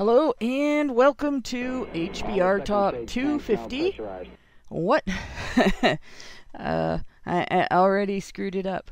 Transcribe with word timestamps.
Hello 0.00 0.32
and 0.40 0.94
welcome 0.94 1.42
to 1.42 1.86
HBR 1.92 2.64
Talk 2.64 2.94
250. 3.06 4.00
What? 4.70 5.04
uh, 6.58 6.98
I, 7.26 7.46
I 7.50 7.66
already 7.70 8.18
screwed 8.20 8.56
it 8.56 8.64
up. 8.64 8.90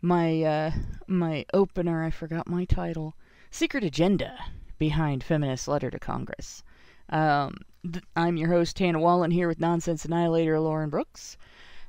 My 0.00 0.42
uh, 0.42 0.70
my 1.06 1.44
opener, 1.52 2.02
I 2.02 2.08
forgot 2.08 2.48
my 2.48 2.64
title. 2.64 3.14
Secret 3.50 3.84
agenda 3.84 4.38
behind 4.78 5.22
feminist 5.22 5.68
letter 5.68 5.90
to 5.90 5.98
Congress. 5.98 6.64
Um, 7.10 7.58
th- 7.82 8.02
I'm 8.16 8.38
your 8.38 8.48
host 8.48 8.78
Hannah 8.78 9.00
Wallen 9.00 9.32
here 9.32 9.48
with 9.48 9.60
Nonsense 9.60 10.06
Annihilator 10.06 10.58
Lauren 10.58 10.88
Brooks. 10.88 11.36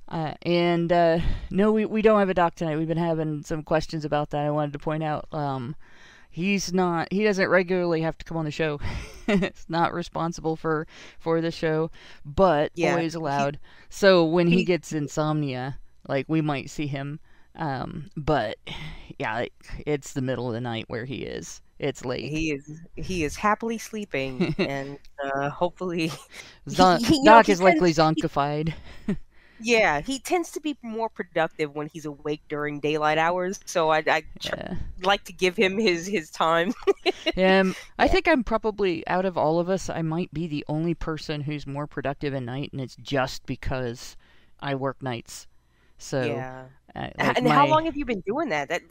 Uh, 0.09 0.33
and 0.41 0.91
uh, 0.91 1.19
no, 1.49 1.71
we, 1.71 1.85
we 1.85 2.01
don't 2.01 2.19
have 2.19 2.27
a 2.27 2.33
doc 2.33 2.55
tonight. 2.55 2.75
We've 2.75 2.89
been 2.89 2.97
having 2.97 3.43
some 3.43 3.63
questions 3.63 4.03
about 4.03 4.31
that. 4.31 4.45
I 4.45 4.51
wanted 4.51 4.73
to 4.73 4.79
point 4.79 5.01
out. 5.01 5.29
Um, 5.31 5.77
he's 6.33 6.73
not 6.73 7.07
he 7.13 7.23
doesn't 7.23 7.49
regularly 7.49 8.01
have 8.01 8.17
to 8.17 8.25
come 8.25 8.37
on 8.37 8.45
the 8.45 8.51
show. 8.51 8.79
It's 9.27 9.65
not 9.69 9.93
responsible 9.93 10.57
for 10.57 10.85
for 11.19 11.41
the 11.41 11.51
show 11.51 11.91
but 12.25 12.71
Yeah, 12.75 12.91
always 12.91 13.13
he- 13.13 13.17
allowed 13.19 13.59
so 13.89 14.25
when 14.25 14.47
he 14.47 14.57
he- 14.57 14.65
gets 14.65 14.91
insomnia 14.91 15.79
like 16.09 16.25
we 16.27 16.41
might 16.41 16.69
see 16.69 16.87
him 16.87 17.19
um 17.55 18.09
but 18.17 18.57
yeah 19.19 19.33
like, 19.35 19.53
it's 19.85 20.13
the 20.13 20.21
middle 20.21 20.47
of 20.47 20.53
the 20.53 20.61
night 20.61 20.85
where 20.89 21.05
he 21.05 21.23
is. 21.23 21.61
It's 21.79 22.05
late. 22.05 22.31
He 22.31 22.51
is 22.51 22.81
he 22.95 23.23
is 23.25 23.35
happily 23.35 23.77
sleeping, 23.77 24.55
and 24.59 24.97
uh, 25.23 25.49
hopefully, 25.49 26.11
Zon- 26.69 27.03
he- 27.03 27.21
doc 27.25 27.49
is 27.49 27.61
likely 27.61 27.93
zonkified 27.93 28.73
yeah, 29.63 30.01
he 30.01 30.19
tends 30.19 30.51
to 30.51 30.59
be 30.61 30.77
more 30.81 31.09
productive 31.09 31.73
when 31.75 31.87
he's 31.91 32.05
awake 32.05 32.41
during 32.49 32.79
daylight 32.79 33.17
hours. 33.17 33.59
So 33.65 33.91
I 33.91 34.03
I 34.07 34.23
yeah 34.41 34.75
like 35.03 35.23
to 35.25 35.33
give 35.33 35.55
him 35.55 35.77
his 35.77 36.05
his 36.07 36.29
time. 36.29 36.73
yeah, 37.35 37.63
I 37.99 38.07
think 38.07 38.27
I'm 38.27 38.43
probably 38.43 39.05
out 39.07 39.25
of 39.25 39.37
all 39.37 39.59
of 39.59 39.69
us. 39.69 39.89
I 39.89 40.01
might 40.01 40.33
be 40.33 40.47
the 40.47 40.65
only 40.67 40.93
person 40.93 41.41
who's 41.41 41.65
more 41.67 41.87
productive 41.87 42.33
at 42.33 42.43
night, 42.43 42.69
and 42.73 42.81
it's 42.81 42.95
just 42.97 43.45
because 43.45 44.15
I 44.59 44.75
work 44.75 45.01
nights. 45.01 45.47
So, 45.97 46.23
yeah. 46.23 46.65
uh, 46.95 47.09
like 47.17 47.37
and 47.37 47.47
how 47.47 47.67
long 47.67 47.85
have 47.85 47.95
you 47.95 48.05
been 48.05 48.21
doing 48.21 48.49
that? 48.49 48.69
That 48.69 48.81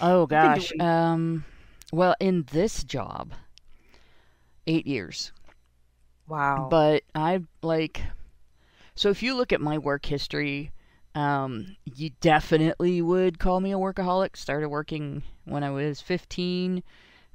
Oh 0.00 0.26
gosh. 0.26 0.68
doing- 0.70 0.80
Um 0.80 1.44
well, 1.92 2.14
in 2.20 2.44
this 2.52 2.82
job 2.84 3.32
8 4.66 4.86
years. 4.86 5.32
wow. 6.28 6.68
But 6.70 7.04
I 7.14 7.40
like 7.62 8.02
so 8.96 9.10
if 9.10 9.22
you 9.22 9.34
look 9.36 9.52
at 9.52 9.60
my 9.60 9.78
work 9.78 10.06
history, 10.06 10.72
um 11.14 11.76
you 11.84 12.10
definitely 12.20 13.00
would 13.00 13.38
call 13.38 13.60
me 13.60 13.72
a 13.72 13.78
workaholic. 13.78 14.36
Started 14.36 14.68
working 14.68 15.22
when 15.44 15.62
I 15.62 15.70
was 15.70 16.00
15 16.00 16.82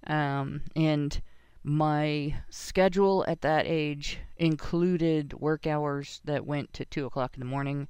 um 0.08 0.62
and 0.76 1.22
my 1.64 2.36
schedule 2.50 3.24
at 3.28 3.42
that 3.42 3.66
age 3.68 4.20
included 4.38 5.34
work 5.34 5.68
hours 5.68 6.22
that 6.26 6.46
went 6.46 6.74
to 6.74 6.86
two 6.86 7.06
o'clock 7.06 7.36
in 7.36 7.40
the 7.40 7.46
morning 7.46 7.88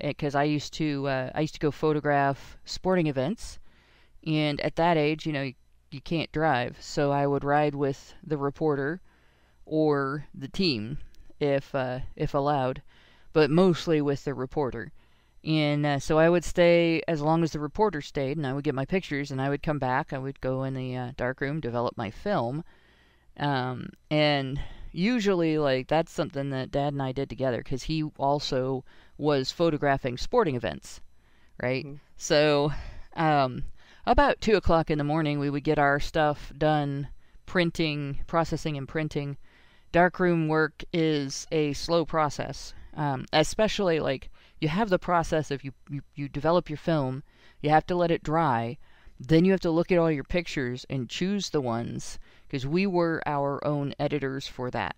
because 0.00 0.34
I 0.34 0.44
used 0.44 0.74
to 0.74 1.08
uh, 1.08 1.30
I 1.34 1.40
used 1.40 1.54
to 1.54 1.60
go 1.60 1.70
photograph 1.70 2.58
sporting 2.64 3.06
events, 3.06 3.58
and 4.26 4.60
at 4.60 4.76
that 4.76 4.96
age, 4.96 5.26
you 5.26 5.32
know, 5.32 5.42
you, 5.42 5.54
you 5.90 6.00
can't 6.00 6.30
drive, 6.32 6.76
so 6.80 7.10
I 7.10 7.26
would 7.26 7.44
ride 7.44 7.74
with 7.74 8.14
the 8.22 8.36
reporter 8.36 9.00
or 9.64 10.26
the 10.34 10.48
team 10.48 10.98
if 11.40 11.74
uh, 11.74 12.00
if 12.16 12.34
allowed, 12.34 12.82
but 13.32 13.50
mostly 13.50 14.00
with 14.00 14.24
the 14.24 14.34
reporter. 14.34 14.92
And 15.44 15.84
uh, 15.84 15.98
so 15.98 16.18
I 16.18 16.28
would 16.30 16.44
stay 16.44 17.02
as 17.06 17.20
long 17.20 17.42
as 17.42 17.52
the 17.52 17.60
reporter 17.60 18.00
stayed, 18.00 18.36
and 18.36 18.46
I 18.46 18.52
would 18.54 18.64
get 18.64 18.74
my 18.74 18.86
pictures, 18.86 19.30
and 19.30 19.40
I 19.40 19.48
would 19.50 19.62
come 19.62 19.78
back. 19.78 20.12
I 20.12 20.18
would 20.18 20.40
go 20.40 20.64
in 20.64 20.74
the 20.74 20.96
uh, 20.96 21.12
dark 21.16 21.40
room, 21.40 21.60
develop 21.60 21.96
my 21.96 22.10
film, 22.10 22.64
um, 23.38 23.90
and 24.10 24.60
usually 24.92 25.58
like 25.58 25.88
that's 25.88 26.12
something 26.12 26.50
that 26.50 26.70
Dad 26.70 26.92
and 26.92 27.02
I 27.02 27.12
did 27.12 27.28
together 27.28 27.58
because 27.58 27.84
he 27.84 28.04
also 28.18 28.84
was 29.18 29.50
photographing 29.50 30.16
sporting 30.16 30.54
events, 30.56 31.00
right? 31.62 31.84
Mhm. 31.84 32.00
So, 32.16 32.72
um, 33.16 33.64
about 34.06 34.40
two 34.40 34.56
o'clock 34.56 34.90
in 34.90 34.98
the 34.98 35.04
morning, 35.04 35.38
we 35.38 35.50
would 35.50 35.64
get 35.64 35.78
our 35.78 36.00
stuff 36.00 36.52
done, 36.56 37.08
printing, 37.46 38.20
processing, 38.26 38.76
and 38.76 38.88
printing. 38.88 39.36
Darkroom 39.94 40.48
work 40.48 40.82
is 40.92 41.46
a 41.52 41.72
slow 41.72 42.04
process, 42.04 42.74
um, 42.96 43.26
especially 43.32 44.00
like 44.00 44.28
you 44.60 44.66
have 44.66 44.90
the 44.90 44.98
process 44.98 45.52
of 45.52 45.62
you, 45.62 45.72
you 45.88 46.02
you 46.16 46.28
develop 46.28 46.68
your 46.68 46.76
film, 46.76 47.22
you 47.60 47.70
have 47.70 47.86
to 47.86 47.94
let 47.94 48.10
it 48.10 48.24
dry, 48.24 48.76
then 49.20 49.44
you 49.44 49.52
have 49.52 49.60
to 49.60 49.70
look 49.70 49.92
at 49.92 49.98
all 49.98 50.10
your 50.10 50.24
pictures 50.24 50.84
and 50.90 51.08
choose 51.08 51.50
the 51.50 51.60
ones 51.60 52.18
because 52.48 52.66
we 52.66 52.88
were 52.88 53.22
our 53.24 53.64
own 53.64 53.94
editors 54.00 54.48
for 54.48 54.68
that. 54.68 54.96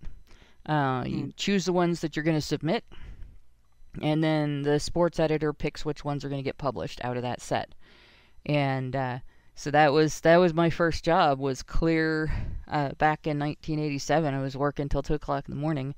Uh, 0.64 1.04
you 1.06 1.30
choose 1.36 1.66
the 1.66 1.74
ones 1.74 2.00
that 2.00 2.16
you're 2.16 2.24
going 2.24 2.34
to 2.34 2.40
submit, 2.40 2.82
and 4.00 4.24
then 4.24 4.62
the 4.62 4.80
sports 4.80 5.20
editor 5.20 5.52
picks 5.52 5.84
which 5.84 6.06
ones 6.06 6.24
are 6.24 6.30
going 6.30 6.40
to 6.40 6.50
get 6.50 6.56
published 6.56 7.04
out 7.04 7.18
of 7.18 7.22
that 7.22 7.42
set. 7.42 7.74
And 8.46 8.96
uh, 8.96 9.18
so 9.56 9.70
that 9.72 9.92
was 9.92 10.20
that 10.20 10.36
was 10.36 10.54
my 10.54 10.70
first 10.70 11.04
job 11.04 11.40
was 11.40 11.62
clear 11.62 12.30
uh, 12.68 12.90
back 12.98 13.26
in 13.26 13.38
1987. 13.38 14.32
I 14.34 14.40
was 14.40 14.56
working 14.56 14.88
till 14.88 15.02
two 15.02 15.14
o'clock 15.14 15.48
in 15.48 15.54
the 15.54 15.60
morning, 15.60 15.94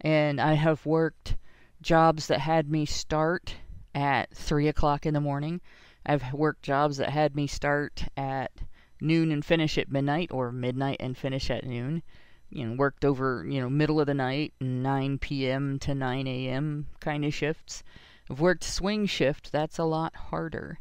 and 0.00 0.40
I 0.40 0.54
have 0.54 0.86
worked 0.86 1.36
jobs 1.82 2.28
that 2.28 2.40
had 2.40 2.70
me 2.70 2.86
start 2.86 3.56
at 3.94 4.34
three 4.34 4.68
o'clock 4.68 5.04
in 5.04 5.12
the 5.12 5.20
morning. 5.20 5.60
I've 6.06 6.32
worked 6.32 6.62
jobs 6.62 6.96
that 6.96 7.10
had 7.10 7.36
me 7.36 7.46
start 7.46 8.04
at 8.16 8.52
noon 9.00 9.30
and 9.30 9.44
finish 9.44 9.76
at 9.76 9.90
midnight, 9.90 10.30
or 10.32 10.50
midnight 10.52 10.96
and 11.00 11.18
finish 11.18 11.50
at 11.50 11.66
noon 11.66 12.02
you 12.54 12.64
know, 12.64 12.74
worked 12.76 13.04
over, 13.04 13.44
you 13.48 13.60
know, 13.60 13.68
middle 13.68 14.00
of 14.00 14.06
the 14.06 14.14
night, 14.14 14.54
9 14.60 15.18
p.m. 15.18 15.78
to 15.80 15.92
9 15.92 16.26
a.m. 16.28 16.86
kind 17.00 17.24
of 17.24 17.34
shifts. 17.34 17.82
I've 18.30 18.40
worked 18.40 18.62
swing 18.62 19.06
shift, 19.06 19.50
that's 19.50 19.78
a 19.78 19.84
lot 19.84 20.14
harder. 20.14 20.78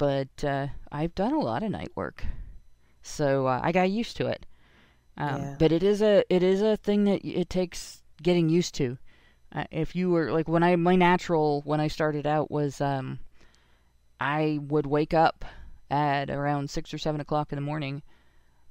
But 0.00 0.44
uh, 0.44 0.68
I've 0.90 1.14
done 1.14 1.34
a 1.34 1.38
lot 1.38 1.62
of 1.62 1.70
night 1.70 1.92
work. 1.94 2.24
So 3.02 3.46
uh, 3.46 3.60
I 3.62 3.70
got 3.70 3.90
used 3.90 4.16
to 4.16 4.26
it. 4.28 4.46
Um, 5.18 5.42
Yeah. 5.42 5.56
But 5.58 5.72
it 5.72 5.82
is 5.82 6.00
a 6.00 6.24
it 6.34 6.42
is 6.42 6.62
a 6.62 6.78
thing 6.78 7.04
that 7.04 7.22
it 7.22 7.50
takes 7.50 8.02
getting 8.22 8.48
used 8.48 8.74
to. 8.76 8.96
Uh, 9.52 9.64
if 9.70 9.94
you 9.94 10.08
were 10.08 10.32
like 10.32 10.48
when 10.48 10.62
I 10.62 10.74
my 10.76 10.96
natural 10.96 11.60
when 11.66 11.80
I 11.80 11.88
started 11.88 12.26
out 12.26 12.50
was 12.50 12.80
um, 12.80 13.18
I 14.18 14.58
would 14.68 14.86
wake 14.86 15.12
up 15.12 15.44
at 15.90 16.30
around 16.30 16.70
six 16.70 16.94
or 16.94 16.98
seven 16.98 17.20
o'clock 17.20 17.52
in 17.52 17.56
the 17.56 17.62
morning, 17.70 18.02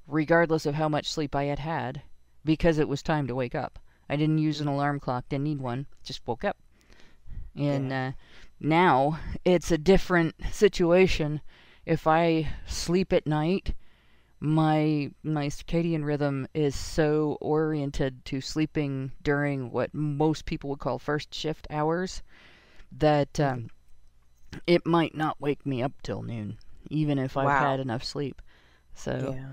regardless 0.08 0.66
of 0.66 0.74
how 0.74 0.88
much 0.88 1.12
sleep 1.12 1.36
I 1.36 1.44
had 1.44 1.58
had, 1.60 2.02
because 2.44 2.78
it 2.78 2.88
was 2.88 3.02
time 3.02 3.28
to 3.28 3.34
wake 3.36 3.54
up. 3.54 3.78
I 4.08 4.16
didn't 4.16 4.38
use 4.38 4.60
an 4.60 4.66
alarm 4.68 4.98
clock, 4.98 5.28
didn't 5.28 5.44
need 5.44 5.60
one, 5.60 5.86
just 6.02 6.26
woke 6.26 6.44
up. 6.44 6.56
And 7.56 7.92
uh, 7.92 8.12
now 8.60 9.18
it's 9.44 9.70
a 9.70 9.78
different 9.78 10.34
situation. 10.52 11.40
If 11.86 12.06
I 12.06 12.48
sleep 12.66 13.12
at 13.12 13.26
night, 13.26 13.74
my 14.40 15.10
my 15.22 15.46
circadian 15.48 16.04
rhythm 16.04 16.46
is 16.54 16.74
so 16.74 17.36
oriented 17.40 18.24
to 18.26 18.40
sleeping 18.40 19.12
during 19.22 19.70
what 19.70 19.92
most 19.94 20.44
people 20.46 20.70
would 20.70 20.78
call 20.78 20.98
first 20.98 21.34
shift 21.34 21.66
hours 21.70 22.22
that 22.92 23.38
um, 23.40 23.68
it 24.66 24.86
might 24.86 25.14
not 25.14 25.40
wake 25.40 25.64
me 25.66 25.82
up 25.82 25.92
till 26.02 26.22
noon, 26.22 26.58
even 26.88 27.18
if 27.18 27.36
I've 27.36 27.46
Wow. 27.46 27.70
had 27.70 27.80
enough 27.80 28.04
sleep. 28.04 28.40
So 28.94 29.34
yeah. 29.36 29.48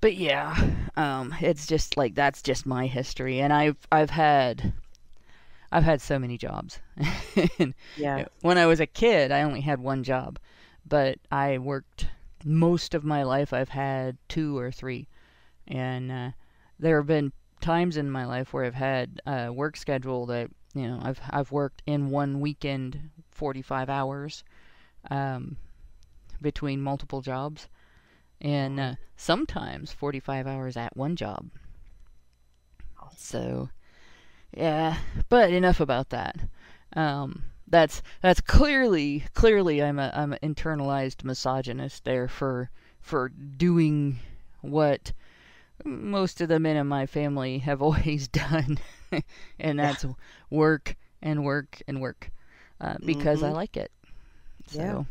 but 0.00 0.14
yeah, 0.14 0.56
um, 0.96 1.34
it's 1.40 1.66
just 1.66 1.96
like 1.96 2.14
that's 2.14 2.42
just 2.42 2.66
my 2.66 2.86
history, 2.86 3.40
and 3.40 3.52
I've 3.52 3.76
I've 3.90 4.10
had 4.10 4.72
I've 5.76 5.84
had 5.84 6.00
so 6.00 6.18
many 6.18 6.38
jobs. 6.38 6.80
Yeah. 7.98 8.24
when 8.40 8.56
I 8.56 8.64
was 8.64 8.80
a 8.80 8.86
kid, 8.86 9.30
I 9.30 9.42
only 9.42 9.60
had 9.60 9.78
one 9.78 10.04
job, 10.04 10.38
but 10.86 11.18
I 11.30 11.58
worked 11.58 12.08
most 12.46 12.94
of 12.94 13.04
my 13.04 13.24
life. 13.24 13.52
I've 13.52 13.68
had 13.68 14.16
two 14.26 14.56
or 14.56 14.72
three, 14.72 15.06
and 15.68 16.10
uh, 16.10 16.30
there 16.78 16.96
have 16.96 17.06
been 17.06 17.30
times 17.60 17.98
in 17.98 18.10
my 18.10 18.24
life 18.24 18.54
where 18.54 18.64
I've 18.64 18.74
had 18.74 19.20
a 19.26 19.52
work 19.52 19.76
schedule 19.76 20.24
that 20.26 20.48
you 20.74 20.88
know 20.88 20.98
I've 21.02 21.20
I've 21.28 21.52
worked 21.52 21.82
in 21.84 22.08
one 22.08 22.40
weekend 22.40 23.10
forty 23.30 23.60
five 23.60 23.90
hours, 23.90 24.44
um, 25.10 25.58
between 26.40 26.80
multiple 26.80 27.20
jobs, 27.20 27.68
and 28.40 28.80
uh, 28.80 28.94
sometimes 29.18 29.92
forty 29.92 30.20
five 30.20 30.46
hours 30.46 30.74
at 30.78 30.96
one 30.96 31.16
job. 31.16 31.50
So, 33.14 33.68
yeah, 34.56 34.98
but 35.28 35.52
enough 35.52 35.80
about 35.80 36.10
that. 36.10 36.36
Um, 36.94 37.44
that's 37.68 38.02
that's 38.22 38.40
clearly 38.40 39.24
clearly 39.34 39.82
I'm 39.82 39.98
a 39.98 40.12
I'm 40.14 40.32
an 40.32 40.40
internalized 40.54 41.24
misogynist 41.24 42.04
there 42.04 42.28
for 42.28 42.70
for 43.00 43.28
doing 43.28 44.18
what 44.62 45.12
most 45.84 46.40
of 46.40 46.48
the 46.48 46.60
men 46.60 46.76
in 46.76 46.86
my 46.88 47.06
family 47.06 47.58
have 47.58 47.82
always 47.82 48.28
done, 48.28 48.78
and 49.60 49.78
that's 49.78 50.04
work 50.50 50.96
and 51.22 51.44
work 51.44 51.82
and 51.88 52.00
work 52.00 52.30
uh, 52.80 52.96
because 53.04 53.42
I 53.42 53.50
Mhm. 53.50 53.52
like 53.52 53.76
it. 53.76 53.92
So 54.66 54.98
Yeah. 54.98 55.04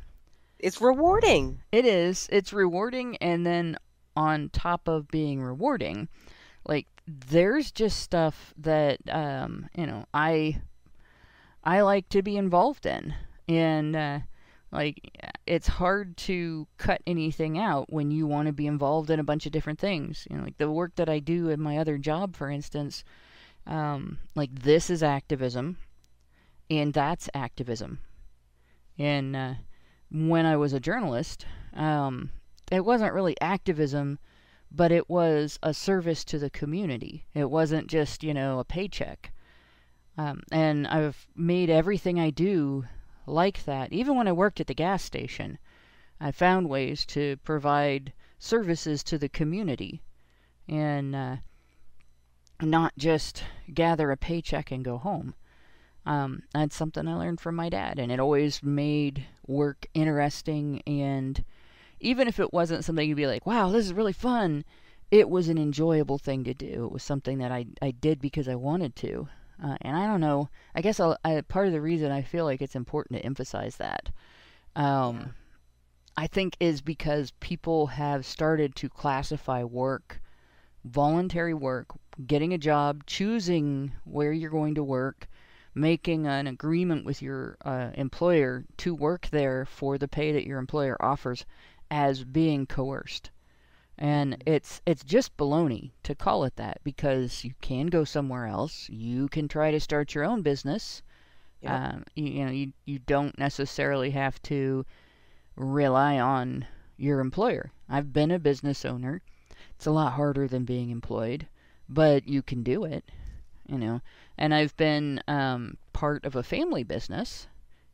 It's 0.60 0.82
rewarding. 0.82 1.62
it 1.72 1.86
is. 1.86 2.28
It's 2.32 2.54
rewarding, 2.54 3.18
and 3.18 3.46
then 3.46 3.78
on 4.16 4.50
top 4.50 4.88
of 4.88 5.08
being 5.10 5.42
rewarding, 5.42 6.08
like 6.66 6.88
there's 7.08 7.72
just 7.72 8.00
stuff 8.00 8.54
that 8.58 9.00
um, 9.10 9.70
you 9.76 9.86
know 9.86 10.06
I 10.14 10.62
I 11.64 11.82
like 11.82 12.10
to 12.10 12.22
be 12.22 12.38
involved 12.38 12.86
in, 12.86 13.14
and 13.48 13.96
uh, 13.96 14.20
like 14.72 15.00
it's 15.46 15.68
hard 15.68 16.18
to 16.18 16.68
cut 16.78 17.02
anything 17.06 17.58
out 17.58 17.92
when 17.92 18.12
you 18.12 18.28
want 18.28 18.48
to 18.48 18.54
be 18.54 18.68
involved 18.68 19.10
in 19.10 19.20
a 19.20 19.24
bunch 19.24 19.46
of 19.46 19.52
different 19.52 19.80
things. 19.80 20.28
You 20.30 20.38
know, 20.38 20.44
like 20.44 20.58
the 20.58 20.72
work 20.72 20.96
that 20.96 21.10
I 21.10 21.20
do 21.20 21.50
in 21.50 21.62
my 21.62 21.78
other 21.78 21.98
job, 21.98 22.36
for 22.36 22.50
instance. 22.50 23.04
Um, 23.68 24.20
like 24.36 24.54
this 24.54 24.92
is 24.92 25.02
activism, 25.02 25.78
and 26.70 26.94
that's 26.94 27.30
activism. 27.34 28.00
And 28.98 29.36
uh, 29.36 29.54
when 30.12 30.46
I 30.46 30.56
was 30.56 30.74
a 30.74 30.80
journalist, 30.80 31.46
um, 31.74 32.30
it 32.72 32.86
wasn't 32.86 33.14
really 33.14 33.40
activism, 33.42 34.20
but 34.76 34.92
it 34.92 35.10
was 35.10 35.58
a 35.64 35.74
service 35.74 36.24
to 36.26 36.38
the 36.38 36.50
community. 36.50 37.26
It 37.34 37.50
wasn't 37.50 37.88
just, 37.88 38.24
you 38.24 38.34
know, 38.34 38.60
a 38.60 38.66
paycheck. 38.66 39.32
Um, 40.18 40.44
and 40.52 40.88
I've 40.88 41.28
made 41.36 41.70
everything 41.70 42.20
I 42.20 42.30
do 42.30 42.86
like 43.26 43.64
that. 43.66 43.94
Even 43.94 44.16
when 44.16 44.28
I 44.28 44.34
worked 44.34 44.60
at 44.60 44.68
the 44.68 44.74
gas 44.74 45.04
station, 45.04 45.58
I 46.20 46.32
found 46.32 46.70
ways 46.70 47.06
to 47.08 47.38
provide 47.38 48.14
services 48.40 49.04
to 49.04 49.18
the 49.18 49.30
community 49.30 50.02
and 50.68 51.16
uh, 51.16 51.36
not 52.62 52.94
just 52.98 53.44
gather 53.74 54.12
a 54.12 54.18
paycheck 54.18 54.72
and 54.72 54.84
go 54.84 54.98
home. 54.98 55.36
Um, 56.06 56.44
that's 56.54 56.76
something 56.76 57.08
I 57.08 57.16
learned 57.16 57.42
from 57.42 57.56
my 57.56 57.70
dad, 57.70 57.98
and 57.98 58.12
it 58.12 58.20
always 58.20 58.62
made 58.62 59.26
work 59.48 59.88
interesting. 59.94 60.82
And 60.86 61.44
even 62.00 62.28
if 62.28 62.40
it 62.40 62.54
wasn't 62.54 62.84
something 62.84 63.08
you'd 63.08 63.16
be 63.16 63.28
like, 63.28 63.46
wow, 63.46 63.70
this 63.70 63.86
is 63.86 63.94
really 63.94 64.14
fun, 64.14 64.66
it 65.12 65.30
was 65.30 65.50
an 65.50 65.58
enjoyable 65.58 66.18
thing 66.18 66.44
to 66.44 66.54
do. 66.54 66.86
It 66.86 66.92
was 66.92 67.04
something 67.04 67.38
that 67.40 67.52
I, 67.52 67.68
I 67.82 67.92
did 67.92 68.20
because 68.20 68.48
I 68.48 68.56
wanted 68.56 68.96
to. 68.98 69.28
Uh, 69.64 69.78
and 69.82 69.96
I 69.96 70.06
don't 70.06 70.20
know, 70.20 70.50
I 70.74 70.82
guess 70.82 71.00
I'll, 71.00 71.18
I, 71.24 71.40
part 71.40 71.68
of 71.68 71.74
the 71.74 71.80
reason 71.80 72.12
I 72.12 72.24
feel 72.24 72.44
like 72.44 72.62
it's 72.62 72.76
important 72.76 73.18
to 73.18 73.26
emphasize 73.26 73.78
that, 73.78 74.10
um, 74.76 75.18
yeah. 75.18 75.28
I 76.18 76.28
think, 76.28 76.58
is 76.60 76.82
because 76.82 77.32
people 77.40 77.88
have 77.88 78.26
started 78.26 78.76
to 78.76 78.90
classify 78.90 79.64
work, 79.64 80.22
voluntary 80.84 81.54
work, 81.54 81.88
getting 82.28 82.54
a 82.54 82.58
job, 82.58 83.06
choosing 83.06 83.94
where 84.04 84.34
you're 84.34 84.50
going 84.50 84.76
to 84.76 84.84
work, 84.84 85.30
making 85.74 86.28
an 86.28 86.48
agreement 86.48 87.06
with 87.06 87.22
your 87.22 87.58
uh, 87.64 87.92
employer 87.94 88.66
to 88.78 88.94
work 88.94 89.30
there 89.32 89.66
for 89.66 89.98
the 89.98 90.08
pay 90.08 90.34
that 90.34 90.46
your 90.46 90.60
employer 90.60 90.98
offers 91.02 91.46
as 91.92 92.24
being 92.24 92.66
coerced. 92.66 93.30
And 93.98 94.44
it's 94.46 94.82
it's 94.86 95.04
just 95.04 95.38
baloney 95.38 95.92
to 96.04 96.16
call 96.16 96.44
it 96.44 96.58
that 96.58 96.82
because 96.84 97.44
you 97.44 97.54
can 97.62 97.88
go 97.88 98.04
somewhere 98.04 98.46
else. 98.46 98.90
You 98.90 99.30
can 99.30 99.48
try 99.48 99.72
to 99.72 99.80
start 99.80 100.14
your 100.14 100.26
own 100.26 100.42
business. 100.42 101.02
Um, 101.66 102.04
you, 102.16 102.26
you 102.26 102.46
know 102.46 102.52
you 102.52 102.74
you 102.86 103.00
don't 103.00 103.38
necessarily 103.40 104.12
have 104.12 104.42
to 104.44 104.86
rely 105.56 106.20
on 106.20 106.68
your 106.98 107.20
employer. 107.22 107.72
I've 107.90 108.12
been 108.12 108.32
a 108.32 108.40
business 108.40 108.84
owner. 108.84 109.22
It's 109.76 109.86
a 109.86 109.92
lot 109.92 110.14
harder 110.14 110.48
than 110.48 110.66
being 110.66 110.90
employed, 110.90 111.48
but 111.88 112.28
you 112.28 112.42
can 112.42 112.64
do 112.64 112.84
it 112.84 113.10
you 113.68 113.78
know. 113.78 114.02
And 114.38 114.54
I've 114.54 114.76
been 114.78 115.22
um, 115.28 115.78
part 115.94 116.26
of 116.26 116.36
a 116.36 116.44
family 116.44 116.84
business, 116.84 117.48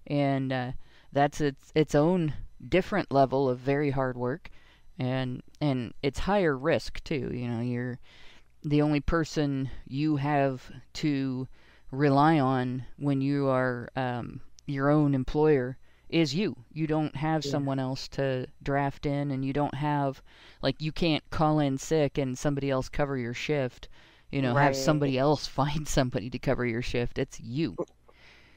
and 0.07 0.51
uh, 0.51 0.71
that's 1.11 1.41
its 1.41 1.71
its 1.75 1.95
own 1.95 2.33
different 2.69 3.11
level 3.11 3.49
of 3.49 3.59
very 3.59 3.91
hard 3.91 4.17
work, 4.17 4.49
and 4.97 5.41
and 5.59 5.93
it's 6.01 6.19
higher 6.19 6.57
risk 6.57 7.03
too. 7.03 7.31
You 7.33 7.47
know, 7.47 7.61
you're 7.61 7.99
the 8.63 8.81
only 8.81 8.99
person 8.99 9.69
you 9.87 10.17
have 10.17 10.71
to 10.93 11.47
rely 11.91 12.39
on 12.39 12.85
when 12.97 13.21
you 13.21 13.47
are 13.47 13.89
um, 13.95 14.41
your 14.65 14.89
own 14.89 15.13
employer 15.13 15.77
is 16.09 16.35
you. 16.35 16.55
You 16.73 16.87
don't 16.87 17.15
have 17.15 17.45
yeah. 17.45 17.51
someone 17.51 17.79
else 17.79 18.07
to 18.09 18.47
draft 18.61 19.05
in, 19.05 19.31
and 19.31 19.43
you 19.43 19.53
don't 19.53 19.75
have 19.75 20.21
like 20.61 20.81
you 20.81 20.91
can't 20.91 21.27
call 21.29 21.59
in 21.59 21.77
sick 21.77 22.17
and 22.17 22.37
somebody 22.37 22.69
else 22.69 22.89
cover 22.89 23.17
your 23.17 23.33
shift 23.33 23.87
you 24.31 24.41
know, 24.41 24.55
right. 24.55 24.63
have 24.63 24.75
somebody 24.75 25.17
else 25.17 25.45
find 25.45 25.87
somebody 25.87 26.29
to 26.29 26.39
cover 26.39 26.65
your 26.65 26.81
shift. 26.81 27.17
It's 27.19 27.39
you. 27.39 27.75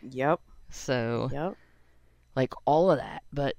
Yep. 0.03 0.41
So, 0.71 1.29
yep. 1.33 1.57
Like 2.37 2.53
all 2.65 2.91
of 2.91 2.99
that, 2.99 3.23
but 3.33 3.57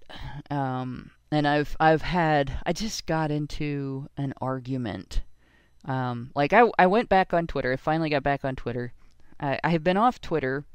um 0.50 1.12
and 1.32 1.48
I've 1.48 1.76
I've 1.80 2.02
had 2.02 2.60
I 2.66 2.74
just 2.74 3.06
got 3.06 3.32
into 3.32 4.08
an 4.18 4.34
argument. 4.42 5.22
Um 5.86 6.32
like 6.36 6.54
I 6.54 6.70
I 6.78 6.88
went 6.88 7.10
back 7.10 7.34
on 7.34 7.48
Twitter. 7.48 7.74
I 7.74 7.78
finally 7.78 8.10
got 8.10 8.24
back 8.24 8.46
on 8.46 8.56
Twitter. 8.56 8.94
I 9.40 9.60
I 9.64 9.70
have 9.70 9.84
been 9.84 9.98
off 9.98 10.22
Twitter 10.22 10.66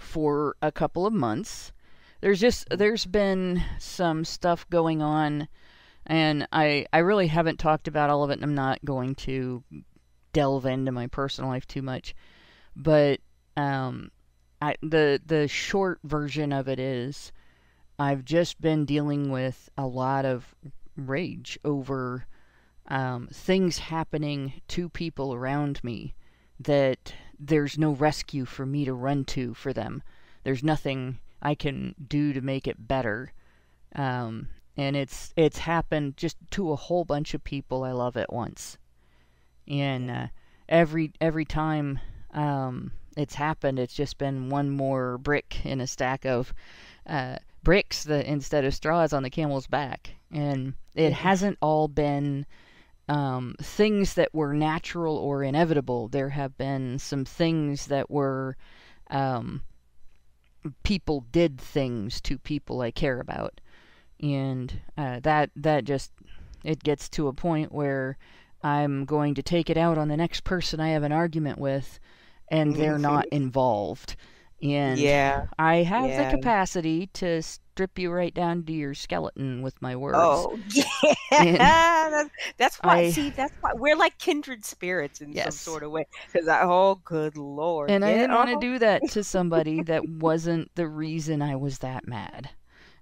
for 0.00 0.56
a 0.60 0.72
couple 0.72 1.06
of 1.06 1.12
months. 1.12 1.72
There's 2.20 2.40
just 2.40 2.68
there's 2.70 3.06
been 3.06 3.62
some 3.78 4.24
stuff 4.24 4.68
going 4.70 5.02
on 5.02 5.48
and 6.06 6.46
I 6.52 6.86
I 6.92 6.98
really 6.98 7.26
haven't 7.26 7.58
talked 7.58 7.88
about 7.88 8.10
all 8.10 8.24
of 8.24 8.30
it 8.30 8.34
and 8.34 8.44
I'm 8.44 8.54
not 8.54 8.84
going 8.84 9.14
to 9.16 9.62
delve 10.32 10.66
into 10.66 10.92
my 10.92 11.06
personal 11.06 11.50
life 11.50 11.66
too 11.66 11.80
much, 11.80 12.14
but 12.76 13.20
um, 13.56 14.10
I, 14.60 14.76
the 14.82 15.20
the 15.24 15.48
short 15.48 16.00
version 16.04 16.52
of 16.52 16.68
it 16.68 16.78
is 16.78 17.32
I've 17.98 18.24
just 18.24 18.60
been 18.60 18.84
dealing 18.84 19.30
with 19.30 19.68
a 19.76 19.86
lot 19.86 20.24
of 20.24 20.54
rage 20.96 21.58
over 21.64 22.26
um, 22.88 23.28
things 23.32 23.78
happening 23.78 24.60
to 24.68 24.88
people 24.88 25.34
around 25.34 25.82
me 25.82 26.14
that 26.60 27.14
there's 27.38 27.78
no 27.78 27.92
rescue 27.92 28.44
for 28.44 28.64
me 28.64 28.84
to 28.84 28.94
run 28.94 29.24
to 29.24 29.54
for 29.54 29.72
them. 29.72 30.02
There's 30.44 30.62
nothing 30.62 31.18
I 31.42 31.54
can 31.54 31.94
do 32.06 32.32
to 32.32 32.40
make 32.40 32.66
it 32.66 32.88
better. 32.88 33.32
Um, 33.94 34.48
and 34.76 34.96
it's 34.96 35.32
it's 35.36 35.58
happened 35.58 36.16
just 36.16 36.36
to 36.52 36.72
a 36.72 36.76
whole 36.76 37.04
bunch 37.04 37.34
of 37.34 37.44
people 37.44 37.84
I 37.84 37.92
love 37.92 38.16
at 38.16 38.32
once 38.32 38.76
and 39.66 40.10
uh, 40.10 40.26
every 40.68 41.12
every 41.20 41.44
time 41.44 41.98
um, 42.32 42.92
it's 43.16 43.34
happened, 43.34 43.78
it's 43.78 43.94
just 43.94 44.18
been 44.18 44.50
one 44.50 44.70
more 44.70 45.18
brick 45.18 45.64
in 45.64 45.80
a 45.80 45.86
stack 45.86 46.24
of 46.24 46.52
uh, 47.06 47.36
bricks 47.62 48.04
that 48.04 48.26
instead 48.26 48.64
of 48.64 48.74
straws 48.74 49.12
on 49.12 49.22
the 49.22 49.30
camel's 49.30 49.66
back, 49.66 50.10
and 50.30 50.74
it 50.94 51.12
hasn't 51.12 51.58
all 51.60 51.88
been 51.88 52.46
um, 53.08 53.54
things 53.60 54.14
that 54.14 54.34
were 54.34 54.54
natural 54.54 55.16
or 55.16 55.42
inevitable. 55.42 56.08
There 56.08 56.30
have 56.30 56.56
been 56.56 56.98
some 56.98 57.24
things 57.24 57.86
that 57.86 58.10
were 58.10 58.56
um, 59.10 59.62
people 60.82 61.24
did 61.30 61.60
things 61.60 62.20
to 62.22 62.38
people 62.38 62.80
I 62.80 62.90
care 62.90 63.20
about, 63.20 63.60
and 64.20 64.80
uh, 64.96 65.20
that 65.20 65.50
that 65.56 65.84
just 65.84 66.12
it 66.64 66.82
gets 66.82 67.08
to 67.10 67.28
a 67.28 67.32
point 67.32 67.72
where 67.72 68.16
I'm 68.62 69.04
going 69.04 69.34
to 69.34 69.42
take 69.42 69.68
it 69.68 69.76
out 69.76 69.98
on 69.98 70.08
the 70.08 70.16
next 70.16 70.44
person 70.44 70.80
I 70.80 70.90
have 70.90 71.02
an 71.02 71.12
argument 71.12 71.58
with, 71.58 72.00
and 72.48 72.74
they're 72.74 72.98
not 72.98 73.26
mm-hmm. 73.26 73.36
involved. 73.36 74.16
And 74.62 74.98
yeah, 74.98 75.46
I 75.58 75.76
have 75.76 76.08
yeah. 76.08 76.30
the 76.30 76.36
capacity 76.36 77.08
to 77.14 77.42
strip 77.42 77.98
you 77.98 78.10
right 78.10 78.32
down 78.32 78.62
to 78.64 78.72
your 78.72 78.94
skeleton 78.94 79.60
with 79.60 79.80
my 79.82 79.94
words. 79.94 80.16
Oh, 80.18 80.58
yeah. 81.32 82.08
that's, 82.10 82.30
that's 82.56 82.76
why. 82.78 82.96
I, 82.96 83.10
see, 83.10 83.30
that's 83.30 83.52
why 83.60 83.72
we're 83.74 83.96
like 83.96 84.18
kindred 84.18 84.64
spirits 84.64 85.20
in 85.20 85.32
yes. 85.32 85.56
some 85.56 85.72
sort 85.72 85.82
of 85.82 85.90
way. 85.90 86.06
Because 86.32 86.48
oh, 86.48 87.00
good 87.04 87.36
lord! 87.36 87.90
And 87.90 88.04
I 88.04 88.14
didn't 88.14 88.34
want 88.34 88.50
to 88.50 88.66
do 88.66 88.78
that 88.78 89.02
to 89.10 89.22
somebody 89.22 89.82
that 89.84 90.08
wasn't 90.08 90.74
the 90.76 90.88
reason 90.88 91.42
I 91.42 91.56
was 91.56 91.80
that 91.80 92.08
mad 92.08 92.48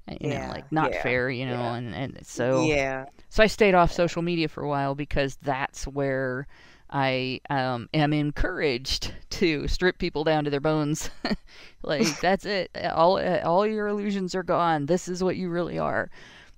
you 0.08 0.30
yeah, 0.30 0.46
know, 0.46 0.52
like 0.52 0.70
not 0.72 0.94
fair, 0.96 1.30
you 1.30 1.46
know, 1.46 1.74
and 1.74 1.94
and 1.94 2.18
so 2.26 2.64
yeah. 2.64 3.04
So 3.28 3.42
I 3.42 3.46
stayed 3.46 3.74
off 3.74 3.92
social 3.92 4.22
media 4.22 4.48
for 4.48 4.62
a 4.62 4.68
while 4.68 4.94
because 4.94 5.36
that's 5.42 5.86
where 5.86 6.46
I 6.92 7.40
um, 7.48 7.88
am 7.94 8.12
encouraged 8.12 9.14
to 9.30 9.66
strip 9.66 9.96
people 9.96 10.24
down 10.24 10.44
to 10.44 10.50
their 10.50 10.60
bones. 10.60 11.08
like 11.82 12.06
that's 12.20 12.44
it. 12.44 12.70
All 12.92 13.18
all 13.42 13.66
your 13.66 13.88
illusions 13.88 14.34
are 14.34 14.42
gone. 14.42 14.86
This 14.86 15.08
is 15.08 15.24
what 15.24 15.36
you 15.36 15.48
really 15.48 15.78
are. 15.78 16.10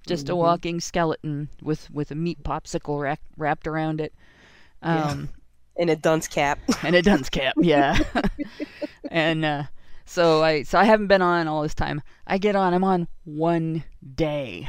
Just 0.06 0.26
mm-hmm. 0.26 0.32
a 0.32 0.36
walking 0.36 0.80
skeleton 0.80 1.48
with 1.62 1.88
with 1.90 2.10
a 2.10 2.16
meat 2.16 2.42
popsicle 2.42 3.00
ra- 3.00 3.16
wrapped 3.36 3.68
around 3.68 4.00
it. 4.00 4.12
Um, 4.82 5.28
and 5.78 5.88
a 5.88 5.96
dunce 5.96 6.26
cap. 6.26 6.58
and 6.82 6.96
a 6.96 7.02
dunce 7.02 7.30
cap, 7.30 7.54
yeah. 7.56 7.96
and 9.10 9.44
uh, 9.44 9.62
so 10.04 10.42
I 10.42 10.64
so 10.64 10.78
I 10.78 10.84
haven't 10.84 11.06
been 11.06 11.22
on 11.22 11.46
all 11.46 11.62
this 11.62 11.74
time. 11.76 12.02
I 12.26 12.38
get 12.38 12.56
on. 12.56 12.74
I'm 12.74 12.84
on 12.84 13.06
one 13.22 13.84
day, 14.16 14.68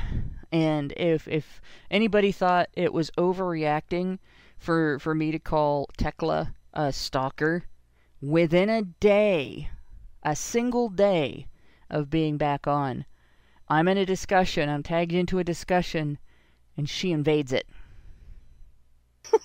and 0.51 0.93
if 0.95 1.27
if 1.27 1.59
anybody 1.89 2.31
thought 2.31 2.69
it 2.73 2.93
was 2.93 3.09
overreacting 3.17 4.19
for 4.57 4.99
for 4.99 5.15
me 5.15 5.31
to 5.31 5.39
call 5.39 5.89
Tekla 5.97 6.53
a 6.73 6.91
stalker, 6.91 7.65
within 8.21 8.69
a 8.69 8.83
day, 8.83 9.69
a 10.23 10.35
single 10.35 10.89
day 10.89 11.47
of 11.89 12.09
being 12.09 12.37
back 12.37 12.67
on, 12.67 13.05
I'm 13.69 13.87
in 13.87 13.97
a 13.97 14.05
discussion. 14.05 14.69
I'm 14.69 14.83
tagged 14.83 15.13
into 15.13 15.39
a 15.39 15.43
discussion, 15.43 16.17
and 16.77 16.89
she 16.89 17.11
invades 17.11 17.53
it. 17.53 17.67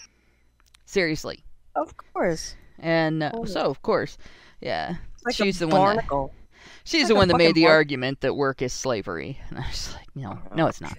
Seriously. 0.85 1.45
Of 1.75 1.95
course. 1.97 2.57
And 2.79 3.23
uh, 3.23 3.45
so, 3.45 3.63
of 3.63 3.83
course, 3.83 4.19
yeah, 4.61 4.97
like 5.25 5.35
she's 5.35 5.59
the 5.59 5.67
barnacle. 5.67 6.19
one. 6.19 6.29
That, 6.29 6.35
she's 6.85 7.03
like 7.03 7.09
the 7.09 7.15
one 7.15 7.29
that 7.29 7.37
made 7.37 7.55
the 7.55 7.67
argument 7.67 8.23
that 8.23 8.35
work 8.35 8.63
is 8.63 8.73
slavery, 8.73 9.39
and 9.51 9.59
I 9.59 9.69
was 9.69 9.93
like, 9.95 10.07
no, 10.15 10.39
no, 10.55 10.67
it's 10.67 10.81
not. 10.81 10.97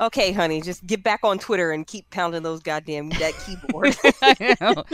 Okay, 0.00 0.32
honey, 0.32 0.60
just 0.60 0.86
get 0.86 1.02
back 1.02 1.20
on 1.24 1.38
Twitter 1.38 1.72
and 1.72 1.86
keep 1.86 2.08
pounding 2.10 2.42
those 2.42 2.60
goddamn 2.60 3.08
that 3.10 3.34
keyboard. 3.44 3.96
know. 4.60 4.84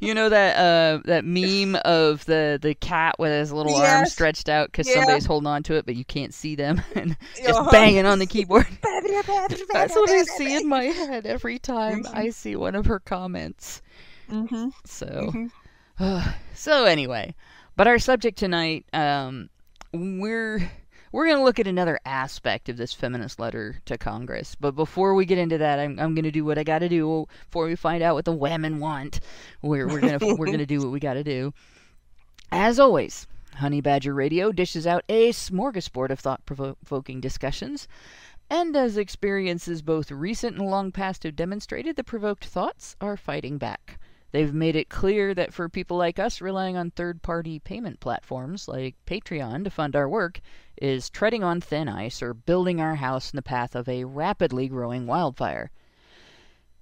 You 0.00 0.14
know 0.14 0.28
that 0.28 0.56
uh, 0.56 1.00
that 1.06 1.24
meme 1.24 1.80
of 1.84 2.24
the 2.26 2.58
the 2.60 2.74
cat 2.74 3.18
with 3.18 3.32
his 3.32 3.52
little 3.52 3.72
yes. 3.72 3.90
arm 3.90 4.06
stretched 4.06 4.48
out 4.48 4.68
because 4.68 4.88
yeah. 4.88 4.96
somebody's 4.96 5.24
holding 5.24 5.46
on 5.46 5.62
to 5.64 5.74
it, 5.74 5.86
but 5.86 5.96
you 5.96 6.04
can't 6.04 6.34
see 6.34 6.54
them, 6.54 6.82
and 6.94 7.16
just 7.36 7.48
uh-huh. 7.50 7.70
banging 7.70 8.06
on 8.06 8.18
the 8.18 8.26
keyboard. 8.26 8.66
That's 8.82 9.94
what 9.94 10.10
I 10.10 10.22
see 10.24 10.56
in 10.56 10.68
my 10.68 10.84
head 10.84 11.26
every 11.26 11.58
time 11.58 12.04
mm-hmm. 12.04 12.16
I 12.16 12.30
see 12.30 12.56
one 12.56 12.74
of 12.74 12.86
her 12.86 12.98
comments. 12.98 13.82
Mm-hmm. 14.30 14.68
So, 14.84 15.06
mm-hmm. 15.06 15.46
Uh, 15.98 16.32
so 16.54 16.84
anyway, 16.84 17.34
but 17.76 17.86
our 17.86 17.98
subject 17.98 18.38
tonight, 18.38 18.84
um, 18.92 19.48
we're 19.92 20.70
we're 21.12 21.26
going 21.26 21.38
to 21.38 21.44
look 21.44 21.58
at 21.58 21.66
another 21.66 21.98
aspect 22.04 22.68
of 22.68 22.76
this 22.76 22.92
feminist 22.92 23.40
letter 23.40 23.80
to 23.86 23.98
Congress. 23.98 24.54
But 24.54 24.72
before 24.76 25.14
we 25.14 25.24
get 25.24 25.38
into 25.38 25.58
that, 25.58 25.78
I'm, 25.78 25.98
I'm 25.98 26.14
going 26.14 26.24
to 26.24 26.30
do 26.30 26.44
what 26.44 26.58
I 26.58 26.64
got 26.64 26.80
to 26.80 26.88
do 26.88 27.26
before 27.46 27.66
we 27.66 27.76
find 27.76 28.02
out 28.02 28.14
what 28.14 28.24
the 28.24 28.32
women 28.32 28.78
want. 28.78 29.20
We're, 29.62 29.88
we're 29.88 30.00
going 30.00 30.18
to 30.18 30.34
we're 30.34 30.46
going 30.46 30.58
to 30.58 30.66
do 30.66 30.80
what 30.80 30.92
we 30.92 31.00
got 31.00 31.14
to 31.14 31.24
do. 31.24 31.52
As 32.52 32.78
always, 32.78 33.26
Honey 33.54 33.80
Badger 33.80 34.14
Radio 34.14 34.52
dishes 34.52 34.86
out 34.86 35.04
a 35.08 35.30
smorgasbord 35.30 36.10
of 36.10 36.20
thought-provoking 36.20 37.20
discussions. 37.20 37.88
And 38.48 38.76
as 38.76 38.96
experiences 38.96 39.82
both 39.82 40.10
recent 40.10 40.56
and 40.56 40.66
long 40.66 40.90
past 40.90 41.22
have 41.22 41.36
demonstrated, 41.36 41.96
the 41.96 42.02
provoked 42.02 42.44
thoughts 42.44 42.96
are 43.00 43.16
fighting 43.16 43.58
back. 43.58 44.00
They've 44.32 44.54
made 44.54 44.76
it 44.76 44.88
clear 44.88 45.34
that 45.34 45.52
for 45.52 45.68
people 45.68 45.96
like 45.96 46.20
us 46.20 46.40
relying 46.40 46.76
on 46.76 46.92
third 46.92 47.20
party 47.20 47.58
payment 47.58 47.98
platforms 47.98 48.68
like 48.68 48.94
Patreon 49.04 49.64
to 49.64 49.70
fund 49.70 49.96
our 49.96 50.08
work 50.08 50.40
is 50.80 51.10
treading 51.10 51.42
on 51.42 51.60
thin 51.60 51.88
ice 51.88 52.22
or 52.22 52.32
building 52.32 52.80
our 52.80 52.94
house 52.94 53.32
in 53.32 53.36
the 53.36 53.42
path 53.42 53.74
of 53.74 53.88
a 53.88 54.04
rapidly 54.04 54.68
growing 54.68 55.08
wildfire. 55.08 55.72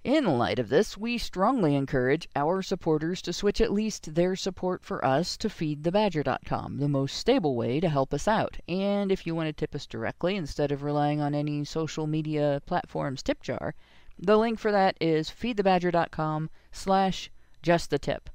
In 0.05 0.25
light 0.27 0.59
of 0.59 0.69
this, 0.69 0.97
we 0.97 1.17
strongly 1.17 1.75
encourage 1.75 2.29
our 2.37 2.63
supporters 2.63 3.21
to 3.23 3.33
switch 3.33 3.61
at 3.61 3.73
least 3.73 4.15
their 4.15 4.37
support 4.37 4.85
for 4.85 5.05
us 5.05 5.37
to 5.39 5.49
feedthebadger.com, 5.49 6.79
the 6.79 6.89
most 6.89 7.17
stable 7.17 7.57
way 7.57 7.81
to 7.81 7.89
help 7.89 8.13
us 8.13 8.29
out. 8.29 8.59
And 8.69 9.11
if 9.11 9.27
you 9.27 9.35
want 9.35 9.49
to 9.49 9.53
tip 9.53 9.75
us 9.75 9.87
directly 9.87 10.37
instead 10.37 10.71
of 10.71 10.83
relying 10.83 11.21
on 11.21 11.35
any 11.35 11.65
social 11.65 12.07
media 12.07 12.63
platform's 12.67 13.23
tip 13.23 13.43
jar, 13.43 13.75
the 14.19 14.37
link 14.37 14.59
for 14.59 14.71
that 14.71 14.97
is 15.01 15.31
feedthebadger.com 15.31 16.51
slash 16.73 17.31
just 17.69 17.91
the 17.91 17.99
tip. 17.99 18.31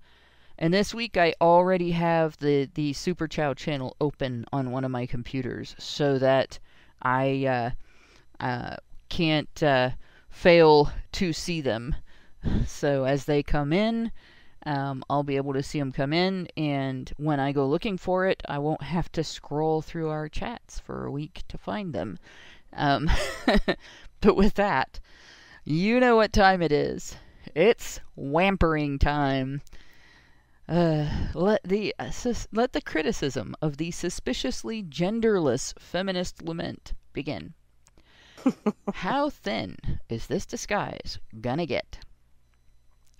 And 0.59 0.71
this 0.71 0.93
week 0.93 1.17
I 1.17 1.33
already 1.41 1.89
have 1.89 2.37
the, 2.37 2.69
the 2.75 2.93
Super 2.93 3.27
Chat 3.27 3.57
channel 3.57 3.95
open 3.99 4.45
on 4.53 4.69
one 4.69 4.83
of 4.83 4.91
my 4.91 5.07
computers 5.07 5.75
so 5.79 6.19
that 6.19 6.59
I 7.01 7.47
uh, 7.47 7.69
uh, 8.39 8.75
can't 9.09 9.63
uh, 9.63 9.89
fail 10.29 10.91
to 11.13 11.33
see 11.33 11.61
them. 11.61 11.95
So 12.67 13.05
as 13.05 13.25
they 13.25 13.41
come 13.41 13.73
in, 13.73 14.11
um, 14.67 15.03
I'll 15.09 15.23
be 15.23 15.37
able 15.37 15.53
to 15.53 15.63
see 15.63 15.79
them 15.79 15.93
come 15.93 16.11
in, 16.11 16.49
and 16.57 17.09
when 17.17 17.39
I 17.39 17.53
go 17.53 17.65
looking 17.65 17.97
for 17.97 18.27
it, 18.27 18.43
I 18.49 18.59
won't 18.59 18.83
have 18.83 19.09
to 19.13 19.23
scroll 19.23 19.81
through 19.81 20.09
our 20.09 20.27
chats 20.27 20.77
for 20.77 21.05
a 21.05 21.11
week 21.11 21.43
to 21.47 21.57
find 21.57 21.93
them. 21.93 22.19
Um, 22.73 23.09
but 24.21 24.35
with 24.35 24.55
that, 24.55 24.99
you 25.63 26.01
know 26.01 26.17
what 26.17 26.33
time 26.33 26.61
it 26.61 26.73
is. 26.73 27.15
It's 27.55 27.99
wampering 28.15 28.97
time. 28.97 29.61
Uh, 30.67 31.07
let 31.33 31.61
the 31.63 31.93
uh, 31.99 32.09
sus- 32.09 32.47
let 32.51 32.73
the 32.73 32.81
criticism 32.81 33.55
of 33.61 33.77
the 33.77 33.91
suspiciously 33.91 34.81
genderless 34.81 35.77
feminist 35.79 36.41
lament 36.41 36.93
begin. 37.11 37.53
How 38.93 39.29
thin 39.29 39.77
is 40.09 40.27
this 40.27 40.45
disguise 40.45 41.19
gonna 41.41 41.65
get? 41.65 41.99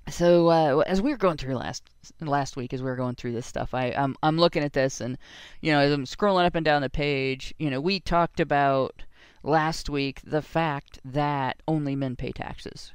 So 0.10 0.48
uh, 0.48 0.84
as 0.88 1.02
we 1.02 1.12
were 1.12 1.18
going 1.18 1.38
through 1.38 1.56
last 1.56 1.84
last 2.20 2.58
week, 2.58 2.74
as 2.74 2.82
we 2.82 2.90
were 2.90 2.96
going 2.96 3.16
through 3.16 3.34
this 3.34 3.46
stuff, 3.46 3.74
I 3.74 3.88
I'm 3.92 4.16
I'm 4.24 4.38
looking 4.38 4.64
at 4.64 4.74
this 4.74 5.00
and 5.00 5.18
you 5.62 5.72
know 5.72 5.80
as 5.80 5.92
I'm 5.92 6.06
scrolling 6.06 6.46
up 6.46 6.56
and 6.56 6.66
down 6.66 6.82
the 6.82 6.90
page, 6.90 7.54
you 7.60 7.70
know 7.70 7.80
we 7.80 8.00
talked 8.00 8.40
about 8.40 9.04
last 9.44 9.90
week 9.90 10.22
the 10.24 10.42
fact 10.42 11.00
that 11.06 11.62
only 11.68 11.96
men 11.96 12.16
pay 12.16 12.32
taxes. 12.32 12.94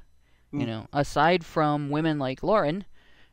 Mm. 0.52 0.60
You 0.60 0.66
know, 0.66 0.86
aside 0.92 1.44
from 1.44 1.90
women 1.90 2.18
like 2.18 2.42
Lauren, 2.42 2.84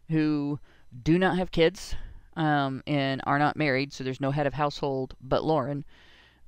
who 0.09 0.59
do 1.03 1.17
not 1.17 1.37
have 1.37 1.51
kids 1.51 1.95
um, 2.35 2.83
and 2.85 3.21
are 3.25 3.39
not 3.39 3.55
married, 3.55 3.93
so 3.93 4.03
there's 4.03 4.21
no 4.21 4.31
head 4.31 4.47
of 4.47 4.53
household 4.53 5.15
but 5.21 5.43
Lauren. 5.43 5.85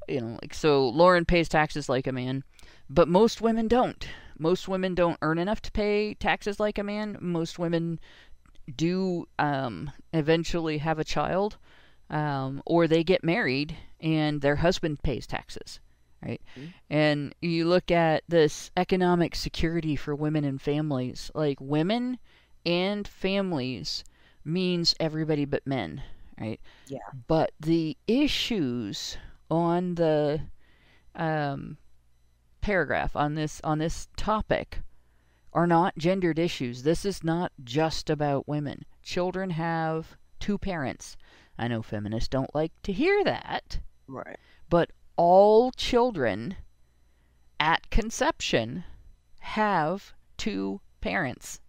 You 0.07 0.21
know, 0.21 0.39
like 0.41 0.53
so 0.53 0.87
Lauren 0.89 1.25
pays 1.25 1.49
taxes 1.49 1.89
like 1.89 2.07
a 2.07 2.11
man, 2.11 2.43
but 2.89 3.07
most 3.07 3.41
women 3.41 3.67
don't. 3.67 4.07
Most 4.39 4.67
women 4.67 4.93
don't 4.95 5.17
earn 5.21 5.37
enough 5.39 5.61
to 5.63 5.71
pay 5.71 6.13
taxes 6.13 6.59
like 6.59 6.77
a 6.77 6.83
man. 6.83 7.17
Most 7.19 7.59
women 7.59 7.99
do 8.75 9.27
um, 9.39 9.91
eventually 10.13 10.77
have 10.77 10.99
a 10.99 11.03
child, 11.03 11.57
um, 12.09 12.61
or 12.65 12.87
they 12.87 13.03
get 13.03 13.23
married 13.23 13.75
and 13.99 14.41
their 14.41 14.57
husband 14.57 15.01
pays 15.01 15.25
taxes 15.25 15.79
right? 16.23 16.41
Mm-hmm. 16.57 16.67
And 16.89 17.35
you 17.41 17.65
look 17.65 17.91
at 17.91 18.23
this 18.27 18.71
economic 18.77 19.35
security 19.35 19.95
for 19.95 20.15
women 20.15 20.43
and 20.43 20.61
families, 20.61 21.31
like 21.33 21.59
women 21.59 22.17
and 22.65 23.07
families 23.07 24.03
means 24.43 24.95
everybody 24.99 25.45
but 25.45 25.65
men, 25.67 26.03
right? 26.39 26.59
Yeah. 26.87 26.99
But 27.27 27.51
the 27.59 27.97
issues 28.07 29.17
on 29.49 29.95
the 29.95 30.41
um, 31.15 31.77
paragraph 32.61 33.15
on 33.15 33.35
this 33.35 33.61
on 33.63 33.79
this 33.79 34.07
topic 34.17 34.79
are 35.53 35.67
not 35.67 35.97
gendered 35.97 36.37
issues. 36.37 36.83
This 36.83 37.05
is 37.05 37.23
not 37.23 37.51
just 37.63 38.09
about 38.09 38.47
women. 38.47 38.85
Children 39.01 39.51
have 39.51 40.17
two 40.39 40.57
parents. 40.57 41.17
I 41.57 41.67
know 41.67 41.81
feminists 41.81 42.27
don't 42.27 42.53
like 42.53 42.73
to 42.83 42.91
hear 42.91 43.23
that. 43.23 43.79
Right. 44.07 44.37
But 44.69 44.91
all 45.17 45.71
children 45.71 46.55
at 47.59 47.89
conception 47.89 48.83
have 49.39 50.13
two 50.37 50.79
parents. 51.01 51.59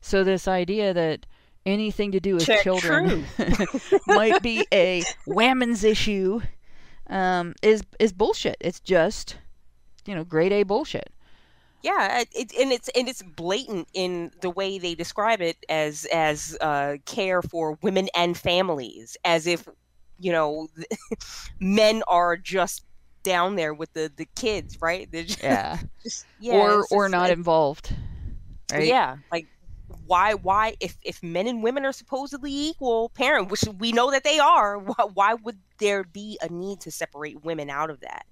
So 0.00 0.22
this 0.22 0.46
idea 0.46 0.94
that 0.94 1.26
anything 1.64 2.12
to 2.12 2.20
do 2.20 2.34
with 2.34 2.46
Check 2.46 2.62
children 2.62 3.24
might 4.06 4.40
be 4.42 4.66
a 4.72 5.02
women's 5.26 5.82
issue 5.82 6.40
um, 7.08 7.54
is 7.62 7.82
is 7.98 8.12
bullshit. 8.12 8.56
It's 8.60 8.80
just 8.80 9.36
you 10.06 10.14
know 10.14 10.24
grade 10.24 10.52
A 10.52 10.62
bullshit. 10.62 11.10
Yeah, 11.82 12.24
it, 12.34 12.52
and 12.58 12.72
it's 12.72 12.88
and 12.96 13.08
it's 13.08 13.22
blatant 13.22 13.88
in 13.94 14.32
the 14.40 14.50
way 14.50 14.78
they 14.78 14.94
describe 14.94 15.40
it 15.40 15.56
as 15.68 16.06
as 16.12 16.56
uh, 16.60 16.96
care 17.04 17.42
for 17.42 17.78
women 17.82 18.08
and 18.14 18.36
families, 18.36 19.16
as 19.24 19.46
if 19.46 19.68
you 20.18 20.32
know 20.32 20.68
men 21.60 22.02
are 22.08 22.36
just 22.36 22.84
down 23.22 23.56
there 23.56 23.74
with 23.74 23.92
the 23.92 24.10
the 24.16 24.26
kids, 24.36 24.80
right? 24.80 25.10
Just, 25.10 25.42
yeah. 25.42 25.78
Just, 26.02 26.26
yeah, 26.38 26.54
or 26.54 26.86
or 26.90 27.08
not 27.08 27.30
involved. 27.30 27.94
Right? 28.72 28.86
Yeah, 28.86 29.16
like 29.32 29.46
why 30.06 30.34
why 30.34 30.76
if 30.80 30.96
if 31.02 31.22
men 31.22 31.46
and 31.46 31.62
women 31.62 31.84
are 31.84 31.92
supposedly 31.92 32.52
equal 32.52 33.08
parent 33.10 33.50
which 33.50 33.64
we 33.78 33.92
know 33.92 34.10
that 34.10 34.24
they 34.24 34.38
are 34.38 34.78
why, 34.78 35.04
why 35.14 35.34
would 35.34 35.58
there 35.78 36.04
be 36.04 36.38
a 36.42 36.48
need 36.48 36.80
to 36.80 36.90
separate 36.90 37.44
women 37.44 37.70
out 37.70 37.90
of 37.90 38.00
that 38.00 38.26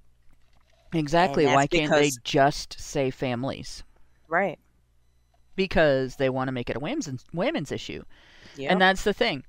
exactly 0.93 1.47
why 1.47 1.67
can't 1.67 1.91
because... 1.91 1.91
they 1.91 2.11
just 2.25 2.79
say 2.79 3.11
families 3.11 3.83
right 4.29 4.59
because 5.57 6.17
they 6.17 6.29
want 6.29 6.49
to 6.49 6.53
make 6.53 6.69
it 6.69 6.77
a 6.77 6.81
women's 6.81 7.25
women's 7.33 7.71
issue 7.71 8.03
yep. 8.57 8.71
and 8.71 8.81
that's 8.81 9.05
the 9.05 9.13
thing 9.13 9.45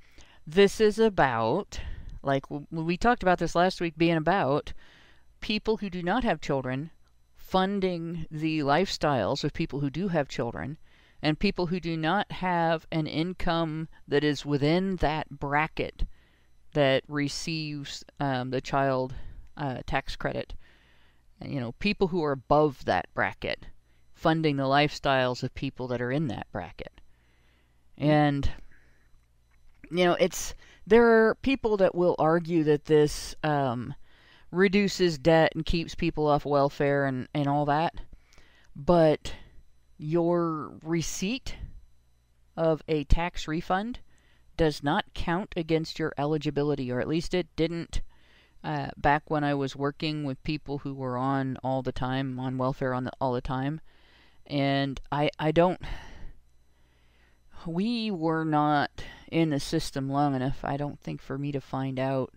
this 0.46 0.80
is 0.80 1.00
about 1.00 1.80
like 2.26 2.46
we 2.72 2.98
talked 2.98 3.24
about 3.24 3.40
this 3.40 3.56
last 3.56 3.80
week 3.80 3.98
being 3.98 4.18
about 4.18 4.74
people 5.42 5.78
who 5.78 5.90
do 5.90 6.02
not 6.02 6.24
have 6.24 6.42
children 6.42 6.92
funding 7.36 8.26
the 8.32 8.60
lifestyles 8.60 9.44
of 9.44 9.54
people 9.54 9.80
who 9.80 9.90
do 9.90 10.08
have 10.08 10.28
children 10.28 10.78
and 11.22 11.40
people 11.40 11.68
who 11.68 11.80
do 11.80 11.96
not 11.96 12.32
have 12.32 12.86
an 12.92 13.08
income 13.08 13.88
that 14.08 14.24
is 14.24 14.46
within 14.46 14.96
that 14.98 15.30
bracket 15.30 16.06
that 16.74 17.04
receives 17.08 18.04
um, 18.20 18.50
the 18.50 18.62
child 18.62 19.16
uh, 19.58 19.80
tax 19.88 20.16
credit. 20.16 20.54
You 21.44 21.60
know, 21.60 21.72
people 21.74 22.10
who 22.10 22.24
are 22.24 22.32
above 22.32 22.86
that 22.86 23.08
bracket 23.14 23.68
funding 24.14 24.58
the 24.58 24.64
lifestyles 24.64 25.44
of 25.44 25.54
people 25.56 25.88
that 25.88 26.02
are 26.02 26.12
in 26.12 26.28
that 26.28 26.48
bracket. 26.52 27.02
And, 27.98 28.50
you 29.92 30.06
know, 30.06 30.14
it's. 30.20 30.54
There 30.88 31.28
are 31.28 31.36
people 31.36 31.78
that 31.78 31.96
will 31.96 32.16
argue 32.20 32.64
that 32.66 32.86
this 32.86 33.36
um, 33.44 33.96
reduces 34.52 35.18
debt 35.18 35.54
and 35.56 35.66
keeps 35.66 35.96
people 35.96 36.28
off 36.28 36.46
welfare 36.46 37.06
and, 37.06 37.28
and 37.34 37.48
all 37.48 37.66
that. 37.66 37.96
But 38.76 39.34
your 39.98 40.74
receipt 40.84 41.56
of 42.58 42.82
a 42.88 43.04
tax 43.06 43.48
refund 43.48 44.00
does 44.58 44.84
not 44.84 45.14
count 45.14 45.54
against 45.58 46.00
your 46.00 46.14
eligibility, 46.18 46.92
or 46.92 47.00
at 47.00 47.08
least 47.08 47.34
it 47.34 47.48
didn't 47.56 48.02
uh, 48.64 48.90
back 48.98 49.30
when 49.30 49.44
I 49.44 49.54
was 49.54 49.76
working 49.76 50.24
with 50.24 50.44
people 50.44 50.80
who 50.80 50.94
were 50.94 51.18
on 51.18 51.58
all 51.64 51.82
the 51.82 51.92
time, 51.92 52.40
on 52.40 52.58
welfare 52.58 52.94
on 52.94 53.04
the, 53.04 53.12
all 53.20 53.34
the 53.34 53.42
time. 53.42 53.82
And 54.48 55.00
I, 55.12 55.30
I 55.40 55.52
don't. 55.52 55.80
We 57.66 58.12
were 58.12 58.46
not 58.46 59.04
in 59.32 59.50
the 59.50 59.60
system 59.60 60.10
long 60.10 60.36
enough, 60.36 60.64
I 60.64 60.78
don't 60.78 61.00
think, 61.00 61.22
for 61.22 61.38
me 61.38 61.52
to 61.52 61.62
find 61.62 62.00
out. 62.00 62.34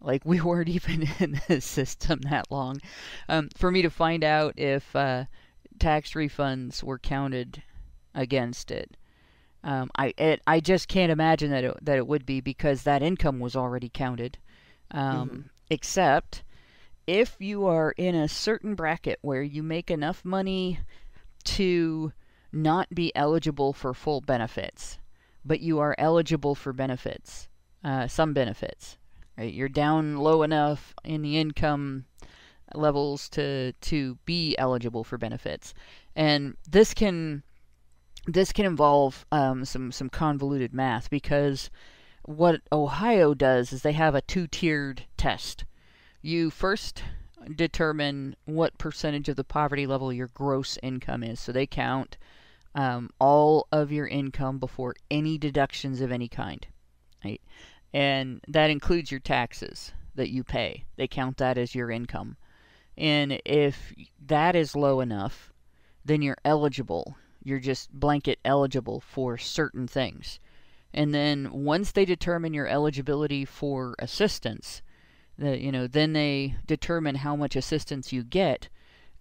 Like, 0.00 0.22
we 0.24 0.40
weren't 0.40 0.68
even 0.68 1.08
in 1.20 1.40
the 1.48 1.60
system 1.60 2.20
that 2.22 2.50
long. 2.50 2.80
Um, 3.28 3.48
for 3.56 3.70
me 3.70 3.82
to 3.82 3.90
find 3.90 4.24
out 4.24 4.58
if 4.58 4.94
uh, 4.96 5.24
tax 5.78 6.12
refunds 6.12 6.82
were 6.82 6.98
counted 6.98 7.62
against 8.14 8.70
it. 8.70 8.96
Um, 9.64 9.90
I 9.96 10.12
it, 10.18 10.42
I 10.46 10.60
just 10.60 10.88
can't 10.88 11.12
imagine 11.12 11.50
that 11.52 11.64
it, 11.64 11.84
that 11.84 11.96
it 11.98 12.06
would 12.06 12.26
be 12.26 12.40
because 12.40 12.82
that 12.82 13.02
income 13.02 13.38
was 13.38 13.54
already 13.56 13.88
counted. 13.88 14.38
Um, 14.90 15.28
Mhm. 15.30 15.44
Except 15.70 16.42
if 17.06 17.36
you 17.40 17.66
are 17.66 17.92
in 17.92 18.14
a 18.14 18.28
certain 18.28 18.74
bracket 18.74 19.18
where 19.22 19.42
you 19.42 19.62
make 19.62 19.90
enough 19.90 20.24
money 20.24 20.80
to 21.44 22.12
not 22.52 22.94
be 22.94 23.14
eligible 23.16 23.72
for 23.72 23.94
full 23.94 24.20
benefits, 24.20 24.98
but 25.44 25.60
you 25.60 25.78
are 25.78 25.94
eligible 25.98 26.54
for 26.54 26.72
benefits, 26.72 27.48
uh, 27.82 28.06
some 28.06 28.32
benefits. 28.32 28.98
Right? 29.36 29.52
You're 29.52 29.68
down 29.68 30.16
low 30.18 30.42
enough 30.42 30.94
in 31.04 31.22
the 31.22 31.38
income 31.38 32.04
levels 32.74 33.28
to 33.30 33.72
to 33.72 34.18
be 34.24 34.56
eligible 34.58 35.04
for 35.04 35.18
benefits, 35.18 35.74
and 36.14 36.56
this 36.68 36.94
can 36.94 37.42
this 38.26 38.52
can 38.52 38.66
involve 38.66 39.26
um, 39.32 39.64
some 39.64 39.90
some 39.90 40.08
convoluted 40.08 40.72
math 40.72 41.10
because 41.10 41.70
what 42.24 42.60
Ohio 42.70 43.34
does 43.34 43.72
is 43.72 43.82
they 43.82 43.92
have 43.92 44.14
a 44.14 44.20
two-tiered 44.22 45.04
test. 45.16 45.64
You 46.20 46.50
first 46.50 47.02
determine 47.56 48.36
what 48.44 48.78
percentage 48.78 49.28
of 49.28 49.34
the 49.34 49.42
poverty 49.42 49.86
level 49.86 50.12
your 50.12 50.28
gross 50.28 50.78
income 50.82 51.24
is. 51.24 51.40
So 51.40 51.50
they 51.50 51.66
count 51.66 52.16
um, 52.74 53.10
all 53.18 53.66
of 53.72 53.92
your 53.92 54.06
income 54.06 54.58
before 54.58 54.94
any 55.10 55.38
deductions 55.38 56.00
of 56.00 56.10
any 56.10 56.28
kind, 56.28 56.66
right? 57.24 57.40
And 57.92 58.40
that 58.48 58.70
includes 58.70 59.10
your 59.10 59.20
taxes 59.20 59.92
that 60.14 60.30
you 60.30 60.44
pay. 60.44 60.84
They 60.96 61.06
count 61.06 61.36
that 61.38 61.58
as 61.58 61.74
your 61.74 61.90
income. 61.90 62.36
And 62.96 63.40
if 63.44 63.92
that 64.26 64.54
is 64.56 64.76
low 64.76 65.00
enough, 65.00 65.52
then 66.04 66.22
you're 66.22 66.38
eligible. 66.44 67.16
You're 67.42 67.60
just 67.60 67.92
blanket 67.92 68.38
eligible 68.44 69.00
for 69.00 69.38
certain 69.38 69.86
things. 69.86 70.40
And 70.94 71.14
then 71.14 71.48
once 71.52 71.92
they 71.92 72.04
determine 72.04 72.52
your 72.54 72.68
eligibility 72.68 73.44
for 73.44 73.94
assistance, 73.98 74.82
that 75.38 75.60
you 75.60 75.72
know, 75.72 75.86
then 75.86 76.12
they 76.12 76.56
determine 76.66 77.16
how 77.16 77.34
much 77.34 77.56
assistance 77.56 78.12
you 78.12 78.22
get 78.22 78.68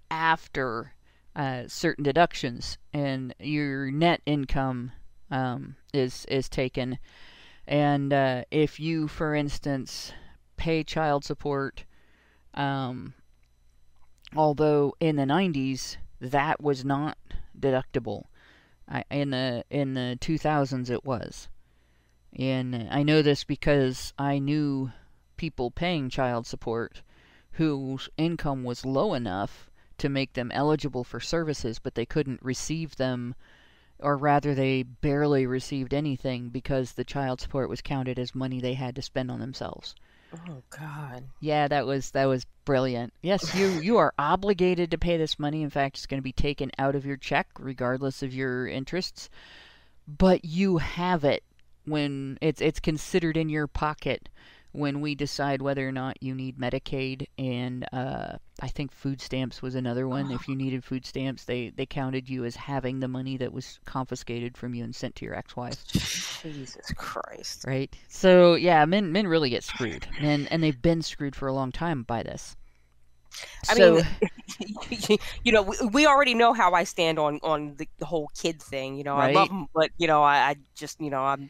after 0.09 0.93
uh, 1.35 1.63
certain 1.67 2.03
deductions, 2.03 2.77
and 2.93 3.33
your 3.39 3.91
net 3.91 4.21
income 4.25 4.91
um, 5.29 5.75
is 5.93 6.25
is 6.25 6.49
taken. 6.49 6.99
And 7.67 8.11
uh, 8.11 8.43
if 8.51 8.79
you, 8.79 9.07
for 9.07 9.33
instance, 9.33 10.11
pay 10.57 10.83
child 10.83 11.23
support, 11.23 11.85
um, 12.53 13.13
although 14.35 14.93
in 14.99 15.15
the 15.15 15.23
90s 15.23 15.97
that 16.19 16.61
was 16.61 16.83
not 16.83 17.17
deductible, 17.57 18.25
I, 18.87 19.03
in 19.09 19.29
the 19.29 19.63
in 19.69 19.93
the 19.93 20.17
2000s 20.19 20.89
it 20.89 21.05
was. 21.05 21.47
And 22.37 22.87
I 22.91 23.03
know 23.03 23.21
this 23.21 23.43
because 23.43 24.13
I 24.17 24.39
knew 24.39 24.91
people 25.37 25.71
paying 25.71 26.09
child 26.09 26.45
support 26.45 27.01
whose 27.53 28.09
income 28.17 28.63
was 28.63 28.85
low 28.85 29.13
enough 29.13 29.70
to 30.01 30.09
make 30.09 30.33
them 30.33 30.51
eligible 30.51 31.03
for 31.03 31.19
services, 31.19 31.77
but 31.77 31.93
they 31.93 32.05
couldn't 32.05 32.41
receive 32.41 32.95
them, 32.95 33.35
or 33.99 34.17
rather, 34.17 34.55
they 34.55 34.81
barely 34.81 35.45
received 35.45 35.93
anything 35.93 36.49
because 36.49 36.93
the 36.93 37.03
child 37.03 37.39
support 37.39 37.69
was 37.69 37.81
counted 37.81 38.17
as 38.17 38.33
money 38.33 38.59
they 38.59 38.73
had 38.73 38.95
to 38.95 39.01
spend 39.01 39.29
on 39.29 39.39
themselves. 39.39 39.95
Oh 40.49 40.63
God. 40.71 41.25
Yeah, 41.39 41.67
that 41.67 41.85
was 41.85 42.11
that 42.11 42.25
was 42.25 42.47
brilliant. 42.65 43.13
Yes, 43.21 43.53
you 43.53 43.67
you 43.67 43.97
are 43.97 44.13
obligated 44.17 44.89
to 44.91 44.97
pay 44.97 45.17
this 45.17 45.37
money. 45.37 45.61
In 45.61 45.69
fact, 45.69 45.97
it's 45.97 46.07
going 46.07 46.19
to 46.19 46.23
be 46.23 46.31
taken 46.31 46.71
out 46.79 46.95
of 46.95 47.05
your 47.05 47.17
check 47.17 47.47
regardless 47.59 48.23
of 48.23 48.33
your 48.33 48.67
interests, 48.67 49.29
but 50.07 50.45
you 50.45 50.77
have 50.77 51.23
it 51.23 51.43
when 51.85 52.39
it's 52.41 52.61
it's 52.61 52.79
considered 52.79 53.37
in 53.37 53.49
your 53.49 53.67
pocket 53.67 54.29
when 54.71 55.01
we 55.01 55.15
decide 55.15 55.61
whether 55.61 55.87
or 55.87 55.91
not 55.91 56.21
you 56.21 56.33
need 56.33 56.57
Medicaid 56.57 57.27
and 57.37 57.85
uh, 57.91 58.37
I 58.61 58.67
think 58.67 58.91
food 58.91 59.21
stamps 59.21 59.61
was 59.61 59.75
another 59.75 60.07
one. 60.07 60.31
If 60.31 60.47
you 60.47 60.55
needed 60.55 60.83
food 60.83 61.05
stamps, 61.05 61.45
they 61.45 61.69
they 61.69 61.85
counted 61.85 62.29
you 62.29 62.45
as 62.45 62.55
having 62.55 62.99
the 62.99 63.07
money 63.07 63.37
that 63.37 63.51
was 63.51 63.79
confiscated 63.85 64.57
from 64.57 64.73
you 64.73 64.83
and 64.83 64.95
sent 64.95 65.15
to 65.15 65.25
your 65.25 65.35
ex-wife 65.35 65.85
Jesus 65.87 66.91
Christ. 66.95 67.65
right? 67.65 67.93
So 68.07 68.55
yeah, 68.55 68.85
men 68.85 69.11
men 69.11 69.27
really 69.27 69.49
get 69.49 69.63
screwed, 69.63 70.07
and 70.19 70.51
and 70.51 70.63
they've 70.63 70.81
been 70.81 71.01
screwed 71.01 71.35
for 71.35 71.47
a 71.47 71.53
long 71.53 71.71
time 71.71 72.03
by 72.03 72.23
this. 72.23 72.55
I 73.69 73.75
so 73.75 74.01
mean, 74.59 75.17
you 75.43 75.51
know, 75.51 75.61
we, 75.61 75.75
we 75.91 76.05
already 76.05 76.33
know 76.33 76.53
how 76.53 76.73
I 76.73 76.83
stand 76.83 77.19
on 77.19 77.39
on 77.43 77.75
the, 77.77 77.87
the 77.99 78.05
whole 78.05 78.29
kid 78.37 78.61
thing. 78.61 78.97
You 78.97 79.03
know, 79.03 79.15
I 79.15 79.31
love 79.31 79.49
them, 79.49 79.67
but 79.73 79.91
you 79.97 80.07
know, 80.07 80.21
I, 80.23 80.37
I 80.37 80.55
just, 80.75 80.99
you 80.99 81.09
know, 81.09 81.23
I'm. 81.23 81.49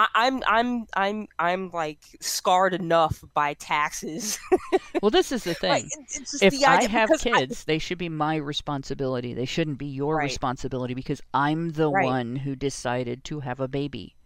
I, 0.00 0.08
I'm 0.26 0.42
I'm 0.46 0.86
I'm 0.94 1.28
I'm 1.38 1.70
like 1.70 1.98
scarred 2.20 2.72
enough 2.74 3.22
by 3.34 3.54
taxes. 3.54 4.38
well, 5.02 5.10
this 5.10 5.30
is 5.32 5.44
the 5.44 5.54
thing. 5.54 5.88
it's 6.08 6.42
If 6.42 6.58
the 6.58 6.64
I 6.66 6.84
have 6.84 7.08
because 7.08 7.26
I- 7.26 7.38
kids, 7.40 7.64
they 7.64 7.78
should 7.78 7.98
be 7.98 8.08
my 8.08 8.36
responsibility. 8.36 9.34
They 9.34 9.44
shouldn't 9.44 9.78
be 9.78 9.86
your 9.86 10.16
Right. 10.16 10.24
responsibility 10.24 10.94
because 10.94 11.20
I'm 11.34 11.70
the 11.70 11.90
Right. 11.90 12.06
one 12.06 12.36
who 12.36 12.56
decided 12.56 13.24
to 13.24 13.40
have 13.40 13.60
a 13.60 13.68
baby. 13.68 14.16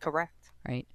correct. 0.00 0.50
Right. 0.66 0.86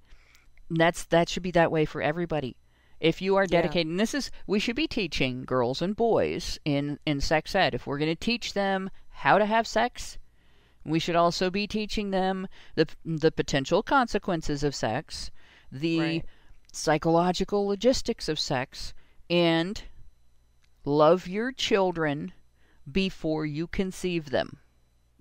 And 0.68 0.78
that's 0.80 1.04
that 1.04 1.28
should 1.28 1.42
be 1.42 1.50
that 1.52 1.70
way 1.70 1.84
for 1.84 2.02
everybody. 2.02 2.56
If 3.00 3.20
you 3.22 3.36
are 3.36 3.46
Yeah. 3.48 3.70
and 3.74 4.00
this 4.00 4.14
is 4.14 4.30
we 4.46 4.58
should 4.58 4.76
be 4.76 4.86
teaching 4.88 5.44
girls 5.44 5.80
and 5.82 5.94
boys 5.94 6.58
in 6.64 6.98
in 7.06 7.20
sex 7.20 7.54
ed. 7.54 7.74
If 7.74 7.86
we're 7.86 7.98
going 7.98 8.10
to 8.10 8.16
teach 8.16 8.54
them 8.54 8.90
how 9.10 9.38
to 9.38 9.46
have 9.46 9.66
sex, 9.66 10.18
we 10.84 10.98
should 10.98 11.16
also 11.16 11.50
be 11.50 11.66
teaching 11.66 12.10
them 12.10 12.46
the 12.74 12.86
the 13.04 13.32
potential 13.32 13.82
consequences 13.82 14.62
of 14.62 14.74
sex, 14.74 15.30
the 15.72 15.98
Right. 16.00 16.24
psychological 16.72 17.66
logistics 17.66 18.28
of 18.28 18.38
sex, 18.38 18.92
and 19.30 19.82
love 20.84 21.26
your 21.26 21.52
children 21.52 22.32
before 22.90 23.46
you 23.46 23.66
conceive 23.66 24.30
them. 24.30 24.58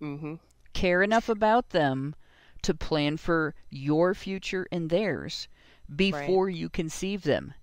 Mm-hmm. 0.02 0.36
Care 0.74 1.02
enough 1.04 1.30
about 1.30 1.70
them 1.70 2.16
to 2.64 2.74
plan 2.74 3.18
for 3.18 3.56
your 3.70 4.14
future 4.14 4.68
and 4.72 4.90
theirs 4.90 5.48
before 5.94 6.50
you 6.50 6.70
conceive 6.70 7.24
them. 7.24 7.54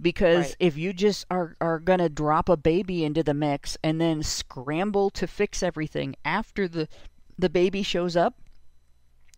Because 0.00 0.48
Right. 0.48 0.56
if 0.60 0.76
you 0.76 0.92
just 0.92 1.24
are, 1.30 1.56
are 1.60 1.78
going 1.78 2.00
to 2.00 2.08
drop 2.08 2.48
a 2.48 2.56
baby 2.56 3.04
into 3.04 3.22
the 3.22 3.34
mix 3.34 3.76
and 3.82 4.00
then 4.00 4.22
scramble 4.22 5.10
to 5.10 5.26
fix 5.26 5.62
everything 5.62 6.16
after 6.24 6.66
the, 6.68 6.88
the 7.38 7.50
baby 7.50 7.82
shows 7.82 8.16
up, 8.16 8.40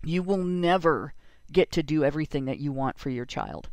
you 0.03 0.23
will 0.23 0.39
never 0.45 1.15
get 1.53 1.71
to 1.73 1.83
do 1.83 2.05
everything 2.05 2.47
that 2.47 2.59
you 2.59 2.73
want 2.73 2.99
for 2.99 3.11
your 3.11 3.27
child. 3.27 3.71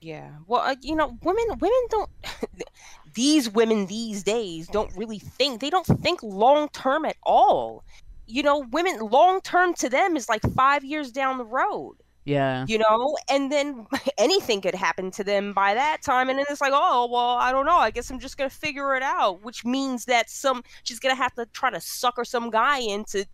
Yeah. 0.00 0.30
Well, 0.46 0.62
uh, 0.62 0.74
you 0.82 0.96
know, 0.96 1.16
women 1.22 1.44
women 1.60 1.86
don't 1.90 2.10
these 3.14 3.48
women 3.50 3.86
these 3.86 4.22
days 4.24 4.68
don't 4.68 4.92
really 4.96 5.18
think. 5.18 5.60
They 5.60 5.70
don't 5.70 5.86
think 5.86 6.22
long 6.22 6.68
term 6.70 7.04
at 7.04 7.16
all. 7.22 7.84
You 8.26 8.42
know, 8.42 8.60
women 8.72 8.98
long 9.00 9.40
term 9.42 9.74
to 9.74 9.88
them 9.88 10.16
is 10.16 10.28
like 10.28 10.42
5 10.42 10.84
years 10.84 11.12
down 11.12 11.38
the 11.38 11.44
road, 11.44 11.96
Yeah. 12.24 12.64
you 12.68 12.78
know? 12.78 13.16
And 13.28 13.50
then 13.52 13.86
anything 14.18 14.60
could 14.60 14.74
happen 14.74 15.10
to 15.12 15.24
them 15.24 15.52
by 15.52 15.74
that 15.74 16.02
time 16.02 16.28
and 16.30 16.38
then 16.38 16.46
it's 16.50 16.60
like, 16.60 16.72
"Oh, 16.74 17.08
well, 17.10 17.36
I 17.36 17.52
don't 17.52 17.66
know. 17.66 17.76
I 17.78 17.90
guess 17.90 18.10
I'm 18.10 18.18
just 18.20 18.36
going 18.38 18.50
to 18.50 18.56
figure 18.56 18.96
it 18.96 19.02
out," 19.02 19.42
which 19.42 19.64
means 19.64 20.04
that 20.06 20.30
some 20.30 20.62
she's 20.84 20.98
going 21.00 21.14
to 21.14 21.22
have 21.22 21.34
to 21.34 21.46
try 21.46 21.70
to 21.70 21.80
sucker 21.80 22.24
some 22.24 22.50
guy 22.50 22.78
into 22.80 23.24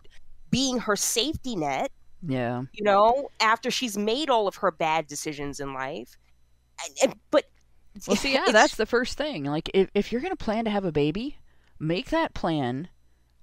being 0.49 0.79
her 0.79 0.95
safety 0.95 1.55
net 1.55 1.91
Yeah. 2.21 2.63
you 2.73 2.83
know, 2.83 3.29
after 3.39 3.71
she's 3.71 3.97
made 3.97 4.29
all 4.29 4.47
of 4.47 4.57
her 4.57 4.71
bad 4.71 5.07
decisions 5.07 5.59
in 5.59 5.73
life. 5.73 6.17
And, 6.85 6.97
and, 7.11 7.19
but 7.31 7.45
Well, 8.07 8.15
see, 8.17 8.33
yeah, 8.33 8.45
that's 8.51 8.75
the 8.75 8.85
first 8.85 9.17
thing. 9.17 9.45
Like, 9.45 9.69
if, 9.73 9.89
if 9.93 10.11
you're 10.11 10.21
going 10.21 10.31
to 10.35 10.43
plan 10.43 10.65
to 10.65 10.71
have 10.71 10.85
a 10.85 10.91
baby, 10.91 11.37
make 11.79 12.09
that 12.09 12.33
plan 12.33 12.89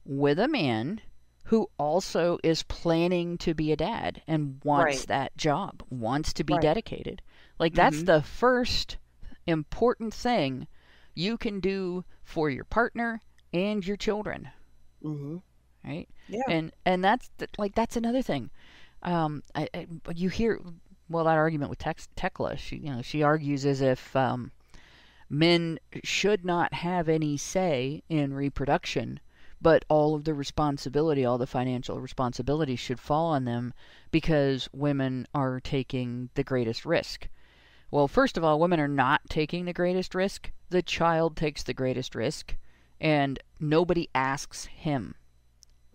with 0.04 0.38
a 0.38 0.48
man 0.48 1.00
who 1.44 1.68
also 1.78 2.38
is 2.42 2.62
planning 2.64 3.38
to 3.38 3.54
be 3.54 3.72
a 3.72 3.76
dad 3.76 4.22
and 4.26 4.60
wants 4.64 4.98
Right. 5.00 5.06
that 5.08 5.36
job, 5.36 5.82
wants 5.90 6.32
to 6.34 6.44
be 6.44 6.54
Right. 6.54 6.60
dedicated. 6.60 7.22
Like, 7.58 7.74
that's 7.74 8.02
Mhm. 8.02 8.06
the 8.06 8.22
first 8.22 8.98
important 9.46 10.12
thing 10.14 10.66
you 11.14 11.36
can 11.38 11.60
do 11.60 12.04
for 12.24 12.50
your 12.50 12.64
partner 12.64 13.20
and 13.52 13.86
your 13.86 13.96
children. 13.96 14.50
Mm-hmm. 15.02 15.36
Right. 15.86 16.08
Yeah. 16.28 16.42
And 16.48 16.72
and 16.84 17.04
that's 17.04 17.30
th- 17.38 17.50
like 17.58 17.74
that's 17.74 17.96
another 17.96 18.22
thing. 18.22 18.50
Um, 19.02 19.42
I, 19.54 19.68
I, 19.72 19.86
you 20.14 20.28
hear 20.28 20.60
well 21.08 21.24
that 21.24 21.36
argument 21.36 21.70
with 21.70 21.78
Tex- 21.78 22.08
Tekla. 22.16 22.56
She 22.56 22.76
you 22.76 22.92
know 22.92 23.02
she 23.02 23.22
argues 23.22 23.64
as 23.64 23.80
if 23.80 24.16
um, 24.16 24.50
men 25.30 25.78
should 26.02 26.44
not 26.44 26.72
have 26.74 27.08
any 27.08 27.36
say 27.36 28.02
in 28.08 28.34
reproduction, 28.34 29.20
but 29.60 29.84
all 29.88 30.14
of 30.14 30.24
the 30.24 30.34
responsibility, 30.34 31.24
all 31.24 31.38
the 31.38 31.46
financial 31.46 32.00
responsibility 32.00 32.74
should 32.76 32.98
fall 32.98 33.26
on 33.26 33.44
them 33.44 33.72
because 34.10 34.68
women 34.72 35.26
are 35.34 35.60
taking 35.60 36.30
the 36.34 36.44
greatest 36.44 36.84
risk. 36.84 37.28
Well, 37.90 38.08
first 38.08 38.36
of 38.36 38.42
all, 38.42 38.58
women 38.58 38.80
are 38.80 38.88
not 38.88 39.22
taking 39.28 39.64
the 39.64 39.72
greatest 39.72 40.14
risk. 40.14 40.50
The 40.70 40.82
child 40.82 41.36
takes 41.36 41.62
the 41.62 41.74
greatest 41.74 42.16
risk, 42.16 42.56
and 43.00 43.38
nobody 43.60 44.08
asks 44.14 44.66
him. 44.66 45.14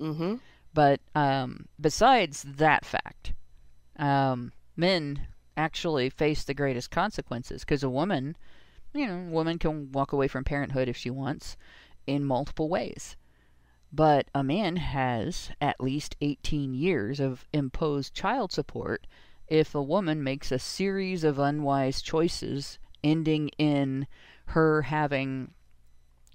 Mm-hmm. 0.02 0.36
But 0.74 1.00
um, 1.16 1.68
besides 1.80 2.44
that 2.44 2.86
fact, 2.86 3.34
um, 3.98 4.52
men 4.76 5.28
actually 5.56 6.10
face 6.10 6.44
the 6.44 6.54
greatest 6.54 6.90
consequences 6.92 7.62
because 7.62 7.84
a 7.84 7.90
woman, 7.90 8.36
you 8.94 9.06
know, 9.06 9.18
a 9.18 9.32
woman 9.32 9.60
can 9.60 9.92
walk 9.92 10.12
away 10.12 10.28
from 10.28 10.44
parenthood 10.44 10.88
if 10.88 10.98
she 10.98 11.10
wants 11.10 11.56
in 12.08 12.26
multiple 12.26 12.70
ways. 12.70 13.16
But 13.94 14.30
a 14.34 14.44
man 14.44 14.78
has 14.78 15.52
at 15.60 15.82
least 15.82 16.16
18 16.22 16.74
years 16.74 17.20
of 17.20 17.46
imposed 17.52 18.14
child 18.14 18.52
support 18.52 19.06
if 19.48 19.76
a 19.76 19.84
woman 19.84 20.24
makes 20.24 20.52
a 20.52 20.60
series 20.60 21.26
of 21.26 21.38
unwise 21.38 22.02
choices 22.02 22.80
ending 23.04 23.50
in 23.58 24.08
her 24.46 24.84
having 24.84 25.54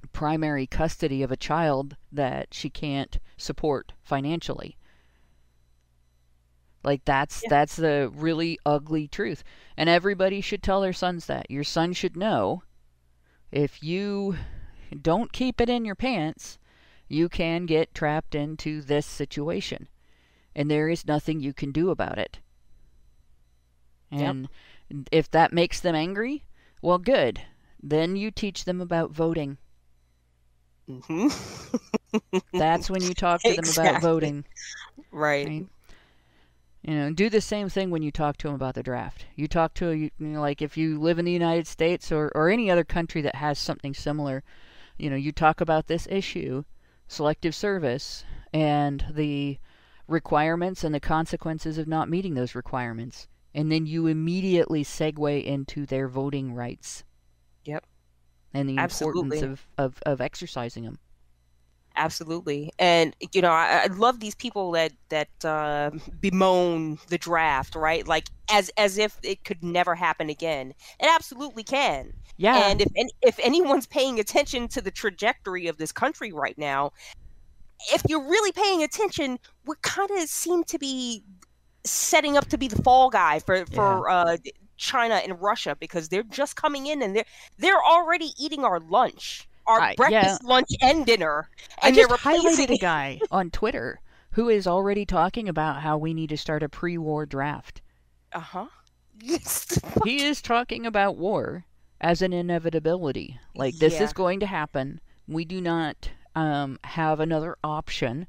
primary 0.07 0.67
custody 0.67 1.23
of 1.23 1.31
a 1.33 1.37
child 1.37 1.97
that 2.13 2.53
she 2.55 2.71
can't 2.71 3.19
support 3.37 3.93
financially. 4.03 4.77
Like 6.85 7.05
that's 7.05 7.43
Yeah. 7.43 7.49
that's 7.51 7.77
the 7.77 8.11
really 8.15 8.59
ugly 8.65 9.09
truth. 9.09 9.43
And 9.77 9.89
everybody 9.89 10.41
should 10.41 10.63
tell 10.63 10.81
their 10.81 10.93
sons 10.93 11.27
that. 11.27 11.51
Your 11.51 11.65
son 11.65 11.93
should 11.93 12.17
know 12.17 12.63
if 13.51 13.83
you 13.83 14.37
don't 15.03 15.33
keep 15.33 15.61
it 15.61 15.69
in 15.69 15.85
your 15.85 15.97
pants, 15.97 16.59
you 17.09 17.29
can 17.29 17.67
get 17.67 17.95
trapped 17.95 18.35
into 18.35 18.81
this 18.83 19.07
situation. 19.07 19.89
And 20.55 20.71
there 20.71 20.89
is 20.89 21.07
nothing 21.07 21.41
you 21.41 21.53
can 21.53 21.73
do 21.73 21.91
about 21.91 22.19
it. 22.19 22.39
Yep. 24.11 24.21
And 24.21 24.49
if 25.11 25.31
that 25.33 25.53
makes 25.53 25.81
them 25.81 25.95
angry, 25.95 26.45
well 26.81 26.99
good. 26.99 27.43
Then 27.83 28.17
you 28.17 28.31
teach 28.31 28.65
them 28.65 28.81
about 28.81 29.11
voting. 29.11 29.59
Mm-hmm. 30.89 32.39
That's 32.53 32.89
when 32.91 33.03
you 33.03 33.15
talk 33.15 33.43
to 33.43 33.55
them 33.55 33.65
about 33.73 34.01
voting. 34.01 34.45
right. 35.11 35.47
Right. 35.47 35.67
You 36.83 36.95
know, 36.95 37.13
do 37.13 37.29
the 37.29 37.41
same 37.41 37.69
thing 37.69 37.91
when 37.91 38.03
you 38.03 38.13
talk 38.13 38.37
to 38.39 38.47
them 38.47 38.55
about 38.55 38.75
the 38.75 38.83
draft. 38.83 39.27
You 39.35 39.49
talk 39.49 39.75
to, 39.75 39.91
you 39.91 40.11
know, 40.21 40.41
like 40.41 40.63
if 40.63 40.77
you 40.77 41.01
live 41.01 41.19
in 41.19 41.25
the 41.25 41.33
United 41.33 41.67
States 41.67 42.13
or, 42.13 42.31
or 42.35 42.49
any 42.49 42.71
other 42.71 42.85
country 42.85 43.21
that 43.23 43.35
has 43.35 43.59
something 43.59 43.93
similar, 43.93 44.45
you 44.97 45.11
know, 45.11 45.17
you 45.17 45.33
talk 45.33 45.61
about 45.61 45.89
this 45.89 46.07
issue, 46.09 46.63
selective 47.09 47.57
service, 47.57 48.25
and 48.53 49.05
the 49.11 49.59
requirements 50.07 50.85
and 50.85 50.95
the 50.95 51.01
consequences 51.01 51.77
of 51.77 51.89
not 51.89 52.09
meeting 52.09 52.35
those 52.35 52.55
requirements. 52.55 53.27
And 53.53 53.73
then 53.73 53.87
you 53.87 54.07
immediately 54.07 54.85
segue 54.85 55.45
into 55.45 55.87
their 55.87 56.07
voting 56.07 56.55
rights. 56.55 57.03
Yep. 57.65 57.85
And 58.55 58.69
the 58.69 58.79
Absolutely. 58.79 59.39
importance 59.39 59.61
of, 59.79 59.85
of, 59.85 60.03
of 60.07 60.21
exercising 60.21 60.85
them. 60.85 60.99
Absolutely, 61.99 62.71
and 62.79 63.17
you 63.33 63.41
know, 63.41 63.51
I, 63.51 63.85
I 63.85 63.87
love 63.87 64.21
these 64.21 64.35
people 64.35 64.71
that 64.73 64.93
that 65.09 65.29
uh, 65.45 65.91
bemoan 66.21 66.99
the 67.09 67.17
draft, 67.17 67.75
right? 67.75 68.07
Like 68.07 68.29
as 68.51 68.71
as 68.77 68.99
if 68.99 69.19
it 69.23 69.45
could 69.45 69.65
never 69.65 69.95
happen 69.95 70.29
again. 70.29 70.75
It 71.01 71.09
absolutely 71.09 71.63
can. 71.63 72.13
Yeah. 72.37 72.69
And 72.69 72.83
if 72.83 72.93
any, 72.97 73.11
if 73.23 73.39
anyone's 73.43 73.87
paying 73.87 74.21
attention 74.21 74.69
to 74.69 74.83
the 74.83 74.91
trajectory 74.91 75.69
of 75.69 75.79
this 75.79 75.91
country 75.91 76.33
right 76.33 76.57
now, 76.59 76.93
if 77.93 78.03
you're 78.09 78.29
really 78.29 78.53
paying 78.53 78.83
attention, 78.83 79.39
we 79.65 79.75
kind 79.81 80.11
of 80.11 80.29
seem 80.29 80.65
to 80.65 80.79
be 80.79 81.25
setting 81.85 82.37
up 82.37 82.47
to 82.49 82.59
be 82.59 82.69
the 82.69 82.83
fall 82.83 83.09
guy 83.09 83.39
for 83.39 83.65
for 83.67 84.11
uh, 84.11 84.37
China 84.77 85.15
and 85.15 85.41
Russia 85.41 85.77
because 85.79 86.09
they're 86.09 86.23
just 86.25 86.57
coming 86.57 86.87
in 86.87 87.03
and 87.03 87.15
they're 87.17 87.25
they're 87.59 87.83
already 87.85 88.33
eating 88.39 88.65
our 88.65 88.81
lunch, 88.81 89.49
our 89.67 89.81
I- 89.81 89.89
yeah. 89.91 89.95
breakfast, 89.97 90.45
lunch, 90.45 90.69
and 90.81 91.05
dinner, 91.07 91.49
I 91.83 91.89
and 91.89 91.97
just 91.97 92.09
they're 92.09 92.17
replacing 92.17 92.67
highlighted 92.67 92.75
a 92.75 92.79
guy 92.79 93.21
on 93.31 93.51
Twitter 93.51 94.01
who 94.33 94.49
is 94.49 94.67
already 94.67 95.07
talking 95.07 95.49
about 95.49 95.81
how 95.83 95.97
we 95.97 96.13
need 96.13 96.29
to 96.29 96.37
start 96.37 96.63
a 96.63 96.69
pre-war 96.69 97.25
draft. 97.27 97.81
Uh 98.33 98.41
huh. 98.41 98.67
He 100.05 100.23
is 100.25 100.43
talking 100.43 100.85
about 100.87 101.17
war 101.17 101.65
as 102.01 102.21
an 102.21 102.33
inevitability. 102.35 103.39
Like 103.55 103.77
this 103.79 103.95
Yeah. 103.95 104.03
is 104.05 104.13
going 104.13 104.41
to 104.41 104.47
happen. 104.47 105.01
We 105.27 105.45
do 105.47 105.61
not 105.61 106.11
um, 106.35 106.79
have 106.85 107.19
another 107.21 107.57
option, 107.65 108.27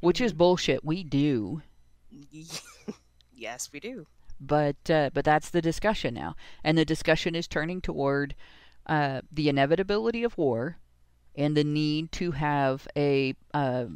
which 0.00 0.20
is 0.20 0.34
bullshit. 0.34 0.84
We 0.84 1.02
do, 1.04 1.62
yes, 3.34 3.70
we 3.72 3.80
do. 3.80 4.06
But 4.40 4.90
uh, 4.90 5.10
but 5.12 5.24
that's 5.24 5.50
the 5.50 5.62
discussion 5.62 6.14
now, 6.14 6.36
and 6.62 6.76
the 6.76 6.84
discussion 6.84 7.34
is 7.34 7.48
turning 7.48 7.80
toward 7.80 8.34
uh, 8.86 9.22
the 9.32 9.48
inevitability 9.48 10.22
of 10.22 10.36
war 10.38 10.78
and 11.36 11.56
the 11.56 11.64
need 11.64 12.12
to 12.12 12.32
have 12.32 12.86
a 12.96 13.34
uh, 13.52 13.86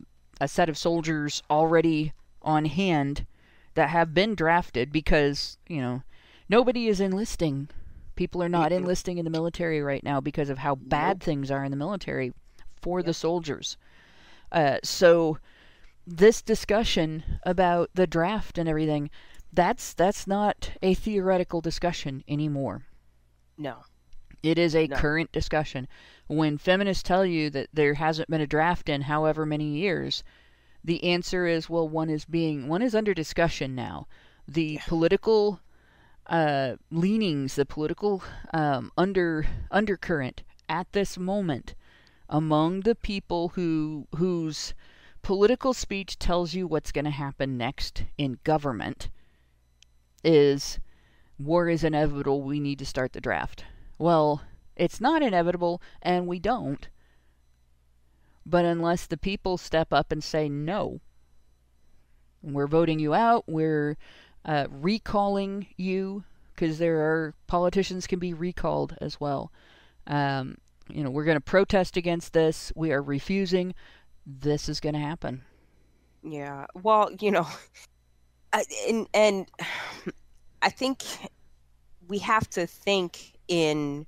a 0.40 0.48
set 0.48 0.68
of 0.68 0.78
soldiers 0.78 1.42
already 1.50 2.12
on 2.42 2.64
hand 2.64 3.26
that 3.74 3.90
have 3.90 4.14
been 4.14 4.34
drafted 4.34 4.92
because 4.92 5.58
you 5.68 5.80
know 5.80 6.02
nobody 6.48 6.88
is 6.88 7.00
enlisting. 7.00 7.68
People 8.16 8.42
are 8.42 8.48
not 8.48 8.72
enlisting 8.72 9.16
in 9.16 9.24
the 9.24 9.30
military 9.30 9.80
right 9.80 10.04
now 10.04 10.20
because 10.20 10.50
of 10.50 10.58
how 10.58 10.74
bad 10.74 11.22
things 11.22 11.50
are 11.50 11.64
in 11.64 11.70
the 11.70 11.76
military 11.76 12.34
for 12.82 13.02
the 13.02 13.14
soldiers. 13.14 13.78
Uh, 14.52 14.78
so 14.82 15.38
this 16.06 16.42
discussion 16.42 17.22
about 17.44 17.88
the 17.94 18.06
draft 18.06 18.58
and 18.58 18.68
everything 18.68 19.08
that's 19.52 19.94
that's 19.94 20.26
not 20.26 20.72
a 20.82 20.94
theoretical 20.94 21.60
discussion 21.60 22.22
anymore. 22.28 22.86
No. 23.58 23.84
It 24.42 24.58
is 24.58 24.74
a 24.74 24.86
No. 24.86 24.96
current 24.96 25.32
discussion. 25.32 25.86
When 26.26 26.56
feminists 26.56 27.02
tell 27.02 27.26
you 27.26 27.50
that 27.50 27.68
there 27.72 27.94
hasn't 27.94 28.30
been 28.30 28.40
a 28.40 28.46
draft 28.46 28.88
in 28.88 29.02
however 29.02 29.44
many 29.44 29.76
years, 29.76 30.22
the 30.84 31.04
answer 31.04 31.46
is 31.46 31.68
well 31.68 31.88
one 31.88 32.08
is 32.08 32.24
being 32.24 32.68
one 32.68 32.80
is 32.82 32.94
under 32.94 33.12
discussion 33.12 33.74
now. 33.74 34.06
The 34.48 34.64
Yeah. 34.74 34.82
political 34.86 35.60
uh, 36.26 36.76
leanings, 36.90 37.56
the 37.56 37.66
political 37.66 38.22
um, 38.54 38.92
under 38.96 39.46
undercurrent 39.70 40.42
at 40.68 40.92
this 40.92 41.18
moment 41.18 41.74
among 42.28 42.80
the 42.82 42.94
people 42.94 43.48
who 43.50 44.06
whose 44.16 44.72
political 45.22 45.74
speech 45.74 46.18
tells 46.18 46.54
you 46.54 46.66
what's 46.68 46.92
going 46.92 47.04
to 47.04 47.10
happen 47.10 47.58
next 47.58 48.04
in 48.16 48.38
government 48.44 49.10
is 50.22 50.78
war 51.38 51.68
is 51.68 51.84
inevitable. 51.84 52.42
We 52.42 52.60
need 52.60 52.78
to 52.80 52.86
start 52.86 53.12
the 53.12 53.20
draft. 53.20 53.64
Well, 53.98 54.42
it's 54.76 55.00
not 55.00 55.22
inevitable, 55.22 55.80
and 56.02 56.26
we 56.26 56.38
don't. 56.38 56.88
But 58.46 58.64
unless 58.64 59.06
the 59.06 59.16
people 59.16 59.58
step 59.58 59.92
up 59.92 60.10
and 60.10 60.24
say 60.24 60.48
no, 60.48 61.00
we're 62.42 62.66
voting 62.66 62.98
you 62.98 63.14
out, 63.14 63.44
we're 63.46 63.96
uh, 64.44 64.66
recalling 64.70 65.66
you, 65.76 66.24
because 66.54 66.78
there 66.78 67.00
are 67.00 67.34
politicians 67.46 68.06
can 68.06 68.18
be 68.18 68.32
recalled 68.32 68.96
as 69.00 69.20
well. 69.20 69.52
Um, 70.06 70.58
you 70.88 71.04
know, 71.04 71.10
we're 71.10 71.24
going 71.24 71.36
to 71.36 71.40
protest 71.40 71.96
against 71.96 72.32
this. 72.32 72.72
We 72.74 72.92
are 72.92 73.02
refusing. 73.02 73.74
This 74.26 74.68
is 74.68 74.80
going 74.80 74.94
to 74.94 75.00
happen. 75.00 75.42
Yeah. 76.22 76.66
Well, 76.74 77.10
you 77.20 77.30
know, 77.30 77.46
I, 78.52 78.64
and 78.88 79.06
and 79.14 79.50
I 80.62 80.70
think 80.70 81.02
we 82.08 82.18
have 82.18 82.48
to 82.50 82.66
think 82.66 83.38
in 83.48 84.06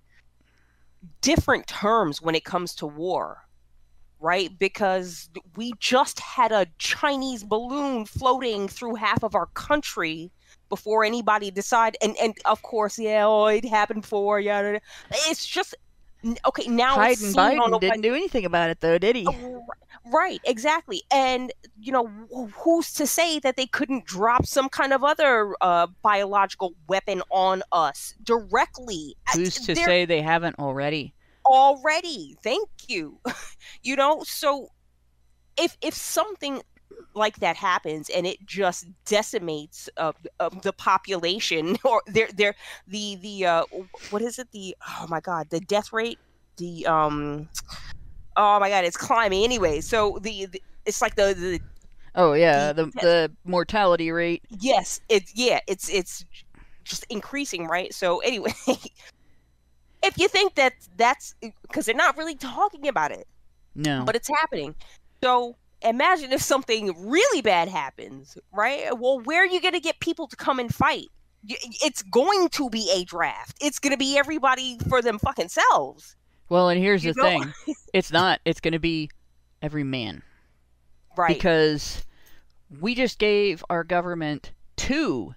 different 1.20 1.66
terms 1.66 2.20
when 2.20 2.34
it 2.34 2.44
comes 2.44 2.74
to 2.76 2.86
war, 2.86 3.38
right? 4.20 4.56
Because 4.58 5.30
we 5.56 5.72
just 5.78 6.20
had 6.20 6.52
a 6.52 6.66
Chinese 6.78 7.42
balloon 7.42 8.04
floating 8.04 8.68
through 8.68 8.96
half 8.96 9.22
of 9.22 9.34
our 9.34 9.46
country 9.46 10.30
before 10.68 11.04
anybody 11.04 11.50
decided 11.50 11.96
and 12.02 12.16
and 12.20 12.34
of 12.44 12.62
course, 12.62 12.98
yeah, 12.98 13.26
oh, 13.26 13.46
it 13.46 13.64
happened 13.64 14.02
before, 14.02 14.40
yeah. 14.40 14.78
It's 15.10 15.46
just 15.46 15.74
okay, 16.46 16.68
now 16.68 17.00
it's 17.02 17.22
Biden 17.22 17.50
seen 17.50 17.60
on 17.60 17.72
a 17.72 17.76
Biden 17.76 17.80
didn't 17.80 18.00
do 18.02 18.14
anything 18.14 18.44
about 18.44 18.70
it 18.70 18.80
though, 18.80 18.98
did 18.98 19.16
he? 19.16 19.26
Oh, 19.26 19.64
Right, 19.68 19.91
exactly. 20.44 21.02
And, 21.12 21.52
you 21.78 21.92
know, 21.92 22.06
wh- 22.06 22.50
who's 22.62 22.92
to 22.94 23.06
say 23.06 23.38
that 23.40 23.56
they 23.56 23.66
couldn't 23.66 24.04
drop 24.04 24.46
some 24.46 24.68
kind 24.68 24.92
of 24.92 25.04
other 25.04 25.54
uh, 25.60 25.86
biological 26.02 26.74
weapon 26.88 27.22
on 27.30 27.62
us 27.72 28.14
directly? 28.22 29.16
Who's 29.34 29.54
to 29.66 29.74
they're 29.74 29.84
say 29.84 30.04
they 30.04 30.22
haven't 30.22 30.58
already? 30.58 31.14
Already. 31.46 32.36
Thank 32.42 32.68
you. 32.88 33.20
you 33.82 33.96
know 33.96 34.22
so 34.24 34.68
if 35.56 35.76
if 35.82 35.94
something 35.94 36.62
like 37.14 37.36
that 37.40 37.56
happens 37.56 38.08
and 38.10 38.26
it 38.26 38.44
just 38.46 38.86
decimates 39.04 39.88
uh, 39.96 40.12
uh, 40.40 40.50
the 40.62 40.72
population 40.72 41.76
or 41.84 42.02
their 42.06 42.28
their 42.34 42.54
the 42.86 43.16
the 43.16 43.46
uh, 43.46 43.64
what 44.10 44.22
is 44.22 44.38
it 44.38 44.48
the 44.52 44.74
oh 44.88 45.06
my 45.08 45.20
god 45.20 45.48
the 45.50 45.60
death 45.60 45.92
rate 45.92 46.18
the 46.58 46.86
um 46.86 47.48
oh 48.36 48.58
my 48.60 48.68
god 48.68 48.84
it's 48.84 48.96
climbing 48.96 49.44
anyway 49.44 49.80
so 49.80 50.18
the, 50.22 50.46
the 50.46 50.62
it's 50.86 51.02
like 51.02 51.14
the, 51.14 51.34
the 51.34 51.60
oh 52.14 52.32
yeah 52.32 52.72
the, 52.72 52.86
the 52.86 52.90
the 53.00 53.32
mortality 53.44 54.10
rate 54.10 54.42
yes 54.60 55.00
it's 55.08 55.32
yeah 55.34 55.60
it's 55.66 55.88
it's 55.88 56.24
just 56.84 57.04
increasing 57.10 57.66
right 57.66 57.94
so 57.94 58.18
anyway 58.20 58.52
if 60.02 60.18
you 60.18 60.28
think 60.28 60.54
that 60.54 60.74
that's 60.96 61.34
because 61.62 61.86
they're 61.86 61.94
not 61.94 62.16
really 62.16 62.34
talking 62.34 62.88
about 62.88 63.10
it 63.12 63.26
no 63.74 64.02
but 64.04 64.16
it's 64.16 64.28
happening 64.28 64.74
so 65.22 65.56
imagine 65.84 66.32
if 66.32 66.42
something 66.42 66.94
really 66.98 67.42
bad 67.42 67.68
happens, 67.68 68.36
right? 68.52 68.96
Well, 68.98 69.20
where 69.20 69.42
are 69.42 69.46
you 69.46 69.60
going 69.60 69.74
to 69.74 69.80
get 69.80 70.00
people 70.00 70.26
to 70.28 70.36
come 70.36 70.58
and 70.58 70.74
fight? 70.74 71.08
It's 71.48 72.02
going 72.02 72.48
to 72.50 72.70
be 72.70 72.88
a 72.92 73.04
draft. 73.04 73.56
It's 73.60 73.78
going 73.78 73.90
to 73.90 73.98
be 73.98 74.16
everybody 74.16 74.78
for 74.88 75.02
them 75.02 75.18
fucking 75.18 75.48
selves. 75.48 76.16
Well, 76.48 76.68
and 76.68 76.80
here's 76.80 77.04
you 77.04 77.14
the 77.14 77.22
thing 77.22 77.52
it's 77.92 78.12
not, 78.12 78.40
it's 78.44 78.60
going 78.60 78.72
to 78.72 78.78
be 78.78 79.10
every 79.60 79.84
man. 79.84 80.22
Right. 81.16 81.34
Because 81.34 82.04
we 82.80 82.94
just 82.94 83.18
gave 83.18 83.64
our 83.68 83.84
government 83.84 84.52
two, 84.76 85.34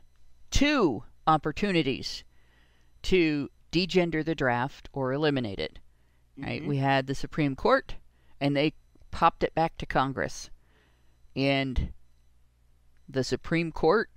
two 0.52 1.04
opportunities 1.28 2.24
to 3.04 3.50
degender 3.72 4.24
the 4.24 4.36
draft 4.36 4.89
or 4.94 5.13
eliminate 5.13 5.60
it. 5.60 5.80
Right? 6.38 6.62
Mm-hmm. 6.62 6.70
We 6.70 6.78
had 6.78 7.08
the 7.08 7.15
Supreme 7.15 7.56
Court, 7.56 7.96
and 8.39 8.56
they 8.56 8.74
popped 9.12 9.44
it 9.44 9.56
back 9.56 9.78
to 9.78 9.86
Congress. 9.86 10.50
And 11.36 11.94
the 13.08 13.24
Supreme 13.24 13.72
Court 13.72 14.10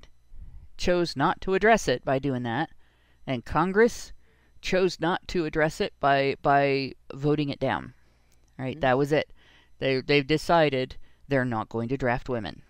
chose 0.76 1.16
not 1.16 1.40
to 1.42 1.54
address 1.54 1.88
it 1.88 2.04
by 2.04 2.18
doing 2.18 2.44
that, 2.44 2.70
and 3.26 3.44
Congress 3.44 4.12
chose 4.60 5.00
not 5.00 5.26
to 5.28 5.44
address 5.44 5.80
it 5.80 5.92
by 6.00 6.36
by 6.42 6.92
voting 7.14 7.48
it 7.48 7.58
down. 7.58 7.94
Right? 8.58 8.74
Mm-hmm. 8.74 8.80
That 8.80 8.98
was 8.98 9.12
it. 9.12 9.32
They 9.78 10.00
they've 10.00 10.26
decided 10.26 10.96
they're 11.28 11.44
not 11.44 11.68
going 11.68 11.88
to 11.88 11.96
draft 11.96 12.28
women. 12.28 12.62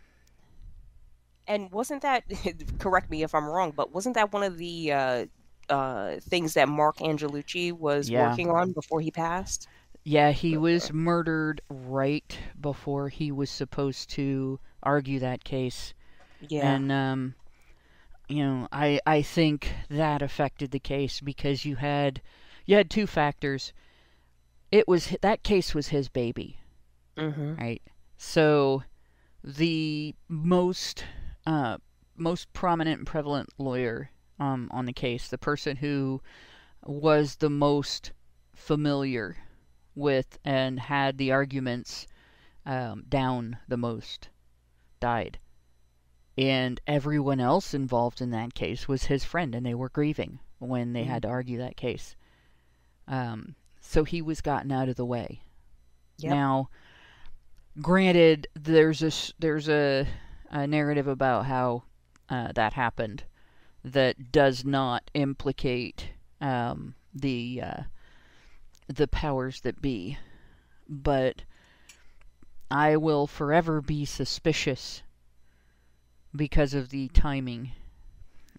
And 1.46 1.70
wasn't 1.72 2.02
that 2.02 2.24
correct 2.78 3.10
me 3.10 3.22
if 3.22 3.34
I'm 3.34 3.46
wrong, 3.46 3.72
but 3.74 3.94
wasn't 3.94 4.16
that 4.16 4.32
one 4.32 4.42
of 4.42 4.58
the 4.58 4.92
uh, 4.92 5.26
uh, 5.70 6.16
things 6.20 6.54
that 6.54 6.68
Marc 6.68 6.98
Angelucci 6.98 7.72
was 7.72 8.10
yeah. 8.10 8.28
working 8.28 8.50
on 8.50 8.72
before 8.72 9.00
he 9.00 9.10
passed? 9.10 9.66
Yeah, 10.04 10.32
he 10.32 10.56
was 10.56 10.92
murdered 10.92 11.60
right 11.68 12.38
before 12.60 13.08
he 13.08 13.32
was 13.32 13.50
supposed 13.50 14.10
to 14.10 14.58
argue 14.82 15.20
that 15.20 15.44
case. 15.44 15.94
Yeah. 16.48 16.74
And 16.74 16.92
um 16.92 17.34
you 18.28 18.44
know, 18.44 18.68
I 18.72 19.00
I 19.06 19.22
think 19.22 19.72
that 19.88 20.22
affected 20.22 20.70
the 20.70 20.78
case 20.78 21.20
because 21.20 21.64
you 21.64 21.76
had 21.76 22.20
you 22.66 22.76
had 22.76 22.90
two 22.90 23.06
factors. 23.06 23.72
It 24.70 24.86
was 24.86 25.16
that 25.22 25.42
case 25.42 25.74
was 25.74 25.88
his 25.88 26.08
baby. 26.08 26.58
Mm-hmm. 27.16 27.56
Right? 27.56 27.82
So 28.16 28.82
the 29.42 30.14
most 30.28 31.04
uh 31.46 31.78
most 32.16 32.52
prominent 32.52 32.98
and 32.98 33.06
prevalent 33.06 33.48
lawyer 33.58 34.10
um 34.38 34.68
on 34.72 34.86
the 34.86 34.92
case, 34.92 35.28
the 35.28 35.38
person 35.38 35.76
who 35.76 36.20
was 36.84 37.36
the 37.36 37.50
most 37.50 38.12
familiar 38.54 39.36
with 39.94 40.38
and 40.44 40.78
had 40.78 41.18
the 41.18 41.32
arguments 41.32 42.06
um, 42.66 43.04
down 43.08 43.56
the 43.66 43.76
most 43.76 44.28
died. 45.00 45.38
And 46.38 46.80
everyone 46.86 47.40
else 47.40 47.74
involved 47.74 48.20
in 48.20 48.30
that 48.30 48.54
case 48.54 48.86
was 48.86 49.04
his 49.04 49.24
friend, 49.24 49.54
and 49.54 49.66
they 49.66 49.74
were 49.74 49.88
grieving 49.88 50.38
when 50.58 50.92
they 50.92 51.02
mm-hmm. 51.02 51.10
had 51.10 51.22
to 51.22 51.28
argue 51.28 51.58
that 51.58 51.76
case. 51.76 52.14
Um, 53.08 53.56
so 53.80 54.04
he 54.04 54.22
was 54.22 54.40
gotten 54.40 54.70
out 54.70 54.88
of 54.88 54.94
the 54.94 55.04
way. 55.04 55.40
Yep. 56.18 56.30
Now, 56.30 56.70
granted, 57.80 58.46
there's 58.54 59.02
a 59.02 59.10
there's 59.40 59.68
a, 59.68 60.06
a 60.50 60.66
narrative 60.66 61.08
about 61.08 61.46
how 61.46 61.82
uh, 62.28 62.52
that 62.52 62.72
happened 62.74 63.24
that 63.84 64.30
does 64.30 64.64
not 64.64 65.10
implicate 65.14 66.10
um, 66.40 66.94
the 67.14 67.62
uh, 67.64 67.82
the 68.86 69.08
powers 69.08 69.60
that 69.62 69.82
be. 69.82 70.18
But 70.88 71.42
I 72.70 72.96
will 72.96 73.26
forever 73.26 73.80
be 73.80 74.04
suspicious 74.04 75.02
because 76.34 76.74
of 76.74 76.90
the 76.90 77.08
timing 77.08 77.72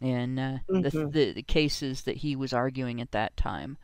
and 0.01 0.39
uh, 0.39 0.57
mm-hmm. 0.69 0.81
the, 0.81 0.89
the, 0.89 1.33
the 1.33 1.43
cases 1.43 2.03
that 2.03 2.17
he 2.17 2.35
was 2.35 2.53
arguing 2.53 3.01
at 3.01 3.11
that 3.11 3.35
time. 3.37 3.77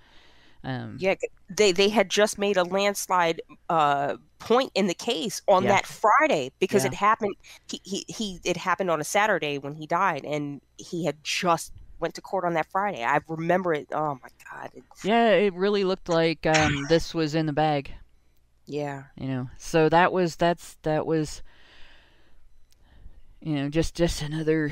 Um, 0.63 0.97
yeah, 0.99 1.13
they 1.47 1.71
they 1.71 1.89
had 1.89 2.09
just 2.09 2.39
made 2.39 2.57
a 2.57 2.63
landslide 2.63 3.39
uh, 3.69 4.15
point 4.39 4.71
in 4.73 4.87
the 4.87 4.95
case 4.95 5.43
on 5.47 5.63
yeah. 5.63 5.69
that 5.69 5.85
Friday 5.85 6.51
because 6.57 6.83
yeah. 6.83 6.87
it 6.87 6.93
happened. 6.95 7.35
He, 7.69 7.79
he 7.83 8.05
he 8.07 8.39
it 8.43 8.57
happened 8.57 8.89
on 8.89 8.99
a 8.99 9.03
Saturday 9.03 9.59
when 9.59 9.75
he 9.75 9.85
died, 9.85 10.25
and 10.25 10.61
he 10.77 11.05
had 11.05 11.17
just 11.23 11.71
went 11.99 12.15
to 12.15 12.21
court 12.21 12.45
on 12.45 12.55
that 12.55 12.65
Friday. 12.71 13.03
I 13.03 13.19
remember 13.27 13.75
it. 13.75 13.89
Oh 13.91 14.17
my 14.23 14.29
god. 14.51 14.71
It's... 14.73 15.05
Yeah, 15.05 15.33
it 15.33 15.53
really 15.53 15.83
looked 15.83 16.09
like 16.09 16.47
um, 16.47 16.87
this 16.89 17.13
was 17.13 17.35
in 17.35 17.45
the 17.45 17.53
bag. 17.53 17.93
Yeah. 18.65 19.03
You 19.15 19.27
know, 19.27 19.49
so 19.59 19.87
that 19.89 20.11
was 20.11 20.35
that's 20.35 20.77
that 20.81 21.05
was. 21.05 21.43
You 23.45 23.57
know, 23.57 23.69
just 23.69 23.93
just 23.93 24.23
another. 24.23 24.71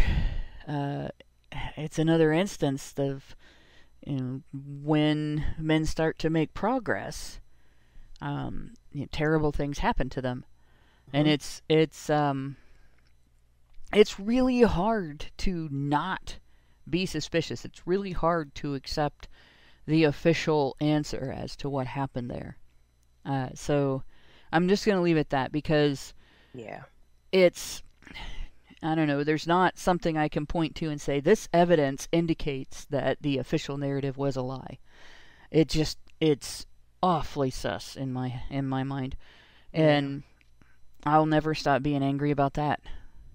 Uh, 0.67 1.09
it's 1.77 1.99
another 1.99 2.33
instance 2.33 2.95
of, 2.97 3.35
you 4.03 4.15
know, 4.17 4.41
when 4.51 5.45
men 5.59 5.85
start 5.85 6.17
to 6.19 6.31
make 6.31 6.55
progress, 6.55 7.39
um, 8.19 8.71
you 8.91 9.01
know, 9.01 9.07
terrible 9.11 9.51
things 9.51 9.77
happen 9.77 10.09
to 10.09 10.23
them, 10.23 10.43
mm-hmm. 11.07 11.17
and 11.17 11.27
it's 11.27 11.61
it's 11.69 12.09
um. 12.09 12.57
It's 13.93 14.19
really 14.19 14.63
hard 14.63 15.27
to 15.37 15.69
not 15.71 16.39
be 16.89 17.05
suspicious. 17.05 17.63
It's 17.65 17.85
really 17.85 18.13
hard 18.13 18.55
to 18.55 18.73
accept 18.73 19.27
the 19.85 20.05
official 20.05 20.75
answer 20.81 21.31
as 21.31 21.55
to 21.57 21.69
what 21.69 21.85
happened 21.85 22.31
there. 22.31 22.57
Uh, 23.23 23.49
so 23.53 24.01
I'm 24.51 24.67
just 24.67 24.83
going 24.83 24.95
to 24.95 25.03
leave 25.03 25.17
it 25.17 25.19
at 25.19 25.29
that 25.29 25.51
because 25.51 26.15
yeah, 26.55 26.85
it's 27.31 27.83
I 28.83 28.95
don't 28.95 29.07
know. 29.07 29.23
There's 29.23 29.47
not 29.47 29.77
something 29.77 30.17
I 30.17 30.27
can 30.27 30.45
point 30.45 30.75
to 30.75 30.89
and 30.89 30.99
say 30.99 31.19
this 31.19 31.47
evidence 31.53 32.07
indicates 32.11 32.85
that 32.85 33.21
the 33.21 33.37
official 33.37 33.77
narrative 33.77 34.17
was 34.17 34.35
a 34.35 34.41
lie. 34.41 34.79
It 35.51 35.69
just 35.69 35.97
it's 36.19 36.65
awfully 37.01 37.49
sus 37.49 37.95
in 37.95 38.11
my 38.11 38.41
in 38.49 38.67
my 38.67 38.83
mind, 38.83 39.15
and 39.73 40.23
I'll 41.05 41.25
never 41.25 41.55
stop 41.55 41.81
being 41.81 42.03
angry 42.03 42.31
about 42.31 42.55
that. 42.55 42.81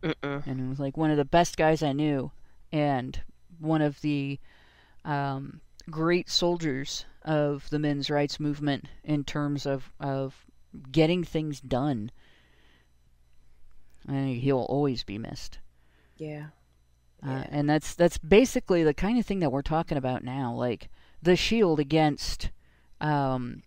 Mm-mm. 0.03 0.47
And 0.47 0.61
it 0.61 0.69
was 0.69 0.79
like 0.79 0.97
one 0.97 1.11
of 1.11 1.17
the 1.17 1.25
best 1.25 1.57
guys 1.57 1.83
I 1.83 1.93
knew, 1.93 2.31
and 2.71 3.21
one 3.59 3.83
of 3.83 4.01
the 4.01 4.39
um, 5.05 5.61
great 5.91 6.29
soldiers 6.31 7.05
of 7.25 7.69
the 7.71 7.79
men's 7.79 8.11
rights 8.11 8.39
movement 8.39 8.87
in 9.05 9.25
terms 9.25 9.67
of, 9.67 9.91
of 10.01 10.47
getting 10.93 11.25
things 11.25 11.61
done. 11.61 12.11
And 14.09 14.37
he'll 14.37 14.59
always 14.59 15.05
be 15.05 15.19
missed. 15.19 15.59
Yeah. 16.17 16.47
Uh, 17.25 17.45
and 17.51 17.69
that's 17.69 17.95
that's 17.95 18.19
basically 18.19 18.85
the 18.85 18.95
kind 18.95 19.19
of 19.19 19.27
thing 19.27 19.41
that 19.41 19.51
we're 19.51 19.63
talking 19.63 19.99
about 19.99 20.23
now, 20.23 20.55
like 20.55 20.89
the 21.21 21.37
shield 21.37 21.81
against 21.81 22.51
um, 23.01 23.63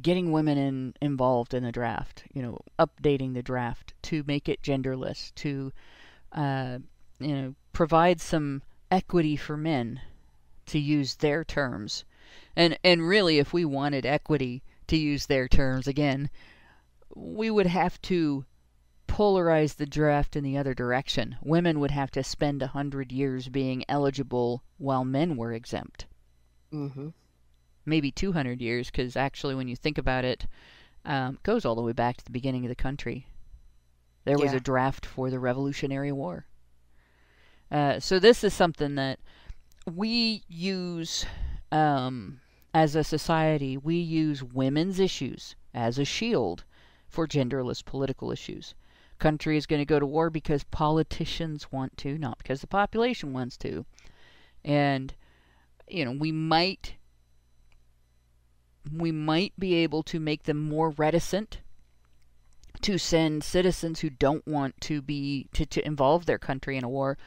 getting 0.00 0.30
women 0.30 0.58
in, 0.58 0.94
involved 1.00 1.54
in 1.54 1.62
the 1.62 1.72
draft. 1.72 2.24
You 2.32 2.42
know, 2.42 2.58
updating 2.78 3.34
the 3.34 3.42
draft 3.42 3.94
to 4.02 4.24
make 4.26 4.48
it 4.48 4.62
genderless, 4.62 5.34
to 5.36 5.72
uh, 6.32 6.78
you 7.18 7.34
know 7.34 7.54
provide 7.72 8.20
some 8.20 8.62
equity 8.90 9.36
for 9.36 9.56
men 9.56 10.00
to 10.66 10.78
use 10.78 11.16
their 11.16 11.44
terms. 11.44 12.04
And 12.54 12.78
and 12.84 13.08
really 13.08 13.38
if 13.38 13.54
we 13.54 13.64
wanted 13.64 14.04
equity 14.04 14.62
to 14.88 14.98
use 14.98 15.26
their 15.26 15.48
terms 15.48 15.86
again, 15.86 16.28
we 17.14 17.50
would 17.50 17.66
have 17.66 18.00
to 18.02 18.44
polarize 19.18 19.74
the 19.74 19.86
draft 19.86 20.36
in 20.36 20.44
the 20.44 20.56
other 20.56 20.74
direction. 20.74 21.36
Women 21.42 21.80
would 21.80 21.90
have 21.90 22.12
to 22.12 22.22
spend 22.22 22.62
a 22.62 22.68
hundred 22.68 23.10
years 23.10 23.48
being 23.48 23.84
eligible 23.88 24.62
while 24.76 25.04
men 25.04 25.36
were 25.36 25.52
exempt. 25.52 26.06
Mm-hmm. 26.72 27.08
Maybe 27.84 28.12
200 28.12 28.60
years, 28.60 28.92
because 28.92 29.16
actually, 29.16 29.56
when 29.56 29.66
you 29.66 29.74
think 29.74 29.98
about 29.98 30.24
it, 30.24 30.46
um, 31.04 31.38
goes 31.42 31.64
all 31.64 31.74
the 31.74 31.82
way 31.82 31.90
back 31.90 32.16
to 32.18 32.24
the 32.24 32.30
beginning 32.30 32.64
of 32.64 32.68
the 32.68 32.76
country. 32.76 33.26
There 34.24 34.38
yeah. 34.38 34.44
was 34.44 34.52
a 34.52 34.60
draft 34.60 35.04
for 35.04 35.30
the 35.30 35.40
Revolutionary 35.40 36.12
War. 36.12 36.46
Uh, 37.72 37.98
so 37.98 38.20
this 38.20 38.44
is 38.44 38.54
something 38.54 38.94
that 38.94 39.18
we 39.84 40.44
use 40.46 41.26
um, 41.72 42.40
as 42.72 42.94
a 42.94 43.02
society. 43.02 43.76
We 43.76 43.96
use 43.96 44.44
women's 44.44 45.00
issues, 45.00 45.56
as 45.74 45.98
a 45.98 46.04
shield 46.04 46.62
for 47.08 47.26
genderless 47.26 47.84
political 47.84 48.30
issues. 48.30 48.76
Country 49.18 49.56
is 49.56 49.66
going 49.66 49.80
to 49.80 49.86
go 49.86 49.98
to 49.98 50.06
war 50.06 50.30
because 50.30 50.64
politicians 50.64 51.72
want 51.72 51.96
to, 51.98 52.18
not 52.18 52.38
because 52.38 52.60
the 52.60 52.66
population 52.66 53.32
wants 53.32 53.56
to. 53.58 53.84
And 54.64 55.14
you 55.88 56.04
know, 56.04 56.12
we 56.12 56.32
might 56.32 56.94
we 58.92 59.12
might 59.12 59.52
be 59.58 59.74
able 59.74 60.02
to 60.04 60.20
make 60.20 60.44
them 60.44 60.62
more 60.62 60.90
reticent 60.90 61.60
to 62.80 62.98
send 62.98 63.42
citizens 63.42 64.00
who 64.00 64.10
don't 64.10 64.46
want 64.46 64.80
to 64.80 65.02
be 65.02 65.48
to, 65.52 65.66
to 65.66 65.84
involve 65.86 66.26
their 66.26 66.38
country 66.38 66.76
in 66.76 66.84
a 66.84 66.88
war 66.88 67.18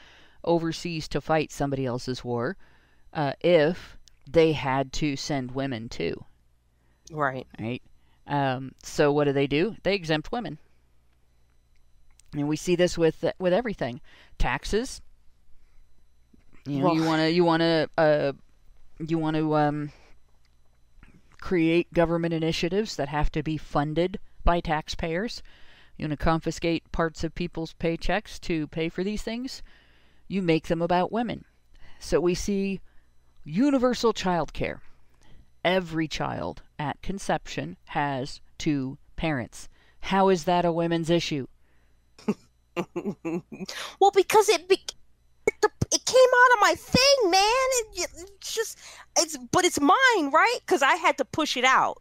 overseas 0.43 1.07
to 1.09 1.21
fight 1.21 1.51
somebody 1.51 1.85
else's 1.85 2.23
war 2.23 2.57
uh, 3.13 3.33
if 3.41 3.97
they 4.29 4.53
had 4.53 4.93
to 4.93 5.15
send 5.15 5.51
women 5.51 5.89
too 5.89 6.23
Right. 7.11 7.45
right 7.59 7.81
um, 8.27 8.71
so 8.81 9.11
what 9.11 9.25
do 9.25 9.33
they 9.33 9.47
do 9.47 9.75
they 9.83 9.93
exempt 9.93 10.31
women 10.31 10.57
and 12.33 12.47
we 12.47 12.55
see 12.55 12.75
this 12.75 12.97
with 12.97 13.25
with 13.39 13.53
everything 13.53 14.01
taxes 14.37 15.01
you 16.65 16.79
know 16.79 16.85
Well- 16.85 16.95
you 16.95 17.03
want 17.03 17.19
to 17.21 17.31
you 17.31 17.43
want 17.43 17.61
to 17.61 17.89
uh, 17.97 18.31
you 18.99 19.17
want 19.17 19.35
to 19.35 19.55
um, 19.55 19.91
create 21.39 21.91
government 21.93 22.33
initiatives 22.33 22.95
that 22.95 23.09
have 23.09 23.31
to 23.31 23.43
be 23.43 23.57
funded 23.57 24.19
by 24.43 24.59
taxpayers. 24.59 25.41
You 25.97 26.07
want 26.07 26.19
to 26.19 26.23
confiscate 26.23 26.91
parts 26.91 27.23
of 27.23 27.35
people's 27.35 27.73
paychecks 27.73 28.39
to 28.41 28.67
pay 28.67 28.89
for 28.89 29.03
these 29.03 29.23
things. 29.23 29.61
You 30.27 30.41
make 30.41 30.67
them 30.67 30.81
about 30.81 31.11
women. 31.11 31.45
So 31.99 32.19
we 32.19 32.35
see 32.35 32.79
universal 33.43 34.13
child 34.13 34.53
care. 34.53 34.81
Every 35.65 36.07
child 36.07 36.61
at 36.79 37.01
conception 37.01 37.77
has 37.85 38.41
two 38.57 38.97
parents. 39.15 39.67
How 40.01 40.29
is 40.29 40.45
that 40.45 40.65
a 40.65 40.71
women's 40.71 41.09
issue? 41.09 41.47
well, 43.99 44.11
because 44.13 44.49
it 44.49 44.67
be- 44.67 44.85
it, 45.47 45.53
it 45.91 46.05
came 46.05 46.17
out 46.17 46.53
of 46.55 46.61
my 46.61 46.75
thing, 46.77 47.31
man. 47.31 47.67
It, 47.95 48.09
it's 48.39 48.53
just 48.53 48.77
it's 49.17 49.37
but 49.51 49.65
it's 49.65 49.79
mine, 49.79 50.31
right? 50.31 50.57
Because 50.65 50.81
I 50.81 50.95
had 50.95 51.17
to 51.17 51.25
push 51.25 51.57
it 51.57 51.65
out. 51.65 51.97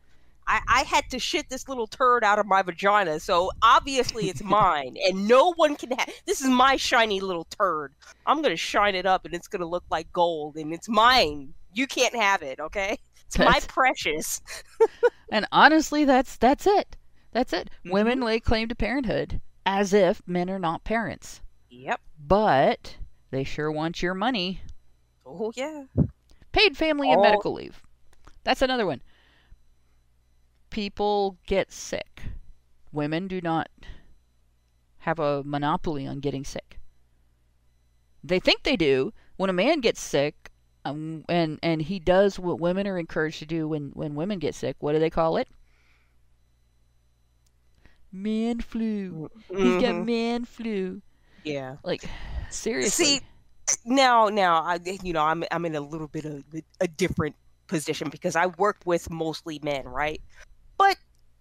I, 0.46 0.61
I 0.68 0.83
had 0.83 1.04
to 1.11 1.18
shit 1.18 1.48
this 1.48 1.68
little 1.68 1.87
turd 1.87 2.24
out 2.24 2.38
of 2.38 2.46
my 2.46 2.62
vagina, 2.62 3.20
so 3.20 3.50
obviously 3.62 4.28
it's 4.28 4.42
mine, 4.44 4.96
and 5.06 5.26
no 5.28 5.52
one 5.54 5.76
can 5.76 5.90
have. 5.92 6.09
This 6.26 6.40
is 6.40 6.48
my 6.48 6.76
shiny 6.76 7.20
little 7.20 7.44
turd. 7.44 7.94
I'm 8.26 8.42
gonna 8.42 8.56
shine 8.56 8.94
it 8.94 9.06
up, 9.06 9.24
and 9.24 9.35
it's 9.35 9.48
gonna 9.48 9.66
look 9.66 9.85
like 9.90 10.12
gold, 10.12 10.56
and 10.56 10.72
it's 10.72 10.88
mine. 10.88 11.54
You 11.72 11.87
can't 11.87 12.14
have 12.16 12.42
it, 12.42 12.59
okay? 12.61 12.98
It's 13.26 13.38
my 13.38 13.61
precious. 13.68 14.40
And 15.33 15.46
honestly, 15.52 16.04
that's 16.04 16.37
that's 16.37 16.66
it. 16.66 16.96
That's 17.30 17.52
it. 17.52 17.70
Mhm. 17.87 17.92
Women 17.92 18.20
lay 18.20 18.40
claim 18.40 18.66
to 18.68 18.74
parenthood 18.74 19.40
as 19.70 19.92
if 19.92 20.20
men 20.26 20.50
are 20.50 20.59
not 20.59 20.83
parents. 20.83 21.40
Yep. 21.68 22.00
But 22.18 22.96
they 23.30 23.44
sure 23.44 23.70
want 23.70 24.02
your 24.02 24.14
money. 24.14 24.62
Oh 25.24 25.52
yeah. 25.54 25.85
Paid 26.50 26.76
family 26.76 27.12
and 27.12 27.20
Oh. 27.20 27.22
medical 27.22 27.52
leave. 27.52 27.80
That's 28.42 28.62
another 28.62 28.85
one. 28.85 29.00
People 30.70 31.38
get 31.46 31.70
sick. 31.70 32.22
Women 32.90 33.28
do 33.28 33.40
not 33.40 33.68
have 34.98 35.20
a 35.20 35.44
monopoly 35.44 36.04
on 36.04 36.18
getting 36.18 36.44
sick. 36.44 36.80
They 38.24 38.40
think 38.40 38.64
they 38.64 38.76
do. 38.76 39.12
When 39.37 39.50
a 39.50 39.54
man 39.54 39.80
gets 39.80 40.00
sick, 40.00 40.50
um, 40.85 41.24
and 41.28 41.61
and 41.62 41.80
he 41.83 42.00
does 42.00 42.40
what 42.40 42.59
women 42.59 42.88
are 42.88 42.98
encouraged 42.98 43.38
to 43.38 43.46
do 43.46 43.68
when 43.68 43.90
when 43.90 44.16
women 44.16 44.40
get 44.40 44.56
sick, 44.56 44.76
what 44.80 44.94
do 44.94 44.98
they 44.98 45.11
call 45.11 45.37
it? 45.37 45.48
Man 48.12 48.61
flu. 48.61 49.31
He's 49.49 49.83
got 49.83 49.94
Mhm. 49.94 50.07
man 50.07 50.44
flu. 50.44 51.01
Yeah. 51.44 51.77
Like 51.85 52.05
seriously. 52.51 53.05
See, 53.05 53.20
now, 53.85 54.29
now, 54.29 54.62
I, 54.62 54.79
you 55.03 55.12
know, 55.12 55.23
I'm 55.23 55.44
I'm 55.51 55.64
in 55.64 55.75
a 55.77 55.81
little 55.81 56.09
bit 56.09 56.25
of 56.25 56.42
a 56.81 56.88
different 56.88 57.37
position 57.68 58.09
because 58.11 58.35
I 58.35 58.46
work 58.46 58.79
with 58.85 59.09
mostly 59.11 59.61
men, 59.62 59.87
right? 59.87 60.20
But 60.77 60.96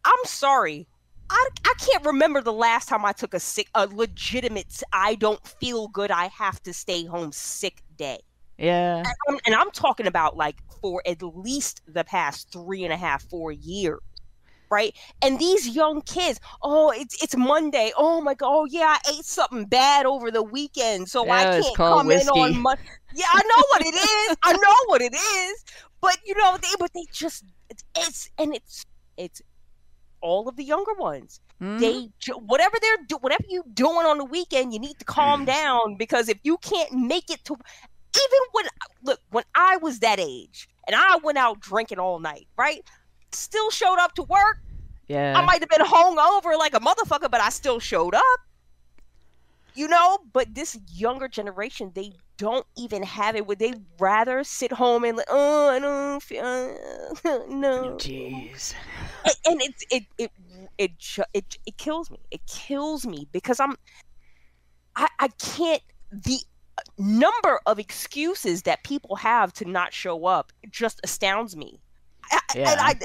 I'm 0.05 0.25
sorry, 0.25 0.87
I 1.29 1.47
I 1.65 1.73
can't 1.79 2.05
remember 2.05 2.41
the 2.41 2.53
last 2.53 2.87
time 2.87 3.03
I 3.03 3.13
took 3.13 3.33
a 3.33 3.39
sick, 3.39 3.67
a 3.73 3.87
legitimate, 3.87 4.83
I 4.93 5.15
don't 5.15 5.45
feel 5.47 5.87
good, 5.87 6.11
I 6.11 6.27
have 6.27 6.61
to 6.63 6.73
stay 6.73 7.03
home 7.05 7.31
sick 7.31 7.81
day, 7.97 8.19
yeah. 8.59 8.97
and 8.97 9.07
I'm, 9.27 9.39
and 9.47 9.55
I'm 9.55 9.71
talking 9.71 10.05
about 10.05 10.37
like 10.37 10.57
for 10.81 11.01
at 11.07 11.21
least 11.23 11.81
the 11.87 12.03
past 12.03 12.51
three 12.51 12.83
and 12.83 12.93
a 12.93 12.97
half, 12.97 13.23
four 13.23 13.51
years. 13.51 13.99
Right, 14.71 14.95
and 15.23 15.39
these 15.39 15.67
young 15.67 16.01
kids. 16.01 16.39
Oh, 16.61 16.91
it's 16.91 17.21
it's 17.23 17.35
Monday. 17.35 17.91
Oh 17.97 18.21
my 18.21 18.35
god. 18.35 18.49
Oh 18.51 18.65
yeah, 18.65 18.97
I 19.03 19.11
ate 19.11 19.25
something 19.25 19.65
bad 19.65 20.05
over 20.05 20.29
the 20.29 20.43
weekend, 20.43 21.09
so 21.09 21.27
I 21.29 21.61
can't 21.61 21.75
come 21.75 22.07
whiskey. 22.07 22.27
in 22.27 22.29
on 22.29 22.61
Monday. 22.61 22.83
Yeah, 23.15 23.25
I 23.33 23.41
know 23.41 23.63
what 23.69 23.81
it 23.81 23.95
is. 23.95 24.37
I 24.43 24.53
know 24.53 24.75
what 24.85 25.01
it 25.01 25.15
is. 25.15 25.65
But 26.01 26.17
you 26.23 26.35
know, 26.35 26.57
they 26.61 26.67
but 26.79 26.93
they 26.93 27.05
just 27.11 27.45
it's, 27.95 28.29
and 28.37 28.55
it's 28.55 28.85
it's 29.17 29.41
all 30.21 30.47
of 30.47 30.55
the 30.55 30.63
younger 30.63 30.93
ones. 30.93 31.39
Mhm. 31.61 31.79
They 31.79 32.33
whatever 32.35 32.77
they're 32.81 32.97
do 33.07 33.17
whatever 33.17 33.43
you 33.49 33.63
doing 33.73 34.05
on 34.05 34.17
the 34.17 34.25
weekend, 34.25 34.73
you 34.73 34.79
need 34.79 34.97
to 34.99 35.05
calm 35.05 35.45
down 35.57 35.95
because 35.95 36.29
if 36.29 36.39
you 36.43 36.57
can't 36.57 36.91
make 36.93 37.29
it 37.29 37.43
to 37.45 37.53
even 37.53 38.39
when 38.51 38.65
look 39.03 39.19
when 39.31 39.43
I 39.55 39.77
was 39.77 39.99
that 39.99 40.19
age 40.19 40.69
and 40.87 40.95
I 40.95 41.17
went 41.23 41.37
out 41.37 41.59
drinking 41.59 41.99
all 41.99 42.19
night, 42.19 42.47
right? 42.57 42.83
Still 43.31 43.69
showed 43.71 43.97
up 43.99 44.13
to 44.15 44.23
work. 44.23 44.59
yeah. 45.07 45.37
I 45.37 45.45
might 45.45 45.59
have 45.61 45.69
been 45.69 45.85
hungover 45.85 46.57
like 46.57 46.73
a 46.73 46.79
motherfucker, 46.79 47.29
but 47.31 47.41
I 47.41 47.49
still 47.49 47.79
showed 47.79 48.15
up. 48.15 48.23
You 49.75 49.87
know, 49.87 50.19
but 50.33 50.53
this 50.55 50.77
younger 50.91 51.27
generation, 51.27 51.91
they 51.93 52.13
don't 52.37 52.65
even 52.75 53.03
have 53.03 53.35
it. 53.35 53.45
Would 53.47 53.59
they 53.59 53.73
rather 53.99 54.43
sit 54.43 54.71
home 54.71 55.03
and 55.05 55.15
like, 55.17 55.27
oh, 55.29 55.69
I 55.69 55.79
don't 55.79 56.21
feel, 56.23 56.43
uh, 56.43 57.39
no. 57.47 57.95
Jeez. 57.97 58.73
And, 59.25 59.35
and 59.45 59.61
it, 59.61 59.75
it, 59.91 60.03
it, 60.17 60.31
it, 60.77 60.91
it, 61.33 61.57
it 61.65 61.77
kills 61.77 62.09
me. 62.11 62.17
It 62.31 62.41
kills 62.47 63.05
me 63.05 63.27
because 63.31 63.59
I'm, 63.59 63.75
I, 64.95 65.07
I 65.19 65.27
can't. 65.39 65.83
The 66.11 66.39
number 66.97 67.59
of 67.65 67.77
excuses 67.79 68.63
that 68.63 68.83
people 68.83 69.15
have 69.17 69.53
to 69.53 69.65
not 69.65 69.93
show 69.93 70.25
up 70.25 70.51
just 70.71 70.99
astounds 71.03 71.55
me. 71.55 71.79
I- 72.31 72.39
I- 72.49 72.57
Yeah. 72.57 72.71
And 72.71 72.79
I, 72.81 72.95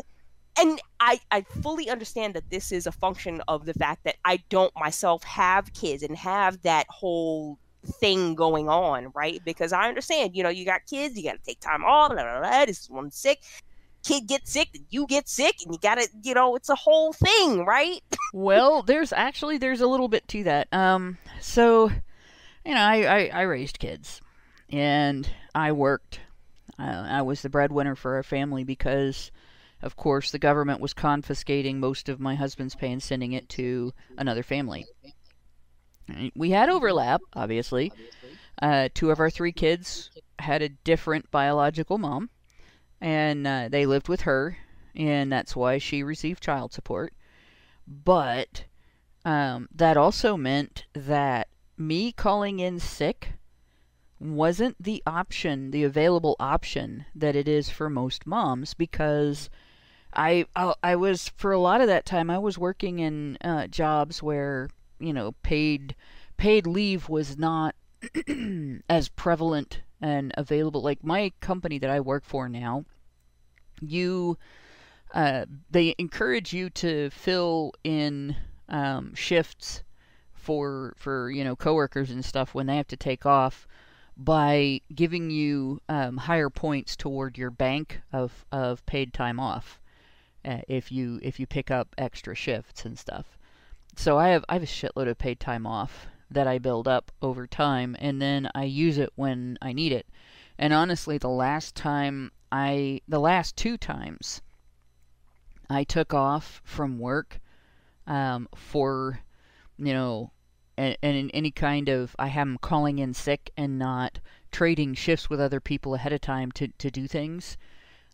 and 0.58 0.80
I, 1.00 1.20
I 1.30 1.42
fully 1.62 1.88
understand 1.90 2.34
that 2.34 2.48
this 2.50 2.72
is 2.72 2.86
a 2.86 2.92
function 2.92 3.42
of 3.48 3.66
the 3.66 3.74
fact 3.74 4.04
that 4.04 4.16
I 4.24 4.38
don't 4.48 4.72
myself 4.76 5.22
have 5.24 5.72
kids 5.72 6.02
and 6.02 6.16
have 6.16 6.62
that 6.62 6.86
whole 6.88 7.58
thing 7.84 8.34
going 8.34 8.68
on, 8.68 9.10
right? 9.14 9.40
Because 9.44 9.72
I 9.72 9.88
understand, 9.88 10.36
you 10.36 10.42
know, 10.42 10.48
you 10.48 10.64
got 10.64 10.86
kids, 10.86 11.16
you 11.16 11.24
got 11.24 11.32
to 11.32 11.42
take 11.44 11.60
time 11.60 11.84
off, 11.84 12.12
blah, 12.12 12.22
blah, 12.22 12.40
blah, 12.40 12.64
this 12.66 12.88
one's 12.88 13.16
sick. 13.16 13.42
Kid 14.04 14.26
gets 14.26 14.52
sick, 14.52 14.68
you 14.90 15.06
get 15.06 15.28
sick, 15.28 15.56
and 15.64 15.72
you 15.72 15.78
got 15.80 15.96
to, 15.96 16.06
you 16.22 16.34
know, 16.34 16.56
it's 16.56 16.68
a 16.68 16.74
whole 16.74 17.12
thing, 17.12 17.64
right? 17.64 18.02
well, 18.34 18.82
there's 18.82 19.12
actually 19.12 19.56
there's 19.58 19.80
a 19.80 19.86
little 19.86 20.08
bit 20.08 20.28
to 20.28 20.44
that. 20.44 20.68
Um, 20.72 21.16
so, 21.40 21.88
you 22.66 22.74
know, 22.74 22.80
I 22.80 23.02
I, 23.02 23.30
I 23.32 23.42
raised 23.42 23.78
kids, 23.78 24.20
and 24.70 25.28
I 25.54 25.72
worked. 25.72 26.20
Uh, 26.78 27.06
I 27.08 27.22
was 27.22 27.40
the 27.40 27.48
breadwinner 27.48 27.94
for 27.94 28.16
our 28.16 28.22
family 28.22 28.64
because, 28.64 29.30
of 29.84 29.96
course, 29.96 30.30
the 30.30 30.38
government 30.38 30.80
was 30.80 30.94
confiscating 30.94 31.78
most 31.78 32.08
of 32.08 32.18
my 32.18 32.34
husband's 32.34 32.74
pay 32.74 32.90
and 32.90 33.02
sending 33.02 33.32
it 33.34 33.50
to 33.50 33.92
another 34.16 34.42
family. 34.42 34.86
We 36.34 36.50
had 36.50 36.70
overlap, 36.70 37.20
obviously. 37.34 37.92
Uh, 38.60 38.88
two 38.94 39.10
of 39.10 39.20
our 39.20 39.28
three 39.28 39.52
kids 39.52 40.10
had 40.38 40.62
a 40.62 40.70
different 40.70 41.30
biological 41.30 41.98
mom, 41.98 42.30
and 42.98 43.46
uh, 43.46 43.68
they 43.68 43.84
lived 43.84 44.08
with 44.08 44.22
her, 44.22 44.56
and 44.96 45.30
that's 45.30 45.54
why 45.54 45.76
she 45.76 46.02
received 46.02 46.42
child 46.42 46.72
support. 46.72 47.12
But 47.86 48.64
um, 49.26 49.68
that 49.74 49.98
also 49.98 50.38
meant 50.38 50.86
that 50.94 51.48
me 51.76 52.10
calling 52.10 52.58
in 52.58 52.80
sick 52.80 53.34
wasn't 54.18 54.82
the 54.82 55.02
option, 55.06 55.72
the 55.72 55.84
available 55.84 56.36
option 56.40 57.04
that 57.14 57.36
it 57.36 57.48
is 57.48 57.68
for 57.68 57.90
most 57.90 58.26
moms 58.26 58.72
because 58.72 59.50
I 60.14 60.46
I, 60.54 60.74
I 60.82 60.96
was 60.96 61.30
for 61.36 61.52
a 61.52 61.58
lot 61.58 61.80
of 61.80 61.88
that 61.88 62.06
time 62.06 62.30
I 62.30 62.38
was 62.38 62.58
working 62.58 62.98
in 62.98 63.36
uh, 63.42 63.66
jobs 63.66 64.22
where 64.22 64.68
you 64.98 65.12
know 65.12 65.32
paid 65.42 65.94
paid 66.36 66.66
leave 66.66 67.08
was 67.08 67.36
not 67.38 67.74
as 68.88 69.08
prevalent 69.08 69.80
and 70.00 70.32
available. 70.36 70.82
Like 70.82 71.02
my 71.02 71.32
company 71.40 71.78
that 71.78 71.90
I 71.90 72.00
work 72.00 72.24
for 72.24 72.48
now, 72.48 72.84
you 73.80 74.38
uh, 75.14 75.46
they 75.70 75.94
encourage 75.98 76.52
you 76.52 76.70
to 76.70 77.10
fill 77.10 77.72
in 77.84 78.36
um, 78.68 79.14
shifts 79.14 79.82
for 80.32 80.94
for 80.96 81.30
you 81.30 81.44
know 81.44 81.56
coworkers 81.56 82.10
and 82.10 82.24
stuff 82.24 82.54
when 82.54 82.66
they 82.66 82.76
have 82.76 82.88
to 82.88 82.96
take 82.96 83.24
off 83.24 83.66
by 84.16 84.80
giving 84.94 85.30
you 85.30 85.80
um, 85.88 86.18
higher 86.18 86.50
points 86.50 86.96
toward 86.96 87.38
your 87.38 87.50
bank 87.50 88.00
of 88.12 88.44
of 88.52 88.84
paid 88.86 89.12
time 89.12 89.40
off. 89.40 89.80
Uh, 90.44 90.58
if 90.68 90.92
you 90.92 91.18
if 91.22 91.40
you 91.40 91.46
pick 91.46 91.70
up 91.70 91.94
extra 91.98 92.34
shifts 92.34 92.84
and 92.84 92.98
stuff. 92.98 93.38
So 93.96 94.18
I 94.18 94.28
have 94.28 94.44
I 94.48 94.54
have 94.54 94.62
a 94.62 94.66
shitload 94.66 95.08
of 95.08 95.18
paid 95.18 95.40
time 95.40 95.66
off 95.66 96.06
that 96.30 96.46
I 96.46 96.58
build 96.58 96.88
up 96.88 97.12
over 97.22 97.46
time, 97.46 97.96
and 97.98 98.20
then 98.20 98.48
I 98.54 98.64
use 98.64 98.98
it 98.98 99.10
when 99.14 99.58
I 99.62 99.72
need 99.72 99.92
it. 99.92 100.06
And 100.58 100.72
honestly, 100.72 101.18
the 101.18 101.28
last 101.28 101.74
time 101.74 102.32
I 102.50 103.00
the 103.08 103.20
last 103.20 103.56
two 103.56 103.76
times 103.76 104.42
I 105.68 105.84
took 105.84 106.12
off 106.14 106.60
from 106.64 106.98
work 106.98 107.40
um, 108.06 108.48
for 108.54 109.20
you 109.78 109.92
know 109.92 110.30
and, 110.76 110.96
and 111.02 111.30
any 111.32 111.50
kind 111.50 111.88
of 111.88 112.14
I 112.18 112.28
am 112.28 112.58
calling 112.58 112.98
in 112.98 113.14
sick 113.14 113.50
and 113.56 113.78
not 113.78 114.18
trading 114.50 114.94
shifts 114.94 115.30
with 115.30 115.40
other 115.40 115.60
people 115.60 115.94
ahead 115.94 116.12
of 116.12 116.20
time 116.20 116.52
to, 116.52 116.68
to 116.68 116.90
do 116.90 117.06
things, 117.06 117.56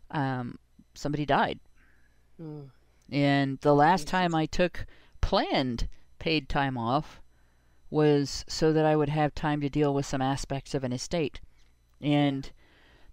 um, 0.09 0.57
somebody 0.93 1.25
died. 1.25 1.59
Mm. 2.41 2.69
And 3.11 3.59
the 3.59 3.75
last 3.75 4.07
time 4.07 4.33
I 4.33 4.45
took 4.45 4.85
planned 5.19 5.87
paid 6.17 6.47
time 6.47 6.77
off 6.77 7.21
was 7.89 8.45
so 8.47 8.71
that 8.71 8.85
I 8.85 8.95
would 8.95 9.09
have 9.09 9.35
time 9.35 9.59
to 9.61 9.69
deal 9.69 9.93
with 9.93 10.05
some 10.05 10.21
aspects 10.21 10.73
of 10.73 10.83
an 10.83 10.93
estate. 10.93 11.41
And 11.99 12.49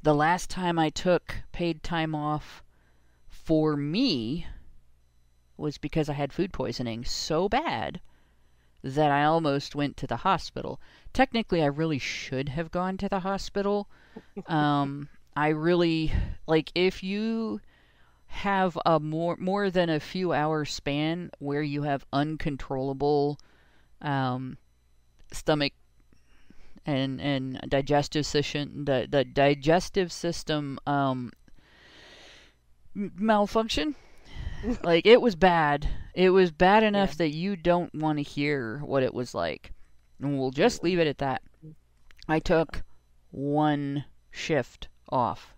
the 0.02 0.14
last 0.14 0.48
time 0.48 0.78
I 0.78 0.90
took 0.90 1.42
paid 1.52 1.82
time 1.82 2.14
off 2.14 2.62
for 3.28 3.76
me 3.76 4.46
was 5.56 5.78
because 5.78 6.08
I 6.08 6.12
had 6.12 6.32
food 6.32 6.52
poisoning 6.52 7.04
so 7.04 7.48
bad 7.48 8.00
that 8.84 9.10
I 9.10 9.24
almost 9.24 9.74
went 9.74 9.96
to 9.96 10.06
the 10.06 10.18
hospital. 10.18 10.80
Technically, 11.12 11.62
I 11.62 11.66
really 11.66 11.98
should 11.98 12.50
have 12.50 12.70
gone 12.70 12.96
to 12.98 13.08
the 13.08 13.20
hospital. 13.20 13.88
Um, 14.46 15.08
I 15.36 15.48
really 15.48 16.12
like 16.48 16.72
if 16.74 17.04
you 17.04 17.60
have 18.28 18.78
a 18.86 19.00
more 19.00 19.36
more 19.38 19.70
than 19.70 19.88
a 19.88 20.00
few 20.00 20.32
hour 20.32 20.64
span 20.64 21.30
where 21.38 21.62
you 21.62 21.82
have 21.82 22.04
uncontrollable 22.12 23.38
um, 24.00 24.56
stomach 25.32 25.72
and 26.86 27.20
and 27.20 27.60
digestive 27.68 28.24
system 28.24 28.84
the 28.84 29.06
the 29.10 29.24
digestive 29.24 30.12
system 30.12 30.78
um, 30.86 31.32
malfunction 32.94 33.94
like 34.82 35.06
it 35.06 35.20
was 35.20 35.36
bad. 35.36 35.88
It 36.14 36.30
was 36.30 36.50
bad 36.50 36.82
enough 36.82 37.10
yeah. 37.10 37.18
that 37.18 37.30
you 37.30 37.56
don't 37.56 37.94
want 37.94 38.18
to 38.18 38.22
hear 38.22 38.78
what 38.78 39.02
it 39.02 39.14
was 39.14 39.34
like. 39.34 39.72
And 40.20 40.38
we'll 40.38 40.50
just 40.50 40.82
leave 40.82 40.98
it 40.98 41.06
at 41.06 41.18
that. 41.18 41.42
I 42.28 42.40
took 42.40 42.82
one 43.30 44.04
shift 44.30 44.88
off. 45.10 45.54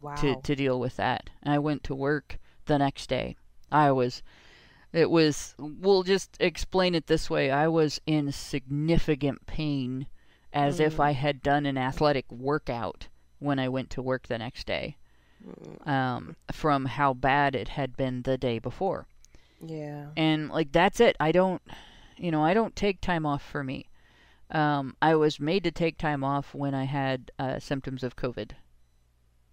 Wow. 0.00 0.14
To 0.16 0.40
to 0.40 0.54
deal 0.54 0.78
with 0.78 0.96
that. 0.96 1.30
I 1.44 1.58
went 1.58 1.84
to 1.84 1.94
work 1.94 2.38
the 2.66 2.78
next 2.78 3.08
day. 3.08 3.36
I 3.70 3.90
was 3.90 4.22
it 4.92 5.10
was 5.10 5.54
we'll 5.58 6.02
just 6.02 6.36
explain 6.40 6.94
it 6.94 7.06
this 7.06 7.28
way. 7.28 7.50
I 7.50 7.68
was 7.68 8.00
in 8.06 8.32
significant 8.32 9.46
pain 9.46 10.06
as 10.52 10.78
mm. 10.78 10.86
if 10.86 11.00
I 11.00 11.12
had 11.12 11.42
done 11.42 11.66
an 11.66 11.76
athletic 11.76 12.30
workout 12.30 13.08
when 13.38 13.58
I 13.58 13.68
went 13.68 13.90
to 13.90 14.02
work 14.02 14.28
the 14.28 14.38
next 14.38 14.66
day 14.66 14.96
um, 15.84 16.36
from 16.52 16.86
how 16.86 17.14
bad 17.14 17.54
it 17.54 17.68
had 17.68 17.96
been 17.96 18.22
the 18.22 18.38
day 18.38 18.58
before. 18.58 19.06
Yeah. 19.60 20.06
And 20.16 20.50
like 20.50 20.72
that's 20.72 21.00
it. 21.00 21.16
I 21.20 21.32
don't, 21.32 21.62
you 22.16 22.30
know, 22.30 22.44
I 22.44 22.54
don't 22.54 22.76
take 22.76 23.00
time 23.00 23.26
off 23.26 23.42
for 23.42 23.62
me. 23.62 23.86
Um, 24.50 24.96
I 25.02 25.14
was 25.14 25.38
made 25.38 25.64
to 25.64 25.70
take 25.70 25.98
time 25.98 26.24
off 26.24 26.54
when 26.54 26.74
I 26.74 26.84
had 26.84 27.30
uh, 27.38 27.58
symptoms 27.58 28.02
of 28.02 28.16
COVID. 28.16 28.52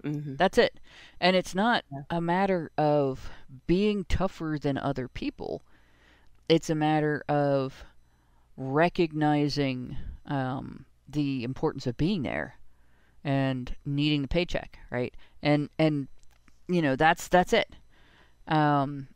Mm-hmm. 0.05 0.35
That's 0.35 0.57
it. 0.57 0.79
And 1.19 1.35
it's 1.35 1.55
not 1.55 1.83
yeah. 1.91 2.03
a 2.09 2.21
matter 2.21 2.71
of 2.77 3.29
being 3.67 4.05
tougher 4.05 4.57
than 4.61 4.77
other 4.77 5.07
people. 5.07 5.63
It's 6.47 6.69
a 6.69 6.75
matter 6.75 7.23
of 7.27 7.83
recognizing 8.57 9.97
um, 10.27 10.85
the 11.09 11.43
importance 11.43 11.87
of 11.87 11.97
being 11.97 12.23
there 12.23 12.57
and 13.23 13.75
needing 13.85 14.21
the 14.23 14.27
paycheck, 14.27 14.79
right? 14.91 15.13
And 15.41 15.69
and 15.79 16.07
you 16.67 16.81
know 16.81 16.95
that's 16.95 17.27
that's 17.27 17.53
it. 17.53 17.75
Um, 18.47 19.07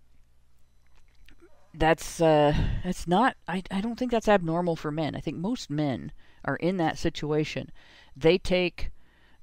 that's 1.73 2.19
uh, 2.21 2.53
that's 2.83 3.07
not. 3.07 3.35
I 3.47 3.63
I 3.71 3.81
don't 3.81 3.97
think 3.97 4.11
that's 4.11 4.27
abnormal 4.27 4.75
for 4.75 4.91
men. 4.91 5.15
I 5.15 5.19
think 5.19 5.37
most 5.37 5.69
men 5.69 6.11
are 6.43 6.55
in 6.57 6.77
that 6.77 6.97
situation. 6.97 7.71
They 8.15 8.37
take 8.37 8.91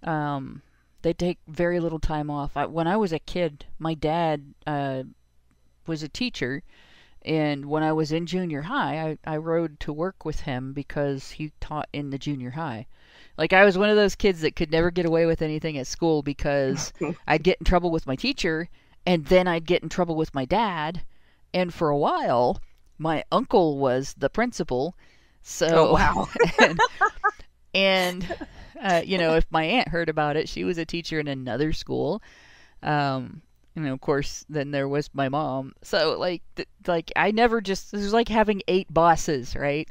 um, 0.02 0.62
they 1.02 1.12
take 1.12 1.38
very 1.46 1.80
little 1.80 2.00
time 2.00 2.30
off. 2.30 2.56
I, 2.56 2.66
when 2.66 2.86
I 2.86 2.96
was 2.96 3.12
a 3.12 3.18
kid, 3.18 3.64
my 3.78 3.94
dad 3.94 4.54
uh, 4.66 5.04
was 5.86 6.02
a 6.02 6.08
teacher, 6.08 6.62
and 7.24 7.66
when 7.66 7.82
I 7.82 7.92
was 7.92 8.12
in 8.12 8.26
junior 8.26 8.62
high, 8.62 9.18
I, 9.24 9.34
I 9.34 9.36
rode 9.38 9.80
to 9.80 9.92
work 9.92 10.24
with 10.24 10.40
him 10.40 10.72
because 10.72 11.32
he 11.32 11.52
taught 11.60 11.88
in 11.92 12.10
the 12.10 12.18
junior 12.18 12.50
high. 12.50 12.86
Like 13.36 13.52
I 13.52 13.64
was 13.64 13.76
one 13.76 13.90
of 13.90 13.96
those 13.96 14.14
kids 14.14 14.40
that 14.40 14.56
could 14.56 14.70
never 14.70 14.90
get 14.90 15.06
away 15.06 15.26
with 15.26 15.42
anything 15.42 15.76
at 15.76 15.86
school 15.86 16.22
because 16.22 16.92
I'd 17.26 17.42
get 17.42 17.58
in 17.58 17.64
trouble 17.64 17.90
with 17.90 18.06
my 18.06 18.16
teacher 18.16 18.68
and 19.04 19.24
then 19.26 19.46
I'd 19.46 19.66
get 19.66 19.82
in 19.82 19.88
trouble 19.88 20.16
with 20.16 20.34
my 20.34 20.44
dad. 20.44 21.02
And 21.52 21.72
for 21.72 21.88
a 21.88 21.98
while, 21.98 22.60
my 22.98 23.24
uncle 23.30 23.78
was 23.78 24.14
the 24.16 24.30
principal. 24.30 24.94
So 25.42 25.88
oh, 25.88 25.92
wow. 25.92 26.28
and, 26.58 26.80
and 27.74 28.46
uh, 28.80 29.02
you 29.04 29.18
know, 29.18 29.34
if 29.36 29.46
my 29.50 29.64
aunt 29.64 29.88
heard 29.88 30.08
about 30.08 30.36
it, 30.36 30.48
she 30.48 30.64
was 30.64 30.78
a 30.78 30.86
teacher 30.86 31.20
in 31.20 31.28
another 31.28 31.72
school. 31.72 32.22
Um, 32.82 33.42
and 33.76 33.88
of 33.88 34.00
course, 34.00 34.44
then 34.48 34.70
there 34.70 34.88
was 34.88 35.10
my 35.14 35.28
mom. 35.28 35.74
So 35.82 36.18
like, 36.18 36.42
th- 36.56 36.68
like 36.86 37.12
I 37.16 37.30
never 37.30 37.60
just 37.60 37.92
it 37.94 37.98
was 37.98 38.12
like 38.12 38.28
having 38.28 38.62
eight 38.68 38.92
bosses, 38.92 39.54
right? 39.56 39.88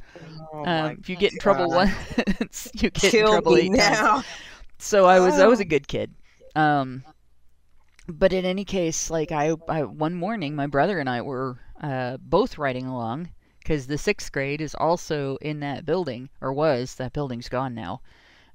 Oh 0.53 0.65
um, 0.65 0.97
if 0.99 1.09
you 1.09 1.15
get 1.15 1.33
in 1.33 1.39
trouble 1.39 1.69
God. 1.69 1.71
once, 1.71 2.69
you 2.73 2.89
get 2.91 3.13
Kill 3.13 3.15
in 3.15 3.25
trouble 3.25 3.57
eight 3.57 3.77
now. 3.77 4.23
times. 4.23 4.25
So 4.79 5.05
I 5.05 5.19
was 5.19 5.39
I 5.39 5.47
was 5.47 5.59
a 5.59 5.65
Oh. 5.65 5.65
good 5.65 5.88
kid. 5.88 6.13
Um, 6.55 7.03
but 8.07 8.33
in 8.33 8.45
any 8.45 8.65
case, 8.65 9.09
like 9.11 9.31
I, 9.31 9.55
I 9.67 9.83
one 9.83 10.15
morning, 10.15 10.55
my 10.55 10.67
brother 10.67 10.99
and 10.99 11.09
I 11.09 11.21
were 11.21 11.59
uh, 11.81 12.17
both 12.17 12.57
riding 12.57 12.86
along 12.88 13.29
because 13.59 13.88
the 13.88 13.97
sixth 13.97 14.31
grade 14.31 14.61
is 14.61 14.75
also 14.75 15.38
in 15.38 15.59
that 15.59 15.86
building 15.86 16.29
or 16.41 16.51
was 16.53 16.95
that 16.95 17.13
building's 17.13 17.49
gone 17.49 17.73
now. 17.75 18.01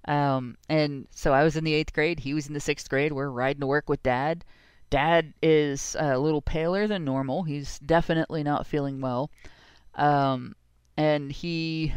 Um, 0.06 0.56
and 0.68 1.06
so 1.10 1.32
I 1.32 1.44
was 1.44 1.56
in 1.56 1.64
the 1.64 1.74
eighth 1.74 1.92
grade. 1.92 2.20
He 2.20 2.34
was 2.34 2.46
in 2.46 2.54
the 2.54 2.60
sixth 2.60 2.88
grade. 2.88 3.12
We're 3.12 3.28
riding 3.30 3.60
to 3.60 3.66
work 3.66 3.88
with 3.88 4.02
dad. 4.02 4.44
Dad 4.88 5.34
is 5.42 5.96
a 5.98 6.18
little 6.18 6.42
paler 6.42 6.86
than 6.86 7.04
normal. 7.04 7.44
He's 7.44 7.78
definitely 7.78 8.42
not 8.42 8.66
feeling 8.66 9.00
well. 9.00 9.30
Um, 9.94 10.56
and 10.96 11.30
he, 11.30 11.92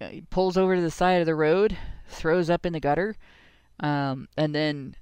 uh, 0.00 0.08
he 0.08 0.20
pulls 0.22 0.56
over 0.56 0.74
to 0.74 0.82
the 0.82 0.90
side 0.90 1.20
of 1.20 1.26
the 1.26 1.34
road, 1.34 1.76
throws 2.08 2.50
up 2.50 2.66
in 2.66 2.72
the 2.72 2.80
gutter, 2.80 3.16
um, 3.80 4.28
and 4.36 4.54
then, 4.54 4.96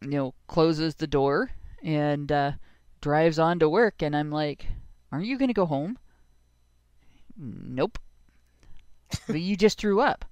you 0.00 0.10
know, 0.10 0.34
closes 0.46 0.94
the 0.94 1.06
door 1.06 1.50
and 1.82 2.32
uh, 2.32 2.52
drives 3.00 3.38
on 3.38 3.58
to 3.58 3.68
work. 3.68 4.02
And 4.02 4.16
I'm 4.16 4.30
like, 4.30 4.66
Aren't 5.10 5.26
you 5.26 5.38
going 5.38 5.48
to 5.48 5.54
go 5.54 5.66
home? 5.66 5.98
Nope. 7.36 7.98
but 9.26 9.40
you 9.40 9.56
just 9.56 9.78
threw 9.78 10.00
up. 10.00 10.24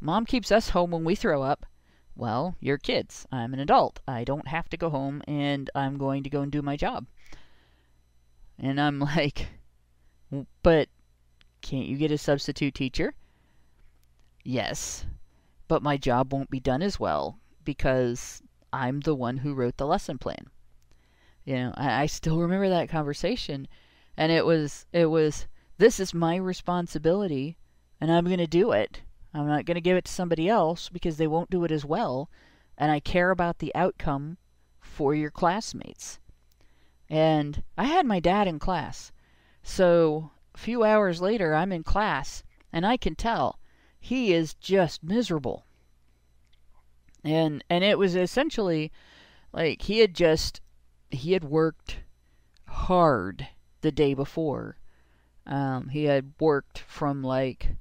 Mom 0.00 0.24
keeps 0.24 0.52
us 0.52 0.70
home 0.70 0.90
when 0.90 1.04
we 1.04 1.14
throw 1.14 1.42
up. 1.42 1.66
Well, 2.14 2.56
you're 2.60 2.78
kids. 2.78 3.26
I'm 3.30 3.52
an 3.54 3.60
adult. 3.60 4.00
I 4.06 4.24
don't 4.24 4.48
have 4.48 4.68
to 4.70 4.76
go 4.76 4.90
home 4.90 5.22
and 5.26 5.70
I'm 5.74 5.98
going 5.98 6.22
to 6.24 6.30
go 6.30 6.42
and 6.42 6.52
do 6.52 6.62
my 6.62 6.76
job. 6.76 7.06
And 8.58 8.80
I'm 8.80 8.98
like, 9.16 9.48
but 10.62 10.88
can't 11.62 11.86
you 11.86 11.96
get 11.96 12.10
a 12.10 12.18
substitute 12.18 12.74
teacher? 12.74 13.14
Yes, 14.44 15.06
but 15.66 15.82
my 15.82 15.96
job 15.96 16.32
won't 16.32 16.50
be 16.50 16.60
done 16.60 16.82
as 16.82 16.98
well 16.98 17.38
because 17.64 18.42
I'm 18.72 19.00
the 19.00 19.14
one 19.14 19.38
who 19.38 19.54
wrote 19.54 19.76
the 19.76 19.86
lesson 19.86 20.18
plan. 20.18 20.48
You 21.44 21.56
know, 21.56 21.74
I, 21.76 22.02
I 22.02 22.06
still 22.06 22.38
remember 22.38 22.68
that 22.68 22.88
conversation, 22.88 23.68
and 24.16 24.32
it 24.32 24.46
was 24.46 24.86
it 24.92 25.06
was 25.06 25.46
this 25.76 26.00
is 26.00 26.14
my 26.14 26.36
responsibility, 26.36 27.56
and 28.00 28.10
I'm 28.10 28.24
going 28.24 28.38
to 28.38 28.46
do 28.46 28.72
it. 28.72 29.02
I'm 29.34 29.46
not 29.46 29.64
going 29.64 29.74
to 29.74 29.80
give 29.80 29.96
it 29.96 30.06
to 30.06 30.12
somebody 30.12 30.48
else 30.48 30.88
because 30.88 31.16
they 31.16 31.26
won't 31.26 31.50
do 31.50 31.64
it 31.64 31.70
as 31.70 31.84
well, 31.84 32.30
and 32.76 32.90
I 32.90 33.00
care 33.00 33.30
about 33.30 33.58
the 33.58 33.74
outcome 33.74 34.38
for 34.80 35.14
your 35.14 35.30
classmates. 35.30 36.18
And 37.08 37.62
I 37.76 37.84
had 37.84 38.06
my 38.06 38.20
dad 38.20 38.48
in 38.48 38.58
class, 38.58 39.12
so 39.62 40.30
a 40.54 40.58
few 40.58 40.82
hours 40.82 41.20
later, 41.20 41.54
I'm 41.54 41.72
in 41.72 41.82
class, 41.82 42.42
and 42.72 42.86
I 42.86 42.96
can 42.96 43.14
tell 43.14 43.58
he 44.00 44.32
is 44.32 44.54
just 44.54 45.02
miserable. 45.02 45.66
And 47.24 47.62
and 47.68 47.84
it 47.84 47.98
was 47.98 48.14
essentially 48.14 48.92
like 49.52 49.82
he 49.82 49.98
had 49.98 50.14
just 50.14 50.60
he 51.10 51.32
had 51.32 51.44
worked 51.44 51.98
hard 52.66 53.48
the 53.80 53.92
day 53.92 54.14
before. 54.14 54.78
Um, 55.46 55.88
he 55.88 56.04
had 56.04 56.32
worked 56.38 56.78
from 56.78 57.22
like 57.22 57.76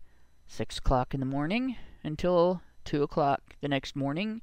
six 0.48 0.78
o'clock 0.78 1.14
in 1.14 1.20
the 1.20 1.26
morning 1.26 1.76
until 2.04 2.62
two 2.86 3.04
o'clock 3.04 3.56
the 3.62 3.68
next 3.68 3.96
morning. 3.96 4.42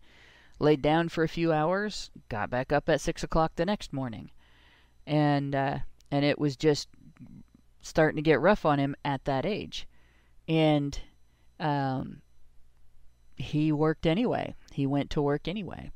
laid 0.60 0.80
down 0.80 1.08
for 1.08 1.24
a 1.24 1.28
few 1.28 1.52
hours, 1.52 2.10
got 2.28 2.48
back 2.50 2.72
up 2.72 2.88
at 2.88 3.00
six 3.00 3.22
o'clock 3.24 3.52
the 3.56 3.66
next 3.66 3.92
morning, 3.92 4.30
and 5.06 5.54
uh, 5.54 5.78
and 6.10 6.24
it 6.24 6.38
was 6.38 6.56
just 6.56 6.88
starting 7.82 8.16
to 8.16 8.22
get 8.22 8.40
rough 8.40 8.64
on 8.64 8.78
him 8.78 8.94
at 9.04 9.24
that 9.24 9.44
age, 9.44 9.88
and 10.46 11.00
um, 11.58 12.22
he 13.36 13.72
worked 13.72 14.06
anyway. 14.06 14.54
He 14.72 14.86
went 14.86 15.10
to 15.10 15.22
work 15.22 15.48
anyway. 15.48 15.90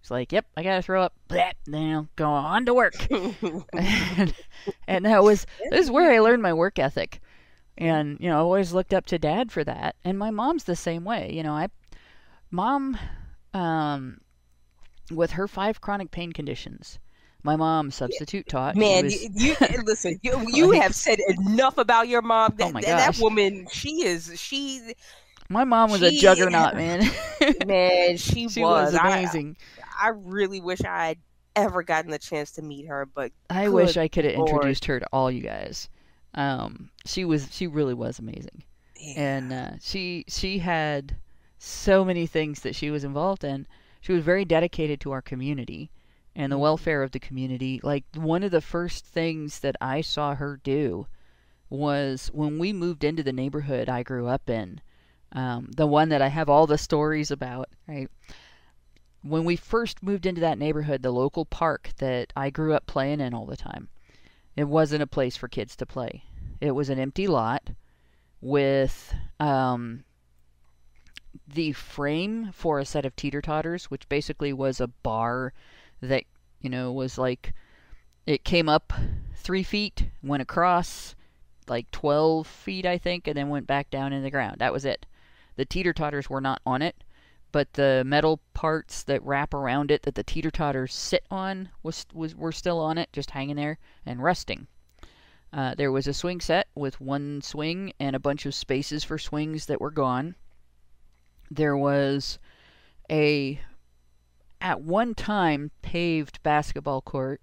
It's 0.00 0.10
like, 0.10 0.32
yep, 0.32 0.46
I 0.56 0.62
gotta 0.62 0.82
throw 0.82 1.02
up. 1.02 1.14
Bleh, 1.28 1.52
now 1.66 2.08
go 2.16 2.28
on 2.30 2.66
to 2.66 2.74
work. 2.74 2.94
and, 3.72 4.34
and 4.88 5.04
that 5.04 5.22
was 5.22 5.46
this 5.70 5.84
is 5.84 5.90
where 5.90 6.10
I 6.10 6.20
learned 6.20 6.42
my 6.42 6.54
work 6.54 6.78
ethic. 6.78 7.20
And 7.80 8.18
you 8.20 8.28
know, 8.28 8.36
I 8.36 8.40
always 8.40 8.72
looked 8.72 8.94
up 8.94 9.06
to 9.06 9.18
dad 9.18 9.50
for 9.50 9.64
that. 9.64 9.96
And 10.04 10.18
my 10.18 10.30
mom's 10.30 10.64
the 10.64 10.76
same 10.76 11.04
way. 11.04 11.32
You 11.32 11.42
know, 11.42 11.52
I 11.52 11.68
mom 12.50 12.98
um 13.54 14.20
with 15.10 15.32
her 15.32 15.48
five 15.48 15.80
chronic 15.80 16.10
pain 16.10 16.32
conditions. 16.32 16.98
My 17.42 17.56
mom 17.56 17.90
substitute 17.90 18.48
taught. 18.48 18.76
Man, 18.76 19.04
was- 19.04 19.22
you, 19.22 19.56
you 19.70 19.82
listen. 19.82 20.20
You, 20.22 20.44
you 20.52 20.70
have 20.72 20.94
said 20.94 21.18
enough 21.38 21.78
about 21.78 22.06
your 22.06 22.20
mom. 22.20 22.54
That, 22.58 22.68
Oh 22.68 22.72
my 22.72 22.82
gosh. 22.82 23.16
that 23.16 23.22
woman, 23.22 23.66
she 23.72 24.04
is. 24.04 24.38
She 24.38 24.94
my 25.50 25.64
mom 25.64 25.90
was 25.90 26.02
a 26.02 26.12
juggernaut, 26.12 26.74
man. 26.76 27.10
man, 27.66 28.16
she, 28.16 28.48
she 28.48 28.62
was. 28.62 28.92
was 28.92 28.94
amazing. 28.94 29.56
I, 30.00 30.06
I 30.06 30.08
really 30.10 30.60
wish 30.60 30.80
I 30.82 31.08
had 31.08 31.18
ever 31.56 31.82
gotten 31.82 32.12
the 32.12 32.18
chance 32.18 32.52
to 32.52 32.62
meet 32.62 32.86
her, 32.86 33.04
but 33.04 33.32
I, 33.50 33.68
wish 33.68 33.96
I 33.96 34.06
could 34.06 34.24
have 34.24 34.34
introduced 34.34 34.84
her 34.84 35.00
to 35.00 35.06
all 35.12 35.30
you 35.30 35.42
guys. 35.42 35.88
Um, 36.34 36.90
she 37.04 37.24
was 37.24 37.48
she 37.52 37.66
really 37.66 37.94
was 37.94 38.18
amazing. 38.18 38.62
and 39.16 39.52
uh, 39.52 39.70
she 39.80 40.24
she 40.28 40.58
had 40.58 41.16
so 41.58 42.04
many 42.04 42.26
things 42.26 42.60
that 42.60 42.74
she 42.74 42.90
was 42.90 43.04
involved 43.04 43.44
in. 43.44 43.66
She 44.00 44.12
was 44.12 44.22
very 44.24 44.44
dedicated 44.44 45.00
to 45.02 45.10
our 45.12 45.22
community 45.22 45.90
and 46.34 46.50
the 46.52 46.56
Mhm. 46.56 46.60
welfare 46.60 47.02
of 47.02 47.10
the 47.12 47.18
community. 47.20 47.80
Like 47.82 48.04
one 48.14 48.42
of 48.42 48.50
the 48.50 48.60
first 48.60 49.04
things 49.04 49.60
that 49.60 49.76
I 49.80 50.00
saw 50.02 50.34
her 50.34 50.56
do 50.62 51.06
was 51.68 52.30
when 52.32 52.58
we 52.58 52.72
moved 52.72 53.04
into 53.04 53.22
the 53.22 53.32
neighborhood 53.32 53.88
I 53.88 54.02
grew 54.02 54.26
up 54.26 54.48
in, 54.50 54.80
um, 55.32 55.70
the 55.76 55.86
one 55.86 56.08
that 56.10 56.22
I 56.22 56.28
have 56.28 56.48
all 56.48 56.66
the 56.66 56.78
stories 56.78 57.30
about. 57.30 57.68
Right 57.88 58.08
when 59.22 59.44
we 59.44 59.56
first 59.56 60.02
moved 60.02 60.24
into 60.26 60.40
that 60.40 60.58
neighborhood, 60.58 61.02
the 61.02 61.10
local 61.12 61.44
park 61.44 61.90
that 61.98 62.32
I 62.36 62.50
grew 62.50 62.72
up 62.74 62.86
playing 62.86 63.20
in 63.20 63.34
all 63.34 63.46
the 63.46 63.56
time, 63.56 63.88
it 64.60 64.68
wasn't 64.68 65.02
a 65.02 65.06
place 65.06 65.36
for 65.36 65.48
kids 65.48 65.74
to 65.76 65.86
play. 65.86 66.22
It 66.60 66.72
was 66.72 66.90
an 66.90 66.98
empty 66.98 67.26
lot 67.26 67.70
with 68.42 69.14
um, 69.38 70.04
the 71.48 71.72
frame 71.72 72.50
for 72.52 72.78
a 72.78 72.84
set 72.84 73.06
of 73.06 73.16
teeter 73.16 73.40
totters, 73.40 73.86
which 73.86 74.08
basically 74.08 74.52
was 74.52 74.80
a 74.80 74.88
bar 74.88 75.54
that 76.02 76.24
you 76.60 76.68
know 76.68 76.92
was 76.92 77.16
like 77.16 77.54
it 78.26 78.44
came 78.44 78.68
up 78.68 78.92
three 79.34 79.62
feet, 79.62 80.08
went 80.22 80.42
across 80.42 81.14
like 81.66 81.90
twelve 81.90 82.46
feet, 82.46 82.84
I 82.84 82.98
think, 82.98 83.26
and 83.26 83.36
then 83.36 83.48
went 83.48 83.66
back 83.66 83.88
down 83.88 84.12
in 84.12 84.22
the 84.22 84.30
ground. 84.30 84.56
That 84.58 84.74
was 84.74 84.84
it. 84.84 85.06
The 85.56 85.64
teeter 85.64 85.94
totters 85.94 86.28
were 86.28 86.40
not 86.40 86.60
on 86.66 86.82
it, 86.82 87.02
but 87.52 87.72
the 87.74 88.02
metal 88.06 88.40
parts 88.54 89.02
that 89.04 89.22
wrap 89.22 89.54
around 89.54 89.90
it 89.90 90.02
that 90.02 90.14
the 90.14 90.22
teeter 90.22 90.50
totters 90.50 90.94
sit 90.94 91.24
on 91.30 91.70
was 91.82 92.06
was 92.12 92.34
were 92.34 92.52
still 92.52 92.78
on 92.78 92.98
it, 92.98 93.12
just 93.12 93.30
hanging 93.30 93.56
there 93.56 93.78
and 94.06 94.22
rusting. 94.22 94.66
Uh, 95.52 95.74
there 95.74 95.90
was 95.90 96.06
a 96.06 96.14
swing 96.14 96.40
set 96.40 96.68
with 96.74 97.00
one 97.00 97.42
swing 97.42 97.92
and 97.98 98.14
a 98.14 98.20
bunch 98.20 98.46
of 98.46 98.54
spaces 98.54 99.02
for 99.02 99.18
swings 99.18 99.66
that 99.66 99.80
were 99.80 99.90
gone. 99.90 100.36
There 101.50 101.76
was 101.76 102.38
a, 103.10 103.60
at 104.60 104.80
one 104.80 105.14
time, 105.14 105.72
paved 105.82 106.40
basketball 106.44 107.02
court 107.02 107.40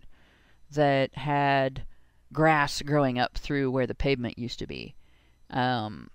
that 0.72 1.16
had 1.18 1.86
grass 2.32 2.82
growing 2.82 3.20
up 3.20 3.38
through 3.38 3.72
where 3.72 3.88
the 3.88 3.96
pavement 3.96 4.40
used 4.40 4.60
to 4.60 4.68
be. 4.68 4.96
Um, 5.50 6.10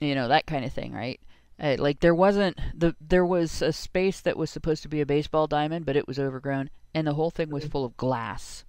you 0.00 0.14
know, 0.14 0.28
that 0.28 0.46
kind 0.46 0.64
of 0.64 0.72
thing, 0.72 0.92
right? 0.92 1.20
Uh, 1.60 1.76
like 1.78 2.00
there 2.00 2.14
wasn't 2.14 2.56
the 2.74 2.94
there 3.00 3.26
was 3.26 3.62
a 3.62 3.72
space 3.72 4.20
that 4.20 4.36
was 4.36 4.50
supposed 4.50 4.82
to 4.82 4.88
be 4.88 5.00
a 5.00 5.06
baseball 5.06 5.46
diamond, 5.46 5.84
but 5.84 5.96
it 5.96 6.06
was 6.06 6.18
overgrown, 6.18 6.70
and 6.94 7.06
the 7.06 7.14
whole 7.14 7.30
thing 7.30 7.50
was 7.50 7.64
full 7.64 7.84
of 7.84 7.96
glass 7.96 8.64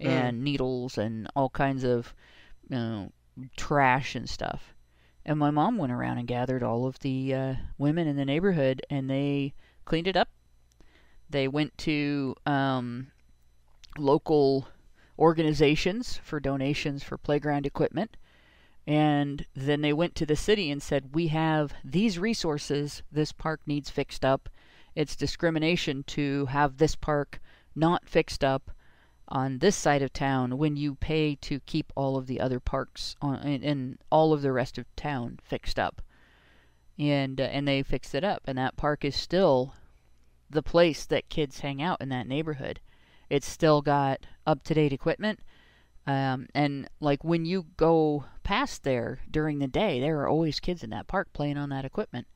Mm. 0.00 0.06
and 0.06 0.44
needles 0.44 0.96
and 0.96 1.28
all 1.34 1.50
kinds 1.50 1.82
of 1.82 2.14
you 2.68 2.76
know 2.76 3.12
trash 3.56 4.14
and 4.14 4.28
stuff. 4.28 4.74
And 5.26 5.38
my 5.38 5.50
mom 5.50 5.76
went 5.76 5.92
around 5.92 6.18
and 6.18 6.28
gathered 6.28 6.62
all 6.62 6.86
of 6.86 7.00
the 7.00 7.34
uh, 7.34 7.54
women 7.76 8.06
in 8.06 8.16
the 8.16 8.24
neighborhood, 8.24 8.80
and 8.88 9.10
they 9.10 9.54
cleaned 9.84 10.06
it 10.06 10.16
up. 10.16 10.28
They 11.28 11.48
went 11.48 11.76
to 11.78 12.34
um, 12.46 13.08
local 13.98 14.68
organizations 15.18 16.18
for 16.22 16.40
donations 16.40 17.02
for 17.02 17.18
playground 17.18 17.66
equipment. 17.66 18.16
And 18.88 19.44
then 19.54 19.82
they 19.82 19.92
went 19.92 20.14
to 20.14 20.24
the 20.24 20.34
city 20.34 20.70
and 20.70 20.82
said, 20.82 21.14
We 21.14 21.26
have 21.26 21.74
these 21.84 22.18
resources. 22.18 23.02
This 23.12 23.32
park 23.32 23.60
needs 23.66 23.90
fixed 23.90 24.24
up. 24.24 24.48
It's 24.94 25.14
discrimination 25.14 26.04
to 26.04 26.46
have 26.46 26.78
this 26.78 26.96
park 26.96 27.38
not 27.76 28.08
fixed 28.08 28.42
up 28.42 28.70
on 29.28 29.58
this 29.58 29.76
side 29.76 30.00
of 30.00 30.14
town 30.14 30.56
when 30.56 30.74
you 30.78 30.94
pay 30.94 31.34
to 31.34 31.60
keep 31.60 31.92
all 31.94 32.16
of 32.16 32.26
the 32.26 32.40
other 32.40 32.58
parks 32.60 33.14
on, 33.20 33.36
and, 33.40 33.62
and 33.62 33.98
all 34.10 34.32
of 34.32 34.40
the 34.40 34.52
rest 34.52 34.78
of 34.78 34.86
town 34.96 35.38
fixed 35.44 35.78
up. 35.78 36.00
And, 36.98 37.38
uh, 37.38 37.44
and 37.44 37.68
they 37.68 37.82
fixed 37.82 38.14
it 38.14 38.24
up. 38.24 38.44
And 38.46 38.56
that 38.56 38.78
park 38.78 39.04
is 39.04 39.14
still 39.14 39.74
the 40.48 40.62
place 40.62 41.04
that 41.04 41.28
kids 41.28 41.60
hang 41.60 41.82
out 41.82 42.00
in 42.00 42.08
that 42.08 42.26
neighborhood. 42.26 42.80
It's 43.28 43.46
still 43.46 43.82
got 43.82 44.24
up 44.46 44.64
to 44.64 44.72
date 44.72 44.94
equipment. 44.94 45.40
Um, 46.08 46.46
and 46.54 46.88
like 47.00 47.22
when 47.22 47.44
you 47.44 47.66
go 47.76 48.24
past 48.42 48.82
there 48.82 49.20
during 49.30 49.58
the 49.58 49.68
day, 49.68 50.00
there 50.00 50.20
are 50.20 50.28
always 50.28 50.58
kids 50.58 50.82
in 50.82 50.88
that 50.88 51.06
park 51.06 51.28
playing 51.34 51.58
on 51.58 51.68
that 51.68 51.84
equipment. 51.84 52.26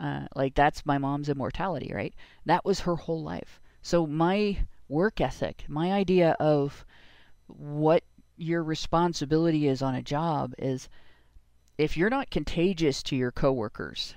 Uh, 0.00 0.26
like 0.34 0.54
that's 0.54 0.86
my 0.86 0.96
mom's 0.96 1.28
immortality, 1.28 1.92
right? 1.94 2.14
That 2.46 2.64
was 2.64 2.80
her 2.80 2.96
whole 2.96 3.22
life. 3.22 3.60
So 3.82 4.06
my 4.06 4.64
work 4.88 5.20
ethic, 5.20 5.66
my 5.68 5.92
idea 5.92 6.30
of 6.40 6.86
what 7.46 8.04
your 8.38 8.62
responsibility 8.62 9.68
is 9.68 9.82
on 9.82 9.94
a 9.94 10.02
job 10.02 10.54
is 10.56 10.88
if 11.76 11.94
you're 11.94 12.08
not 12.08 12.30
contagious 12.30 13.02
to 13.02 13.16
your 13.16 13.32
coworkers 13.32 14.14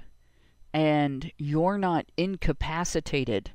and 0.73 1.29
you're 1.37 1.77
not 1.77 2.05
incapacitated 2.15 3.51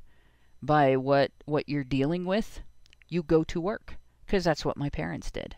by 0.61 0.95
what 0.95 1.31
what 1.45 1.67
you're 1.67 1.83
dealing 1.83 2.23
with, 2.23 2.61
you 3.09 3.23
go 3.23 3.43
to 3.45 3.59
work 3.59 3.95
because 4.27 4.43
that's 4.43 4.65
what 4.65 4.77
my 4.77 4.89
parents 4.91 5.31
did. 5.31 5.55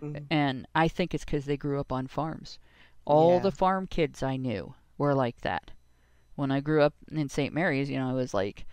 Mhm. 0.00 0.26
And 0.30 0.66
I 0.74 0.88
think 0.88 1.14
it's 1.14 1.24
because 1.24 1.44
they 1.44 1.58
grew 1.58 1.80
up 1.80 1.92
on 1.92 2.06
farms. 2.06 2.58
All 3.04 3.34
Yeah. 3.34 3.40
the 3.40 3.52
farm 3.52 3.86
kids 3.86 4.22
I 4.22 4.36
knew 4.36 4.74
were 4.98 5.14
like 5.14 5.40
that. 5.42 5.72
When 6.36 6.50
I 6.50 6.60
grew 6.60 6.82
up 6.82 6.94
in 7.10 7.28
St. 7.28 7.52
Mary's, 7.52 7.90
you 7.90 7.98
know, 7.98 8.08
I 8.08 8.14
was 8.14 8.32
like 8.34 8.66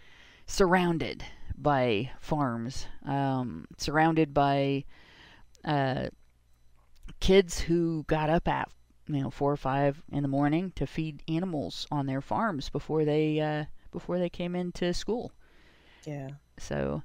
surrounded 0.47 1.23
by 1.57 2.11
farms, 2.21 2.87
um, 3.05 3.67
surrounded 3.77 4.33
by 4.33 4.85
uh, 5.65 6.09
kids 7.19 7.59
who 7.61 8.03
got 8.07 8.29
up 8.29 8.47
at 8.47 8.69
you 9.07 9.21
know 9.21 9.29
four 9.31 9.51
or 9.51 9.57
five 9.57 10.03
in 10.11 10.21
the 10.21 10.27
morning 10.29 10.71
to 10.75 10.85
feed 10.87 11.23
animals 11.27 11.87
on 11.91 12.05
their 12.05 12.21
farms 12.21 12.69
before 12.69 13.03
they 13.05 13.39
uh, 13.39 13.65
before 13.91 14.19
they 14.19 14.29
came 14.29 14.55
into 14.55 14.93
school. 14.93 15.31
yeah. 16.05 16.29
So 16.57 17.03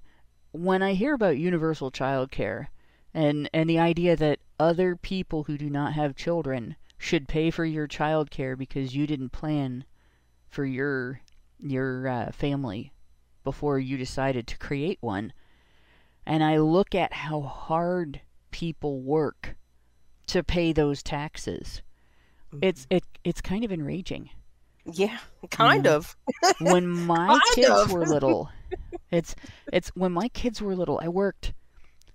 when 0.55 0.83
I 0.85 0.95
hear 0.95 1.15
about 1.15 1.37
universal 1.37 1.91
child 1.91 2.31
care 2.31 2.71
and 3.13 3.51
and 3.53 3.69
the 3.69 3.81
idea 3.81 4.15
that 4.15 4.39
other 4.61 4.95
people 4.95 5.43
who 5.45 5.59
do 5.59 5.69
not 5.69 5.95
have 5.95 6.15
children 6.15 6.77
should 6.97 7.27
pay 7.27 7.51
for 7.51 7.65
your 7.65 7.89
child 7.89 8.31
care 8.31 8.55
because 8.55 8.95
you 8.95 9.05
didn't 9.05 9.31
plan 9.31 9.85
for 10.49 10.65
your 10.65 11.21
your 11.59 12.07
uh, 12.07 12.31
family 12.31 12.93
before 13.43 13.81
you 13.81 13.97
decided 13.97 14.47
to 14.47 14.59
create 14.59 14.99
one 15.01 15.33
and 16.25 16.45
I 16.45 16.59
look 16.59 16.95
at 16.95 17.13
how 17.13 17.41
hard 17.41 18.21
people 18.53 19.01
work 19.01 19.57
to 20.29 20.45
pay 20.45 20.73
those 20.73 21.03
taxes 21.03 21.83
it's 22.63 22.87
it 22.91 23.03
it's 23.25 23.41
kind 23.41 23.65
of 23.65 23.73
enraging 23.73 24.31
yeah, 24.93 25.19
kind 25.51 25.87
of. 25.87 26.17
when 26.59 26.87
my 26.87 27.39
kids 27.55 27.69
of. 27.71 27.91
were 27.93 28.05
little 28.05 28.51
it's 29.11 29.35
it's 29.73 29.89
when 29.95 30.13
my 30.13 30.29
kids 30.29 30.61
were 30.63 30.75
little 30.75 30.99
i 31.03 31.09
worked 31.09 31.53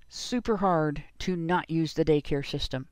super 0.10 0.58
hard 0.58 1.04
to 1.20 1.36
not 1.36 1.70
use 1.70 1.94
the 1.94 2.04
daycare 2.06 2.46
system 2.46 2.88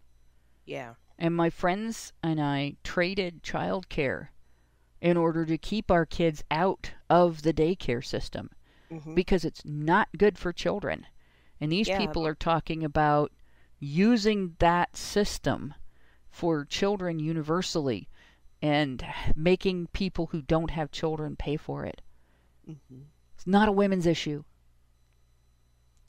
Yeah. 0.66 0.94
and 1.18 1.36
my 1.36 1.50
friends 1.50 2.14
and 2.24 2.40
i 2.40 2.76
traded 2.84 3.44
childcare 3.44 4.30
in 5.02 5.18
order 5.18 5.46
to 5.46 5.58
keep 5.58 5.92
our 5.92 6.06
kids 6.06 6.44
out 6.52 6.92
of 7.10 7.42
the 7.44 7.54
daycare 7.54 8.04
system 8.06 8.50
hmm 8.92 9.14
because 9.16 9.44
it's 9.46 9.64
not 9.66 10.08
good 10.18 10.38
for 10.38 10.54
children 10.54 11.06
and 11.60 11.72
these 11.72 11.88
Yeah. 11.88 11.98
people 11.98 12.26
are 12.26 12.36
talking 12.36 12.84
about 12.84 13.32
using 13.80 14.56
that 14.60 14.96
system 14.96 15.74
for 16.30 16.66
children 16.66 17.20
universally 17.20 18.08
and 18.62 19.06
making 19.36 19.88
people 19.88 20.28
who 20.28 20.42
don't 20.42 20.72
have 20.72 20.92
children 20.92 21.36
pay 21.36 21.58
for 21.58 21.86
it 21.86 22.02
Mhm. 22.68 23.08
It's 23.36 23.48
not 23.48 23.70
a 23.70 23.72
women's 23.72 24.06
issue. 24.06 24.44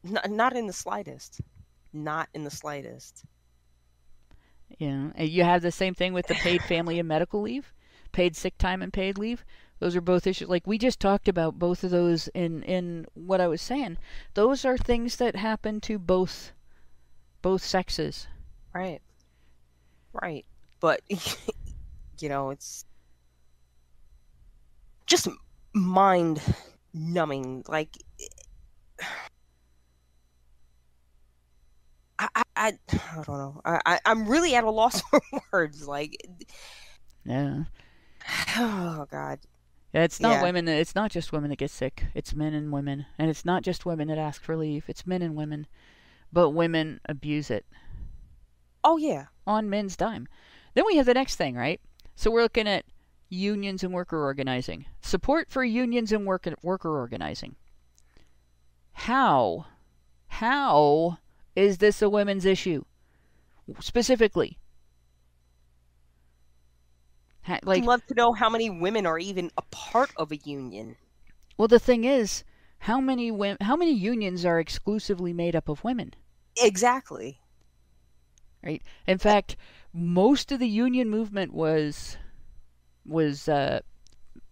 Not, 0.02 0.28
not 0.30 0.56
in 0.56 0.66
the 0.66 0.72
slightest. 0.72 1.40
Not 1.92 2.28
in 2.34 2.42
the 2.44 2.50
slightest. 2.50 3.24
And 4.80 5.12
you 5.18 5.44
have 5.44 5.62
the 5.62 5.70
same 5.70 5.94
thing 5.94 6.12
with 6.12 6.26
the 6.26 6.34
paid 6.34 6.62
family 6.62 6.98
and 6.98 7.06
medical 7.08 7.40
leave, 7.42 7.72
paid 8.12 8.34
sick 8.36 8.56
time 8.58 8.82
and 8.82 8.92
paid 8.92 9.18
leave. 9.18 9.44
Those 9.78 9.94
are 9.94 10.00
both 10.00 10.26
issues. 10.26 10.48
Like 10.48 10.66
we 10.66 10.78
just 10.78 11.00
talked 11.00 11.28
about 11.28 11.58
both 11.58 11.84
of 11.84 11.90
those 11.90 12.28
in 12.28 12.62
in 12.64 13.06
what 13.14 13.40
I 13.40 13.46
was 13.46 13.60
saying. 13.62 13.98
Those 14.34 14.64
are 14.64 14.76
things 14.78 15.16
that 15.16 15.36
happen 15.36 15.80
to 15.82 15.98
both 15.98 16.52
both 17.42 17.62
sexes. 17.62 18.26
Right. 18.74 19.00
Right. 20.12 20.44
But 20.80 21.02
you 22.22 22.28
know, 22.28 22.50
it's 22.50 22.84
just 25.06 25.28
mind 25.74 26.40
numbing. 26.92 27.64
Like 27.68 27.96
I, 32.18 32.28
I, 32.34 32.42
I, 32.56 32.72
don't 33.14 33.28
know. 33.28 33.60
I, 33.64 33.80
I, 33.86 34.00
I'm 34.04 34.28
really 34.28 34.54
at 34.54 34.64
a 34.64 34.70
loss 34.70 35.00
for 35.10 35.20
words. 35.52 35.86
Like, 35.86 36.16
Yeah. 37.24 37.64
oh 38.56 39.06
God. 39.10 39.38
Yeah, 39.94 40.02
it's 40.02 40.20
not 40.20 40.32
Yeah. 40.32 40.42
women. 40.42 40.68
It's 40.68 40.94
not 40.94 41.10
just 41.10 41.32
women 41.32 41.50
that 41.50 41.56
get 41.58 41.70
sick. 41.70 42.04
It's 42.14 42.34
men 42.34 42.52
and 42.54 42.72
women, 42.72 43.06
and 43.18 43.30
it's 43.30 43.44
not 43.44 43.62
just 43.62 43.86
women 43.86 44.08
that 44.08 44.18
ask 44.18 44.42
for 44.42 44.56
leave. 44.56 44.84
It's 44.88 45.06
men 45.06 45.22
and 45.22 45.34
women, 45.34 45.66
but 46.32 46.50
women 46.50 47.00
abuse 47.08 47.50
it 47.50 47.64
Oh 48.84 48.96
yeah. 48.96 49.26
on 49.46 49.70
men's 49.70 49.96
dime. 49.96 50.28
Then 50.74 50.84
we 50.86 50.96
have 50.96 51.06
the 51.06 51.14
next 51.14 51.36
thing, 51.36 51.54
right? 51.54 51.80
So 52.18 52.32
we're 52.32 52.42
looking 52.42 52.66
at 52.66 52.84
unions 53.28 53.84
and 53.84 53.94
worker 53.94 54.20
organizing. 54.20 54.86
Support 55.00 55.52
for 55.52 55.62
unions 55.62 56.10
and 56.10 56.26
work, 56.26 56.48
worker 56.62 56.98
organizing. 56.98 57.54
How? 58.90 59.66
How 60.26 61.18
is 61.54 61.78
this 61.78 62.02
a 62.02 62.10
women's 62.10 62.44
issue? 62.44 62.82
Specifically. 63.78 64.58
Like 67.62 67.82
I'd 67.82 67.86
love 67.86 68.04
to 68.06 68.14
know 68.14 68.32
how 68.32 68.50
many 68.50 68.68
women 68.68 69.06
are 69.06 69.20
even 69.20 69.52
a 69.56 69.62
part 69.70 70.10
of 70.16 70.32
a 70.32 70.38
union. 70.38 70.96
Well, 71.56 71.68
the 71.68 71.78
thing 71.78 72.02
is, 72.02 72.42
how 72.80 73.00
many 73.00 73.30
women, 73.30 73.58
how 73.60 73.76
many 73.76 73.92
unions 73.92 74.44
are 74.44 74.58
exclusively 74.58 75.32
made 75.32 75.54
up 75.54 75.68
of 75.68 75.84
women? 75.84 76.14
Exactly. 76.60 77.38
Right. 78.60 78.82
In 79.06 79.18
fact, 79.18 79.56
most 79.98 80.52
of 80.52 80.60
the 80.60 80.68
union 80.68 81.10
movement 81.10 81.52
was 81.52 82.16
was 83.04 83.48
uh, 83.48 83.80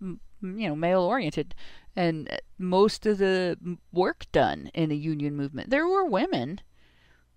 m- 0.00 0.20
you 0.42 0.68
know 0.68 0.76
male 0.76 1.02
oriented, 1.02 1.54
and 1.94 2.40
most 2.58 3.06
of 3.06 3.18
the 3.18 3.56
work 3.92 4.26
done 4.32 4.70
in 4.74 4.88
the 4.88 4.96
union 4.96 5.36
movement 5.36 5.70
there 5.70 5.86
were 5.86 6.04
women, 6.04 6.60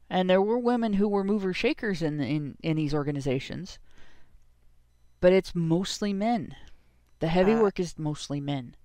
and 0.10 0.30
there 0.30 0.42
were 0.42 0.58
women 0.60 0.94
who 0.94 1.08
were 1.08 1.24
mover 1.24 1.54
shakers 1.54 2.02
in 2.02 2.18
the, 2.18 2.26
in 2.26 2.58
in 2.64 2.78
these 2.78 2.94
organizations. 2.94 3.80
But 5.22 5.34
it's 5.34 5.54
mostly 5.54 6.14
men. 6.14 6.56
The 7.20 7.28
heavy 7.28 7.54
Uh, 7.54 7.62
work 7.62 7.80
is 7.80 8.00
mostly 8.00 8.40
men. 8.40 8.76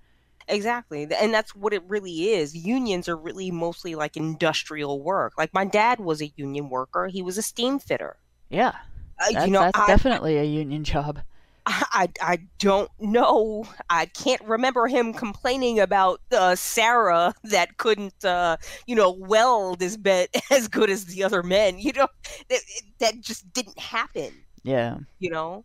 Exactly. 0.48 1.08
And 1.18 1.32
that's 1.32 1.54
what 1.54 1.72
it 1.72 1.82
really 1.86 2.30
is. 2.32 2.54
Unions 2.54 3.08
are 3.08 3.16
really 3.16 3.50
mostly 3.50 3.94
like 3.94 4.16
industrial 4.16 5.00
work. 5.00 5.32
Like 5.38 5.54
my 5.54 5.64
dad 5.64 6.00
was 6.00 6.20
a 6.20 6.32
union 6.36 6.68
worker. 6.68 7.06
He 7.06 7.22
was 7.22 7.38
a 7.38 7.42
steam 7.42 7.78
fitter. 7.78 8.16
Yeah, 8.50 8.74
that's, 9.18 9.46
you 9.46 9.52
know, 9.52 9.60
that's 9.60 9.78
I, 9.78 9.86
definitely 9.86 10.38
a 10.38 10.44
union 10.44 10.84
job. 10.84 11.20
I, 11.66 12.08
I 12.20 12.38
don't 12.58 12.90
know. 12.98 13.64
I 13.88 14.06
can't 14.06 14.42
remember 14.42 14.86
him 14.86 15.14
complaining 15.14 15.80
about 15.80 16.20
uh, 16.30 16.56
Sarah 16.56 17.34
that 17.44 17.78
couldn't, 17.78 18.22
uh, 18.24 18.58
you 18.86 18.94
know, 18.94 19.10
weld 19.10 19.82
as 19.82 19.96
be- 19.96 20.28
as 20.50 20.68
good 20.68 20.90
as 20.90 21.06
the 21.06 21.24
other 21.24 21.42
men. 21.42 21.78
You 21.78 21.92
know, 21.92 22.08
that 22.50 22.60
that 22.98 23.20
just 23.20 23.50
didn't 23.52 23.78
happen. 23.78 24.32
Yeah. 24.62 24.98
You 25.18 25.30
know, 25.30 25.64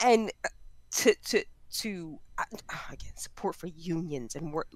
and 0.00 0.30
uh, 0.44 0.48
to 0.92 1.14
to 1.14 1.44
to 1.78 2.18
uh, 2.38 2.44
again 2.90 3.16
support 3.16 3.56
for 3.56 3.68
unions 3.68 4.34
and 4.34 4.52
work. 4.52 4.68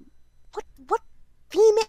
What 0.53 0.65
what 0.87 1.01
female? 1.49 1.85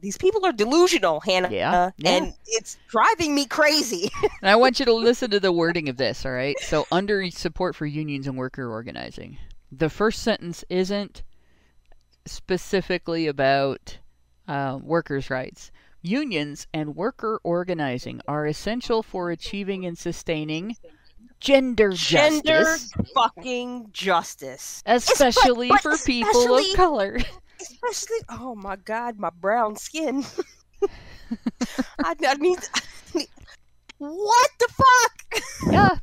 These 0.00 0.18
people 0.18 0.44
are 0.46 0.52
delusional, 0.52 1.20
Hannah, 1.20 1.50
Yeah, 1.50 1.90
yeah. 1.96 2.10
and 2.10 2.34
it's 2.46 2.76
driving 2.88 3.34
me 3.34 3.46
crazy. 3.46 4.10
And 4.42 4.50
I 4.50 4.56
want 4.56 4.78
you 4.78 4.84
to 4.86 4.92
listen 4.94 5.30
to 5.30 5.40
the 5.40 5.52
wording 5.52 5.88
of 5.88 5.96
this, 5.96 6.24
all 6.24 6.32
right? 6.32 6.58
So, 6.60 6.86
under 6.92 7.28
support 7.30 7.74
for 7.76 7.86
unions 7.86 8.26
and 8.26 8.36
worker 8.36 8.70
organizing, 8.70 9.38
the 9.72 9.90
first 9.90 10.22
sentence 10.22 10.64
isn't 10.68 11.22
specifically 12.26 13.26
about 13.26 13.98
uh, 14.46 14.78
workers' 14.82 15.30
rights. 15.30 15.70
Unions 16.02 16.66
and 16.72 16.94
worker 16.94 17.40
organizing 17.42 18.20
are 18.28 18.46
essential 18.46 19.02
for 19.02 19.30
achieving 19.30 19.84
and 19.84 19.98
sustaining 19.98 20.76
gender, 21.40 21.90
Gender 21.92 22.64
justice, 22.64 22.92
fucking 23.14 23.88
justice. 23.92 24.82
especially 24.86 25.68
but 25.68 25.80
for 25.82 25.96
people 25.98 26.28
especially- 26.30 26.70
of 26.70 26.76
color. 26.76 27.18
especially 27.60 28.18
oh 28.28 28.54
my 28.54 28.76
god 28.76 29.18
my 29.18 29.30
brown 29.40 29.76
skin 29.76 30.24
I, 32.04 32.14
I 32.26 32.34
need 32.34 32.58
what 33.98 34.50
the 34.58 34.68
fuck 34.68 35.42
yeah. 35.72 35.96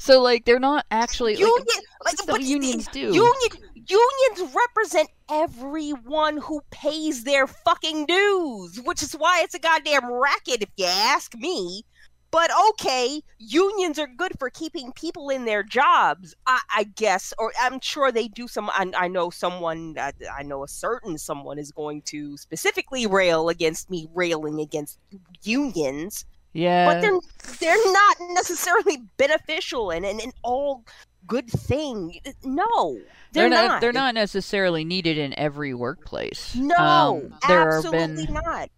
So, 0.00 0.22
like, 0.22 0.46
they're 0.46 0.58
not 0.58 0.86
actually 0.90 1.34
like, 1.34 1.40
union 1.40 1.84
like 2.02 2.16
but 2.26 2.28
what 2.28 2.42
unions 2.42 2.88
do. 2.88 3.00
union 3.00 3.50
unions 3.74 4.54
represent 4.54 5.10
everyone 5.30 6.38
who 6.38 6.62
pays 6.70 7.24
their 7.24 7.46
fucking 7.46 8.06
dues 8.06 8.80
which 8.82 9.02
is 9.02 9.12
why 9.12 9.42
it's 9.42 9.54
a 9.54 9.58
goddamn 9.58 10.10
racket 10.10 10.62
if 10.62 10.70
you 10.78 10.86
ask 10.86 11.34
me 11.34 11.84
but 12.30 12.50
okay 12.68 13.20
unions 13.38 13.98
are 13.98 14.06
good 14.06 14.32
for 14.38 14.50
keeping 14.50 14.92
people 14.92 15.30
in 15.30 15.44
their 15.44 15.62
jobs 15.62 16.34
i, 16.46 16.60
I 16.74 16.84
guess 16.84 17.32
or 17.38 17.52
i'm 17.60 17.80
sure 17.80 18.12
they 18.12 18.28
do 18.28 18.48
some 18.48 18.70
i, 18.70 18.90
I 18.96 19.08
know 19.08 19.30
someone 19.30 19.96
I, 19.98 20.12
I 20.32 20.42
know 20.42 20.64
a 20.64 20.68
certain 20.68 21.18
someone 21.18 21.58
is 21.58 21.72
going 21.72 22.02
to 22.02 22.36
specifically 22.36 23.06
rail 23.06 23.48
against 23.48 23.90
me 23.90 24.08
railing 24.14 24.60
against 24.60 24.98
unions 25.42 26.24
yeah. 26.52 26.86
but 26.86 27.00
they're 27.00 27.20
they're 27.60 27.92
not 27.92 28.16
necessarily 28.32 28.98
beneficial 29.16 29.90
and 29.90 30.04
and 30.04 30.20
an 30.20 30.32
all 30.42 30.84
good 31.26 31.48
thing. 31.48 32.20
No, 32.44 32.98
they're, 33.32 33.48
not. 33.48 33.80
They're 33.80 33.92
not 33.92 34.14
necessarily 34.14 34.84
needed 34.84 35.18
in 35.18 35.38
every 35.38 35.74
workplace. 35.74 36.54
No, 36.54 37.22
Um, 37.24 37.34
there 37.46 37.76
absolutely 37.76 38.26
been 38.26 38.34
not. 38.34 38.70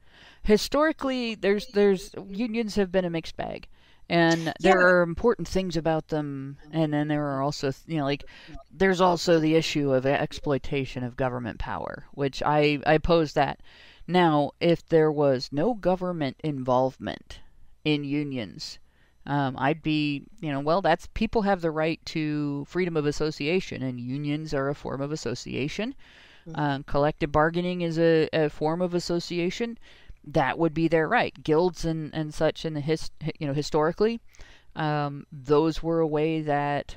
Historically 0.42 1.34
there's 1.34 1.66
there's 1.68 2.10
unions 2.28 2.74
have 2.76 2.90
been 2.92 3.04
a 3.04 3.10
mixed 3.10 3.36
bag 3.36 3.68
and 4.08 4.52
there 4.58 4.78
Yeah. 4.78 4.84
are 4.84 5.02
important 5.02 5.46
things 5.48 5.76
about 5.76 6.08
them 6.08 6.58
and 6.70 6.92
then 6.92 7.08
there 7.08 7.24
are 7.26 7.42
also 7.42 7.72
you 7.86 7.96
know 7.96 8.04
like 8.04 8.24
there's 8.70 9.00
also 9.00 9.38
the 9.38 9.54
issue 9.54 9.92
of 9.92 10.04
exploitation 10.06 11.02
of 11.04 11.16
government 11.16 11.58
power 11.58 12.04
which 12.12 12.42
i 12.44 12.78
i 12.86 12.98
pose 12.98 13.32
that 13.34 13.60
now 14.06 14.50
if 14.60 14.84
there 14.88 15.10
was 15.12 15.48
no 15.52 15.74
government 15.74 16.36
involvement 16.42 17.40
in 17.84 18.04
unions 18.04 18.78
um, 19.26 19.54
I'd 19.56 19.82
be, 19.82 20.24
you 20.40 20.50
know, 20.50 20.58
well, 20.60 20.82
that's 20.82 21.06
people 21.14 21.42
have 21.42 21.60
the 21.60 21.70
right 21.70 22.04
to 22.06 22.64
freedom 22.68 22.96
of 22.96 23.06
association, 23.06 23.82
and 23.82 24.00
unions 24.00 24.52
are 24.52 24.68
a 24.68 24.74
form 24.74 25.00
of 25.00 25.12
association. 25.12 25.94
Mhm. 26.46 26.54
Um, 26.54 26.82
collective 26.84 27.30
bargaining 27.32 27.82
is 27.82 27.98
a, 27.98 28.28
a 28.32 28.48
form 28.50 28.82
of 28.82 28.94
association 28.94 29.78
that 30.24 30.58
would 30.58 30.74
be 30.74 30.88
their 30.88 31.08
right. 31.08 31.34
Guilds 31.42 31.84
and, 31.84 32.14
and 32.14 32.32
such 32.32 32.64
in 32.64 32.74
the 32.74 32.80
his, 32.80 33.10
you 33.38 33.46
know 33.46 33.52
historically, 33.54 34.20
um, 34.76 35.26
those 35.32 35.82
were 35.82 36.00
a 36.00 36.06
way 36.06 36.42
that 36.42 36.96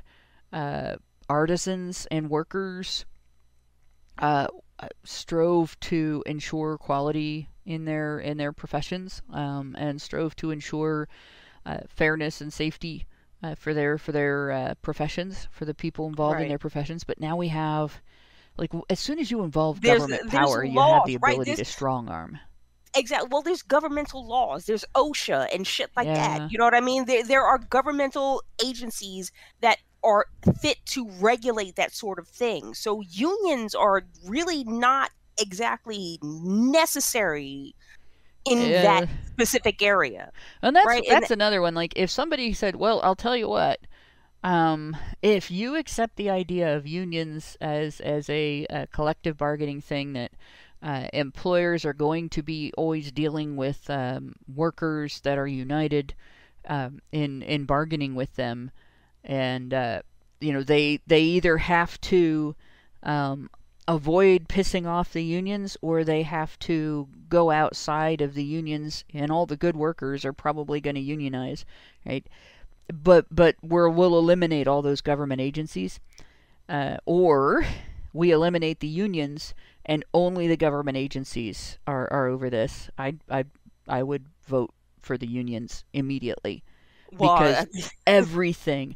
uh, 0.54 0.96
artisans 1.30 2.08
and 2.12 2.30
workers 2.30 3.06
uh, 4.20 4.48
strove 5.04 5.80
to 5.82 6.24
ensure 6.26 6.78
quality 6.78 7.50
in 7.66 7.86
their 7.86 8.20
in 8.20 8.38
their 8.38 8.54
professions 8.54 9.22
um, 9.34 9.76
and 9.78 10.02
strove 10.02 10.36
to 10.36 10.52
ensure 10.52 11.08
uh, 11.66 11.80
fairness 11.90 12.42
and 12.42 12.54
safety 12.54 13.06
uh, 13.44 13.56
for 13.56 13.74
their 13.74 13.98
for 13.98 14.12
their 14.12 14.52
uh, 14.52 14.74
professions 14.82 15.48
for 15.52 15.66
the 15.66 15.74
people 15.74 16.08
involved 16.08 16.40
in 16.42 16.48
their 16.50 16.60
professions. 16.60 17.04
But 17.04 17.20
now 17.20 17.36
we 17.36 17.48
have. 17.50 18.02
Like 18.58 18.72
as 18.90 19.02
soon 19.02 19.20
as 19.20 19.30
you 19.30 19.44
involve 19.44 19.82
There's- 19.82 20.00
government 20.00 20.32
there's 20.32 20.46
power, 20.50 20.64
you 20.64 20.80
have 20.80 21.06
the 21.06 21.18
right? 21.18 21.34
ability 21.34 21.56
to 21.56 21.66
strong 21.66 22.08
arm. 22.08 22.40
Exactly. 22.96 23.30
Well, 23.32 23.42
there's 23.42 23.62
governmental 23.62 24.26
laws. 24.26 24.66
There's 24.66 24.86
OSHA 24.96 25.48
and 25.54 25.68
shit 25.68 25.92
like 25.96 26.08
Yeah. 26.08 26.40
that. 26.40 26.52
You 26.52 26.58
know 26.58 26.66
what 26.66 26.76
I 26.76 26.82
mean? 26.82 27.06
There 27.06 27.24
there 27.24 27.44
are 27.44 27.58
governmental 27.58 28.42
agencies 28.64 29.32
that 29.62 29.80
are 30.04 30.28
fit 30.62 30.78
to 30.86 31.10
regulate 31.20 31.76
that 31.76 31.94
sort 31.94 32.20
of 32.20 32.28
thing. 32.28 32.74
So 32.74 33.02
unions 33.02 33.74
are 33.76 34.04
really 34.26 34.64
not 34.64 35.12
exactly 35.40 36.20
necessary 36.22 37.76
in 38.46 38.72
that 38.72 39.10
specific 39.32 39.82
area. 39.82 40.32
And 40.62 40.76
that's 40.76 40.86
Right, 40.86 41.04
and 41.10 41.22
that's 41.22 41.32
another 41.32 41.62
one. 41.62 41.74
Like 41.76 41.94
if 41.96 42.10
somebody 42.12 42.54
said, 42.54 42.76
"Well, 42.76 43.02
I'll 43.04 43.16
tell 43.16 43.36
you 43.36 43.50
what, 43.50 43.80
um, 44.44 44.96
if 45.24 45.50
you 45.50 45.76
accept 45.76 46.16
the 46.18 46.30
idea 46.30 46.76
of 46.76 46.86
unions 46.86 47.58
as 47.60 48.00
as 48.00 48.30
a, 48.30 48.66
a 48.70 48.88
collective 48.88 49.38
bargaining 49.38 49.82
thing 49.82 50.14
that 50.14 50.32
uh, 50.86 51.08
employers 51.14 51.84
are 51.84 51.94
going 51.94 52.30
to 52.30 52.44
be 52.44 52.72
always 52.78 53.12
dealing 53.12 53.56
with 53.56 53.90
um, 53.90 54.36
workers 54.54 55.20
that 55.22 55.38
are 55.40 55.48
united 55.48 56.14
um, 56.68 57.02
in 57.12 57.42
in 57.42 57.66
bargaining 57.66 58.14
with 58.14 58.36
them, 58.36 58.70
and 59.24 59.74
uh, 59.74 60.02
you 60.40 60.54
know 60.54 60.62
they 60.62 61.00
they 61.08 61.22
either 61.22 61.58
have 61.58 62.00
to 62.02 62.56
um, 63.02 63.50
avoid 63.88 64.48
pissing 64.48 64.86
off 64.86 65.12
the 65.12 65.24
unions 65.24 65.76
or 65.82 66.04
they 66.04 66.22
have 66.22 66.58
to 66.60 67.08
go 67.30 67.50
outside 67.52 68.22
of 68.22 68.36
the 68.36 68.44
unions 68.44 69.04
and 69.14 69.32
all 69.32 69.46
the 69.46 69.58
good 69.58 69.76
workers 69.76 70.24
are 70.24 70.34
probably 70.34 70.80
going 70.80 70.96
to 70.96 71.02
unionize 71.02 71.66
right? 72.06 72.26
But 72.88 73.26
but 73.32 73.56
we're, 73.64 73.90
we'll 73.90 74.18
eliminate 74.18 74.68
all 74.68 74.84
those 74.84 75.02
government 75.02 75.42
agencies 75.42 76.00
uh, 76.70 76.98
or 77.06 77.66
we 78.14 78.32
eliminate 78.32 78.80
the 78.80 78.88
unions 78.88 79.54
and 79.86 80.04
only 80.14 80.48
the 80.48 80.58
government 80.58 80.98
agencies 80.98 81.78
are, 81.88 82.12
are 82.12 82.28
over 82.28 82.50
this 82.50 82.90
I, 82.98 83.16
I 83.30 83.46
i 83.88 84.02
would 84.04 84.26
vote 84.48 84.74
for 85.00 85.18
the 85.18 85.28
unions 85.28 85.84
immediately 85.94 86.64
Well, 87.12 87.38
because 87.38 87.92
everything 88.08 88.96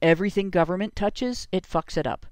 everything 0.00 0.50
government 0.50 0.96
touches 0.96 1.48
it 1.52 1.64
fucks 1.64 1.96
it 1.96 2.06
up 2.06 2.26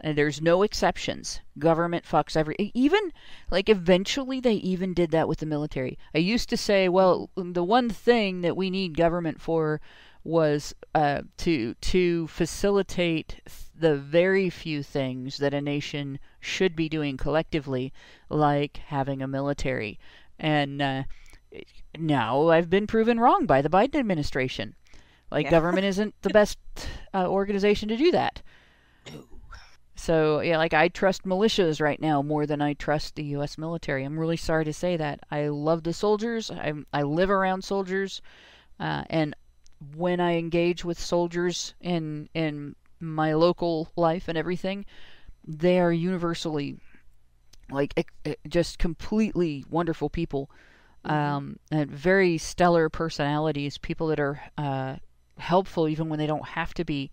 and 0.00 0.18
there's 0.18 0.42
no 0.42 0.62
exceptions. 0.62 1.40
Government 1.58 2.04
fucks 2.04 2.36
every 2.36 2.56
even 2.74 3.12
like 3.50 3.68
eventually 3.68 4.40
they 4.40 4.54
even 4.54 4.92
did 4.92 5.10
that 5.12 5.28
with 5.28 5.38
the 5.38 5.46
military. 5.46 5.98
I 6.14 6.18
used 6.18 6.48
to 6.50 6.56
say, 6.56 6.88
well, 6.88 7.30
the 7.36 7.64
one 7.64 7.88
thing 7.88 8.42
that 8.42 8.56
we 8.56 8.70
need 8.70 8.96
government 8.96 9.40
for 9.40 9.80
was 10.22 10.74
uh, 10.94 11.22
to 11.38 11.74
to 11.74 12.26
facilitate 12.26 13.40
the 13.74 13.96
very 13.96 14.50
few 14.50 14.82
things 14.82 15.38
that 15.38 15.54
a 15.54 15.60
nation 15.60 16.18
should 16.44 16.76
be 16.76 16.88
doing 16.88 17.16
collectively, 17.16 17.92
like 18.28 18.78
having 18.88 19.22
a 19.22 19.28
military. 19.28 19.98
And 20.38 20.82
uh, 20.82 21.02
now 21.98 22.48
I've 22.48 22.70
been 22.70 22.86
proven 22.86 23.20
wrong 23.20 23.46
by 23.46 23.62
the 23.62 23.70
Biden 23.70 23.96
administration. 23.96 24.74
Like 25.30 25.46
Yeah. 25.46 25.50
government 25.50 25.86
isn't 25.86 26.14
the 26.22 26.30
best 26.40 26.58
uh, 27.12 27.26
organization 27.26 27.88
to 27.88 27.96
do 27.96 28.10
that. 28.12 28.42
So 29.96 30.40
yeah, 30.40 30.58
like 30.58 30.74
I 30.74 30.88
trust 30.88 31.24
militias 31.24 31.80
right 31.80 32.00
now 32.00 32.20
more 32.22 32.46
than 32.46 32.60
I 32.60 32.74
trust 32.74 33.14
the 33.14 33.24
U.S. 33.36 33.56
military. 33.56 34.04
I'm 34.04 34.18
really 34.18 34.36
sorry 34.36 34.64
to 34.64 34.72
say 34.72 34.96
that. 34.96 35.20
I 35.30 35.48
love 35.48 35.82
the 35.84 35.92
soldiers. 35.92 36.50
I 36.50 36.72
I 36.92 37.02
live 37.02 37.30
around 37.30 37.62
soldiers, 37.64 38.20
uh, 38.80 39.04
and 39.08 39.34
when 39.96 40.20
I 40.20 40.36
engage 40.36 40.84
with 40.84 40.98
soldiers 41.00 41.74
in 41.80 42.28
in 42.34 42.74
my 43.00 43.34
local 43.34 43.88
life 43.96 44.28
and 44.28 44.36
everything, 44.36 44.84
they 45.46 45.78
are 45.80 45.92
universally 45.92 46.78
like 47.70 48.10
just 48.48 48.78
completely 48.78 49.64
wonderful 49.70 50.10
people, 50.10 50.50
Mhm. 51.04 51.10
um, 51.10 51.58
and 51.70 51.90
very 51.90 52.38
stellar 52.38 52.88
personalities. 52.88 53.78
People 53.78 54.08
that 54.08 54.20
are 54.20 54.40
uh, 54.58 54.96
helpful 55.38 55.88
even 55.88 56.08
when 56.08 56.18
they 56.18 56.26
don't 56.26 56.48
have 56.48 56.74
to 56.74 56.84
be 56.84 57.10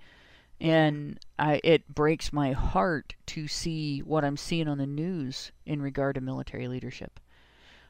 and 0.61 1.19
I 1.39 1.59
it 1.63 1.88
breaks 1.93 2.32
my 2.32 2.51
heart 2.51 3.15
to 3.27 3.47
see 3.47 3.99
what 3.99 4.23
I'm 4.23 4.38
seeing 4.38 4.67
on 4.67 4.77
the 4.77 4.86
news 4.86 5.51
in 5.65 5.82
regard 5.82 6.15
to 6.15 6.21
military 6.21 6.67
leadership. 6.67 7.19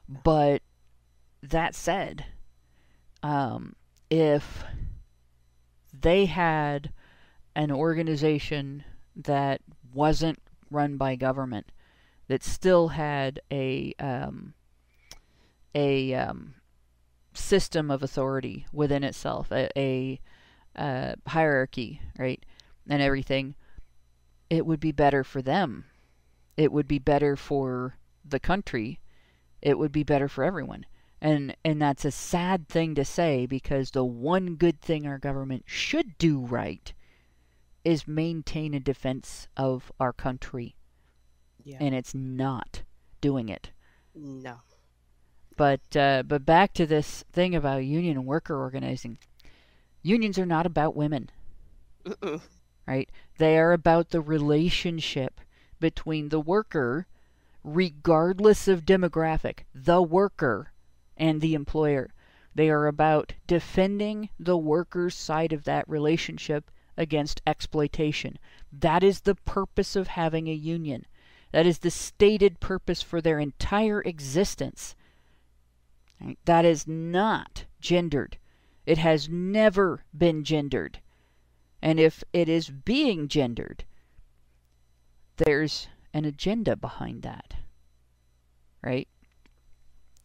But 0.08 0.62
that 1.44 1.76
said, 1.76 2.26
um, 3.22 3.76
if 4.10 4.64
they 5.94 6.26
had 6.26 6.92
an 7.56 7.72
organization 7.72 8.86
that 9.18 9.62
wasn't 9.94 10.40
run 10.70 10.98
by 10.98 11.16
government, 11.16 11.72
that 12.28 12.44
still 12.44 12.90
had 12.90 13.40
a 13.52 13.94
um, 14.00 14.54
a 15.74 16.14
um, 16.14 16.56
system 17.34 17.90
of 17.90 18.04
authority 18.04 18.66
within 18.74 19.04
itself, 19.04 19.52
a, 19.52 19.70
a 19.78 20.20
uh, 20.76 21.16
hierarchy, 21.28 22.02
right? 22.18 22.44
and 22.90 23.02
everything, 23.02 23.56
it 24.50 24.66
would 24.66 24.80
be 24.80 24.92
better 24.92 25.24
for 25.24 25.42
them. 25.42 25.86
It 26.58 26.72
would 26.72 26.88
be 26.88 27.00
better 27.00 27.36
for 27.36 27.96
the 28.26 28.40
country. 28.40 29.00
It 29.62 29.78
would 29.78 29.92
be 29.92 30.04
better 30.04 30.28
for 30.28 30.44
everyone. 30.44 30.86
And 31.22 31.56
and 31.64 31.82
that's 31.82 32.04
a 32.04 32.12
sad 32.12 32.68
thing 32.68 32.96
to 32.96 33.06
say 33.06 33.46
because 33.46 33.92
the 33.92 34.04
one 34.04 34.56
good 34.56 34.82
thing 34.82 35.06
our 35.06 35.20
government 35.20 35.64
should 35.68 36.18
do 36.18 36.40
right 36.40 36.94
is 37.84 38.08
maintain 38.08 38.74
a 38.74 38.80
defense 38.80 39.48
of 39.58 39.92
our 40.00 40.14
country 40.14 40.76
yeah. 41.64 41.78
and 41.80 41.96
it's 41.96 42.14
not 42.14 42.84
doing 43.20 43.50
it. 43.50 43.72
no. 44.16 44.62
But 45.58 45.96
uh, 45.96 46.24
but 46.24 46.46
back 46.46 46.74
to 46.76 46.86
this 46.86 47.24
thing 47.32 47.54
about 47.54 47.84
union 47.84 48.18
and 48.18 48.26
worker 48.26 48.58
organizing. 48.58 49.20
Unions 50.02 50.40
are 50.40 50.46
not 50.46 50.66
about 50.66 50.96
women. 50.96 51.30
Mm-mm. 52.06 52.42
right? 52.88 53.10
They 53.38 53.60
are 53.60 53.74
about 53.74 54.10
the 54.10 54.22
relationship 54.22 55.40
between 55.80 56.30
the 56.30 56.40
worker, 56.40 57.06
regardless 57.64 58.68
of 58.68 58.86
demographic, 58.86 59.60
the 59.76 60.02
worker, 60.02 60.72
and 61.16 61.42
the 61.42 61.54
employer. 61.54 62.10
They 62.56 62.70
are 62.70 62.88
about 62.88 63.34
defending 63.46 64.30
the 64.40 64.58
worker's 64.58 65.16
side 65.16 65.54
of 65.54 65.66
that 65.66 65.88
relationship 65.88 66.72
against 66.98 67.42
exploitation. 67.46 68.38
That 68.72 69.04
is 69.04 69.22
the 69.22 69.36
purpose 69.36 69.96
of 69.96 70.08
having 70.08 70.48
a 70.48 70.54
union. 70.54 71.06
That 71.52 71.66
is 71.66 71.80
the 71.80 71.92
stated 71.92 72.60
purpose 72.60 73.02
for 73.02 73.22
their 73.22 73.40
entire 73.40 74.02
existence. 74.02 74.96
That 76.46 76.66
is 76.66 76.88
not 76.88 77.66
gendered. 77.80 78.38
It 78.86 78.98
has 78.98 79.30
never 79.30 80.04
been 80.16 80.44
gendered. 80.44 81.00
And 81.82 82.00
if 82.00 82.24
it 82.32 82.48
is 82.48 82.70
being 82.70 83.28
gendered, 83.28 83.86
there's 85.38 85.88
an 86.14 86.26
agenda 86.26 86.76
behind 86.76 87.24
that. 87.24 87.56
Right? 88.84 89.08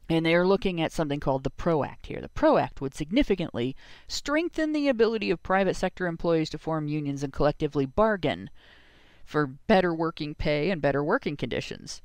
And 0.09 0.25
they're 0.25 0.47
looking 0.47 0.81
at 0.81 0.93
something 0.93 1.19
called 1.19 1.43
the 1.43 1.51
PRO 1.51 1.83
Act 1.83 2.07
here. 2.07 2.21
The 2.21 2.29
PRO 2.29 2.59
Act 2.59 2.81
would 2.81 2.95
significantly 2.95 3.75
strengthen 4.07 4.73
the 4.73 4.89
ability 4.89 5.31
of 5.31 5.43
private 5.43 5.75
sector 5.75 6.07
employees 6.07 6.51
to 6.51 6.59
form 6.59 6.87
unions 6.87 7.23
and 7.25 7.33
collectively 7.33 7.87
bargain 7.87 8.51
for 9.25 9.47
better 9.47 9.93
working 9.93 10.35
pay 10.35 10.71
and 10.71 10.81
better 10.81 11.03
working 11.03 11.37
conditions. 11.37 12.01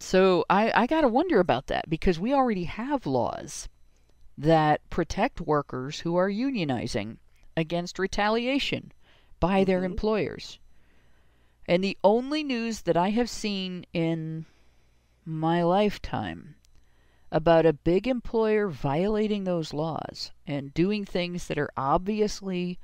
So 0.00 0.44
I, 0.50 0.72
I 0.74 0.86
got 0.86 1.02
to 1.02 1.08
wonder 1.08 1.38
about 1.38 1.68
that 1.68 1.88
because 1.88 2.18
we 2.18 2.34
already 2.34 2.64
have 2.64 3.06
laws 3.06 3.68
that 4.36 4.80
protect 4.90 5.40
workers 5.40 6.00
who 6.00 6.16
are 6.16 6.28
unionizing 6.30 7.18
against 7.56 7.98
retaliation 7.98 8.92
by 9.40 9.62
their 9.62 9.82
Mhm. 9.82 9.86
employers. 9.86 10.58
And 11.66 11.84
the 11.84 11.98
only 12.02 12.42
news 12.42 12.82
that 12.82 12.96
I 12.96 13.10
have 13.10 13.30
seen 13.30 13.84
in 13.92 14.46
my 15.24 15.62
lifetime 15.62 16.54
about 17.30 17.66
a 17.66 17.72
big 17.72 18.06
employer 18.06 18.68
violating 18.68 19.44
those 19.44 19.74
laws 19.74 20.30
and 20.46 20.72
doing 20.74 21.04
things 21.04 21.46
that 21.46 21.58
are 21.58 21.70
obviously 21.76 22.78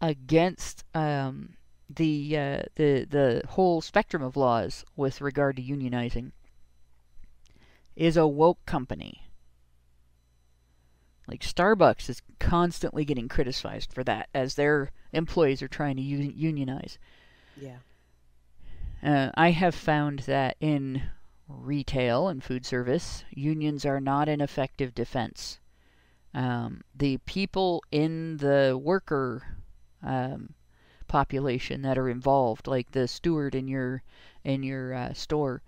against 0.00 0.84
um, 0.94 1.56
the 1.88 2.36
uh, 2.36 2.62
the 2.74 3.06
the 3.08 3.42
whole 3.50 3.80
spectrum 3.80 4.22
of 4.22 4.36
laws 4.36 4.84
with 4.96 5.20
regard 5.20 5.56
to 5.56 5.62
unionizing 5.62 6.32
is 7.96 8.16
a 8.16 8.26
woke 8.26 8.64
company. 8.66 9.22
Like 11.26 11.40
Starbucks 11.40 12.08
is 12.08 12.22
constantly 12.38 13.04
getting 13.04 13.28
criticized 13.28 13.92
for 13.92 14.02
that 14.04 14.28
as 14.32 14.54
their 14.54 14.90
employees 15.12 15.62
are 15.62 15.68
trying 15.68 15.96
to 15.96 16.02
unionize. 16.02 16.98
Yeah. 17.60 17.78
Uh, 19.02 19.30
I 19.34 19.50
have 19.50 19.74
found 19.74 20.20
that 20.20 20.56
in 20.60 21.02
retail 21.48 22.28
and 22.28 22.44
food 22.44 22.66
service, 22.66 23.24
unions 23.30 23.84
are 23.84 24.00
not 24.00 24.28
an 24.28 24.40
effective 24.40 24.94
defense. 24.94 25.58
Um, 26.34 26.82
the 26.94 27.16
people 27.18 27.82
in 27.90 28.36
the 28.36 28.78
worker 28.80 29.56
um, 30.02 30.54
population 31.06 31.82
that 31.82 31.98
are 31.98 32.08
involved, 32.08 32.66
like 32.66 32.92
the 32.92 33.08
steward 33.08 33.54
in 33.54 33.66
your 33.66 34.02
in 34.44 34.62
your 34.62 34.94
uh, 34.94 35.12
store, 35.14 35.62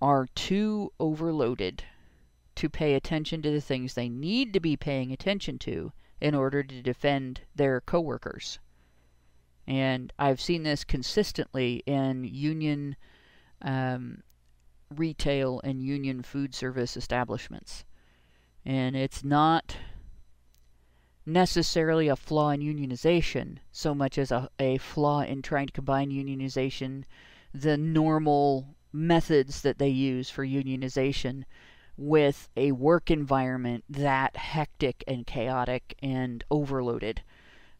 are 0.00 0.26
too 0.34 0.92
overloaded 0.98 1.84
to 2.56 2.68
pay 2.68 2.94
attention 2.94 3.42
to 3.42 3.50
the 3.50 3.60
things 3.60 3.94
they 3.94 4.08
need 4.08 4.52
to 4.52 4.60
be 4.60 4.76
paying 4.76 5.12
attention 5.12 5.58
to 5.58 5.92
in 6.20 6.34
order 6.34 6.62
to 6.62 6.82
defend 6.82 7.40
their 7.54 7.80
coworkers. 7.80 8.58
And 9.66 10.12
I've 10.18 10.40
seen 10.40 10.62
this 10.62 10.84
consistently 10.84 11.82
in 11.86 12.24
union 12.24 12.96
um, 13.62 14.22
retail 14.94 15.60
and 15.64 15.82
union 15.82 16.22
food 16.22 16.54
service 16.54 16.96
establishments. 16.96 17.84
And 18.64 18.96
it's 18.96 19.24
not 19.24 19.76
necessarily 21.24 22.08
a 22.08 22.16
flaw 22.16 22.50
in 22.50 22.60
unionization 22.60 23.58
so 23.70 23.94
much 23.94 24.18
as 24.18 24.30
a, 24.30 24.48
a 24.58 24.78
flaw 24.78 25.20
in 25.20 25.42
trying 25.42 25.66
to 25.66 25.72
combine 25.72 26.10
unionization, 26.10 27.04
the 27.54 27.76
normal 27.76 28.74
methods 28.92 29.62
that 29.62 29.78
they 29.78 29.88
use 29.88 30.28
for 30.30 30.44
unionization, 30.44 31.44
with 31.96 32.48
a 32.56 32.72
work 32.72 33.10
environment 33.10 33.84
that 33.88 34.34
hectic 34.34 35.04
and 35.06 35.26
chaotic 35.26 35.94
and 36.02 36.42
overloaded. 36.50 37.22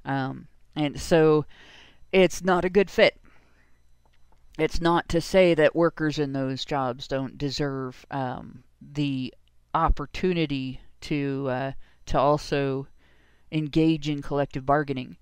Um, 0.04 0.46
and 0.76 1.00
so 1.00 1.46
it's 2.12 2.44
not 2.44 2.64
a 2.64 2.70
good 2.70 2.90
fit. 2.90 3.18
It's 4.60 4.80
not 4.80 5.08
to 5.08 5.22
say 5.22 5.54
that 5.54 5.74
workers 5.74 6.18
in 6.18 6.34
those 6.34 6.66
jobs 6.66 7.08
don't 7.08 7.38
deserve 7.38 8.04
um, 8.10 8.62
the 8.80 9.32
opportunity 9.72 10.82
to 11.02 11.46
uh, 11.48 11.72
to 12.04 12.18
also 12.18 12.86
engage 13.50 14.06
in 14.06 14.20
collective 14.20 14.66
bargaining. 14.66 15.16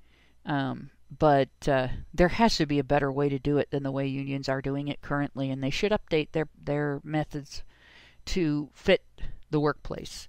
Um, 0.44 0.90
but 1.16 1.68
uh, 1.68 1.86
there 2.12 2.28
has 2.28 2.56
to 2.56 2.66
be 2.66 2.80
a 2.80 2.84
better 2.84 3.12
way 3.12 3.28
to 3.28 3.38
do 3.38 3.58
it 3.58 3.70
than 3.70 3.84
the 3.84 3.92
way 3.92 4.08
unions 4.08 4.48
are 4.48 4.60
doing 4.60 4.88
it 4.88 5.02
currently, 5.02 5.52
and 5.52 5.62
they 5.62 5.70
should 5.70 5.92
update 5.92 6.32
their 6.32 6.48
their 6.60 7.00
methods 7.04 7.62
to 8.24 8.70
fit 8.74 9.04
the 9.52 9.60
workplace. 9.60 10.28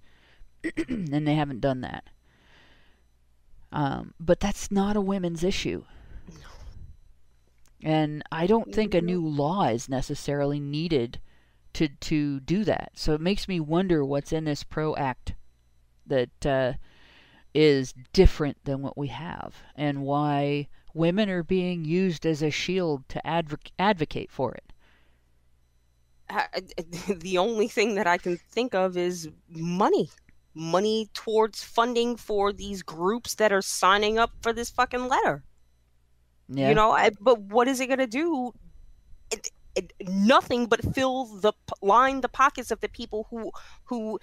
and 0.88 1.28
they 1.28 1.34
haven't 1.34 1.62
done 1.62 1.82
that. 1.82 2.04
Um, 3.72 4.14
but 4.20 4.40
that's 4.40 4.70
not 4.70 4.96
a 4.96 5.02
women's 5.02 5.44
issue. 5.44 5.86
And 7.84 8.24
I 8.32 8.46
don't 8.46 8.74
think 8.74 8.94
a 8.94 9.02
new 9.02 9.26
law 9.26 9.68
is 9.68 9.88
necessarily 9.88 10.60
needed 10.60 11.20
to 11.74 11.88
to 11.88 12.40
do 12.42 12.64
that. 12.66 12.92
So 12.96 13.14
it 13.14 13.22
makes 13.22 13.48
me 13.48 13.60
wonder 13.60 14.04
what's 14.04 14.34
in 14.34 14.46
this 14.46 14.64
PRO 14.64 14.96
Act 14.96 15.36
that 16.06 16.46
uh, 16.46 16.74
is 17.54 17.94
different 18.14 18.58
than 18.66 18.82
what 18.82 18.98
we 18.98 19.08
have, 19.08 19.56
and 19.76 20.02
why 20.02 20.68
women 20.94 21.30
are 21.30 21.44
being 21.44 21.86
used 21.86 22.26
as 22.26 22.42
a 22.42 22.50
shield 22.50 23.08
to 23.10 23.26
adv- 23.26 23.60
advocate 23.78 24.32
for 24.32 24.54
it. 24.54 24.74
the 27.08 27.38
only 27.38 27.68
thing 27.68 27.96
that 27.96 28.08
I 28.08 28.18
can 28.18 28.38
think 28.38 28.76
of 28.76 28.98
is 28.98 29.30
money. 29.48 30.10
Money 30.54 31.10
towards 31.14 31.64
funding 31.64 32.16
for 32.16 32.52
these 32.52 32.82
groups 32.82 33.36
that 33.36 33.52
are 33.52 33.62
signing 33.62 34.18
up 34.18 34.32
for 34.42 34.52
this 34.52 34.70
fucking 34.70 35.08
letter. 35.08 35.44
Yeah. 36.50 36.70
You 36.70 36.76
know, 36.76 36.92
I, 36.92 37.12
but 37.22 37.40
what 37.42 37.68
is 37.68 37.80
it 37.80 37.88
going 37.88 38.00
to 38.00 38.08
do? 38.08 38.54
It, 39.32 39.50
it, 39.76 39.94
nothing 40.08 40.66
but 40.66 40.82
fill 40.94 41.26
the 41.26 41.54
line 41.82 42.22
the 42.22 42.30
pockets 42.30 42.72
of 42.72 42.80
the 42.80 42.90
people 42.90 43.28
who 43.30 43.52
who 43.86 44.20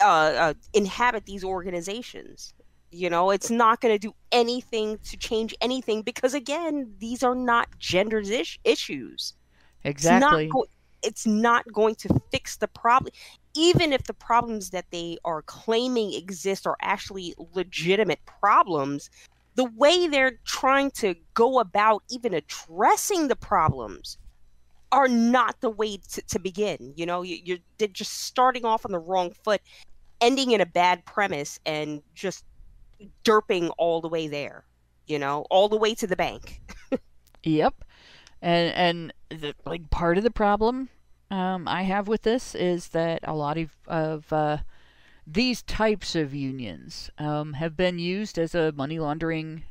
uh, 0.00 0.04
uh, 0.04 0.54
inhabit 0.72 1.26
these 1.26 1.44
organizations. 1.44 2.54
You 2.90 3.10
know, 3.10 3.30
it's 3.30 3.50
not 3.50 3.80
going 3.80 3.92
to 3.92 3.98
do 3.98 4.14
anything 4.30 4.98
to 5.04 5.16
change 5.16 5.54
anything 5.60 6.02
because 6.02 6.32
again, 6.32 6.94
these 6.98 7.24
are 7.24 7.34
not 7.34 7.68
gender 7.78 8.20
is- 8.20 8.58
issues. 8.62 9.34
Exactly. 9.82 10.44
It's 10.44 10.52
not, 10.52 10.54
go- 10.54 10.66
it's 11.02 11.26
not 11.26 11.72
going 11.72 11.96
to 11.96 12.20
fix 12.30 12.56
the 12.56 12.68
problem. 12.68 13.12
Even 13.56 13.92
if 13.92 14.04
the 14.04 14.14
problems 14.14 14.70
that 14.70 14.86
they 14.90 15.18
are 15.24 15.42
claiming 15.42 16.14
exist 16.14 16.66
are 16.66 16.76
actually 16.82 17.34
legitimate 17.52 18.20
problems, 18.26 19.10
the 19.54 19.64
way 19.76 20.08
they're 20.08 20.38
trying 20.44 20.90
to 20.92 21.14
go 21.34 21.58
about 21.58 22.02
even 22.10 22.34
addressing 22.34 23.28
the 23.28 23.36
problems 23.36 24.18
are 24.92 25.08
not 25.08 25.60
the 25.60 25.70
way 25.70 25.96
to, 25.96 26.22
to 26.22 26.38
begin. 26.38 26.92
You 26.96 27.06
know, 27.06 27.22
you, 27.22 27.38
you're 27.42 27.58
they're 27.78 27.88
just 27.88 28.24
starting 28.24 28.64
off 28.64 28.84
on 28.84 28.92
the 28.92 28.98
wrong 28.98 29.32
foot, 29.44 29.60
ending 30.20 30.52
in 30.52 30.60
a 30.60 30.66
bad 30.66 31.04
premise, 31.04 31.58
and 31.66 32.02
just 32.14 32.44
derping 33.24 33.72
all 33.78 34.00
the 34.00 34.08
way 34.08 34.28
there. 34.28 34.64
You 35.06 35.18
know, 35.18 35.46
all 35.50 35.68
the 35.68 35.76
way 35.76 35.94
to 35.96 36.06
the 36.06 36.16
bank. 36.16 36.60
yep, 37.42 37.74
and 38.40 39.12
and 39.30 39.40
the, 39.40 39.54
like 39.66 39.90
part 39.90 40.16
of 40.16 40.24
the 40.24 40.30
problem 40.30 40.88
um, 41.30 41.66
I 41.66 41.82
have 41.82 42.06
with 42.06 42.22
this 42.22 42.54
is 42.54 42.88
that 42.88 43.20
a 43.24 43.34
lot 43.34 43.58
of 43.58 43.70
of 43.86 44.32
uh, 44.32 44.58
these 45.26 45.62
types 45.62 46.14
of 46.14 46.34
unions 46.34 47.10
um, 47.18 47.54
have 47.54 47.76
been 47.76 47.98
used 47.98 48.38
as 48.38 48.54
a 48.54 48.72
money 48.72 48.98
laundering 48.98 49.64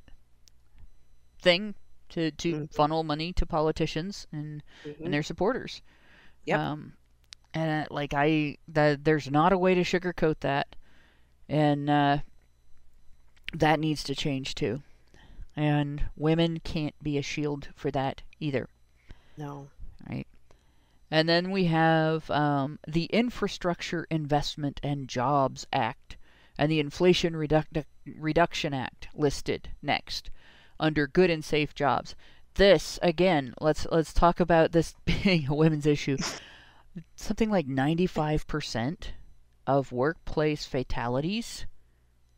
thing 1.41 1.75
to, 2.09 2.31
to 2.31 2.53
mm-hmm. 2.53 2.65
funnel 2.65 3.03
money 3.03 3.33
to 3.33 3.45
politicians 3.45 4.27
and 4.31 4.63
mm-hmm. 4.85 5.03
and 5.03 5.13
their 5.13 5.23
supporters. 5.23 5.81
Yep. 6.45 6.59
Um, 6.59 6.93
and 7.53 7.85
uh, 7.85 7.93
like 7.93 8.13
I, 8.13 8.57
that 8.67 9.03
there's 9.03 9.29
not 9.29 9.53
a 9.53 9.57
way 9.57 9.75
to 9.75 9.83
sugarcoat 9.83 10.39
that, 10.39 10.75
and 11.47 11.89
uh, 11.89 12.17
that 13.53 13.79
needs 13.79 14.03
to 14.05 14.15
change 14.15 14.55
too. 14.55 14.81
And 15.55 16.05
women 16.15 16.59
can't 16.59 16.95
be 17.03 17.17
a 17.17 17.21
shield 17.21 17.69
for 17.75 17.91
that 17.91 18.23
either. 18.39 18.69
No. 19.37 19.69
Right. 20.09 20.27
And 21.13 21.29
then 21.29 21.51
we 21.51 21.65
have 21.65 22.27
um, 22.31 22.79
the 22.87 23.05
Infrastructure 23.05 24.07
Investment 24.09 24.79
and 24.81 25.07
Jobs 25.07 25.67
Act 25.71 26.17
and 26.57 26.71
the 26.71 26.79
Inflation 26.79 27.35
Redu- 27.35 27.85
Reduction 28.17 28.73
Act 28.73 29.09
listed 29.13 29.69
next 29.79 30.31
under 30.79 31.05
good 31.05 31.29
and 31.29 31.45
safe 31.45 31.75
jobs. 31.75 32.15
This 32.55 32.97
again, 33.03 33.53
let's 33.61 33.85
let's 33.91 34.11
talk 34.11 34.39
about 34.39 34.71
this 34.71 34.95
being 35.05 35.47
a 35.47 35.53
women's 35.53 35.85
issue. 35.85 36.17
Something 37.15 37.51
like 37.51 37.67
95% 37.67 39.09
of 39.67 39.91
workplace 39.91 40.65
fatalities 40.65 41.67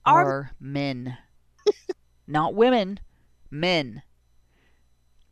are, 0.06 0.26
are 0.26 0.52
men. 0.60 1.18
Not 2.28 2.54
women, 2.54 3.00
men. 3.50 4.02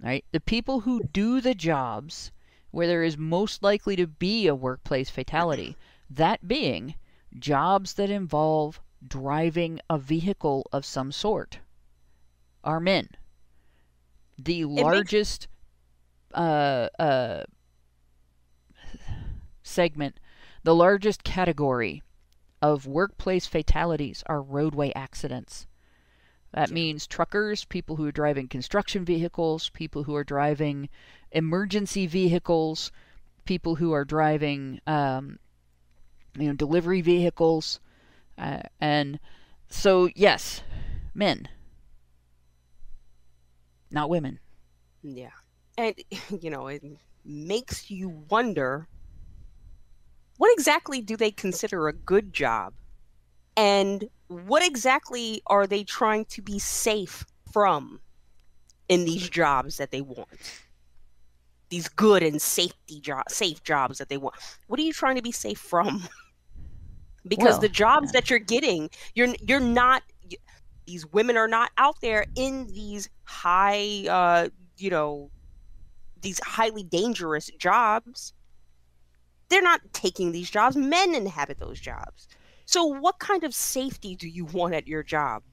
Right? 0.01 0.23
The 0.31 0.39
people 0.39 0.79
who 0.79 1.03
do 1.03 1.41
the 1.41 1.53
jobs 1.53 2.31
where 2.73 2.87
there 2.87 3.03
is 3.03 3.17
most 3.19 3.61
likely 3.61 3.95
to 3.95 4.07
be 4.07 4.47
a 4.47 4.55
workplace 4.55 5.11
fatality, 5.11 5.77
that 6.09 6.47
being 6.47 6.95
jobs 7.37 7.93
that 7.93 8.09
involve 8.09 8.81
driving 9.07 9.79
a 9.91 9.99
vehicle 9.99 10.67
of 10.71 10.83
some 10.83 11.11
sort, 11.11 11.59
are 12.63 12.79
men. 12.79 13.09
The 14.39 14.61
it 14.61 14.65
largest 14.65 15.47
makes... 16.31 16.41
uh, 16.41 16.89
uh, 16.97 17.43
segment, 19.61 20.19
the 20.63 20.73
largest 20.73 21.23
category 21.23 22.01
of 22.59 22.87
workplace 22.87 23.45
fatalities 23.45 24.23
are 24.25 24.41
roadway 24.41 24.91
accidents. 24.95 25.67
That 26.53 26.71
means 26.71 27.05
truckers, 27.05 27.65
people 27.65 27.97
who 27.97 28.07
are 28.07 28.11
driving 28.11 28.47
construction 28.47 29.03
vehicles, 29.05 29.69
people 29.69 30.03
who 30.03 30.15
are 30.15 30.23
driving 30.23 30.89
emergency 31.33 32.07
vehicles, 32.07 32.91
people 33.45 33.75
who 33.75 33.91
are 33.91 34.05
driving, 34.05 34.79
um, 34.87 35.39
you 36.37 36.47
know, 36.47 36.53
delivery 36.53 37.01
vehicles, 37.01 37.79
uh, 38.37 38.61
and 38.79 39.19
so 39.69 40.09
yes, 40.15 40.61
men, 41.13 41.47
not 43.91 44.09
women. 44.09 44.39
Yeah, 45.01 45.29
and 45.77 45.95
you 46.41 46.49
know, 46.49 46.67
it 46.67 46.83
makes 47.25 47.89
you 47.91 48.09
wonder 48.29 48.87
what 50.37 50.51
exactly 50.53 51.01
do 51.01 51.15
they 51.15 51.31
consider 51.31 51.87
a 51.87 51.93
good 51.93 52.33
job, 52.33 52.73
and 53.57 54.07
what 54.27 54.65
exactly 54.65 55.41
are 55.47 55.67
they 55.67 55.83
trying 55.83 56.25
to 56.25 56.41
be 56.41 56.57
safe 56.57 57.25
from 57.51 57.99
in 58.89 59.05
these 59.05 59.29
jobs 59.29 59.77
that 59.77 59.91
they 59.91 60.01
want? 60.01 60.27
These 61.69 61.89
good 61.89 62.23
and 62.23 62.41
safety 62.41 62.99
job, 62.99 63.29
safe 63.29 63.63
jobs 63.63 63.97
that 63.97 64.09
they 64.09 64.17
want. 64.17 64.35
What 64.67 64.79
are 64.79 64.83
you 64.83 64.93
trying 64.93 65.15
to 65.15 65.21
be 65.21 65.31
safe 65.31 65.59
from? 65.59 66.03
because 67.27 67.53
well, 67.53 67.59
the 67.61 67.69
jobs 67.69 68.07
yeah. 68.07 68.19
that 68.19 68.29
you're 68.29 68.39
getting, 68.39 68.89
you're 69.15 69.33
you're 69.41 69.59
not. 69.59 70.03
These 70.85 71.05
women 71.07 71.37
are 71.37 71.47
not 71.47 71.71
out 71.77 71.95
there 72.01 72.25
in 72.35 72.67
these 72.67 73.09
high, 73.23 74.05
uh, 74.09 74.49
you 74.77 74.89
know, 74.89 75.31
these 76.21 76.39
highly 76.43 76.83
dangerous 76.83 77.49
jobs. 77.57 78.33
They're 79.49 79.61
not 79.61 79.81
taking 79.93 80.31
these 80.31 80.49
jobs. 80.49 80.75
Men 80.75 81.15
inhabit 81.15 81.59
those 81.59 81.79
jobs. 81.79 82.27
So, 82.65 82.85
what 82.85 83.19
kind 83.19 83.43
of 83.43 83.53
safety 83.53 84.15
do 84.15 84.27
you 84.27 84.45
want 84.45 84.73
at 84.73 84.87
your 84.87 85.03
job? 85.03 85.43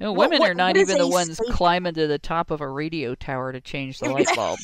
You 0.00 0.06
know, 0.06 0.12
women 0.14 0.38
what, 0.38 0.50
are 0.50 0.54
not 0.54 0.78
even 0.78 0.96
the 0.96 1.06
ones 1.06 1.38
climbing 1.50 1.92
to 1.92 2.06
the 2.06 2.18
top 2.18 2.50
of 2.50 2.62
a 2.62 2.68
radio 2.68 3.14
tower 3.14 3.52
to 3.52 3.60
change 3.60 3.98
the 3.98 4.08
light 4.08 4.28
bulb, 4.34 4.58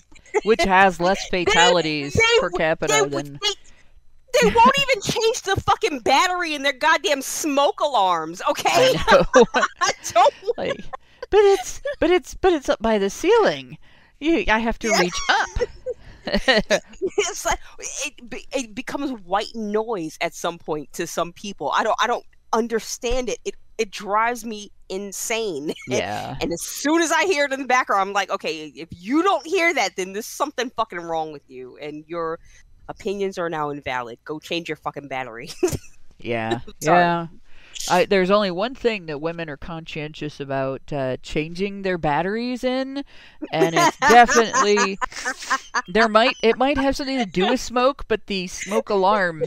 which 0.44 0.62
has 0.62 0.98
less 1.00 1.28
fatalities 1.28 2.14
they, 2.14 2.20
they, 2.20 2.40
per 2.40 2.50
capita 2.50 3.06
they, 3.06 3.22
than. 3.22 3.38
They 4.40 4.50
won't 4.50 4.78
even 4.80 5.02
change 5.02 5.42
the 5.42 5.60
fucking 5.60 6.00
battery 6.00 6.54
in 6.54 6.62
their 6.62 6.72
goddamn 6.72 7.20
smoke 7.20 7.80
alarms. 7.80 8.40
Okay, 8.48 8.94
I, 8.96 9.24
I 9.80 9.92
don't. 10.12 10.34
Like, 10.56 10.84
but 11.28 11.40
it's 11.40 11.82
but 12.00 12.10
it's 12.10 12.32
but 12.34 12.54
it's 12.54 12.70
up 12.70 12.80
by 12.80 12.96
the 12.96 13.10
ceiling. 13.10 13.76
You, 14.20 14.44
I 14.48 14.58
have 14.58 14.78
to 14.78 14.88
yeah. 14.88 15.00
reach 15.00 15.20
up. 15.28 15.68
it's 16.24 17.44
like 17.44 17.58
it, 18.06 18.46
it 18.54 18.74
becomes 18.74 19.10
white 19.22 19.54
noise 19.54 20.16
at 20.22 20.34
some 20.34 20.56
point 20.56 20.94
to 20.94 21.06
some 21.06 21.34
people. 21.34 21.70
I 21.74 21.82
don't 21.82 21.96
I 22.00 22.06
don't 22.06 22.24
understand 22.54 23.28
it. 23.28 23.38
It 23.44 23.54
it 23.78 23.90
drives 23.90 24.44
me 24.44 24.70
insane. 24.88 25.74
Yeah. 25.88 26.36
and 26.40 26.52
as 26.52 26.62
soon 26.62 27.02
as 27.02 27.12
I 27.12 27.24
hear 27.24 27.44
it 27.44 27.52
in 27.52 27.60
the 27.60 27.66
background, 27.66 28.08
I'm 28.08 28.12
like, 28.12 28.30
okay, 28.30 28.72
if 28.74 28.88
you 28.90 29.22
don't 29.22 29.46
hear 29.46 29.74
that, 29.74 29.96
then 29.96 30.12
there's 30.12 30.26
something 30.26 30.70
fucking 30.70 31.00
wrong 31.00 31.32
with 31.32 31.48
you, 31.48 31.76
and 31.78 32.04
your 32.06 32.38
opinions 32.88 33.38
are 33.38 33.50
now 33.50 33.70
invalid. 33.70 34.18
Go 34.24 34.38
change 34.38 34.68
your 34.68 34.76
fucking 34.76 35.08
battery. 35.08 35.50
Yeah. 36.18 36.60
Yeah. 36.80 37.26
I, 37.90 38.06
there's 38.06 38.30
only 38.30 38.50
one 38.50 38.74
thing 38.74 39.04
that 39.06 39.20
women 39.20 39.50
are 39.50 39.58
conscientious 39.58 40.40
about 40.40 40.80
uh, 40.90 41.18
changing 41.22 41.82
their 41.82 41.98
batteries 41.98 42.64
in, 42.64 43.04
and 43.52 43.74
it's 43.76 43.98
definitely 43.98 44.98
there 45.86 46.08
might 46.08 46.34
it 46.42 46.56
might 46.56 46.78
have 46.78 46.96
something 46.96 47.18
to 47.18 47.26
do 47.26 47.50
with 47.50 47.60
smoke, 47.60 48.06
but 48.08 48.26
the 48.28 48.46
smoke 48.46 48.88
alarm 48.88 49.44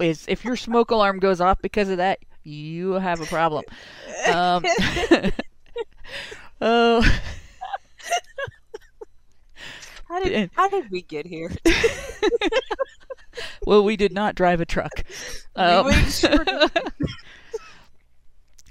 is 0.00 0.24
if 0.26 0.44
your 0.44 0.56
smoke 0.56 0.90
alarm 0.90 1.20
goes 1.20 1.40
off 1.40 1.62
because 1.62 1.88
of 1.88 1.98
that, 1.98 2.18
you 2.46 2.92
have 2.92 3.20
a 3.20 3.26
problem. 3.26 3.64
Um, 4.32 4.64
oh, 6.60 7.00
how 10.08 10.22
did 10.22 10.50
how 10.54 10.68
did 10.68 10.90
we 10.90 11.02
get 11.02 11.26
here? 11.26 11.50
well, 13.66 13.84
we 13.84 13.96
did 13.96 14.12
not 14.12 14.34
drive 14.34 14.60
a 14.60 14.66
truck. 14.66 15.02
Um, 15.54 15.86
would 15.86 16.12
sure 16.12 16.44
do. 16.44 16.68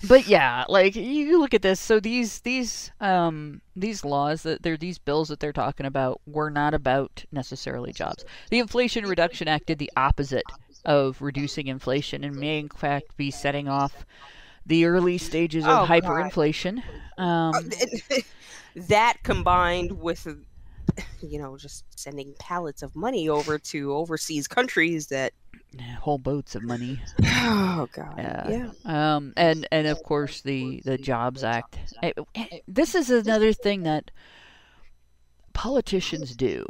but 0.07 0.27
yeah, 0.27 0.65
like 0.67 0.95
you 0.95 1.39
look 1.39 1.53
at 1.53 1.61
this. 1.61 1.79
So 1.79 1.99
these 1.99 2.41
these 2.41 2.91
um 2.99 3.61
these 3.75 4.03
laws 4.03 4.43
that 4.43 4.63
they're 4.63 4.77
these 4.77 4.99
bills 4.99 5.29
that 5.29 5.39
they're 5.39 5.53
talking 5.53 5.85
about 5.85 6.21
were 6.25 6.49
not 6.49 6.73
about 6.73 7.23
necessarily 7.31 7.93
jobs. 7.93 8.25
The 8.49 8.59
Inflation 8.59 9.05
Reduction 9.05 9.47
Act 9.47 9.67
did 9.67 9.79
the 9.79 9.91
opposite 9.95 10.53
of 10.85 11.21
reducing 11.21 11.67
inflation 11.67 12.23
and 12.23 12.35
may 12.35 12.59
in 12.59 12.69
fact 12.69 13.15
be 13.17 13.31
setting 13.31 13.67
off 13.67 14.05
the 14.65 14.85
early 14.85 15.17
stages 15.17 15.63
of 15.65 15.69
Oh, 15.69 15.85
hyperinflation. 15.85 16.81
Um, 17.17 17.53
that 18.75 19.17
combined 19.23 19.91
with 19.99 20.27
you 21.21 21.39
know 21.39 21.57
just 21.57 21.83
sending 21.99 22.33
pallets 22.39 22.81
of 22.83 22.95
money 22.95 23.27
over 23.29 23.57
to 23.59 23.93
overseas 23.93 24.47
countries 24.47 25.07
that 25.07 25.33
whole 25.99 26.17
boats 26.17 26.55
of 26.55 26.63
money. 26.63 26.99
oh 27.25 27.87
god 27.91 28.15
Yeah. 28.17 28.47
yeah 28.85 29.15
Um, 29.15 29.33
and 29.37 29.67
and 29.71 29.87
of 29.87 30.01
course 30.03 30.41
the 30.41 30.81
the 30.85 30.97
Jobs 30.97 31.43
Act. 31.43 31.77
I- 32.03 32.13
this 32.67 32.95
is 32.95 33.09
another 33.09 33.51
thing 33.53 33.83
that 33.83 34.11
politicians 35.53 36.35
do. 36.35 36.65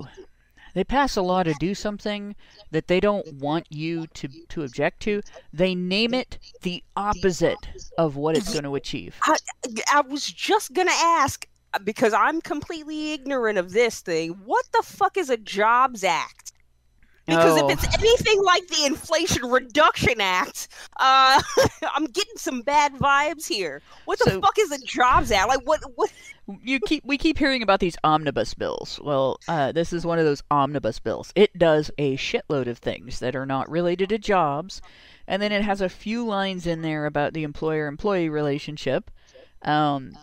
They 0.75 0.83
pass 0.83 1.15
a 1.17 1.21
law 1.23 1.41
to 1.41 1.53
do 1.59 1.73
something 1.73 2.35
that 2.69 2.87
they 2.87 2.99
don't 2.99 3.25
want 3.35 3.65
you 3.71 4.05
to 4.07 4.27
to 4.49 4.61
object 4.63 4.99
to. 5.03 5.21
They 5.51 5.73
name 5.73 6.13
it 6.13 6.37
the 6.61 6.83
opposite 6.95 7.57
of 7.97 8.17
what 8.17 8.37
it's 8.37 8.51
going 8.51 8.65
to 8.65 8.75
achieve. 8.75 9.15
I 9.91 10.01
was 10.01 10.25
just 10.29 10.73
gonna 10.73 10.91
ask 10.93 11.47
uh, 11.73 11.79
because 11.79 12.13
I'm 12.13 12.41
completely 12.41 13.13
ignorant 13.13 13.57
of 13.57 13.71
this 13.71 14.01
thing. 14.01 14.31
What 14.45 14.65
the 14.73 14.83
fuck 14.83 15.17
is 15.17 15.29
a 15.29 15.37
Jobs 15.37 16.03
Act? 16.03 16.51
Because 17.25 17.59
Oh. 17.59 17.69
if 17.69 17.73
it's 17.83 17.95
anything 17.97 18.43
like 18.43 18.67
the 18.67 18.85
Inflation 18.85 19.45
Reduction 19.49 20.21
Act, 20.21 20.67
uh, 20.97 21.41
I'm 21.95 22.05
getting 22.05 22.35
some 22.37 22.61
bad 22.61 22.93
vibes 22.95 23.47
here. 23.47 23.81
What 24.05 24.19
the 24.19 24.29
So- 24.31 24.41
fuck 24.41 24.59
is 24.59 24.71
a 24.71 24.77
Jobs 24.79 25.31
Act? 25.31 25.47
Like 25.47 25.61
what? 25.65 25.79
What? 25.95 26.11
You 26.63 26.79
keep 26.79 27.03
we 27.05 27.17
keep 27.17 27.37
hearing 27.37 27.63
about 27.63 27.79
these 27.79 27.97
omnibus 28.03 28.53
bills. 28.53 28.99
Well, 29.03 29.39
uh, 29.47 29.71
this 29.71 29.91
is 29.91 30.05
one 30.05 30.19
of 30.19 30.25
those 30.25 30.43
omnibus 30.51 30.99
bills. 30.99 31.31
It 31.35 31.57
does 31.57 31.89
a 31.97 32.17
shitload 32.17 32.67
of 32.67 32.77
things 32.77 33.19
that 33.19 33.35
are 33.35 33.45
not 33.45 33.69
related 33.69 34.09
to 34.09 34.17
jobs, 34.17 34.81
and 35.27 35.41
then 35.41 35.51
it 35.51 35.63
has 35.63 35.81
a 35.81 35.89
few 35.89 36.25
lines 36.25 36.67
in 36.67 36.81
there 36.81 37.05
about 37.05 37.33
the 37.33 37.43
employer-employee 37.43 38.29
relationship 38.29 39.09
um, 39.63 40.15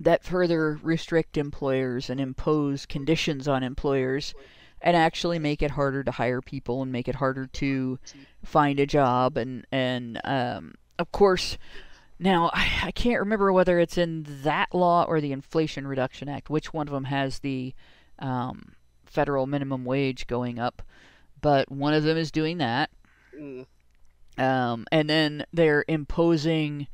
that 0.00 0.24
further 0.24 0.80
restrict 0.82 1.36
employers 1.36 2.10
and 2.10 2.20
impose 2.20 2.86
conditions 2.86 3.46
on 3.46 3.62
employers, 3.62 4.34
and 4.82 4.96
actually 4.96 5.38
make 5.38 5.62
it 5.62 5.72
harder 5.72 6.02
to 6.02 6.10
hire 6.10 6.40
people 6.40 6.82
and 6.82 6.90
make 6.90 7.06
it 7.06 7.14
harder 7.16 7.46
to 7.46 7.98
find 8.44 8.80
a 8.80 8.86
job 8.86 9.36
and 9.36 9.66
and 9.70 10.20
um, 10.24 10.74
of 10.98 11.12
course. 11.12 11.58
Now, 12.18 12.50
I, 12.52 12.68
I 12.84 12.90
can't 12.92 13.20
remember 13.20 13.52
whether 13.52 13.78
it's 13.78 13.98
in 13.98 14.24
that 14.42 14.74
law 14.74 15.04
or 15.04 15.20
the 15.20 15.32
Inflation 15.32 15.86
Reduction 15.86 16.28
Act, 16.28 16.50
which 16.50 16.72
one 16.72 16.88
of 16.88 16.94
them 16.94 17.04
has 17.04 17.38
the 17.40 17.74
um, 18.18 18.74
federal 19.06 19.46
minimum 19.46 19.84
wage 19.84 20.26
going 20.26 20.58
up, 20.58 20.82
but 21.40 21.70
one 21.70 21.94
of 21.94 22.02
them 22.02 22.16
is 22.16 22.30
doing 22.32 22.58
that. 22.58 22.90
Mm, 23.38 23.66
Um, 24.38 24.86
and 24.92 25.08
then 25.10 25.44
they're 25.52 25.84
imposing 25.88 26.86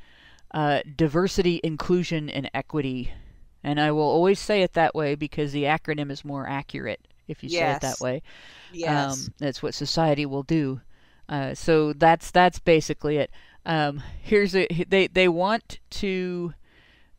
uh, 0.52 0.80
diversity, 0.96 1.60
inclusion, 1.62 2.30
and 2.30 2.50
equity. 2.54 3.12
And 3.62 3.80
I 3.80 3.92
will 3.92 4.02
always 4.02 4.38
say 4.40 4.62
it 4.62 4.74
that 4.74 4.94
way 4.94 5.14
because 5.14 5.52
the 5.52 5.64
acronym 5.64 6.10
is 6.10 6.24
more 6.24 6.46
accurate 6.48 7.06
if 7.28 7.42
you 7.42 7.48
say 7.48 7.70
it 7.70 7.80
that 7.80 8.00
way. 8.00 8.22
Yes. 8.70 9.28
Um, 9.28 9.34
that's 9.38 9.62
what 9.62 9.74
society 9.74 10.26
will 10.26 10.42
do. 10.42 10.80
Uh, 11.28 11.54
so 11.54 11.92
that's 11.94 12.30
that's 12.30 12.58
basically 12.58 13.16
it. 13.18 13.30
Um, 13.66 14.02
here's 14.20 14.54
a 14.54 14.66
they 14.88 15.06
they 15.06 15.28
want 15.28 15.80
to. 15.90 16.54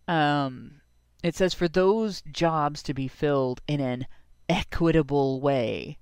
Um, 0.07 0.81
it 1.23 1.35
says 1.35 1.55
for 1.55 1.67
those 1.67 2.21
jobs 2.31 2.83
to 2.83 2.93
be 2.93 3.07
filled 3.07 3.61
in 3.67 3.79
an 3.79 4.05
equitable 4.47 5.41
way, 5.41 5.97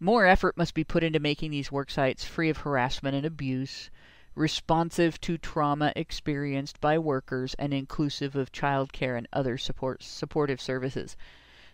more 0.00 0.26
effort 0.26 0.56
must 0.56 0.74
be 0.74 0.82
put 0.82 1.04
into 1.04 1.20
making 1.20 1.52
these 1.52 1.70
work 1.70 1.90
sites 1.90 2.24
free 2.24 2.48
of 2.48 2.58
harassment 2.58 3.14
and 3.14 3.24
abuse, 3.24 3.90
responsive 4.34 5.20
to 5.20 5.38
trauma 5.38 5.92
experienced 5.94 6.80
by 6.80 6.98
workers, 6.98 7.54
and 7.54 7.72
inclusive 7.72 8.34
of 8.34 8.50
childcare 8.50 9.16
and 9.16 9.28
other 9.32 9.56
support 9.56 10.02
supportive 10.02 10.60
services. 10.60 11.16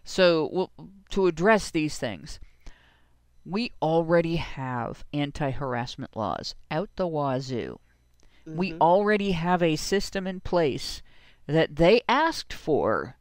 So, 0.04 0.50
well, 0.52 0.70
to 1.10 1.26
address 1.26 1.70
these 1.70 1.96
things, 1.96 2.38
we 3.46 3.72
already 3.80 4.36
have 4.36 5.04
anti 5.12 5.50
harassment 5.50 6.14
laws 6.14 6.54
out 6.70 6.90
the 6.96 7.06
wazoo. 7.06 7.78
We 8.46 8.72
mhm. 8.72 8.80
already 8.80 9.32
have 9.32 9.62
a 9.62 9.76
system 9.76 10.26
in 10.26 10.40
place 10.40 11.02
that 11.46 11.76
they 11.76 12.02
asked 12.08 12.52
for 12.52 13.16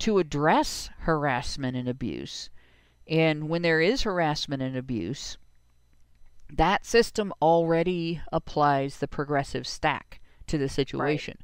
to 0.00 0.18
address 0.18 0.90
harassment 1.00 1.76
and 1.76 1.88
abuse. 1.88 2.50
And 3.08 3.48
when 3.48 3.62
there 3.62 3.80
is 3.80 4.02
harassment 4.02 4.62
and 4.62 4.76
abuse, 4.76 5.38
that 6.52 6.84
system 6.84 7.32
already 7.40 8.20
applies 8.32 8.98
the 8.98 9.08
progressive 9.08 9.66
stack 9.66 10.20
to 10.46 10.58
the 10.58 10.68
situation. 10.68 11.38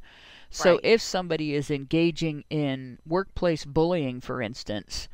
So 0.50 0.74
Right. 0.74 0.84
if 0.84 1.00
somebody 1.00 1.54
is 1.54 1.70
engaging 1.70 2.44
in 2.50 2.98
workplace 3.06 3.64
bullying, 3.64 4.20
for 4.20 4.42
instance, 4.42 5.08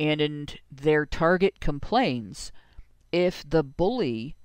and 0.00 0.58
their 0.70 1.04
target 1.04 1.60
complains, 1.60 2.52
if 3.12 3.48
the 3.48 3.62
bully 3.62 4.36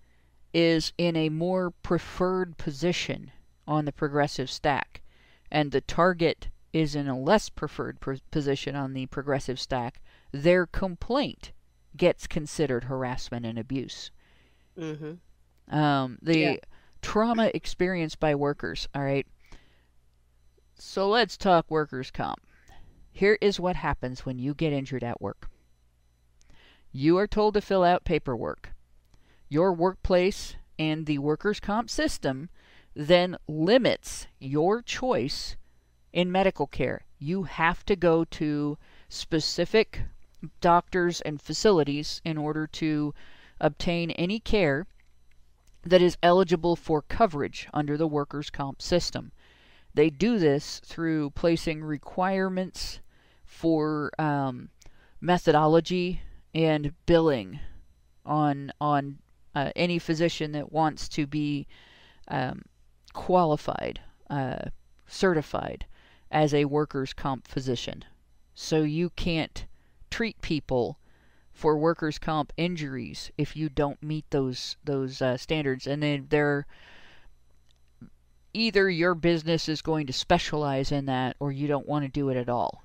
is 0.54 0.94
in 0.98 1.16
a 1.16 1.30
more 1.30 1.72
preferred 1.72 2.58
position 2.58 3.32
on 3.68 3.86
the 3.86 3.92
progressive 3.92 4.50
stack, 4.50 5.02
and 5.52 5.72
the 5.72 5.82
target 5.82 6.50
is 6.74 6.96
in 6.96 7.08
a 7.08 7.20
less 7.20 7.50
preferred 7.50 8.00
pr- 8.00 8.16
position 8.32 8.76
on 8.76 8.94
the 8.94 9.06
progressive 9.08 9.60
stack, 9.60 10.02
their 10.32 10.66
complaint 10.66 11.52
gets 11.96 12.28
considered 12.28 12.86
harassment 12.86 13.46
and 13.46 13.60
abuse. 13.60 14.12
Mm 14.78 14.98
-hmm. 14.98 15.76
Um, 15.76 16.18
the 16.22 16.40
Yeah. 16.40 16.56
trauma 17.02 17.52
experienced 17.54 18.20
by 18.20 18.36
workers. 18.36 18.88
All 18.94 19.04
right. 19.04 19.28
So 20.76 21.08
let's 21.10 21.38
talk 21.38 21.70
workers' 21.70 22.12
comp. 22.12 22.42
Here 23.12 23.38
is 23.40 23.60
what 23.60 23.76
happens 23.76 24.26
when 24.26 24.40
you 24.40 24.54
get 24.56 24.74
injured 24.74 25.04
at 25.04 25.22
work. 25.22 25.50
You 26.92 27.18
are 27.18 27.28
told 27.28 27.54
to 27.54 27.62
fill 27.62 27.84
out 27.84 28.04
paperwork. 28.04 28.74
Your 29.54 29.72
workplace 29.72 30.56
and 30.80 31.06
the 31.06 31.20
workers' 31.20 31.60
comp 31.60 31.88
system 31.88 32.50
then 32.96 33.38
limits 33.48 34.26
your 34.40 34.82
choice 34.82 35.58
in 36.12 36.32
medical 36.32 36.66
care. 36.66 37.06
You 37.20 37.44
have 37.44 37.86
to 37.86 37.96
go 37.96 38.26
to 38.26 38.80
specific 39.10 40.06
doctors 40.60 41.22
and 41.22 41.40
facilities 41.40 42.20
in 42.26 42.36
order 42.36 42.66
to 42.66 43.14
obtain 43.60 44.10
any 44.10 44.40
care 44.40 44.88
that 45.84 46.02
is 46.02 46.18
eligible 46.24 46.76
for 46.76 47.04
coverage 47.04 47.68
under 47.76 47.96
the 47.96 48.08
workers' 48.08 48.50
comp 48.50 48.82
system. 48.82 49.32
They 49.94 50.10
do 50.10 50.40
this 50.40 50.80
through 50.80 51.30
placing 51.30 51.84
requirements 51.84 53.02
for 53.46 54.10
um, 54.18 54.72
methodology 55.22 56.22
and 56.56 56.96
billing 57.06 57.60
on 58.26 58.72
on 58.82 59.20
uh, 59.56 59.72
any 59.76 60.00
physician 60.00 60.52
that 60.54 60.72
wants 60.72 61.08
to 61.10 61.28
be 61.28 61.68
um, 62.28 62.64
qualified, 63.14 64.02
uh, 64.30 64.66
certified 65.08 65.86
as 66.32 66.54
a 66.54 66.66
workers' 66.66 67.14
comp 67.14 67.48
physician. 67.48 68.04
So 68.56 68.84
you 68.84 69.10
can't 69.12 69.66
treat 70.10 70.42
people 70.42 70.98
for 71.52 71.78
workers' 71.78 72.20
comp 72.20 72.52
injuries 72.58 73.32
if 73.38 73.56
you 73.56 73.70
don't 73.70 74.02
meet 74.02 74.26
those 74.32 74.76
those 74.84 75.22
uh, 75.22 75.38
standards, 75.38 75.88
and 75.88 76.02
then 76.02 76.28
they're 76.30 76.66
either 78.54 78.90
your 78.90 79.16
business 79.16 79.68
is 79.68 79.82
going 79.82 80.08
to 80.08 80.14
specialize 80.14 80.92
in 80.92 81.06
that 81.06 81.36
or 81.40 81.52
you 81.52 81.68
don't 81.68 81.88
want 81.88 82.06
to 82.06 82.10
do 82.10 82.30
it 82.30 82.38
at 82.38 82.50
all. 82.50 82.83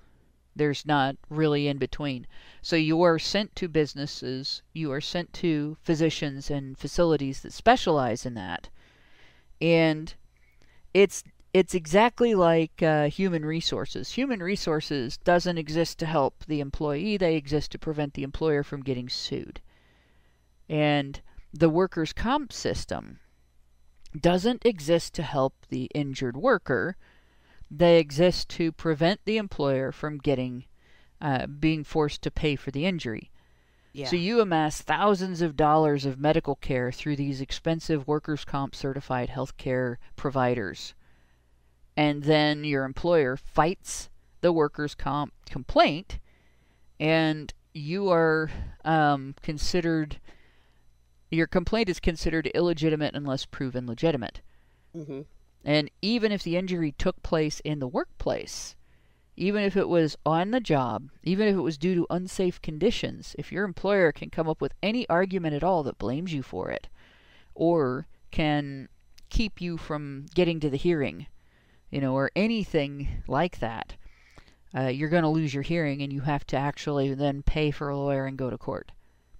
There's 0.59 0.84
not 0.84 1.16
really 1.30 1.68
in 1.68 1.78
between. 1.78 2.26
So 2.61 2.76
you 2.76 3.00
are 3.02 3.18
sent 3.18 3.56
to 3.56 3.68
businesses, 3.68 4.62
you 4.72 4.92
are 4.92 5.00
sent 5.00 5.32
to 5.34 5.76
physicians 5.82 6.50
and 6.50 6.76
facilities 6.76 7.40
that 7.40 7.52
specialize 7.52 8.26
in 8.26 8.34
that. 8.34 8.68
And 9.61 10.14
it's 10.92 11.24
it's 11.54 11.74
exactly 11.74 12.34
like 12.34 12.82
uh, 12.82 13.09
human 13.09 13.44
resources. 13.44 14.12
Human 14.12 14.42
resources 14.42 15.16
doesn't 15.16 15.59
exist 15.59 15.98
to 15.98 16.06
help 16.06 16.44
the 16.46 16.61
employee, 16.61 17.16
they 17.16 17.36
exist 17.36 17.72
to 17.72 17.78
prevent 17.78 18.14
the 18.14 18.22
employer 18.22 18.62
from 18.62 18.82
getting 18.82 19.09
sued. 19.09 19.61
And 20.68 21.20
the 21.52 21.70
workers' 21.70 22.12
comp 22.12 22.52
system 22.52 23.20
doesn't 24.18 24.64
exist 24.64 25.14
to 25.14 25.22
help 25.22 25.54
the 25.68 25.84
injured 25.94 26.36
worker. 26.36 26.96
They 27.71 27.99
exist 27.99 28.49
to 28.51 28.73
prevent 28.73 29.21
the 29.25 29.37
employer 29.37 29.93
from 29.93 30.19
getting 30.19 30.64
uh, 31.21 31.47
being 31.47 31.85
forced 31.85 32.23
to 32.23 32.31
pay 32.31 32.57
for 32.57 32.71
the 32.71 32.87
injury. 32.87 33.31
Yeah. 33.93 34.07
So 34.07 34.16
you 34.16 34.41
amass 34.41 34.81
thousands 34.81 35.43
of 35.43 35.57
dollars 35.57 36.05
of 36.05 36.21
medical 36.21 36.55
care 36.55 36.93
through 36.93 37.16
these 37.16 37.41
expensive 37.41 38.07
workers' 38.07 38.45
comp 38.45 38.75
certified 38.75 39.31
healthcare 39.31 39.97
providers. 40.14 40.95
And 41.97 42.23
then 42.23 42.62
your 42.62 42.85
employer 42.85 43.37
fights 43.37 44.09
the 44.41 44.53
workers' 44.53 44.95
comp 44.95 45.33
complaint, 45.47 46.21
and 47.01 47.53
you 47.75 48.09
are 48.11 48.51
um, 48.85 49.35
considered, 49.43 50.21
your 51.31 51.49
complaint 51.49 51.89
is 51.89 51.99
considered 51.99 52.47
illegitimate 52.49 53.16
unless 53.16 53.47
proven 53.47 53.87
legitimate. 53.87 54.41
Mm 54.97 55.07
hmm 55.07 55.21
And 55.64 55.90
even 56.00 56.32
if 56.32 56.42
the 56.42 56.56
injury 56.56 56.92
took 56.92 57.22
place 57.22 57.61
in 57.61 57.78
the 57.78 57.88
workplace, 57.88 58.74
even 59.36 59.62
if 59.62 59.76
it 59.76 59.88
was 59.88 60.16
on 60.26 60.50
the 60.50 60.61
job, 60.61 61.11
even 61.22 61.46
if 61.46 61.54
it 61.54 61.61
was 61.61 61.78
due 61.78 61.94
to 61.94 62.06
unsafe 62.11 62.61
conditions, 62.61 63.36
if 63.38 63.52
your 63.52 63.64
employer 63.64 64.11
can 64.11 64.30
come 64.30 64.48
up 64.48 64.61
with 64.61 64.74
any 64.82 65.09
argument 65.09 65.54
at 65.54 65.62
all 65.62 65.82
that 65.84 65.98
blames 65.98 66.32
you 66.32 66.42
for 66.42 66.70
it, 66.70 66.88
or 67.54 68.06
can 68.30 68.88
keep 69.30 69.61
you 69.61 69.76
from 69.76 70.26
getting 70.34 70.59
to 70.61 70.70
the 70.70 70.76
hearing, 70.76 71.26
you 71.90 72.00
know, 72.00 72.14
or 72.14 72.30
anything 72.34 73.22
like 73.28 73.59
that, 73.61 73.94
uh, 74.74 74.88
you're 74.88 75.09
going 75.09 75.22
to 75.22 75.28
lose 75.28 75.54
your 75.54 75.62
hearing 75.62 76.02
and 76.02 76.12
you 76.12 76.20
have 76.20 76.46
to 76.46 76.56
actually 76.56 77.14
then 77.14 77.42
pay 77.42 77.70
for 77.70 77.88
a 77.88 77.96
lawyer 77.96 78.26
and 78.26 78.36
go 78.36 78.50
to 78.50 78.59
court. 78.59 78.92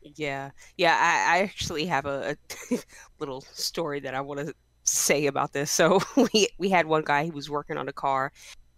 Yeah, 0.02 0.50
yeah. 0.76 0.96
I, 0.96 1.38
I 1.38 1.42
actually 1.42 1.86
have 1.86 2.06
a, 2.06 2.36
a 2.70 2.78
little 3.18 3.40
story 3.40 4.00
that 4.00 4.14
I 4.14 4.20
want 4.20 4.46
to 4.46 4.54
say 4.89 5.26
about 5.26 5.53
this. 5.53 5.70
So 5.70 6.01
we 6.32 6.49
we 6.59 6.68
had 6.70 6.86
one 6.86 7.03
guy 7.05 7.26
who 7.26 7.32
was 7.32 7.51
working 7.51 7.76
on 7.78 7.89
a 7.89 7.93
car, 7.93 8.32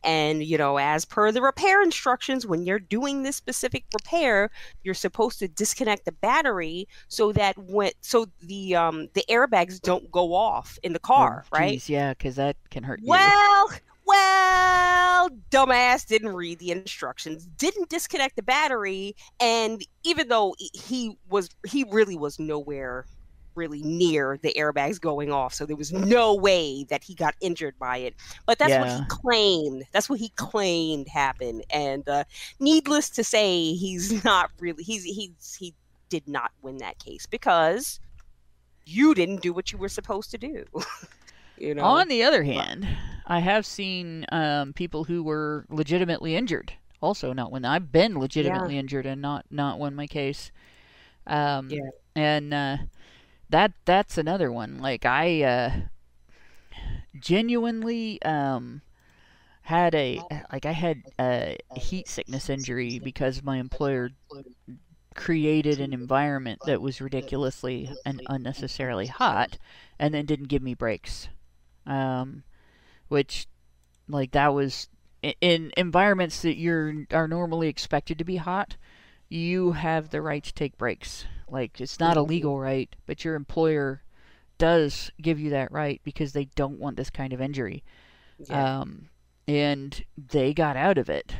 and 0.04 0.42
you 0.44 0.58
know, 0.58 0.78
as 0.78 1.04
per 1.04 1.30
the 1.32 1.42
repair 1.42 1.82
instructions, 1.82 2.46
when 2.46 2.64
you're 2.64 2.78
doing 2.80 3.22
this 3.22 3.36
specific 3.36 3.84
repair, 3.94 4.50
you're 4.82 4.94
supposed 4.94 5.38
to 5.40 5.48
disconnect 5.48 6.04
the 6.04 6.12
battery 6.12 6.88
so 7.08 7.32
that 7.32 7.56
when 7.58 7.92
so 8.00 8.26
the 8.42 8.74
um 8.76 9.08
the 9.14 9.24
airbags 9.30 9.80
don't 9.80 10.10
go 10.10 10.34
off 10.34 10.78
in 10.82 10.92
the 10.92 10.98
car, 11.00 11.44
Oh, 11.44 11.48
right? 11.50 11.72
geez, 11.72 11.88
yeah, 11.88 12.10
because 12.14 12.36
that 12.36 12.56
can 12.70 12.82
hurt 12.84 13.02
you. 13.02 13.08
Well, 13.10 13.70
well, 14.06 15.28
dumbass 15.50 16.06
didn't 16.06 16.34
read 16.34 16.58
the 16.58 16.70
instructions, 16.70 17.46
didn't 17.46 17.88
disconnect 17.88 18.36
the 18.36 18.42
battery, 18.42 19.16
and 19.40 19.82
even 20.04 20.28
though 20.28 20.54
he 20.74 21.16
was, 21.28 21.48
he 21.66 21.84
really 21.84 22.16
was 22.16 22.38
nowhere 22.38 23.06
really 23.60 23.82
near 23.82 24.38
the 24.42 24.54
airbags 24.56 24.98
going 25.00 25.30
off, 25.30 25.52
so 25.52 25.66
there 25.66 25.76
was 25.76 25.92
no 25.92 26.34
way 26.34 26.84
that 26.84 27.04
he 27.04 27.14
got 27.14 27.34
injured 27.40 27.78
by 27.78 27.98
it. 27.98 28.14
But 28.46 28.58
that's 28.58 28.72
what 28.78 28.88
he 28.88 29.04
claimed. 29.08 29.84
That's 29.92 30.08
what 30.08 30.18
he 30.18 30.30
claimed 30.30 31.08
happened, 31.08 31.64
and 31.70 32.08
uh, 32.08 32.24
needless 32.58 33.10
to 33.10 33.22
say, 33.22 33.74
he's 33.74 34.24
not 34.24 34.50
really. 34.58 34.82
He's 34.82 35.04
he's 35.04 35.56
he 35.58 35.74
did 36.08 36.26
not 36.26 36.50
win 36.62 36.78
that 36.78 36.98
case 36.98 37.26
because 37.26 38.00
you 38.86 39.14
didn't 39.14 39.42
do 39.42 39.52
what 39.52 39.70
you 39.70 39.78
were 39.78 39.88
supposed 39.88 40.30
to 40.30 40.38
do. 40.38 40.64
you 41.58 41.74
know. 41.74 41.84
On 41.84 42.08
the 42.08 42.22
other 42.22 42.42
hand, 42.42 42.88
I 43.26 43.40
have 43.40 43.66
seen 43.66 44.24
um, 44.32 44.72
people 44.72 45.04
who 45.04 45.22
were 45.22 45.66
legitimately 45.68 46.34
injured. 46.34 46.72
Also, 47.02 47.32
not 47.32 47.52
when 47.52 47.64
I've 47.64 47.92
been 47.92 48.18
legitimately 48.18 48.76
injured 48.76 49.06
and 49.06 49.22
not 49.22 49.46
not 49.50 49.78
won 49.78 49.94
my 49.94 50.06
case. 50.06 50.50
Um, 51.26 51.68
Yeah. 51.70 51.90
And 52.16 52.52
uh, 52.52 52.76
that 53.50 53.72
that's 53.84 54.18
another 54.18 54.50
one. 54.50 54.78
Like 54.78 55.04
I 55.04 55.42
uh, 55.42 55.70
genuinely 57.18 58.20
um, 58.22 58.82
had 59.62 59.94
a 59.94 60.20
like 60.52 60.66
I 60.66 60.72
had 60.72 61.02
a 61.18 61.56
heat 61.76 62.08
sickness 62.08 62.48
injury 62.48 62.98
because 62.98 63.42
my 63.42 63.58
employer 63.58 64.10
created 65.14 65.80
an 65.80 65.92
environment 65.92 66.60
that 66.66 66.80
was 66.80 67.00
ridiculously 67.00 67.90
and 68.06 68.22
unnecessarily 68.28 69.06
hot 69.06 69.58
and 69.98 70.14
then 70.14 70.24
didn't 70.24 70.48
give 70.48 70.62
me 70.62 70.72
breaks 70.72 71.28
um, 71.86 72.44
which 73.08 73.46
like 74.08 74.30
that 74.32 74.54
was 74.54 74.88
in 75.40 75.72
environments 75.76 76.42
that 76.42 76.56
you're 76.56 77.06
are 77.12 77.28
normally 77.28 77.68
expected 77.68 78.18
to 78.18 78.24
be 78.24 78.36
hot 78.36 78.76
you 79.28 79.72
have 79.72 80.10
the 80.10 80.22
right 80.22 80.44
to 80.44 80.54
take 80.54 80.78
breaks 80.78 81.26
like 81.50 81.80
it's 81.80 82.00
not 82.00 82.16
a 82.16 82.22
legal 82.22 82.58
right 82.58 82.94
but 83.06 83.24
your 83.24 83.34
employer 83.34 84.02
does 84.58 85.10
give 85.20 85.40
you 85.40 85.50
that 85.50 85.70
right 85.72 86.00
because 86.04 86.32
they 86.32 86.44
don't 86.54 86.78
want 86.78 86.96
this 86.96 87.10
kind 87.10 87.32
of 87.32 87.40
injury 87.40 87.82
Yeah. 88.38 88.80
um, 88.80 89.08
and 89.48 90.04
they 90.16 90.52
got 90.54 90.76
out 90.76 90.98
of 90.98 91.08
it. 91.08 91.34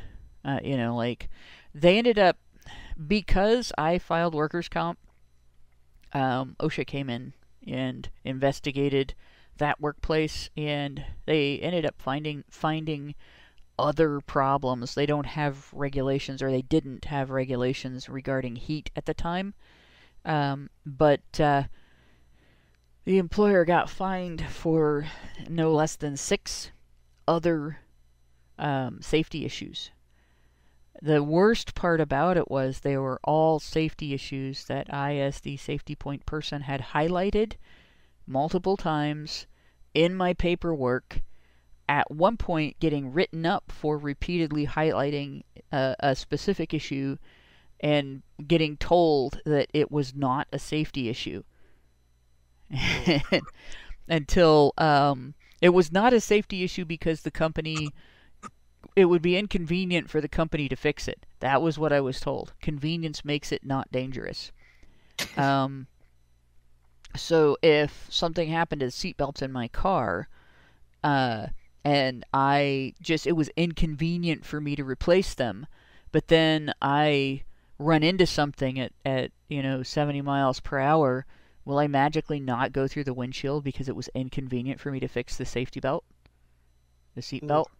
Uh, 0.45 0.59
you 0.65 0.77
know, 0.77 0.97
like 0.97 1.29
they 1.75 1.99
ended 1.99 2.19
up 2.19 2.39
because 3.07 3.73
I 3.79 3.99
filed 3.99 4.35
workers' 4.35 4.69
comp. 4.69 4.99
Um, 6.13 6.57
OSHA 6.59 6.87
came 6.87 7.09
in 7.09 7.35
and 7.67 8.09
investigated 8.25 9.15
that 9.59 9.81
workplace, 9.81 10.51
and 10.57 11.05
they 11.27 11.59
ended 11.61 11.85
up 11.87 11.95
finding 11.99 12.45
finding 12.51 13.15
other 13.79 14.21
problems. 14.21 14.95
They 14.95 15.07
don't 15.07 15.27
have 15.27 15.69
regulations, 15.73 16.43
or 16.43 16.51
they 16.51 16.63
didn't 16.63 17.05
have 17.07 17.31
regulations 17.31 18.09
regarding 18.09 18.57
heat 18.57 18.91
at 18.97 19.07
the 19.07 19.15
time. 19.15 19.55
Um, 20.25 20.71
but 20.85 21.41
uh, 21.41 21.65
the 23.05 23.19
employer 23.19 23.65
got 23.65 23.91
fined 23.91 24.47
for 24.47 25.07
no 25.49 25.73
less 25.73 25.97
than 25.97 26.17
six 26.17 26.71
other 27.27 27.79
um, 28.59 29.01
safety 29.01 29.45
issues. 29.45 29.91
The 31.03 31.23
worst 31.23 31.75
part 31.75 32.01
about 32.01 32.37
it 32.37 32.51
was 32.51 32.81
they 32.81 32.99
were 32.99 33.21
all 33.25 33.59
safety 33.59 34.13
issues 34.13 34.67
that 34.67 34.93
I, 34.93 35.17
as 35.17 35.41
the 35.41 35.57
safety 35.57 35.95
point 35.95 36.27
person, 36.27 36.63
had 36.63 36.93
highlighted 36.93 37.55
multiple 38.27 38.77
times 38.77 39.47
in 39.95 40.15
my 40.15 40.35
paperwork. 40.35 41.23
At 41.89 42.11
one 42.11 42.37
point, 42.37 42.79
getting 42.81 43.13
written 43.13 43.47
up 43.47 43.73
for 43.73 43.97
repeatedly 43.97 44.67
highlighting 44.67 45.43
a, 45.73 45.97
a 46.01 46.15
specific 46.15 46.75
issue 46.75 47.17
and 47.81 48.23
getting 48.47 48.77
told 48.77 49.41
that 49.45 49.69
it 49.73 49.91
was 49.91 50.15
not 50.15 50.47
a 50.53 50.59
safety 50.59 51.09
issue. 51.09 51.43
Until 54.09 54.73
um, 54.79 55.35
it 55.61 55.71
was 55.71 55.91
not 55.91 56.13
a 56.13 56.21
safety 56.21 56.63
issue 56.63 56.85
because 56.85 57.23
the 57.23 57.31
company 57.31 57.91
it 58.97 59.05
would 59.05 59.23
be 59.23 59.37
inconvenient 59.37 60.11
for 60.11 60.21
the 60.21 60.29
company 60.29 60.69
to 60.69 60.77
fix 60.77 61.07
it. 61.07 61.27
That 61.41 61.63
was 61.63 61.79
what 61.79 61.93
I 61.93 62.01
was 62.01 62.21
told. 62.21 62.55
Convenience 62.61 63.25
makes 63.25 63.53
it 63.53 63.65
not 63.65 63.93
dangerous. 63.93 64.53
Um, 65.37 65.87
so 67.17 67.57
if 67.63 68.07
something 68.11 68.49
happened 68.49 68.81
to 68.81 68.87
the 68.87 68.93
seatbelts 68.93 69.43
in 69.43 69.53
my 69.53 69.69
car, 69.69 70.29
uh, 71.05 71.49
and 71.85 72.25
I 72.33 72.95
just 73.01 73.27
it 73.27 73.33
was 73.33 73.51
inconvenient 73.57 74.45
for 74.45 74.61
me 74.61 74.77
to 74.77 74.85
replace 74.85 75.35
them, 75.35 75.67
but 76.13 76.29
then 76.29 76.73
I 76.83 77.43
run 77.81 78.03
into 78.03 78.27
something 78.27 78.79
at, 78.79 78.93
at 79.05 79.33
you 79.49 79.63
know 79.63 79.83
70 79.83 80.21
miles 80.23 80.61
per 80.61 80.79
hour, 80.79 81.27
will 81.65 81.79
I 81.79 81.87
magically 81.87 82.39
not 82.39 82.73
go 82.73 82.87
through 82.87 83.05
the 83.05 83.15
windshield 83.15 83.65
because 83.65 83.89
it 83.89 83.97
was 83.97 84.09
inconvenient 84.15 84.79
for 84.81 84.91
me 84.93 85.01
to 85.01 85.09
fix 85.09 85.37
the 85.37 85.45
safety 85.47 85.81
belt, 85.81 86.05
the 87.15 87.23
seat 87.23 87.43
Mm. 87.43 87.49
belt? 87.49 87.71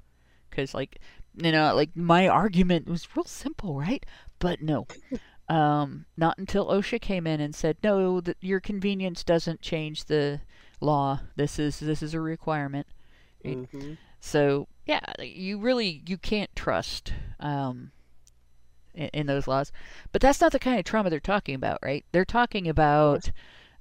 Because 0.49 0.75
like 0.75 0.99
you 1.37 1.53
know 1.53 1.75
like 1.75 1.95
my 1.95 2.27
argument 2.27 2.89
was 2.89 3.15
real 3.15 3.25
simple, 3.25 3.79
right? 3.79 4.05
But 4.39 4.63
no. 4.63 4.87
Um, 5.49 6.07
not 6.17 6.39
until 6.39 6.67
OSHA 6.69 7.01
came 7.01 7.27
in 7.27 7.41
and 7.41 7.55
said, 7.55 7.77
"No, 7.83 8.21
that 8.21 8.37
your 8.41 8.61
convenience 8.61 9.25
doesn't 9.25 9.61
change 9.61 10.05
the 10.05 10.41
law. 10.81 11.21
This 11.37 11.59
is 11.59 11.81
this 11.81 12.03
is 12.03 12.15
a 12.15 12.21
requirement." 12.21 12.87
Mhm. 13.45 13.97
So 14.21 14.69
yeah, 14.87 15.01
you 15.21 15.59
really 15.59 16.03
you 16.07 16.19
can't 16.19 16.55
trust 16.55 17.13
um, 17.41 17.91
in, 19.01 19.09
in 19.13 19.27
those 19.27 19.49
laws. 19.49 19.73
But 20.13 20.23
that's 20.23 20.41
not 20.41 20.53
the 20.53 20.59
kind 20.59 20.79
of 20.79 20.85
trauma 20.85 21.11
they're 21.11 21.21
talking 21.21 21.55
about, 21.55 21.79
right? 21.83 22.05
They're 22.13 22.25
talking 22.25 22.69
about 22.69 23.31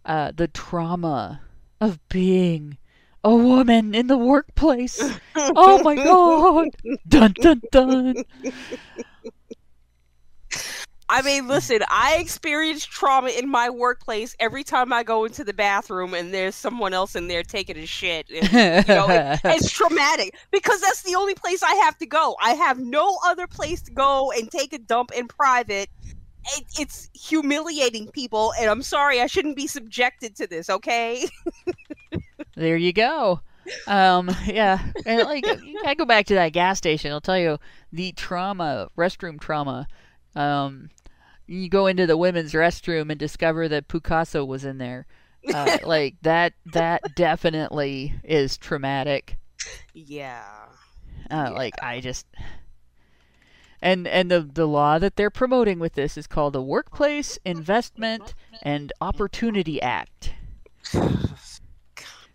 uh, 0.06 0.32
the 0.36 0.48
trauma 0.48 1.42
of 1.82 2.00
being 2.10 2.78
a 3.24 3.36
woman 3.36 3.94
in 3.94 4.08
the 4.08 4.18
workplace. 4.18 5.02
Oh 5.56 5.82
my 5.84 5.96
god! 5.96 6.68
Dun 7.08 7.34
dun 7.42 7.62
dun. 7.72 8.14
I 11.12 11.24
mean, 11.24 11.48
listen, 11.48 11.80
I 11.90 12.18
experience 12.18 12.86
trauma 12.86 13.30
in 13.30 13.50
my 13.50 13.72
workplace 13.72 14.36
every 14.40 14.64
time 14.64 14.94
I 14.94 15.02
go 15.02 15.26
into 15.26 15.44
the 15.44 15.54
bathroom 15.54 16.14
and 16.14 16.32
there's 16.32 16.54
someone 16.54 16.94
else 16.94 17.16
in 17.16 17.28
there 17.28 17.42
taking 17.42 17.78
a 17.78 17.88
shit. 17.88 18.30
And, 18.30 18.88
you 18.88 18.94
know, 18.94 19.10
it, 19.10 19.40
it's 19.46 19.72
traumatic 19.72 20.36
because 20.52 20.82
that's 20.82 21.02
the 21.02 21.16
only 21.16 21.34
place 21.34 21.64
I 21.64 21.74
have 21.76 21.98
to 21.98 22.06
go. 22.06 22.36
I 22.40 22.52
have 22.52 22.78
no 22.78 23.18
other 23.26 23.48
place 23.48 23.82
to 23.84 23.92
go 23.92 24.32
and 24.32 24.52
take 24.52 24.72
a 24.72 24.78
dump 24.78 25.10
in 25.18 25.28
private. 25.28 25.90
It, 26.56 26.66
it's 26.80 27.10
humiliating 27.14 28.12
people, 28.12 28.54
and 28.60 28.70
I'm 28.70 28.84
sorry, 28.84 29.20
I 29.20 29.26
shouldn't 29.26 29.56
be 29.56 29.68
subjected 29.68 30.36
to 30.38 30.48
this, 30.48 30.70
okay? 30.70 31.28
there 32.56 32.78
you 32.78 32.94
go. 32.94 33.42
Um, 33.88 34.30
yeah, 34.46 34.92
and 35.06 35.24
like 35.24 35.46
I 35.86 35.96
go 35.96 36.06
back 36.06 36.28
to 36.28 36.36
that 36.36 36.54
gas 36.54 36.78
station. 36.78 37.12
I'll 37.12 37.22
tell 37.22 37.38
you 37.38 37.58
the 37.92 38.12
trauma, 38.14 38.90
restroom 38.98 39.40
trauma. 39.40 39.88
Um, 40.36 40.90
you 41.50 41.68
go 41.70 41.88
into 41.88 42.06
the 42.06 42.18
women's 42.18 42.54
restroom 42.54 43.10
and 43.10 43.20
discover 43.20 43.68
that 43.68 43.88
Picasso 43.88 44.46
was 44.46 44.64
in 44.64 44.78
there. 44.78 45.08
Uh, 45.54 45.78
like 45.84 46.16
that 46.22 46.54
that 46.74 47.02
definitely 47.16 48.14
is 48.24 48.58
traumatic. 48.58 49.38
Yeah. 49.94 50.44
Uh, 51.32 51.48
yeah. 51.48 51.50
Like 51.50 51.74
I 51.82 52.02
just 52.02 52.28
and 53.82 54.08
and 54.08 54.30
the 54.30 54.42
the 54.42 54.68
law 54.68 55.00
that 55.00 55.16
they're 55.16 55.30
promoting 55.30 55.80
with 55.80 55.94
this 55.94 56.18
is 56.18 56.28
called 56.28 56.54
the 56.54 56.62
Workplace 56.62 57.40
Investment 57.46 58.34
and 58.62 58.94
Opportunity 59.02 59.82
Act. 59.82 60.34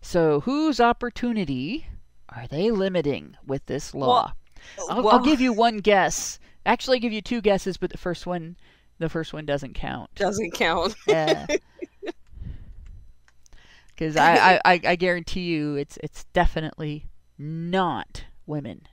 So 0.07 0.41
whose 0.41 0.81
opportunity 0.81 1.87
are 2.29 2.47
they 2.47 2.71
limiting 2.71 3.39
with 3.47 3.65
this 3.65 3.95
law? 3.95 4.35
Well, 4.77 4.87
I'll, 4.91 5.03
well, 5.03 5.15
I'll 5.15 5.25
give 5.25 5.41
you 5.41 5.51
one 5.55 5.79
guess. 5.79 6.39
Actually, 6.67 6.99
I'll 6.99 7.03
give 7.03 7.13
you 7.15 7.23
two 7.23 7.41
guesses, 7.41 7.79
but 7.79 7.91
the 7.91 7.97
first 7.97 8.27
one, 8.27 8.57
the 8.99 9.09
first 9.09 9.33
one 9.33 9.45
doesn't 9.47 9.75
count. 9.75 10.15
doesn't 10.15 10.53
count. 10.53 10.95
Yeah. 11.07 11.47
Because 13.89 14.17
I, 14.17 14.61
I, 14.65 14.81
I, 14.85 14.97
guarantee 14.97 15.43
you, 15.43 15.77
it's 15.77 15.97
it's 16.03 16.25
definitely 16.33 17.07
not 17.39 18.25
women. 18.45 18.89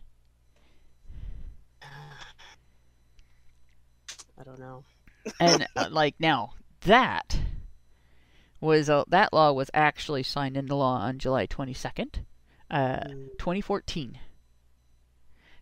I 4.39 4.43
don't 4.43 4.59
know. 4.59 4.83
And 5.39 5.65
uh, 5.75 5.87
like 5.89 6.15
now, 6.19 6.53
that 6.81 7.39
was 8.59 8.91
uh, 8.91 9.03
that 9.07 9.33
law 9.33 9.51
was 9.53 9.71
actually 9.73 10.21
signed 10.23 10.55
into 10.55 10.75
law 10.75 10.97
on 10.97 11.17
July 11.17 11.47
twenty 11.47 11.73
second, 11.73 12.23
uh, 12.69 12.97
Mm. 13.07 13.29
2014. 13.39 14.19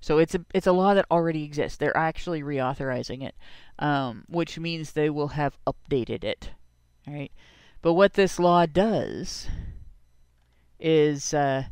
So 0.01 0.17
it's 0.17 0.35
a 0.35 0.45
it's 0.53 0.67
a 0.67 0.71
law 0.71 0.93
that 0.93 1.05
already 1.11 1.43
exists. 1.43 1.77
They're 1.77 1.95
actually 1.95 2.41
reauthorizing 2.41 3.23
it, 3.23 3.35
um, 3.80 4.23
which 4.27 4.57
means 4.57 4.91
they 4.91 5.09
will 5.09 5.30
have 5.30 5.57
updated 5.67 6.23
it. 6.23 6.51
Right, 7.07 7.31
but 7.81 7.93
what 7.93 8.13
this 8.13 8.39
law 8.39 8.65
does 8.65 9.47
is, 10.80 11.34
uh, 11.34 11.63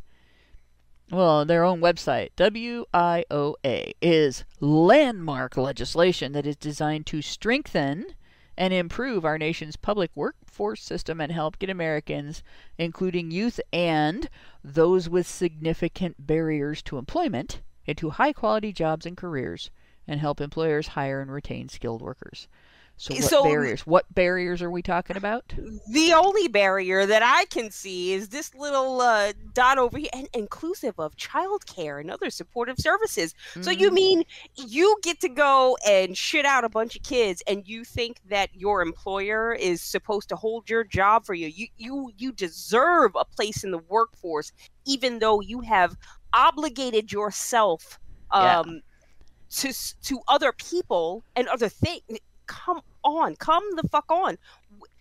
well, 1.10 1.44
their 1.44 1.64
own 1.64 1.80
website, 1.80 2.30
WIOA, 2.36 3.92
is 4.02 4.44
landmark 4.60 5.56
legislation 5.56 6.32
that 6.32 6.46
is 6.46 6.56
designed 6.56 7.06
to 7.06 7.22
strengthen 7.22 8.06
and 8.58 8.74
improve 8.74 9.24
our 9.24 9.38
nation's 9.38 9.76
public 9.76 10.10
workforce 10.14 10.82
system 10.82 11.20
and 11.20 11.30
help 11.30 11.58
get 11.58 11.70
Americans, 11.70 12.42
including 12.76 13.30
youth 13.30 13.60
and 13.72 14.28
those 14.64 15.08
with 15.08 15.26
significant 15.26 16.26
barriers 16.26 16.82
to 16.82 16.98
employment, 16.98 17.60
into 17.88 18.10
high 18.10 18.32
quality 18.32 18.72
jobs 18.72 19.06
and 19.06 19.16
careers 19.16 19.70
and 20.06 20.20
help 20.20 20.40
employers 20.40 20.88
hire 20.88 21.20
and 21.20 21.32
retain 21.32 21.68
skilled 21.68 22.02
workers. 22.02 22.46
So 23.00 23.14
what 23.14 23.24
So- 23.24 23.44
barriers? 23.44 23.86
What 23.86 24.12
barriers 24.12 24.60
are 24.60 24.72
we 24.72 24.82
talking 24.82 25.16
about? 25.16 25.52
The 25.88 26.12
only 26.14 26.48
barrier 26.48 27.06
that 27.06 27.22
I 27.22 27.44
can 27.44 27.70
see 27.70 28.12
is 28.12 28.30
this 28.30 28.52
little 28.56 29.00
uh, 29.00 29.34
dot 29.54 29.78
over 29.78 29.98
here, 29.98 30.08
and 30.12 30.28
inclusive 30.34 30.98
of 30.98 31.14
childcare 31.16 32.00
and 32.00 32.10
other 32.10 32.28
supportive 32.28 32.74
services. 32.80 33.36
So 33.60 33.70
you 33.70 33.90
Mhm. 33.90 33.94
mean 33.94 34.24
you 34.56 34.96
get 35.04 35.20
to 35.20 35.28
go 35.28 35.76
and 35.86 36.18
shit 36.18 36.44
out 36.44 36.64
a 36.64 36.68
bunch 36.68 36.96
of 36.96 37.04
kids, 37.04 37.40
and 37.46 37.68
you 37.68 37.84
think 37.84 38.16
that 38.28 38.52
your 38.52 38.82
employer 38.82 39.52
is 39.52 39.80
supposed 39.80 40.28
to 40.30 40.36
hold 40.36 40.68
your 40.68 40.82
job 40.82 41.24
for 41.24 41.34
you? 41.34 41.46
You 41.46 41.68
you 41.76 42.12
you 42.18 42.32
deserve 42.32 43.12
a 43.14 43.24
place 43.24 43.62
in 43.62 43.70
the 43.70 43.78
workforce, 43.78 44.50
even 44.86 45.20
though 45.20 45.40
you 45.40 45.60
have 45.60 45.96
obligated 46.32 47.12
yourself 47.12 47.98
Yeah. 48.32 48.60
um, 48.60 48.80
to 49.50 49.72
to 50.02 50.20
other 50.28 50.52
people 50.52 51.22
and 51.36 51.48
other 51.48 51.68
things. 51.68 52.02
Come 52.46 52.80
on, 53.04 53.36
come 53.36 53.62
the 53.76 53.86
fuck 53.88 54.10
on. 54.10 54.36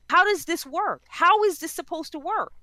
How 0.10 0.24
does 0.24 0.46
this 0.46 0.66
work? 0.66 1.02
How 1.10 1.44
is 1.44 1.60
this 1.60 1.72
supposed 1.72 2.12
to 2.14 2.20
work? 2.20 2.54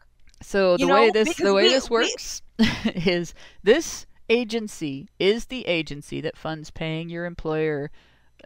So 0.43 0.77
the 0.77 0.87
You 0.87 0.93
way 0.93 1.07
know, 1.07 1.13
this 1.13 1.37
the 1.37 1.55
way 1.55 1.65
we- 1.65 1.69
this 1.71 1.89
we- 1.91 1.95
works 1.95 2.43
is 2.95 3.35
this 3.63 4.07
agency 4.31 5.09
is 5.19 5.47
the 5.47 5.67
agency 5.67 6.21
that 6.23 6.37
funds 6.37 6.71
paying 6.71 7.11
your 7.11 7.27
employer 7.27 7.91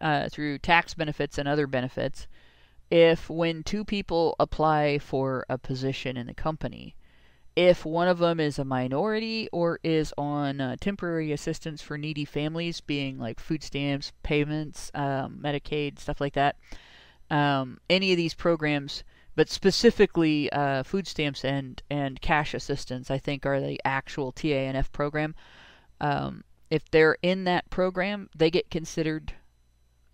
uh, 0.02 0.28
through 0.28 0.58
tax 0.58 0.94
benefits 0.94 1.38
and 1.38 1.48
other 1.48 1.66
benefits. 1.66 2.26
If 2.90 3.28
when 3.30 3.62
two 3.62 3.84
people 3.84 4.34
apply 4.40 4.98
for 4.98 5.44
a 5.48 5.58
position 5.58 6.16
in 6.16 6.26
the 6.26 6.34
company, 6.34 6.94
if 7.58 7.84
one 7.84 8.06
of 8.06 8.18
them 8.18 8.38
is 8.38 8.56
a 8.60 8.64
minority 8.64 9.48
or 9.50 9.80
is 9.82 10.14
on 10.16 10.60
uh, 10.60 10.76
temporary 10.80 11.32
assistance 11.32 11.82
for 11.82 11.98
needy 11.98 12.24
families, 12.24 12.80
being 12.80 13.18
like 13.18 13.40
food 13.40 13.64
stamps, 13.64 14.12
payments, 14.22 14.92
um, 14.94 15.40
Medicaid, 15.42 15.98
stuff 15.98 16.20
like 16.20 16.34
that, 16.34 16.54
um, 17.32 17.80
any 17.90 18.12
of 18.12 18.16
these 18.16 18.32
programs, 18.32 19.02
but 19.34 19.48
specifically 19.48 20.48
uh, 20.52 20.84
food 20.84 21.08
stamps 21.08 21.44
and, 21.44 21.82
and 21.90 22.20
cash 22.20 22.54
assistance, 22.54 23.10
I 23.10 23.18
think, 23.18 23.44
are 23.44 23.58
the 23.58 23.80
actual 23.84 24.32
TANF 24.32 24.92
program. 24.92 25.34
Um, 26.00 26.44
if 26.70 26.88
they're 26.92 27.18
in 27.22 27.42
that 27.44 27.68
program, 27.70 28.30
they 28.36 28.52
get 28.52 28.70
considered. 28.70 29.32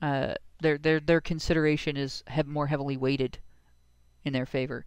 Uh, 0.00 0.32
their 0.60 0.78
their 0.78 0.98
their 0.98 1.20
consideration 1.20 1.98
is 1.98 2.22
have 2.26 2.46
more 2.46 2.68
heavily 2.68 2.96
weighted 2.96 3.38
in 4.24 4.32
their 4.32 4.46
favor. 4.46 4.86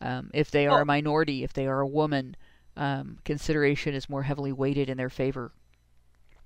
Um, 0.00 0.30
if 0.34 0.50
they 0.50 0.66
are 0.66 0.82
a 0.82 0.84
minority, 0.86 1.42
if 1.44 1.52
they 1.52 1.66
are 1.66 1.80
a 1.80 1.86
woman, 1.86 2.36
um, 2.76 3.18
consideration 3.24 3.94
is 3.94 4.08
more 4.08 4.22
heavily 4.22 4.52
weighted 4.52 4.90
in 4.90 4.96
their 4.98 5.08
favor. 5.10 5.52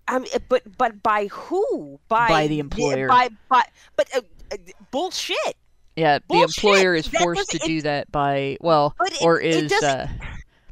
I 0.06 0.18
mean, 0.20 0.28
but 0.48 0.77
but 0.78 1.02
by 1.02 1.27
who? 1.27 1.98
By 2.09 2.28
By 2.28 2.47
the 2.47 2.59
employer. 2.59 3.09
By 3.09 3.28
by. 3.48 3.64
But 3.97 4.09
uh, 4.14 4.20
uh, 4.52 4.56
bullshit. 4.90 5.56
Yeah, 5.97 6.18
the 6.28 6.43
employer 6.43 6.94
is 6.94 7.10
That 7.10 7.20
forced 7.22 7.51
to 7.51 7.59
doesn't- 7.59 7.68
do 7.68 7.82
that 7.82 8.10
by 8.12 8.56
well, 8.60 8.94
it- 9.01 9.22
or 9.22 9.39
is 9.40 9.72
uh, 9.72 10.09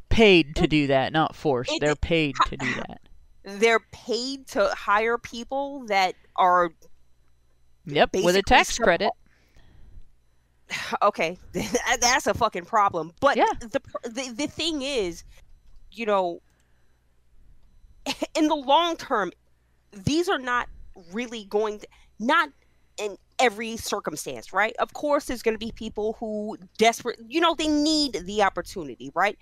paid 0.09 0.55
to 0.55 0.67
do 0.67 0.87
that, 0.87 1.11
not 1.13 1.35
forced. 1.35 1.71
It- 1.71 1.81
They're 1.81 1.95
paid 1.95 2.35
to 2.47 2.57
do 2.57 2.73
that. 2.75 3.01
They're 3.43 3.79
paid 3.91 4.47
to 4.47 4.69
hire 4.69 5.17
people 5.17 5.85
that 5.87 6.15
are 6.35 6.71
Yep, 7.85 8.15
with 8.23 8.35
a 8.35 8.41
tax 8.43 8.77
credit. 8.77 9.11
okay. 11.01 11.37
That's 12.01 12.27
a 12.27 12.33
fucking 12.33 12.65
problem. 12.65 13.11
But 13.19 13.37
Yeah. 13.37 13.45
the 13.59 13.81
the 14.03 14.33
the 14.35 14.47
thing 14.47 14.81
is, 14.81 15.23
you 15.91 16.05
know, 16.05 16.41
in 18.35 18.47
the 18.47 18.55
long 18.55 18.95
term, 18.97 19.31
these 19.93 20.29
are 20.29 20.39
not 20.39 20.67
really 21.13 21.45
going 21.45 21.79
to 21.79 21.87
not 22.19 22.49
in 22.97 23.17
every 23.39 23.77
circumstance, 23.77 24.51
right? 24.51 24.75
Of 24.79 24.93
course, 24.93 25.25
there's 25.25 25.41
going 25.41 25.55
to 25.55 25.65
be 25.65 25.71
people 25.71 26.17
who 26.19 26.57
desperate, 26.77 27.19
you 27.27 27.39
know, 27.39 27.55
they 27.55 27.67
need 27.69 28.21
the 28.25 28.43
opportunity, 28.43 29.11
right? 29.15 29.37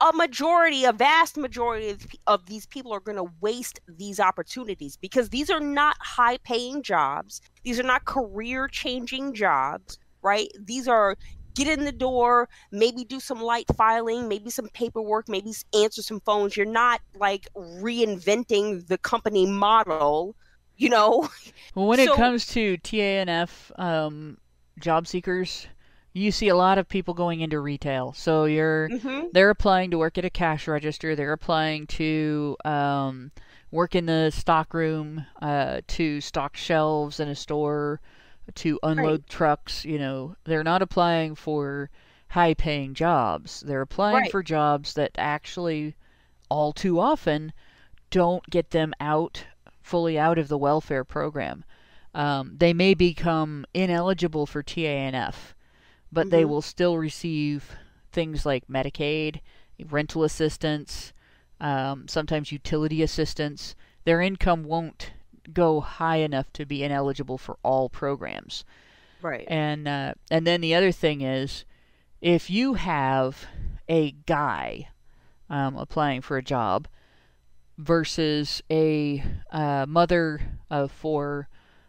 A 0.00 0.12
majority, 0.12 0.84
a 0.84 0.92
vast 0.92 1.36
majority 1.36 1.90
of, 1.90 2.06
of 2.26 2.46
these 2.46 2.66
people 2.66 2.92
are 2.92 3.00
going 3.00 3.16
to 3.18 3.30
waste 3.40 3.80
these 3.88 4.20
opportunities 4.20 4.96
because 4.96 5.30
these 5.30 5.50
are 5.50 5.60
not 5.60 5.96
high 6.00 6.38
paying 6.38 6.82
jobs. 6.82 7.40
These 7.64 7.78
are 7.80 7.84
not 7.84 8.04
career 8.04 8.68
changing 8.68 9.34
jobs, 9.34 9.98
right? 10.22 10.48
These 10.60 10.88
are 10.88 11.16
get 11.54 11.68
in 11.68 11.84
the 11.84 11.92
door, 11.92 12.48
maybe 12.70 13.04
do 13.04 13.20
some 13.20 13.40
light 13.42 13.66
filing, 13.76 14.28
maybe 14.28 14.50
some 14.50 14.68
paperwork, 14.72 15.28
maybe 15.28 15.52
answer 15.74 16.02
some 16.02 16.20
phones. 16.20 16.56
You're 16.56 16.66
not 16.66 17.00
like 17.14 17.46
reinventing 17.56 18.86
the 18.86 18.98
company 18.98 19.46
model, 19.46 20.36
you 20.76 20.88
know? 20.88 21.28
Well, 21.74 21.86
when 21.86 22.00
it 22.00 22.12
comes 22.12 22.46
to 22.48 22.78
TANF 22.78 23.78
um, 23.78 24.38
job 24.78 25.06
seekers, 25.06 25.66
you 26.12 26.30
see 26.32 26.48
a 26.48 26.54
lot 26.56 26.78
of 26.78 26.88
people 26.88 27.14
going 27.14 27.40
into 27.40 27.60
retail. 27.60 28.12
So 28.12 28.44
you're 28.44 28.90
hmm 28.90 29.32
they're 29.32 29.50
applying 29.50 29.90
to 29.92 29.98
work 29.98 30.18
at 30.18 30.24
a 30.24 30.30
cash 30.30 30.68
register. 30.68 31.14
They're 31.16 31.32
applying 31.32 31.86
to 31.88 32.56
um, 32.64 33.32
work 33.70 33.94
in 33.94 34.06
the 34.06 34.30
stock 34.30 34.74
room, 34.74 35.24
uh, 35.40 35.80
to 35.88 36.20
stock 36.20 36.56
shelves 36.56 37.18
in 37.20 37.28
a 37.28 37.34
store, 37.34 38.00
to 38.54 38.78
unload 38.82 39.26
trucks. 39.28 39.84
You 39.84 39.98
know, 39.98 40.36
they're 40.44 40.64
not 40.64 40.82
applying 40.82 41.34
for 41.34 41.90
high 42.28 42.54
paying 42.54 42.94
jobs. 42.94 43.60
They're 43.60 43.82
applying 43.82 44.16
Right. 44.22 44.30
for 44.30 44.42
jobs 44.42 44.94
that 44.94 45.12
actually, 45.16 45.94
all 46.48 46.72
too 46.72 46.98
often, 46.98 47.52
don't 48.10 48.44
get 48.50 48.70
them 48.70 48.94
out 49.00 49.44
fully 49.82 50.18
out 50.18 50.38
of 50.38 50.48
the 50.48 50.58
welfare 50.58 51.04
program. 51.04 51.64
Um, 52.14 52.56
they 52.58 52.72
may 52.72 52.94
become 52.94 53.64
ineligible 53.74 54.46
for 54.46 54.62
TANF, 54.62 55.54
but 56.10 56.30
they 56.30 56.42
Mhm. 56.44 56.48
will 56.48 56.62
still 56.62 56.98
receive 56.98 57.74
things 58.12 58.44
like 58.44 58.66
Medicaid, 58.68 59.40
rental 59.88 60.22
assistance, 60.24 61.12
um, 61.60 62.06
sometimes 62.08 62.52
utility 62.52 63.02
assistance. 63.02 63.74
Their 64.04 64.20
income 64.20 64.64
won't 64.64 65.12
go 65.52 65.80
high 65.80 66.16
enough 66.16 66.52
to 66.54 66.66
be 66.66 66.82
ineligible 66.82 67.38
for 67.38 67.58
all 67.62 67.88
programs. 67.88 68.64
Right. 69.20 69.44
And 69.48 69.86
uh, 69.86 70.14
and 70.30 70.46
then 70.46 70.60
the 70.60 70.74
other 70.74 70.92
thing 70.92 71.20
is, 71.20 71.64
if 72.20 72.50
you 72.50 72.74
have 72.74 73.46
a 73.88 74.12
guy 74.26 74.88
um, 75.48 75.76
applying 75.76 76.22
for 76.22 76.36
a 76.36 76.42
job 76.42 76.88
versus 77.78 78.62
a 78.70 79.22
uh, 79.50 79.86
mother 79.88 80.40
of 80.70 80.90
four 80.90 81.48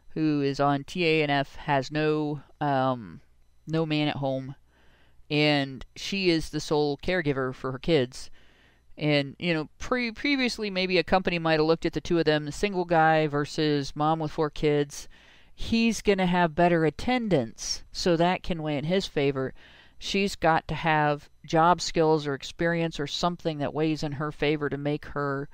who 0.09 0.41
is 0.41 0.59
on 0.59 0.84
TANF 0.84 1.55
has 1.55 1.91
no 1.91 2.41
um, 2.61 3.21
no 3.67 3.85
man 3.85 4.07
at 4.07 4.17
home, 4.17 4.55
and 5.30 5.85
she 5.95 6.30
is 6.30 6.49
the 6.49 6.59
sole 6.59 6.97
caregiver 6.97 7.53
for 7.53 7.71
her 7.71 7.80
kids. 7.80 8.30
And 8.97 9.35
you 9.39 9.53
know, 9.53 9.69
pre- 9.79 10.11
previously 10.11 10.69
maybe 10.69 10.97
a 10.97 11.03
company 11.03 11.39
might 11.39 11.59
have 11.59 11.65
looked 11.65 11.85
at 11.85 11.93
the 11.93 12.01
two 12.01 12.19
of 12.19 12.25
them, 12.25 12.45
the 12.45 12.51
single 12.51 12.85
guy 12.85 13.27
versus 13.27 13.95
mom 13.95 14.19
with 14.19 14.31
four 14.31 14.49
kids. 14.49 15.07
He's 15.55 16.01
going 16.01 16.17
to 16.17 16.25
have 16.25 16.55
better 16.55 16.83
attendance, 16.85 17.83
so 17.91 18.15
that 18.17 18.43
can 18.43 18.63
weigh 18.63 18.77
in 18.77 18.85
his 18.85 19.05
favor. 19.05 19.53
She's 19.99 20.35
got 20.35 20.67
to 20.67 20.75
have 20.75 21.29
job 21.45 21.79
skills 21.79 22.27
or 22.27 22.33
experience 22.33 22.99
or 22.99 23.07
something 23.07 23.59
that 23.59 23.73
weighs 23.73 24.03
in 24.03 24.13
her 24.13 24.31
favor 24.31 24.67
to 24.69 24.77
make 24.77 25.05
her 25.05 25.47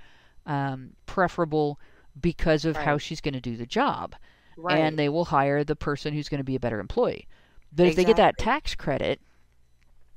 um, 0.45 0.93
preferable 1.05 1.79
because 2.19 2.65
of 2.65 2.75
how 2.75 2.97
she's 2.97 3.21
going 3.21 3.35
to 3.35 3.41
do 3.41 3.55
the 3.55 3.65
job. 3.65 4.15
right. 4.57 4.79
And 4.79 4.97
they 4.97 5.07
will 5.09 5.25
hire 5.25 5.63
the 5.63 5.75
person 5.75 6.13
who's 6.13 6.29
going 6.29 6.39
to 6.39 6.45
be 6.45 6.55
a 6.55 6.59
better 6.59 6.79
employee. 6.79 7.27
But 7.71 7.87
if 7.87 7.95
they 7.95 8.03
get 8.03 8.17
that 8.17 8.37
tax 8.39 8.73
credit, 8.73 9.21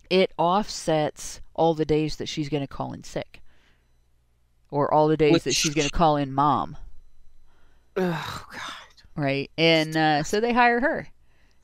it 0.09 0.33
offsets 0.39 1.42
all 1.55 1.75
the 1.75 1.85
days 1.85 2.17
that 2.17 2.29
she's 2.29 2.49
going 2.49 2.63
to 2.63 2.67
call 2.67 2.93
in 2.93 3.05
sick 3.05 3.43
or 4.71 4.93
all 4.93 5.09
the 5.09 5.17
days 5.17 5.45
that 5.45 5.55
she's 5.55 5.75
going 5.75 5.89
to 5.89 5.91
call 5.91 6.17
in 6.17 6.33
mom, 6.33 6.77
oh 7.97 8.47
God. 8.53 8.61
right? 9.17 9.51
And 9.59 9.97
uh, 9.97 10.23
so 10.23 10.41
they 10.41 10.53
hire 10.53 10.81
her. 10.81 11.09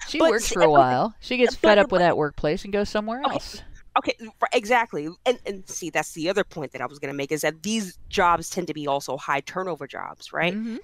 She 0.05 0.21
But 0.21 0.31
works 0.31 0.49
for 0.49 0.63
a 0.63 0.71
while. 0.71 1.15
She 1.21 1.37
gets 1.37 1.55
fed 1.55 1.79
up 1.79 1.93
with 1.93 2.01
that 2.01 2.17
workplace 2.17 2.65
and 2.65 2.73
goes 2.73 2.89
somewhere 2.89 3.23
Okay. 3.25 3.33
else. 3.33 3.63
Okay, 3.99 4.15
exactly. 4.53 5.09
And 5.27 5.39
and 5.45 5.69
see, 5.69 5.91
that's 5.91 6.13
the 6.13 6.29
other 6.31 6.45
point 6.45 6.73
that 6.73 6.81
I 6.81 6.87
was 6.87 6.99
going 7.01 7.13
to 7.13 7.17
make 7.17 7.33
is 7.33 7.41
that 7.41 7.63
these 7.63 7.99
jobs 8.09 8.49
tend 8.49 8.69
to 8.69 8.75
be 8.75 8.87
also 8.87 9.17
high 9.17 9.41
turnover 9.41 9.87
jobs, 9.89 10.33
right? 10.33 10.57
Mhm. 10.57 10.79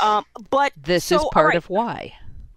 Um, 0.00 0.24
but 0.50 0.72
This 0.76 1.10
so, 1.10 1.16
is 1.16 1.24
part 1.26 1.54
right, 1.54 1.56
of 1.56 1.68
why. 1.70 2.14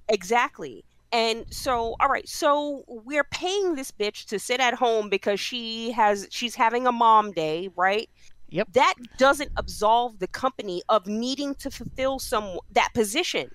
exactly. 0.09 0.85
And 1.11 1.45
so, 1.49 1.95
all 1.99 2.09
right, 2.09 2.27
so 2.27 2.83
we're 2.87 3.23
paying 3.23 3.75
this 3.75 3.91
bitch 3.91 4.25
to 4.25 4.39
sit 4.39 4.59
at 4.59 4.73
home 4.73 5.09
because 5.09 5.39
she 5.39 5.91
has 5.91 6.27
she's 6.29 6.55
having 6.55 6.85
a 6.85 6.91
mom 6.91 7.31
day, 7.31 7.69
right? 7.75 8.09
Yep. 8.49 8.73
That 8.73 8.93
doesn't 9.17 9.51
absolve 9.57 10.19
the 10.19 10.27
company 10.27 10.81
of 10.89 11.07
needing 11.07 11.55
to 11.55 11.71
fulfill 11.71 12.19
some 12.19 12.59
that 12.71 12.89
position. 12.93 13.49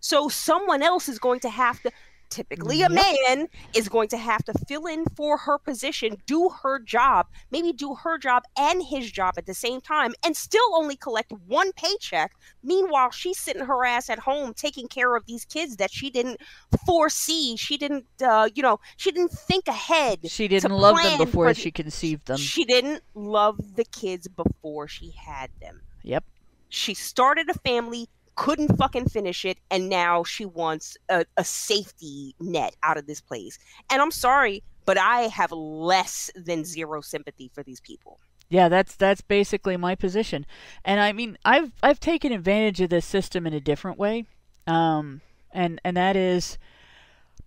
So 0.00 0.28
someone 0.28 0.82
else 0.82 1.08
is 1.08 1.18
going 1.18 1.40
to 1.40 1.48
have 1.48 1.80
to 1.82 1.90
typically 2.30 2.82
a 2.82 2.88
man 2.88 3.48
is 3.74 3.88
going 3.88 4.08
to 4.08 4.16
have 4.16 4.44
to 4.44 4.52
fill 4.68 4.86
in 4.86 5.04
for 5.16 5.36
her 5.36 5.58
position, 5.58 6.16
do 6.26 6.50
her 6.62 6.78
job, 6.78 7.26
maybe 7.50 7.72
do 7.72 7.94
her 7.94 8.18
job 8.18 8.42
and 8.58 8.82
his 8.82 9.10
job 9.10 9.34
at 9.36 9.46
the 9.46 9.54
same 9.54 9.80
time 9.80 10.14
and 10.24 10.36
still 10.36 10.74
only 10.74 10.96
collect 10.96 11.32
one 11.46 11.72
paycheck. 11.72 12.32
Meanwhile, 12.62 13.10
she's 13.10 13.38
sitting 13.38 13.64
her 13.64 13.84
ass 13.84 14.10
at 14.10 14.18
home 14.18 14.54
taking 14.54 14.88
care 14.88 15.16
of 15.16 15.26
these 15.26 15.44
kids 15.44 15.76
that 15.76 15.90
she 15.90 16.10
didn't 16.10 16.40
foresee. 16.86 17.56
She 17.56 17.76
didn't 17.76 18.06
uh, 18.22 18.48
you 18.54 18.62
know, 18.62 18.80
she 18.96 19.12
didn't 19.12 19.32
think 19.32 19.68
ahead. 19.68 20.30
She 20.30 20.48
didn't 20.48 20.72
love 20.72 20.96
them 20.96 21.18
before 21.18 21.52
she 21.54 21.70
conceived 21.70 22.26
them. 22.26 22.36
She 22.38 22.64
didn't 22.64 23.02
love 23.14 23.76
the 23.76 23.84
kids 23.84 24.28
before 24.28 24.88
she 24.88 25.10
had 25.10 25.50
them. 25.60 25.80
Yep. 26.02 26.24
She 26.68 26.94
started 26.94 27.48
a 27.48 27.54
family, 27.54 28.08
couldn't 28.36 28.76
fucking 28.76 29.08
finish 29.08 29.44
it, 29.44 29.58
and 29.70 29.88
now 29.88 30.22
she 30.22 30.44
wants 30.44 30.96
a, 31.08 31.24
a 31.36 31.44
safety 31.44 32.34
net 32.38 32.76
out 32.82 32.96
of 32.96 33.06
this 33.06 33.20
place. 33.20 33.58
And 33.90 34.00
I'm 34.00 34.10
sorry, 34.10 34.62
but 34.84 34.98
I 34.98 35.22
have 35.22 35.52
less 35.52 36.30
than 36.36 36.64
zero 36.64 37.00
sympathy 37.00 37.50
for 37.52 37.62
these 37.62 37.80
people. 37.80 38.20
Yeah, 38.48 38.68
that's 38.68 38.94
that's 38.94 39.22
basically 39.22 39.76
my 39.76 39.96
position. 39.96 40.46
And 40.84 41.00
I 41.00 41.12
mean, 41.12 41.36
I've 41.44 41.72
I've 41.82 41.98
taken 41.98 42.30
advantage 42.30 42.80
of 42.80 42.90
this 42.90 43.04
system 43.04 43.46
in 43.46 43.52
a 43.52 43.60
different 43.60 43.98
way. 43.98 44.26
Um 44.68 45.20
and 45.50 45.80
and 45.84 45.96
that 45.96 46.14
is 46.14 46.58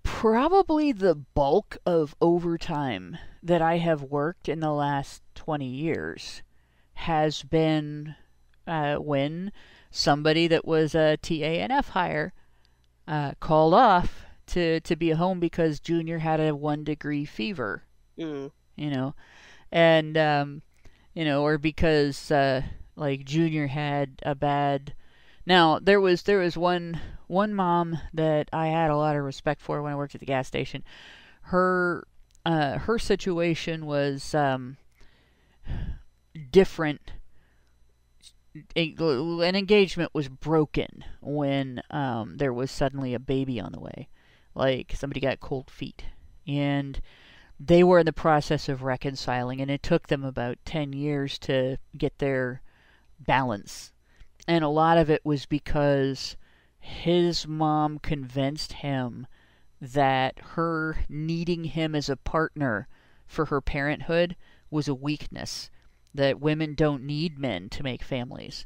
probably 0.03 0.91
the 0.91 1.15
bulk 1.15 1.77
of 1.85 2.15
overtime 2.19 3.17
that 3.41 3.61
I 3.61 3.77
have 3.77 4.03
worked 4.03 4.49
in 4.49 4.59
the 4.59 4.71
last 4.71 5.21
20 5.35 5.65
years 5.65 6.41
has 6.93 7.43
been 7.43 8.15
uh, 8.67 8.95
when 8.95 9.51
somebody 9.91 10.47
that 10.47 10.65
was 10.65 10.93
a 10.95 11.17
TANF 11.21 11.89
hire 11.89 12.33
uh, 13.07 13.33
called 13.39 13.73
off 13.73 14.25
to, 14.47 14.79
to 14.81 14.95
be 14.95 15.11
at 15.11 15.17
home 15.17 15.39
because 15.39 15.79
Junior 15.79 16.19
had 16.19 16.39
a 16.39 16.55
one 16.55 16.83
degree 16.83 17.25
fever 17.25 17.83
Mm. 18.17 18.51
you 18.75 18.89
know, 18.89 19.15
and 19.71 20.17
um, 20.17 20.61
you 21.13 21.23
know, 21.23 21.43
or 21.43 21.57
because 21.57 22.31
uh, 22.31 22.63
like 22.97 23.23
Junior 23.23 23.67
had 23.67 24.19
a 24.23 24.35
bad. 24.35 24.93
Now 25.45 25.79
there 25.79 26.01
was 26.01 26.23
there 26.23 26.39
was 26.39 26.57
one 26.57 26.99
one 27.27 27.53
mom 27.53 27.97
that 28.13 28.49
I 28.51 28.67
had 28.67 28.91
a 28.91 28.97
lot 28.97 29.15
of 29.15 29.23
respect 29.23 29.61
for 29.61 29.81
when 29.81 29.93
I 29.93 29.95
worked 29.95 30.15
at 30.15 30.19
the 30.19 30.25
gas 30.25 30.47
station. 30.47 30.83
Her 31.43 32.05
uh, 32.45 32.79
her 32.79 32.99
situation 32.99 33.85
was 33.85 34.35
um, 34.35 34.75
different. 36.51 37.13
An 38.75 39.55
engagement 39.55 40.13
was 40.13 40.27
broken 40.27 41.03
when 41.21 41.81
um, 41.91 42.37
there 42.37 42.53
was 42.53 42.71
suddenly 42.71 43.13
a 43.13 43.19
baby 43.19 43.59
on 43.59 43.71
the 43.71 43.79
way, 43.79 44.09
like 44.55 44.93
somebody 44.95 45.19
got 45.19 45.39
cold 45.39 45.69
feet, 45.69 46.05
and 46.47 46.99
they 47.59 47.83
were 47.83 47.99
in 47.99 48.05
the 48.05 48.13
process 48.13 48.67
of 48.69 48.81
reconciling, 48.83 49.61
and 49.61 49.69
it 49.69 49.83
took 49.83 50.07
them 50.07 50.23
about 50.23 50.57
10 50.65 50.93
years 50.93 51.37
to 51.39 51.77
get 51.97 52.17
their 52.19 52.61
balance. 53.19 53.91
And 54.47 54.63
a 54.63 54.69
lot 54.69 54.97
of 54.97 55.09
it 55.09 55.25
was 55.25 55.45
because 55.45 56.35
his 56.79 57.45
mom 57.45 57.99
convinced 57.99 58.73
him 58.73 59.27
that 59.81 60.39
her 60.39 61.05
needing 61.07 61.65
him 61.65 61.93
as 61.93 62.09
a 62.09 62.17
partner 62.17 62.87
for 63.27 63.45
her 63.45 63.61
parenthood 63.61 64.35
was 64.71 64.87
a 64.87 64.95
weakness, 64.95 65.69
that 66.13 66.39
women 66.39 66.73
don't 66.73 67.03
need 67.03 67.37
men 67.37 67.69
to 67.69 67.83
make 67.83 68.03
families. 68.03 68.65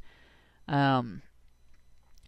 Um, 0.68 1.22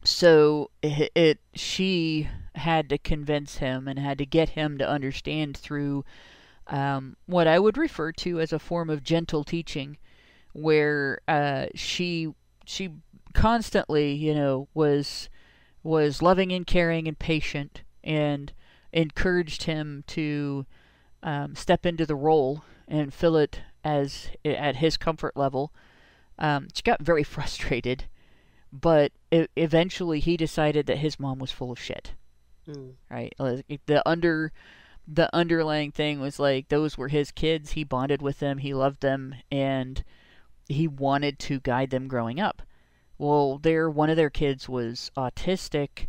so 0.04 0.70
it, 0.82 1.12
it 1.16 1.40
she 1.54 2.30
had 2.56 2.90
to 2.90 2.98
convince 2.98 3.58
him 3.58 3.88
and 3.88 4.00
had 4.00 4.18
to 4.20 4.26
get 4.26 4.50
him 4.50 4.78
to 4.78 4.88
understand 4.88 5.58
through 5.58 6.06
um, 6.68 7.16
what 7.26 7.48
I 7.48 7.60
would 7.60 7.78
refer 7.78 8.12
to 8.14 8.40
as 8.40 8.54
a 8.54 8.60
form 8.60 8.90
of 8.90 9.04
gentle 9.04 9.44
teaching, 9.44 9.98
where 10.54 11.20
uh, 11.28 11.68
she 11.76 12.34
she 12.66 12.92
constantly, 13.34 14.14
you 14.14 14.34
know, 14.34 14.68
was 14.74 15.30
was 15.84 16.22
loving 16.22 16.52
and 16.52 16.66
caring 16.66 17.08
and 17.08 17.18
patient, 17.18 17.84
and 18.04 18.52
encouraged 18.92 19.64
him 19.64 20.04
to 20.08 20.66
um, 21.22 21.56
step 21.56 21.86
into 21.86 22.06
the 22.06 22.16
role 22.16 22.64
and 22.88 23.14
fill 23.14 23.36
it 23.36 23.62
as 23.86 24.32
at 24.44 24.78
his 24.78 24.98
comfort 24.98 25.38
level. 25.38 25.72
Um, 26.40 26.68
she 26.74 26.82
got 26.82 27.02
very 27.02 27.24
frustrated, 27.36 28.06
but 28.74 29.14
eventually 29.32 30.20
he 30.20 30.36
decided 30.36 30.88
that 30.88 30.98
his 30.98 31.20
mom 31.20 31.40
was 31.40 31.52
full 31.52 31.72
of 31.72 31.80
shit. 31.80 32.14
Mm. 32.68 32.94
Right, 33.10 33.34
like 33.38 33.82
the 33.86 34.02
under 34.10 34.52
the 35.08 35.34
underlying 35.36 35.92
thing 35.92 36.20
was 36.20 36.40
like 36.40 36.70
those 36.70 36.98
were 36.98 37.10
his 37.10 37.32
kids. 37.32 37.74
He 37.74 37.84
bonded 37.84 38.24
with 38.24 38.40
them, 38.40 38.58
he 38.58 38.74
loved 38.74 39.02
them, 39.02 39.36
and 39.52 40.04
he 40.68 40.88
wanted 40.88 41.38
to 41.40 41.60
guide 41.60 41.92
them 41.92 42.08
growing 42.08 42.40
up. 42.40 42.64
Well, 43.20 43.60
their 43.60 43.88
one 43.90 44.10
of 44.10 44.18
their 44.18 44.32
kids 44.32 44.68
was 44.68 45.12
autistic, 45.16 46.08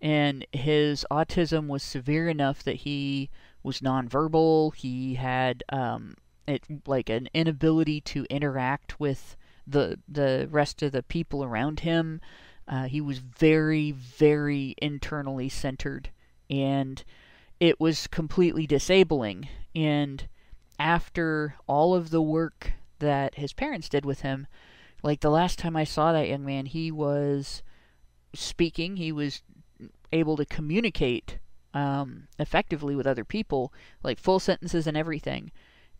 and 0.00 0.46
his 0.52 1.04
autism 1.10 1.66
was 1.66 1.82
severe 1.82 2.30
enough 2.30 2.62
that 2.62 2.76
he 2.76 3.28
was 3.62 3.80
nonverbal. 3.80 4.74
He 4.74 5.14
had 5.14 5.62
um, 5.68 6.14
it 6.46 6.64
like 6.86 7.08
an 7.08 7.28
inability 7.34 8.00
to 8.00 8.26
interact 8.30 8.98
with 8.98 9.36
the 9.66 9.98
the 10.08 10.48
rest 10.50 10.82
of 10.82 10.92
the 10.92 11.02
people 11.02 11.44
around 11.44 11.80
him. 11.80 12.20
Uh, 12.66 12.84
he 12.84 13.00
was 13.00 13.18
very, 13.18 13.90
very 13.90 14.74
internally 14.80 15.48
centered, 15.48 16.10
and 16.48 17.02
it 17.58 17.80
was 17.80 18.06
completely 18.06 18.66
disabling. 18.66 19.48
And 19.74 20.28
after 20.78 21.56
all 21.66 21.94
of 21.94 22.10
the 22.10 22.22
work 22.22 22.72
that 23.00 23.34
his 23.34 23.52
parents 23.52 23.88
did 23.88 24.04
with 24.04 24.20
him, 24.20 24.46
like 25.02 25.20
the 25.20 25.30
last 25.30 25.58
time 25.58 25.76
I 25.76 25.84
saw 25.84 26.12
that 26.12 26.28
young 26.28 26.44
man, 26.44 26.66
he 26.66 26.90
was 26.90 27.62
speaking, 28.34 28.96
he 28.96 29.12
was 29.12 29.42
able 30.12 30.36
to 30.36 30.44
communicate 30.44 31.38
um, 31.74 32.28
effectively 32.38 32.94
with 32.96 33.06
other 33.06 33.24
people, 33.24 33.72
like 34.02 34.18
full 34.18 34.40
sentences 34.40 34.86
and 34.86 34.96
everything. 34.96 35.50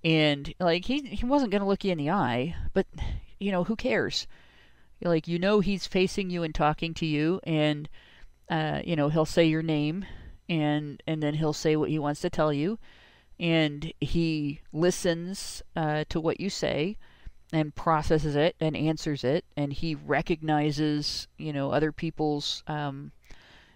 And 0.03 0.55
like 0.59 0.87
he 0.87 1.01
he 1.03 1.27
wasn't 1.27 1.53
gonna 1.53 1.67
look 1.67 1.85
you 1.85 1.93
in 1.93 1.99
the 1.99 2.11
eye, 2.11 2.57
but 2.73 2.87
you 3.39 3.53
know 3.53 3.65
who 3.65 3.77
cares? 3.77 4.27
Like 5.03 5.29
you 5.29 5.39
know 5.39 5.61
he's 5.61 5.87
facing 5.87 6.31
you 6.31 6.43
and 6.43 6.55
talking 6.55 6.95
to 6.95 7.07
you, 7.07 7.41
and 7.45 7.89
uh, 8.49 8.81
you 8.85 8.97
know 8.97 9.09
he'll 9.09 9.27
say 9.27 9.45
your 9.45 9.63
name, 9.63 10.07
and 10.49 11.03
and 11.07 11.23
then 11.23 11.35
he'll 11.35 11.53
say 11.53 11.77
what 11.77 11.91
he 11.91 11.99
wants 11.99 12.21
to 12.23 12.31
tell 12.31 12.53
you, 12.53 12.79
and 13.39 13.93
he 14.01 14.61
listens 14.73 15.63
uh, 15.77 16.05
to 16.09 16.21
what 16.21 16.41
you 16.41 16.51
say, 16.51 16.97
and 17.53 17.75
processes 17.75 18.37
it 18.37 18.57
and 18.61 18.77
answers 18.77 19.25
it, 19.25 19.45
and 19.57 19.73
he 19.73 19.95
recognizes 19.95 21.29
you 21.37 21.53
know 21.53 21.73
other 21.73 21.93
people's 21.93 22.63
um, 22.67 23.13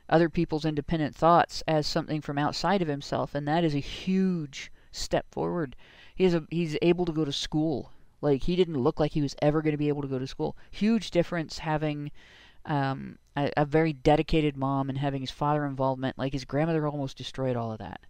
other 0.09 0.29
people's 0.29 0.65
independent 0.65 1.15
thoughts 1.15 1.63
as 1.67 1.87
something 1.87 2.21
from 2.21 2.39
outside 2.39 2.83
of 2.83 2.89
himself, 2.89 3.35
and 3.35 3.47
that 3.49 3.65
is 3.65 3.75
a 3.75 3.79
huge 3.79 4.71
step 4.93 5.27
forward. 5.31 5.77
He's 6.15 6.35
a, 6.35 6.45
he's 6.51 6.77
able 6.83 7.05
to 7.07 7.13
go 7.13 7.25
to 7.25 7.33
school. 7.33 7.91
Like 8.21 8.45
he 8.45 8.57
didn't 8.57 8.79
look 8.79 9.01
like 9.01 9.13
he 9.13 9.23
was 9.23 9.37
ever 9.43 9.61
going 9.61 9.73
to 9.73 9.79
be 9.79 9.89
able 9.89 10.03
to 10.03 10.09
go 10.09 10.19
to 10.19 10.27
school. 10.27 10.57
Huge 10.71 11.11
difference 11.11 11.59
having 11.59 12.11
um, 12.65 13.19
a, 13.37 13.51
a, 13.57 13.65
very 13.67 13.93
dedicated 13.93 14.57
mom 14.57 14.89
and 14.89 14.99
having 14.99 15.21
his 15.21 15.31
father 15.31 15.67
involvement. 15.67 16.19
Like 16.19 16.33
his 16.33 16.45
grandmother 16.45 16.87
almost 16.87 17.19
destroyed 17.19 17.57
all 17.57 17.73
of 17.73 17.79
that. 17.79 18.01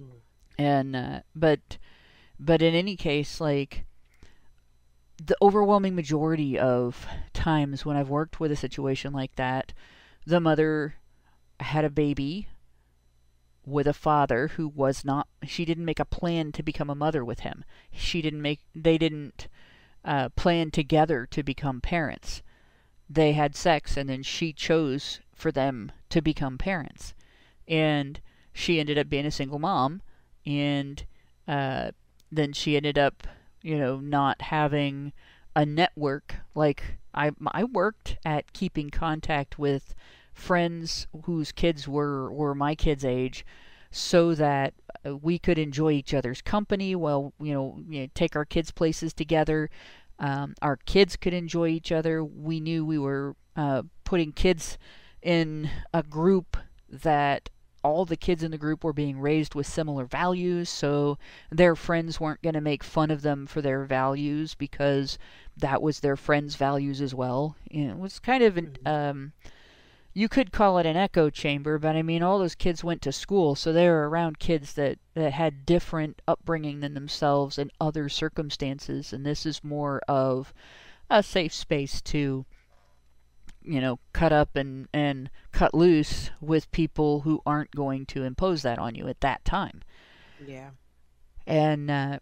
Mm. 0.00 0.06
And 0.58 0.96
uh, 0.96 1.20
but 1.34 1.76
but 2.40 2.62
in 2.62 2.74
any 2.74 2.96
case, 2.96 3.40
like 3.40 3.84
the 5.22 5.36
overwhelming 5.42 5.94
majority 5.94 6.58
of 6.58 7.06
times 7.32 7.84
when 7.84 7.96
I've 7.96 8.08
worked 8.08 8.40
with 8.40 8.52
a 8.52 8.56
situation 8.56 9.12
like 9.12 9.34
that, 9.36 9.72
the 10.26 10.40
mother 10.40 10.94
had 11.60 11.84
a 11.84 11.90
baby 11.90 12.48
with 13.66 13.88
a 13.88 13.92
father 13.92 14.48
who 14.48 14.68
was 14.68 15.04
not 15.04 15.26
she 15.44 15.64
didn't 15.64 15.84
make 15.84 15.98
a 15.98 16.04
plan 16.04 16.52
to 16.52 16.62
become 16.62 16.88
a 16.88 16.94
mother 16.94 17.24
with 17.24 17.40
him. 17.40 17.64
She 17.90 18.22
didn't 18.22 18.40
make 18.40 18.60
they 18.74 18.96
didn't 18.96 19.48
uh, 20.04 20.28
plan 20.30 20.70
together 20.70 21.26
to 21.32 21.42
become 21.42 21.80
parents. 21.80 22.42
They 23.10 23.32
had 23.32 23.56
sex 23.56 23.96
and 23.96 24.08
then 24.08 24.22
she 24.22 24.52
chose 24.52 25.20
for 25.34 25.50
them 25.50 25.90
to 26.10 26.22
become 26.22 26.56
parents. 26.56 27.12
And 27.66 28.20
she 28.52 28.78
ended 28.78 28.96
up 28.96 29.10
being 29.10 29.26
a 29.26 29.30
single 29.32 29.58
mom 29.58 30.00
and 30.46 31.04
uh, 31.48 31.90
then 32.30 32.52
she 32.52 32.76
ended 32.76 32.96
up 32.96 33.26
you 33.62 33.76
know 33.76 33.98
not 33.98 34.42
having 34.42 35.12
a 35.56 35.66
network. 35.66 36.36
Like 36.54 36.98
I 37.12 37.32
I 37.48 37.64
worked 37.64 38.16
at 38.24 38.52
keeping 38.52 38.90
contact 38.90 39.58
with 39.58 39.92
friends 40.36 41.06
whose 41.24 41.50
kids 41.50 41.88
were 41.88 42.30
were 42.30 42.54
my 42.54 42.74
kids' 42.74 43.04
age, 43.04 43.44
so 43.90 44.34
that 44.34 44.74
uh, 45.04 45.16
we 45.16 45.38
could 45.38 45.58
enjoy 45.58 45.92
each 45.92 46.14
other's 46.14 46.42
company 46.42 46.94
while 46.94 47.32
you 47.40 47.52
know, 47.52 47.80
you 47.88 48.02
know 48.02 48.08
take 48.14 48.36
our 48.36 48.44
kids 48.44 48.70
places 48.70 49.12
together. 49.12 49.70
Um, 50.18 50.54
our 50.62 50.76
kids 50.76 51.16
could 51.16 51.34
enjoy 51.34 51.68
each 51.68 51.90
other. 51.90 52.22
We 52.24 52.60
knew 52.60 52.84
we 52.84 52.98
were 52.98 53.34
uh, 53.56 53.82
putting 54.04 54.32
kids 54.32 54.78
in 55.22 55.70
a 55.92 56.02
group 56.02 56.56
that 56.88 57.50
all 57.82 58.04
the 58.04 58.16
kids 58.16 58.42
in 58.42 58.50
the 58.50 58.58
group 58.58 58.82
were 58.84 58.92
being 58.92 59.18
raised 59.18 59.54
with 59.54 59.66
similar 59.66 60.04
values, 60.04 60.68
so 60.68 61.18
their 61.50 61.76
friends 61.76 62.20
weren't 62.20 62.42
going 62.42 62.54
to 62.54 62.60
make 62.60 62.82
fun 62.82 63.10
of 63.10 63.22
them 63.22 63.46
for 63.46 63.62
their 63.62 63.84
values 63.84 64.54
because 64.54 65.18
that 65.56 65.80
was 65.80 66.00
their 66.00 66.16
friends' 66.16 66.56
values 66.56 67.00
as 67.00 67.14
well. 67.14 67.56
You 67.70 67.86
know, 67.86 67.92
it 67.92 67.98
was 67.98 68.18
kind 68.18 68.42
of 68.42 68.56
an, 68.56 68.78
mm-hmm. 68.84 68.88
um, 68.88 69.32
you 70.16 70.30
could 70.30 70.50
call 70.50 70.78
it 70.78 70.86
an 70.86 70.96
echo 70.96 71.28
chamber, 71.28 71.78
but 71.78 71.94
I 71.94 72.00
mean, 72.00 72.22
all 72.22 72.38
those 72.38 72.54
kids 72.54 72.82
went 72.82 73.02
to 73.02 73.12
school, 73.12 73.54
so 73.54 73.70
they 73.70 73.86
were 73.86 74.08
around 74.08 74.38
kids 74.38 74.72
that, 74.72 74.98
that 75.12 75.34
had 75.34 75.66
different 75.66 76.22
upbringing 76.26 76.80
than 76.80 76.94
themselves 76.94 77.58
and 77.58 77.70
other 77.78 78.08
circumstances, 78.08 79.12
and 79.12 79.26
this 79.26 79.44
is 79.44 79.62
more 79.62 80.00
of 80.08 80.54
a 81.10 81.22
safe 81.22 81.52
space 81.52 82.00
to, 82.00 82.46
you 83.62 83.78
know, 83.78 83.98
cut 84.14 84.32
up 84.32 84.56
and, 84.56 84.88
and 84.90 85.28
cut 85.52 85.74
loose 85.74 86.30
with 86.40 86.72
people 86.72 87.20
who 87.20 87.42
aren't 87.44 87.72
going 87.72 88.06
to 88.06 88.24
impose 88.24 88.62
that 88.62 88.78
on 88.78 88.94
you 88.94 89.08
at 89.08 89.20
that 89.20 89.44
time. 89.44 89.82
Yeah. 90.46 90.70
And 91.46 91.90
uh, 91.90 92.20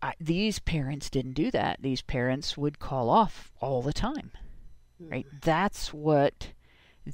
I, 0.00 0.14
these 0.18 0.58
parents 0.58 1.10
didn't 1.10 1.34
do 1.34 1.50
that. 1.50 1.82
These 1.82 2.00
parents 2.00 2.56
would 2.56 2.78
call 2.78 3.10
off 3.10 3.52
all 3.60 3.82
the 3.82 3.92
time. 3.92 4.30
Right? 4.98 5.26
Mm. 5.26 5.42
That's 5.42 5.92
what 5.92 6.54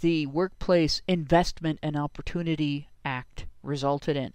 the 0.01 0.27
Workplace 0.27 1.03
Investment 1.07 1.79
and 1.83 1.97
Opportunity 1.97 2.89
Act 3.05 3.47
resulted 3.63 4.17
in. 4.17 4.33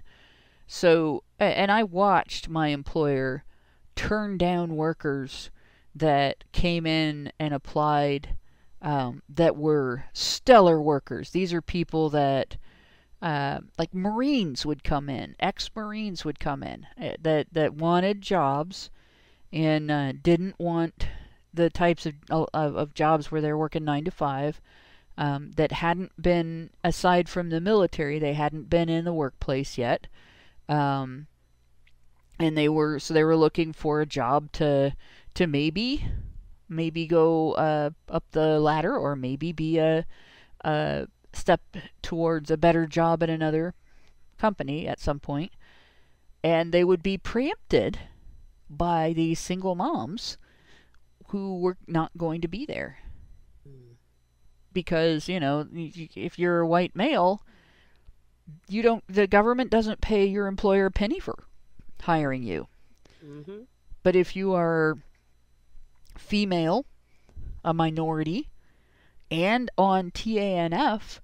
So, 0.68 1.24
and 1.40 1.72
I 1.72 1.84
watched 1.84 2.50
my 2.50 2.68
employer 2.68 3.44
turn 3.96 4.38
down 4.38 4.76
workers 4.76 5.50
that 5.96 6.44
came 6.52 6.86
in 6.86 7.32
and 7.40 7.54
applied 7.54 8.36
um, 8.82 9.22
that 9.28 9.58
were 9.58 10.06
stellar 10.14 10.82
workers. 10.82 11.32
These 11.32 11.54
are 11.54 11.62
people 11.62 12.10
that, 12.12 12.56
uh, 13.22 13.60
like 13.78 13.94
Marines 13.94 14.66
would 14.66 14.84
come 14.84 15.10
in, 15.10 15.36
ex 15.40 15.70
Marines 15.76 16.24
would 16.24 16.40
come 16.40 16.64
in 16.64 16.86
uh, 17.02 17.16
that, 17.20 17.48
that 17.52 17.74
wanted 17.74 18.22
jobs 18.22 18.90
and 19.52 19.92
uh, 19.92 20.14
didn't 20.14 20.58
want 20.60 21.08
the 21.54 21.70
types 21.70 22.06
of, 22.06 22.14
of, 22.30 22.48
of 22.54 22.94
jobs 22.94 23.32
where 23.32 23.42
they're 23.42 23.58
working 23.58 23.84
nine 23.84 24.06
to 24.06 24.12
five 24.12 24.62
um, 25.20 25.52
that 25.58 25.74
hadn't 25.74 26.20
been, 26.20 26.70
aside 26.82 27.28
from 27.28 27.50
the 27.50 27.60
military, 27.60 28.20
they 28.20 28.34
hadn't 28.34 28.70
been 28.70 28.88
in 28.88 29.04
the 29.04 29.14
workplace 29.14 29.78
yet. 29.78 30.08
Um, 30.70 31.28
and 32.40 32.58
they 32.58 32.70
were, 32.70 33.00
so 33.00 33.14
they 33.14 33.26
were 33.26 33.36
looking 33.36 33.74
for 33.74 34.00
a 34.00 34.06
job 34.06 34.50
to, 34.54 34.96
to 35.34 35.46
maybe, 35.46 36.08
maybe 36.70 37.06
go 37.06 37.52
uh, 37.52 37.90
up 38.08 38.24
the 38.32 38.62
ladder 38.62 38.96
or 38.98 39.18
maybe 39.18 39.52
be 39.52 39.78
a, 39.78 40.06
a 40.64 41.08
step 41.34 41.62
towards 42.02 42.50
a 42.50 42.58
better 42.58 42.88
job 42.88 43.22
at 43.22 43.30
another 43.30 43.74
company 44.38 44.88
at 44.88 45.02
some 45.02 45.20
point. 45.20 45.52
And 46.46 46.72
they 46.72 46.86
would 46.86 47.04
be 47.04 47.18
preempted 47.18 48.00
by 48.70 49.12
these 49.12 49.42
single 49.42 49.76
moms 49.76 50.38
who 51.28 51.60
were 51.60 51.76
not 51.88 52.12
going 52.18 52.40
to 52.40 52.48
be 52.48 52.66
there 52.66 53.00
because 54.74 55.28
you 55.28 55.40
know 55.40 55.68
if 55.72 56.38
you're 56.38 56.60
a 56.60 56.68
white 56.68 56.96
male 56.96 57.42
you 58.68 58.82
don't 58.82 59.04
the 59.08 59.28
government 59.28 59.70
doesn't 59.70 60.02
pay 60.02 60.26
your 60.26 60.48
employer 60.48 60.88
a 60.88 60.92
penny 60.92 61.20
for 61.20 61.36
hiring 62.02 62.44
you. 62.44 62.68
Mm-hmm. 63.26 63.64
but 64.02 64.16
if 64.16 64.36
you 64.36 64.54
are 64.54 64.98
female 66.18 66.86
a 67.66 67.74
minority 67.74 68.50
and 69.30 69.70
on 69.78 70.12
TANF 70.12 71.20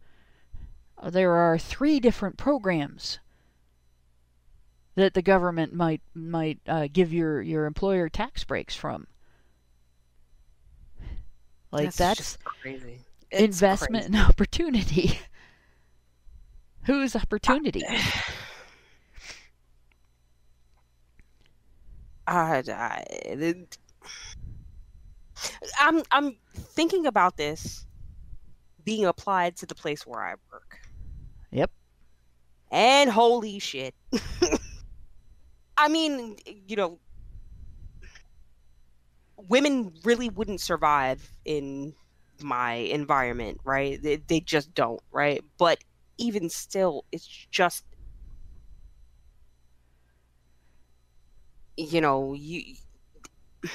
there 1.03 1.33
are 1.33 1.57
three 1.57 1.99
different 1.99 2.37
programs 2.37 3.19
that 4.95 5.13
the 5.13 5.21
government 5.21 5.73
might 5.73 6.01
might 6.13 6.59
uh, 6.67 6.87
give 6.91 7.13
your 7.13 7.41
your 7.41 7.65
employer 7.65 8.09
tax 8.09 8.43
breaks 8.43 8.75
from. 8.75 9.07
Like 11.71 11.93
that's, 11.93 11.97
that's 11.97 12.37
crazy 12.43 13.04
it's 13.31 13.41
investment 13.61 14.05
crazy. 14.05 14.17
and 14.17 14.29
opportunity. 14.29 15.19
Whose 16.85 17.15
opportunity? 17.15 17.83
I, 22.27 22.63
I, 22.67 23.03
I'm 25.79 26.01
I'm 26.11 26.37
thinking 26.55 27.05
about 27.05 27.37
this 27.37 27.85
being 28.83 29.05
applied 29.05 29.57
to 29.57 29.65
the 29.65 29.75
place 29.75 30.05
where 30.05 30.21
I 30.23 30.35
work. 30.51 30.79
Yep. 31.51 31.71
And 32.71 33.09
holy 33.09 33.59
shit. 33.59 33.93
I 35.77 35.87
mean, 35.87 36.37
you 36.45 36.75
know, 36.75 36.99
women 39.37 39.91
really 40.03 40.29
wouldn't 40.29 40.61
survive 40.61 41.29
in 41.43 41.93
my 42.43 42.73
environment, 42.73 43.59
right? 43.63 44.01
They, 44.01 44.17
they 44.17 44.39
just 44.39 44.73
don't, 44.73 45.01
right? 45.11 45.43
But 45.57 45.79
even 46.17 46.49
still, 46.49 47.05
it's 47.11 47.27
just 47.27 47.83
you 51.77 52.01
know, 52.01 52.33
you 52.33 52.75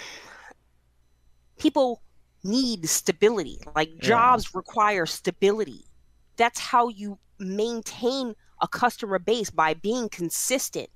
people 1.59 2.03
need 2.43 2.89
stability. 2.89 3.59
Like 3.75 3.99
jobs 3.99 4.47
yeah. 4.47 4.59
require 4.59 5.07
stability. 5.07 5.85
That's 6.37 6.59
how 6.59 6.89
you 6.89 7.19
maintain 7.39 8.35
a 8.63 8.69
customer 8.69 9.19
base 9.19 9.51
by 9.51 9.75
being 9.75 10.09
consistent. 10.09 10.91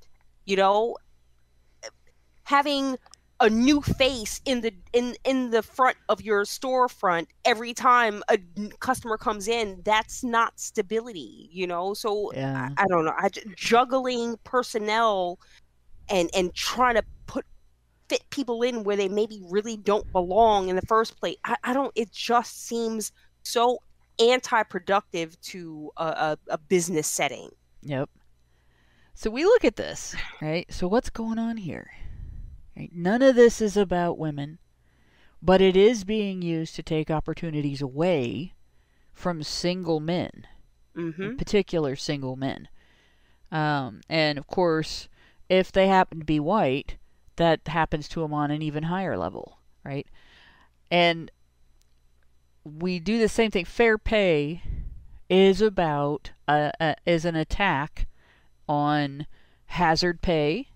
You 0.45 0.57
know, 0.57 0.97
having 2.45 2.99
a 3.45 3.51
new 3.51 3.83
face 3.83 4.41
in 4.47 4.63
the 4.63 4.73
in 4.95 5.15
in 5.25 5.51
the 5.51 5.63
front 5.63 5.99
of 6.09 6.23
your 6.23 6.45
storefront 6.45 7.27
every 7.45 7.75
time 7.75 8.23
a 8.31 8.39
customer 8.81 9.19
comes 9.19 9.49
in 9.49 9.81
that's 9.85 10.25
not 10.25 10.59
stability 10.59 11.51
you 11.53 11.67
know 11.67 11.93
so 11.93 12.33
Yeah. 12.35 12.71
I, 12.79 12.85
I 12.85 12.87
don't 12.87 13.05
know 13.05 13.13
I, 13.17 13.29
juggling 13.55 14.39
personnel 14.45 15.39
and 16.09 16.31
and 16.35 16.55
trying 16.55 16.95
to 16.95 17.05
put 17.27 17.45
fit 18.09 18.23
people 18.31 18.63
in 18.63 18.83
where 18.83 18.97
they 18.97 19.09
maybe 19.09 19.43
really 19.45 19.77
don't 19.77 20.11
belong 20.11 20.71
in 20.71 20.77
the 20.77 20.87
first 20.87 21.21
place 21.21 21.37
i, 21.45 21.55
I 21.65 21.75
don't 21.75 21.93
it 21.95 22.11
just 22.11 22.67
seems 22.67 23.13
so 23.43 23.79
anti-productive 24.19 25.39
to 25.43 25.91
a, 25.99 26.05
a, 26.05 26.39
a 26.49 26.59
business 26.59 27.07
setting 27.07 27.51
Yep. 27.85 28.09
So 29.15 29.31
we 29.31 29.45
look 29.45 29.65
at 29.65 29.77
this, 29.77 30.17
right? 30.41 30.67
So 30.73 30.89
what's 30.89 31.11
going 31.11 31.39
on 31.39 31.57
here? 31.57 31.91
Right? 32.77 32.91
None 32.93 33.23
of 33.23 33.37
this 33.37 33.61
is 33.61 33.77
about 33.77 34.19
women, 34.19 34.59
but 35.43 35.61
it 35.61 35.77
is 35.77 36.05
being 36.05 36.43
used 36.43 36.75
to 36.77 36.83
take 36.83 37.11
opportunities 37.11 37.83
away 37.83 38.55
from 39.13 39.43
single 39.43 40.01
men, 40.01 40.47
mm-hmm. 40.97 41.23
in 41.23 41.37
particular 41.37 41.97
single 41.97 42.37
men. 42.37 42.69
Um, 43.53 44.01
and 44.09 44.39
of 44.39 44.47
course, 44.47 45.09
if 45.49 45.71
they 45.71 45.87
happen 45.87 46.19
to 46.19 46.25
be 46.25 46.41
white, 46.41 46.97
that 47.37 47.61
happens 47.67 48.09
to 48.09 48.21
them 48.21 48.33
on 48.33 48.51
an 48.51 48.63
even 48.63 48.85
higher 48.85 49.17
level, 49.17 49.59
right? 49.85 50.07
And 50.91 51.31
we 52.65 52.99
do 52.99 53.19
the 53.19 53.29
same 53.29 53.51
thing. 53.51 53.65
Fair 53.65 53.99
pay 53.99 54.63
is 55.29 55.61
about 55.61 56.33
uh, 56.49 56.71
uh, 56.81 56.95
is 57.07 57.25
an 57.25 57.37
attack 57.37 58.07
on 58.69 59.27
hazard 59.67 60.23
pay, 60.23 60.69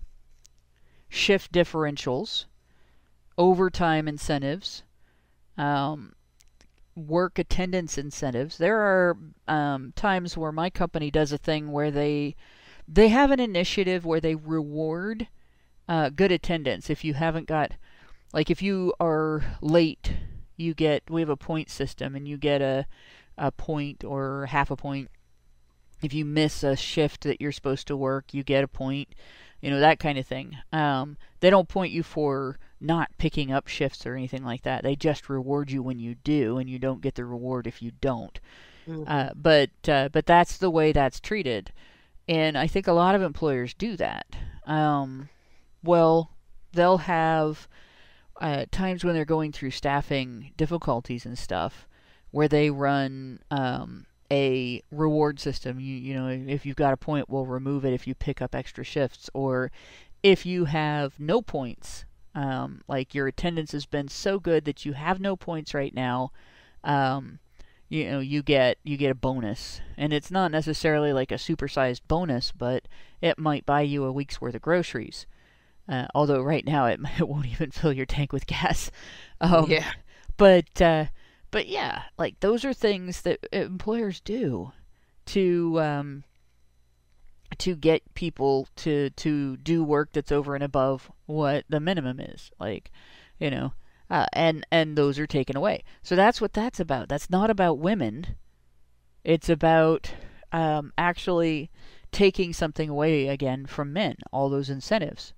shift 1.09 1.51
differentials, 1.51 2.45
overtime 3.37 4.07
incentives, 4.07 4.83
um, 5.57 6.13
work 6.95 7.39
attendance 7.39 7.97
incentives. 7.97 8.57
There 8.57 8.77
are 8.77 9.17
um, 9.47 9.93
times 9.95 10.37
where 10.37 10.51
my 10.51 10.69
company 10.69 11.11
does 11.11 11.31
a 11.31 11.37
thing 11.37 11.71
where 11.71 11.91
they 11.91 12.35
they 12.87 13.09
have 13.09 13.31
an 13.31 13.39
initiative 13.39 14.05
where 14.05 14.19
they 14.19 14.35
reward 14.35 15.27
uh, 15.87 16.09
good 16.09 16.31
attendance. 16.31 16.89
If 16.89 17.03
you 17.03 17.13
haven't 17.13 17.47
got, 17.47 17.71
like, 18.33 18.49
if 18.49 18.61
you 18.61 18.93
are 18.99 19.43
late, 19.61 20.13
you 20.57 20.73
get 20.73 21.03
we 21.09 21.21
have 21.21 21.29
a 21.29 21.37
point 21.37 21.69
system, 21.69 22.15
and 22.15 22.27
you 22.27 22.37
get 22.37 22.61
a 22.61 22.85
a 23.37 23.51
point 23.51 24.03
or 24.03 24.47
half 24.47 24.69
a 24.69 24.75
point. 24.75 25.09
If 26.01 26.13
you 26.13 26.25
miss 26.25 26.63
a 26.63 26.75
shift 26.75 27.23
that 27.23 27.41
you're 27.41 27.51
supposed 27.51 27.87
to 27.87 27.97
work, 27.97 28.33
you 28.33 28.43
get 28.43 28.63
a 28.63 28.67
point. 28.67 29.09
You 29.61 29.69
know 29.69 29.79
that 29.79 29.99
kind 29.99 30.17
of 30.17 30.25
thing. 30.25 30.57
Um, 30.71 31.17
they 31.41 31.49
don't 31.49 31.67
point 31.67 31.91
you 31.91 32.03
for 32.03 32.57
not 32.81 33.09
picking 33.17 33.51
up 33.51 33.67
shifts 33.67 34.05
or 34.05 34.15
anything 34.15 34.43
like 34.43 34.63
that. 34.63 34.83
They 34.83 34.95
just 34.95 35.29
reward 35.29 35.69
you 35.71 35.83
when 35.83 35.99
you 35.99 36.15
do, 36.15 36.57
and 36.57 36.69
you 36.69 36.79
don't 36.79 37.01
get 37.01 37.15
the 37.15 37.25
reward 37.25 37.67
if 37.67 37.81
you 37.81 37.91
don't. 37.99 38.39
Mhm. 38.87 39.03
Uh, 39.07 39.31
but 39.35 39.69
uh, 39.87 40.09
but 40.09 40.25
that's 40.25 40.57
the 40.57 40.69
way 40.69 40.91
that's 40.91 41.19
treated, 41.19 41.71
and 42.27 42.57
I 42.57 42.67
think 42.67 42.87
a 42.87 42.93
lot 42.93 43.15
of 43.15 43.21
employers 43.21 43.73
do 43.73 43.95
that. 43.97 44.25
Um, 44.65 45.29
well, 45.83 46.31
they'll 46.73 46.99
have 46.99 47.67
uh, 48.39 48.65
times 48.71 49.03
when 49.03 49.13
they're 49.13 49.25
going 49.25 49.51
through 49.51 49.71
staffing 49.71 50.51
difficulties 50.55 51.25
and 51.25 51.37
stuff, 51.37 51.87
where 52.31 52.47
they 52.47 52.69
run 52.69 53.39
um, 53.51 54.05
a 54.31 54.81
reward 54.91 55.39
system. 55.39 55.79
You 55.79 55.95
you 55.95 56.13
know 56.13 56.27
if 56.27 56.65
you've 56.65 56.75
got 56.75 56.93
a 56.93 56.97
point, 56.97 57.29
we'll 57.29 57.45
remove 57.45 57.85
it 57.85 57.93
if 57.93 58.07
you 58.07 58.15
pick 58.15 58.41
up 58.41 58.55
extra 58.55 58.83
shifts, 58.83 59.29
or 59.33 59.71
if 60.23 60.45
you 60.45 60.65
have 60.65 61.19
no 61.19 61.41
points. 61.41 62.05
Um, 62.35 62.81
like 62.87 63.15
your 63.15 63.27
attendance 63.27 63.71
has 63.71 63.87
been 63.87 64.07
so 64.07 64.39
good 64.39 64.63
that 64.65 64.85
you 64.85 64.93
have 64.93 65.19
no 65.19 65.35
points 65.35 65.73
right 65.73 65.93
now. 65.93 66.31
Um, 66.83 67.39
you 67.89 68.09
know 68.09 68.19
you 68.19 68.41
get 68.41 68.77
you 68.83 68.95
get 68.95 69.11
a 69.11 69.15
bonus 69.15 69.81
and 69.97 70.13
it's 70.13 70.31
not 70.31 70.51
necessarily 70.51 71.11
like 71.11 71.31
a 71.31 71.35
supersized 71.35 72.01
bonus 72.07 72.51
but 72.51 72.87
it 73.19 73.37
might 73.37 73.65
buy 73.65 73.81
you 73.81 74.05
a 74.05 74.11
week's 74.11 74.39
worth 74.39 74.55
of 74.55 74.61
groceries 74.61 75.25
uh, 75.89 76.05
although 76.13 76.41
right 76.41 76.65
now 76.65 76.85
it, 76.85 76.99
it 77.19 77.27
won't 77.27 77.47
even 77.47 77.71
fill 77.71 77.91
your 77.91 78.05
tank 78.05 78.31
with 78.31 78.45
gas 78.45 78.91
um, 79.41 79.65
yeah 79.69 79.91
but 80.37 80.81
uh, 80.81 81.05
but 81.51 81.67
yeah 81.67 82.03
like 82.17 82.39
those 82.39 82.63
are 82.63 82.73
things 82.73 83.21
that 83.21 83.45
employers 83.51 84.19
do 84.21 84.71
to 85.25 85.79
um, 85.79 86.23
to 87.57 87.75
get 87.75 88.13
people 88.13 88.67
to 88.75 89.09
to 89.11 89.57
do 89.57 89.83
work 89.83 90.09
that's 90.11 90.31
over 90.31 90.55
and 90.55 90.63
above 90.63 91.11
what 91.25 91.65
the 91.69 91.79
minimum 91.79 92.19
is 92.19 92.51
like 92.59 92.91
you 93.39 93.49
know 93.49 93.73
uh, 94.09 94.25
and 94.33 94.65
and 94.71 94.97
those 94.97 95.19
are 95.19 95.27
taken 95.27 95.55
away. 95.55 95.83
So 96.01 96.15
that's 96.15 96.41
what 96.41 96.53
that's 96.53 96.79
about. 96.79 97.09
That's 97.09 97.29
not 97.29 97.49
about 97.49 97.77
women. 97.77 98.35
It's 99.23 99.49
about 99.49 100.11
um, 100.51 100.93
actually 100.97 101.69
taking 102.11 102.53
something 102.53 102.89
away 102.89 103.27
again 103.27 103.65
from 103.65 103.93
men. 103.93 104.15
All 104.31 104.49
those 104.49 104.69
incentives. 104.69 105.33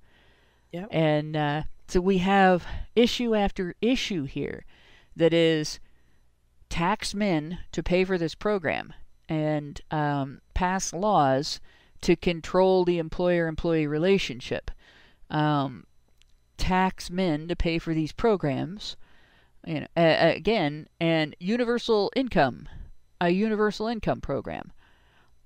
Yep. 0.72 0.88
And 0.92 1.36
uh, 1.36 1.64
so 1.88 2.00
we 2.00 2.20
have 2.20 2.66
issue 2.96 3.36
after 3.36 3.76
issue 3.82 4.24
here, 4.24 4.64
that 5.18 5.34
is 5.34 5.80
tax 6.72 7.14
men 7.14 7.60
to 7.74 7.84
pay 7.84 8.06
for 8.06 8.18
this 8.18 8.34
program 8.34 8.94
and 9.28 9.82
um, 9.92 10.40
pass 10.54 10.94
laws 10.94 11.60
to 12.02 12.16
control 12.16 12.86
the 12.86 12.98
employer-employee 12.98 13.86
relationship. 13.86 14.72
Um, 15.30 15.86
tax 16.58 17.12
men 17.12 17.50
to 17.50 17.56
pay 17.58 17.78
for 17.78 17.94
these 17.94 18.14
programs. 18.14 18.96
You 19.68 19.82
know, 19.82 19.88
again, 19.96 20.88
and 21.00 21.36
universal 21.40 22.12
income, 22.16 22.68
a 23.20 23.30
universal 23.30 23.88
income 23.88 24.22
program. 24.22 24.72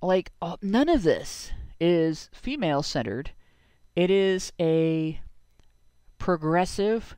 Like 0.02 0.32
uh, 0.42 0.58
none 0.62 0.90
of 0.90 1.02
this 1.02 1.52
is 1.80 2.30
female 2.34 2.84
centered. 2.84 3.32
It 3.96 4.12
is 4.12 4.54
a 4.60 5.20
progressive 6.20 7.18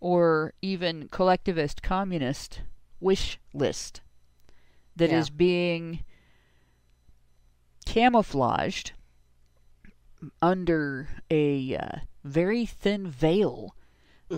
or 0.00 0.52
even 0.60 1.08
collectivist 1.08 1.82
communist 1.82 2.60
wish 3.00 3.38
list 3.52 4.00
that 4.96 5.10
is 5.10 5.28
Yeah. 5.28 5.34
being 5.36 6.04
camouflaged 7.84 8.92
under 10.42 11.08
a 11.30 11.76
uh, 11.76 11.98
very 12.24 12.66
thin 12.66 13.06
veil 13.08 13.74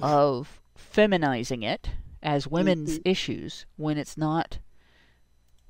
of 0.03 0.61
feminizing 0.77 1.63
it 1.63 1.91
as 2.23 2.47
women's 2.47 2.99
issues 3.05 3.65
when 3.77 3.97
it's 3.97 4.17
not 4.17 4.59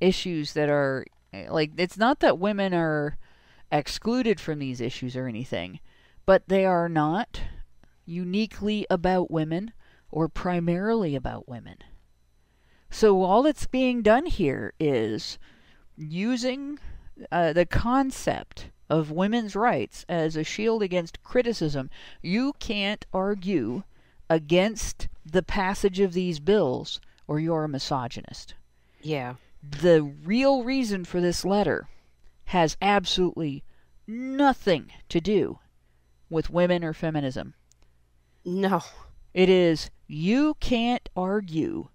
issues 0.01 0.55
that 0.55 0.69
are 0.69 1.05
like 1.51 1.71
it's 1.77 1.97
not 1.99 2.21
that 2.21 2.39
women 2.39 2.73
are 2.75 3.17
excluded 3.71 4.41
from 4.41 4.59
these 4.59 4.81
issues 4.81 5.15
or 5.15 5.27
anything 5.29 5.79
but 6.27 6.43
they 6.49 6.65
are 6.65 6.89
not 6.89 7.43
uniquely 8.07 8.87
about 8.91 9.31
women 9.31 9.73
or 10.11 10.29
primarily 10.29 11.15
about 11.15 11.49
women 11.49 11.77
so 12.91 13.23
all 13.23 13.43
that's 13.43 13.67
being 13.67 14.03
done 14.03 14.27
here 14.27 14.73
is 14.81 15.39
using 15.97 16.79
uh, 17.31 17.53
the 17.53 17.67
concept 17.67 18.71
of 18.89 19.11
women's 19.11 19.55
rights 19.55 20.05
as 20.09 20.37
a 20.37 20.45
shield 20.45 20.83
against 20.83 21.23
criticism. 21.23 21.91
You 22.23 22.55
can't 22.59 23.05
argue 23.13 23.83
against 24.31 25.09
the 25.25 25.43
passage 25.43 26.01
of 26.01 26.13
these 26.13 26.41
bills 26.41 27.01
or 27.27 27.39
you're 27.39 27.65
a 27.65 27.69
misogynist. 27.69 28.55
yeah 29.03 29.35
The 29.63 30.03
real 30.03 30.65
reason 30.65 31.05
for 31.05 31.21
this 31.21 31.45
letter 31.45 31.89
has 32.47 32.77
absolutely 32.81 33.63
nothing 34.07 34.91
to 35.11 35.21
do 35.21 35.59
with 36.31 36.51
women 36.51 36.83
or 36.83 36.95
feminism. 36.95 37.55
no 38.45 38.83
It 39.35 39.51
is 39.51 39.91
you 40.07 40.55
can't 40.61 41.09
argue 41.15 41.89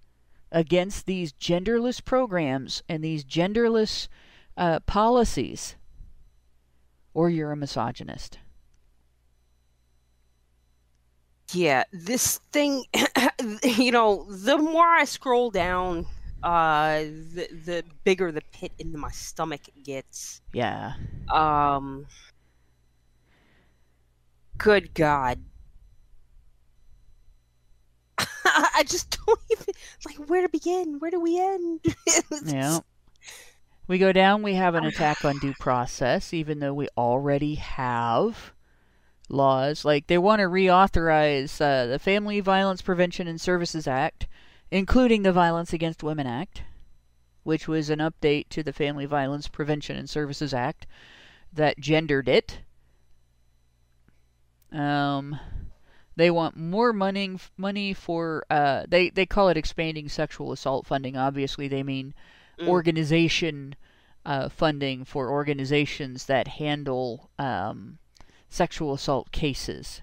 against 0.53 1.05
these 1.05 1.33
genderless 1.33 2.03
programs 2.03 2.83
and 2.87 3.03
these 3.03 3.25
genderless 3.25 4.07
uh, 4.55 4.79
policies, 4.81 5.75
or 7.13 7.29
you're 7.29 7.51
a 7.51 7.57
misogynist. 7.57 8.39
yeah 11.53 11.83
this 11.91 12.39
thing 12.51 12.83
you 13.63 13.91
know 13.91 14.25
the 14.29 14.57
more 14.57 14.87
i 14.87 15.03
scroll 15.05 15.51
down 15.51 16.05
uh 16.41 16.99
the, 17.03 17.47
the 17.65 17.83
bigger 18.03 18.31
the 18.31 18.41
pit 18.51 18.71
in 18.79 18.97
my 18.97 19.11
stomach 19.11 19.61
gets 19.83 20.41
Yeah. 20.51 20.93
um 21.31 22.07
good 24.57 24.93
god 24.93 25.39
i 28.45 28.83
just 28.85 29.17
don't 29.25 29.39
even 29.51 29.73
like 30.05 30.29
where 30.29 30.41
to 30.41 30.49
begin 30.49 30.99
where 30.99 31.11
do 31.11 31.19
we 31.19 31.39
end 31.39 31.79
Yeah. 32.45 32.79
We 33.85 33.97
go 33.97 34.13
down, 34.13 34.43
we 34.43 34.53
have 34.53 34.75
an 34.75 34.85
attack 34.85 35.25
on 35.25 35.39
due 35.39 35.53
process, 35.59 36.33
even 36.33 36.59
though 36.59 36.73
we 36.73 36.87
already 36.97 37.55
have 37.55 38.53
laws. 39.29 39.83
Like 39.83 40.07
they 40.07 40.17
want 40.17 40.39
to 40.39 40.47
reauthorize 40.47 41.59
uh, 41.59 41.87
the 41.87 41.99
Family 41.99 42.39
Violence 42.39 42.81
Prevention 42.81 43.27
and 43.27 43.41
Services 43.41 43.87
Act, 43.87 44.27
including 44.71 45.23
the 45.23 45.33
Violence 45.33 45.73
Against 45.73 46.01
Women 46.01 46.27
Act, 46.27 46.63
which 47.43 47.67
was 47.67 47.89
an 47.89 47.99
update 47.99 48.47
to 48.49 48.63
the 48.63 48.73
Family 48.73 49.05
Violence 49.05 49.49
Prevention 49.49 49.97
and 49.97 50.09
Services 50.09 50.53
Act 50.53 50.87
that 51.51 51.79
gendered 51.79 52.29
it. 52.29 52.59
Um, 54.71 55.39
they 56.15 56.29
want 56.29 56.55
more 56.55 56.93
money 56.93 57.37
money 57.57 57.93
for 57.93 58.45
uh, 58.49 58.85
they 58.87 59.09
they 59.09 59.25
call 59.25 59.49
it 59.49 59.57
expanding 59.57 60.09
sexual 60.09 60.51
assault 60.51 60.85
funding. 60.85 61.17
Obviously, 61.17 61.67
they 61.67 61.83
mean 61.83 62.13
mm. 62.59 62.67
organization 62.67 63.75
uh, 64.25 64.49
funding 64.49 65.05
for 65.05 65.31
organizations 65.31 66.25
that 66.25 66.47
handle 66.47 67.29
um, 67.39 67.97
sexual 68.49 68.93
assault 68.93 69.31
cases, 69.31 70.01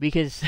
because 0.00 0.42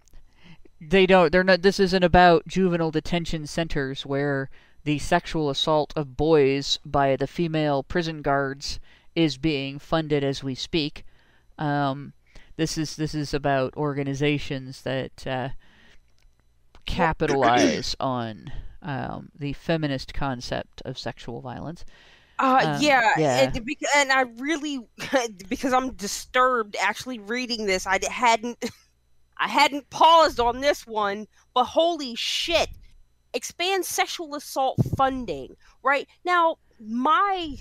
they 0.80 1.06
don't. 1.06 1.30
They're 1.30 1.44
not. 1.44 1.62
This 1.62 1.78
isn't 1.78 2.02
about 2.02 2.46
juvenile 2.48 2.90
detention 2.90 3.46
centers 3.46 4.04
where 4.04 4.50
the 4.84 4.98
sexual 4.98 5.50
assault 5.50 5.92
of 5.96 6.16
boys 6.16 6.78
by 6.84 7.16
the 7.16 7.26
female 7.26 7.82
prison 7.82 8.22
guards 8.22 8.78
is 9.14 9.38
being 9.38 9.78
funded 9.78 10.22
as 10.22 10.44
we 10.44 10.54
speak. 10.54 11.04
Um, 11.58 12.12
this 12.56 12.78
is 12.78 12.96
this 12.96 13.14
is 13.14 13.34
about 13.34 13.74
organizations 13.76 14.82
that 14.82 15.26
uh, 15.26 15.48
capitalize 16.86 17.94
on 18.00 18.50
um, 18.82 19.30
the 19.38 19.52
feminist 19.52 20.14
concept 20.14 20.82
of 20.84 20.98
sexual 20.98 21.40
violence. 21.40 21.84
Uh, 22.38 22.60
um, 22.64 22.82
yeah, 22.82 23.12
yeah. 23.16 23.40
And, 23.40 23.76
and, 23.96 24.12
I 24.12 24.22
really, 24.38 24.80
because 25.48 25.72
I'm 25.72 25.92
disturbed 25.94 26.76
actually 26.80 27.18
reading 27.18 27.66
this, 27.66 27.86
I 27.86 27.98
hadn't, 28.10 28.62
I 29.38 29.48
hadn't 29.48 29.88
paused 29.90 30.38
on 30.38 30.60
this 30.60 30.86
one, 30.86 31.26
but 31.54 31.64
holy 31.64 32.14
shit, 32.14 32.68
expand 33.32 33.84
sexual 33.84 34.34
assault 34.34 34.78
funding, 34.96 35.56
right 35.82 36.06
now. 36.24 36.56
My 36.78 37.56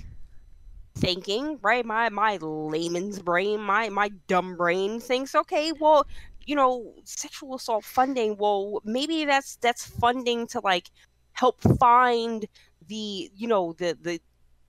thinking, 0.96 1.60
right? 1.62 1.86
My 1.86 2.10
my 2.10 2.38
layman's 2.38 3.22
brain, 3.22 3.60
my 3.62 3.90
my 3.90 4.10
dumb 4.28 4.56
brain 4.56 5.00
thinks, 5.00 5.36
okay, 5.36 5.72
well, 5.80 6.08
you 6.46 6.56
know, 6.56 6.94
sexual 7.04 7.56
assault 7.56 7.84
funding, 7.84 8.38
well, 8.38 8.82
maybe 8.86 9.26
that's 9.26 9.58
that's 9.58 9.86
funding 9.86 10.48
to 10.48 10.60
like 10.62 10.90
help 11.34 11.62
find 11.80 12.46
the, 12.88 13.30
you 13.36 13.48
know, 13.48 13.74
the 13.74 13.98
the 14.02 14.20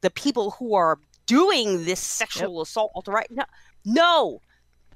the 0.01 0.11
people 0.11 0.53
who 0.53 0.75
are 0.75 0.99
doing 1.27 1.85
this 1.85 2.01
sexual 2.01 2.59
yep. 2.59 2.63
assault, 2.63 3.05
right? 3.09 3.31
No, 3.31 3.45
no, 3.85 4.41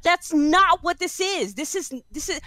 that's 0.02 0.32
not 0.32 0.82
what 0.82 0.98
this 0.98 1.20
is. 1.20 1.54
This 1.54 1.74
is 1.74 1.92
this 2.10 2.28
is 2.28 2.40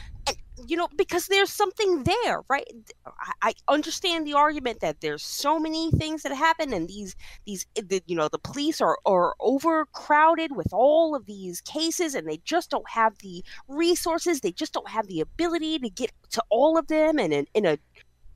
you 0.68 0.78
know 0.78 0.88
because 0.96 1.28
there's 1.28 1.52
something 1.52 2.04
there 2.04 2.42
right? 2.50 2.68
I, 3.06 3.32
I, 3.42 3.54
understand 3.68 4.26
the 4.26 4.34
argument 4.34 4.80
that 4.82 5.02
there's 5.02 5.24
so 5.24 5.60
many 5.60 5.92
things 5.92 6.24
that 6.24 6.36
happen 6.36 6.74
and 6.74 6.88
these 6.88 7.16
these 7.46 7.66
eh, 7.76 7.82
the, 7.86 8.04
you 8.06 8.16
know 8.16 8.28
the 8.28 8.40
police 8.40 8.82
are 8.82 8.98
are 9.06 9.36
overcrowded 9.40 10.56
with 10.56 10.68
all 10.72 11.16
of 11.16 11.26
these 11.26 11.62
cases 11.62 12.16
and 12.16 12.28
they 12.28 12.40
just 12.46 12.70
don't 12.70 12.90
have 12.90 13.18
the 13.20 13.44
resources 13.68 14.40
they 14.40 14.52
just 14.52 14.74
don't 14.74 14.90
have 14.90 15.08
the 15.08 15.20
ability 15.20 15.80
to 15.80 15.90
get 15.90 16.12
to 16.32 16.44
all 16.50 16.78
of 16.78 16.88
them 16.88 17.20
and 17.20 17.34
in, 17.34 17.48
in 17.54 17.66
a 17.66 17.78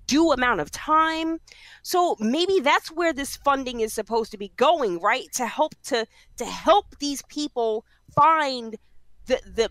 due 0.07 0.31
amount 0.31 0.61
of 0.61 0.71
time. 0.71 1.37
So 1.83 2.15
maybe 2.19 2.59
that's 2.61 2.89
where 2.89 3.13
this 3.13 3.35
funding 3.37 3.81
is 3.81 3.93
supposed 3.93 4.31
to 4.31 4.37
be 4.37 4.51
going 4.55 4.99
right? 4.99 5.31
To 5.33 5.45
help 5.45 5.75
to 5.83 6.07
to 6.37 6.45
help 6.45 6.97
these 6.99 7.21
people 7.23 7.85
find 8.15 8.77
the 9.27 9.39
the 9.45 9.69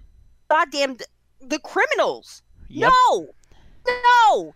goddamn 0.49 0.99
the 1.41 1.59
criminals. 1.59 2.43
Yep. 2.69 2.93
No, 3.11 3.29
no. 3.87 4.55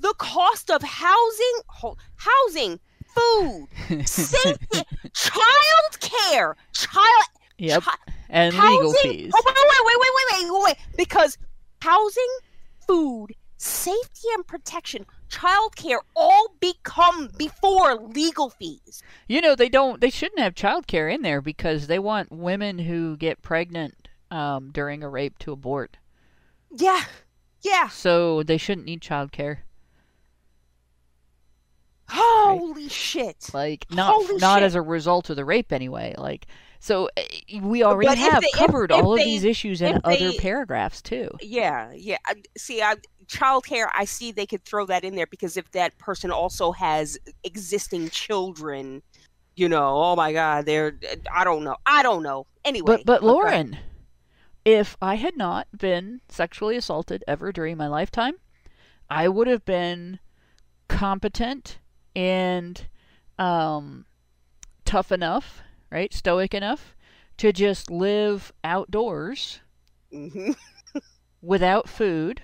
The 0.00 0.14
cost 0.18 0.70
of 0.70 0.82
housing, 0.82 1.94
housing, 2.16 2.80
food, 3.14 3.66
safety, 4.06 4.82
child 5.12 6.00
care, 6.00 6.56
child. 6.72 7.24
Yep. 7.58 7.82
Chi- 7.82 8.12
and 8.30 8.54
housing, 8.54 8.76
legal 8.76 8.92
fees. 8.92 9.32
Oh, 9.34 9.42
wait, 9.44 9.54
wait, 9.56 9.64
wait, 9.86 9.96
wait, 9.98 10.42
wait, 10.42 10.52
wait, 10.52 10.62
wait. 10.64 10.76
Because 10.96 11.38
housing, 11.80 12.38
food, 12.86 13.34
safety 13.56 14.28
and 14.34 14.46
protection, 14.46 15.04
child 15.28 15.76
care 15.76 16.00
all 16.16 16.54
become 16.60 17.30
before 17.36 17.96
legal 17.96 18.50
fees. 18.50 19.02
You 19.26 19.40
know, 19.40 19.54
they 19.54 19.68
don't 19.68 20.00
they 20.00 20.10
shouldn't 20.10 20.40
have 20.40 20.54
child 20.54 20.86
care 20.86 21.08
in 21.08 21.22
there 21.22 21.40
because 21.40 21.86
they 21.86 21.98
want 21.98 22.30
women 22.32 22.78
who 22.78 23.16
get 23.16 23.42
pregnant 23.42 24.08
um, 24.30 24.70
during 24.72 25.02
a 25.02 25.08
rape 25.08 25.38
to 25.40 25.52
abort. 25.52 25.96
Yeah. 26.76 27.02
Yeah. 27.68 27.88
So 27.88 28.42
they 28.42 28.56
shouldn't 28.56 28.86
need 28.86 29.00
childcare. 29.00 29.58
Holy 32.10 32.84
right? 32.84 32.90
shit! 32.90 33.50
Like 33.52 33.84
not 33.90 34.14
Holy 34.14 34.38
not 34.38 34.56
shit. 34.56 34.62
as 34.64 34.74
a 34.74 34.80
result 34.82 35.28
of 35.28 35.36
the 35.36 35.44
rape 35.44 35.72
anyway. 35.72 36.14
Like 36.16 36.46
so 36.80 37.10
eh, 37.16 37.60
we 37.60 37.82
already 37.82 38.08
but 38.08 38.18
have 38.18 38.42
they, 38.42 38.50
covered 38.54 38.90
if, 38.90 38.96
all 38.96 39.14
if 39.14 39.20
of 39.20 39.26
these 39.26 39.44
issues 39.44 39.82
in 39.82 40.00
other 40.04 40.32
paragraphs 40.38 41.02
too. 41.02 41.28
Yeah, 41.42 41.92
yeah. 41.94 42.16
See, 42.56 42.80
I, 42.80 42.96
childcare. 43.26 43.88
I 43.94 44.06
see 44.06 44.32
they 44.32 44.46
could 44.46 44.64
throw 44.64 44.86
that 44.86 45.04
in 45.04 45.14
there 45.14 45.26
because 45.26 45.58
if 45.58 45.70
that 45.72 45.98
person 45.98 46.30
also 46.30 46.72
has 46.72 47.18
existing 47.44 48.08
children, 48.08 49.02
you 49.56 49.68
know, 49.68 50.02
oh 50.02 50.16
my 50.16 50.32
god, 50.32 50.64
they're. 50.64 50.98
I 51.34 51.44
don't 51.44 51.62
know. 51.62 51.76
I 51.84 52.02
don't 52.02 52.22
know. 52.22 52.46
Anyway, 52.64 52.86
but 52.86 53.04
but 53.04 53.22
Lauren, 53.22 53.74
okay 53.74 53.82
if 54.68 54.98
I 55.00 55.14
had 55.14 55.34
not 55.34 55.66
been 55.78 56.20
sexually 56.28 56.76
assaulted 56.76 57.24
ever 57.26 57.52
during 57.52 57.78
my 57.78 57.86
lifetime, 57.86 58.34
I 59.08 59.26
would 59.26 59.46
have 59.46 59.64
been 59.64 60.18
competent 60.88 61.78
and 62.14 62.86
um, 63.38 64.04
tough 64.84 65.10
enough, 65.10 65.62
right? 65.90 66.12
Stoic 66.12 66.52
enough 66.52 66.94
to 67.38 67.50
just 67.50 67.90
live 67.90 68.52
outdoors 68.62 69.60
mm-hmm. 70.12 70.50
without 71.40 71.88
food 71.88 72.42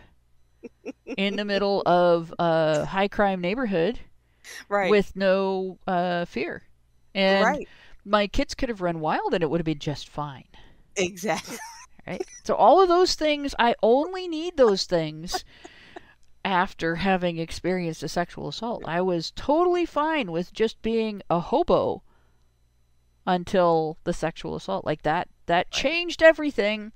in 1.05 1.37
the 1.37 1.45
middle 1.45 1.83
of 1.85 2.33
a 2.39 2.87
high 2.87 3.09
crime 3.09 3.43
neighborhood 3.43 4.01
right. 4.71 4.91
with 4.91 5.15
no 5.15 5.79
uh, 5.87 6.25
fear. 6.25 6.63
And 7.15 7.45
right. 7.45 7.69
my 8.03 8.29
kids 8.29 8.55
could 8.55 8.71
have 8.71 8.81
run 8.81 9.01
wild 9.01 9.35
and 9.35 9.43
it 9.43 9.51
would 9.51 9.61
have 9.61 9.67
been 9.67 9.79
just 9.79 10.09
fine. 10.09 10.49
Exactly 10.97 11.59
right? 12.07 12.25
So 12.45 12.55
all 12.55 12.83
of 12.83 12.89
those 12.89 13.15
things, 13.15 13.55
I 13.59 13.75
only 13.83 14.29
need 14.29 14.57
those 14.57 14.85
things 14.85 15.45
after 16.45 16.97
having 16.97 17.39
experienced 17.39 18.03
a 18.03 18.09
sexual 18.09 18.49
assault. 18.49 18.83
I 18.87 19.01
was 19.01 19.31
totally 19.31 19.87
fine 19.87 20.31
with 20.31 20.53
just 20.53 20.83
being 20.83 21.23
a 21.31 21.41
hobo 21.41 22.03
until 23.27 23.99
the 24.05 24.13
sexual 24.13 24.55
assault. 24.55 24.85
Like 24.85 25.03
that 25.03 25.29
that 25.47 25.71
changed 25.71 26.23
everything. 26.23 26.93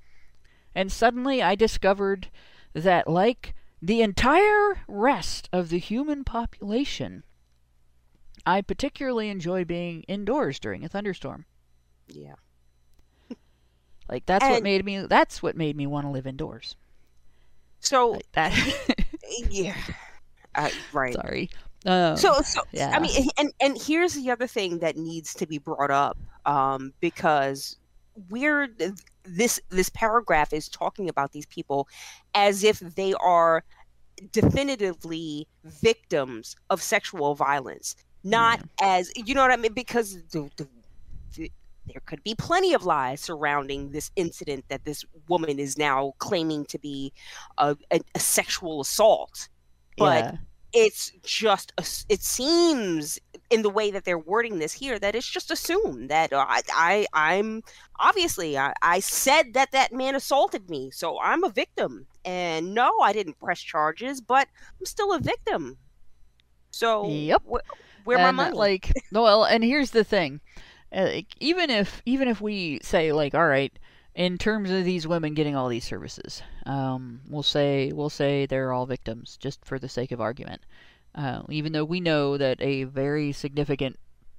And 0.75 0.91
suddenly 0.91 1.41
I 1.41 1.55
discovered 1.55 2.29
that 2.73 3.07
like 3.07 3.55
the 3.81 4.01
entire 4.01 4.81
rest 4.87 5.49
of 5.51 5.69
the 5.69 5.79
human 5.79 6.23
population, 6.23 7.23
I 8.45 8.61
particularly 8.61 9.29
enjoy 9.29 9.65
being 9.65 10.03
indoors 10.03 10.59
during 10.59 10.83
a 10.83 10.89
thunderstorm. 10.89 11.45
Yeah. 12.07 12.35
Like 14.09 14.25
that's 14.25 14.43
and 14.43 14.53
what 14.53 14.63
made 14.63 14.83
me 14.83 15.05
that's 15.05 15.43
what 15.43 15.55
made 15.55 15.75
me 15.75 15.87
want 15.87 16.05
to 16.05 16.11
live 16.11 16.25
indoors. 16.25 16.75
So 17.79 18.11
like 18.11 18.31
that 18.33 18.53
yeah. 19.49 19.75
Uh, 20.55 20.69
right. 20.91 21.13
Sorry. 21.13 21.49
Um, 21.85 22.17
so, 22.17 22.41
so 22.41 22.61
yeah. 22.71 22.91
I 22.93 22.99
mean, 22.99 23.29
and 23.37 23.53
and 23.61 23.81
here's 23.81 24.13
the 24.13 24.31
other 24.31 24.47
thing 24.47 24.79
that 24.79 24.97
needs 24.97 25.33
to 25.35 25.45
be 25.45 25.59
brought 25.59 25.91
up, 25.91 26.17
um, 26.45 26.93
because 26.99 27.77
we're 28.29 28.67
this 29.23 29.59
this 29.69 29.89
paragraph 29.89 30.51
is 30.51 30.67
talking 30.67 31.07
about 31.07 31.31
these 31.31 31.45
people 31.45 31.87
as 32.33 32.63
if 32.63 32.79
they 32.79 33.13
are 33.15 33.63
definitively 34.31 35.47
victims 35.63 36.55
of 36.69 36.81
sexual 36.81 37.35
violence, 37.35 37.95
not 38.23 38.59
yeah. 38.81 38.97
as 38.97 39.11
you 39.15 39.33
know 39.33 39.41
what 39.41 39.51
I 39.51 39.57
mean. 39.57 39.73
Because 39.73 40.21
the, 40.31 40.49
the, 40.57 40.63
the 40.63 40.78
there 41.89 42.01
could 42.05 42.23
be 42.23 42.35
plenty 42.35 42.73
of 42.73 42.85
lies 42.85 43.21
surrounding 43.21 43.91
this 43.91 44.11
incident 44.15 44.65
that 44.69 44.85
this 44.85 45.03
woman 45.27 45.59
is 45.59 45.77
now 45.77 46.13
claiming 46.19 46.65
to 46.65 46.79
be 46.79 47.11
a, 47.57 47.75
a, 47.91 47.99
a 48.15 48.19
sexual 48.19 48.81
assault. 48.81 49.49
But 49.97 50.23
yeah. 50.23 50.37
it's 50.73 51.11
just, 51.23 51.73
it 52.07 52.21
seems 52.21 53.19
in 53.49 53.61
the 53.63 53.69
way 53.69 53.91
that 53.91 54.05
they're 54.05 54.19
wording 54.19 54.59
this 54.59 54.73
here 54.73 54.99
that 54.99 55.15
it's 55.15 55.27
just 55.27 55.51
assumed 55.51 56.09
that 56.09 56.31
I, 56.33 56.61
I 56.73 57.07
I'm 57.13 57.63
obviously 57.99 58.57
I, 58.57 58.73
I 58.81 58.99
said 58.99 59.53
that 59.53 59.71
that 59.71 59.91
man 59.91 60.15
assaulted 60.15 60.69
me, 60.69 60.91
so 60.91 61.19
I'm 61.19 61.43
a 61.43 61.49
victim. 61.49 62.05
And 62.25 62.73
no, 62.73 62.99
I 63.01 63.11
didn't 63.11 63.39
press 63.39 63.59
charges, 63.59 64.21
but 64.21 64.47
I'm 64.79 64.85
still 64.85 65.13
a 65.13 65.19
victim. 65.19 65.77
So 66.71 67.07
yep. 67.07 67.41
Wh- 67.51 67.65
Where 68.05 68.19
my 68.19 68.31
money? 68.31 68.55
Like, 68.55 68.91
well, 69.11 69.43
and 69.45 69.63
here's 69.63 69.91
the 69.91 70.03
thing: 70.03 70.39
uh, 70.55 70.61
like, 70.91 71.27
even 71.39 71.69
if 71.69 72.01
even 72.05 72.27
if 72.27 72.41
we 72.41 72.79
say 72.81 73.11
like, 73.11 73.33
all 73.35 73.47
right, 73.47 73.71
in 74.15 74.37
terms 74.37 74.69
of 74.71 74.83
these 74.85 75.07
women 75.07 75.33
getting 75.33 75.55
all 75.55 75.69
these 75.69 75.85
services, 75.85 76.41
um, 76.65 77.21
we'll 77.29 77.43
say 77.43 77.91
we'll 77.93 78.09
say 78.09 78.45
they're 78.45 78.73
all 78.73 78.85
victims, 78.85 79.37
just 79.37 79.63
for 79.65 79.79
the 79.79 79.89
sake 79.89 80.11
of 80.11 80.19
argument. 80.21 80.61
Uh, 81.15 81.41
even 81.49 81.71
though 81.73 81.85
we 81.85 81.99
know 81.99 82.37
that 82.37 82.61
a 82.61 82.83
very 82.83 83.31
significant 83.31 83.97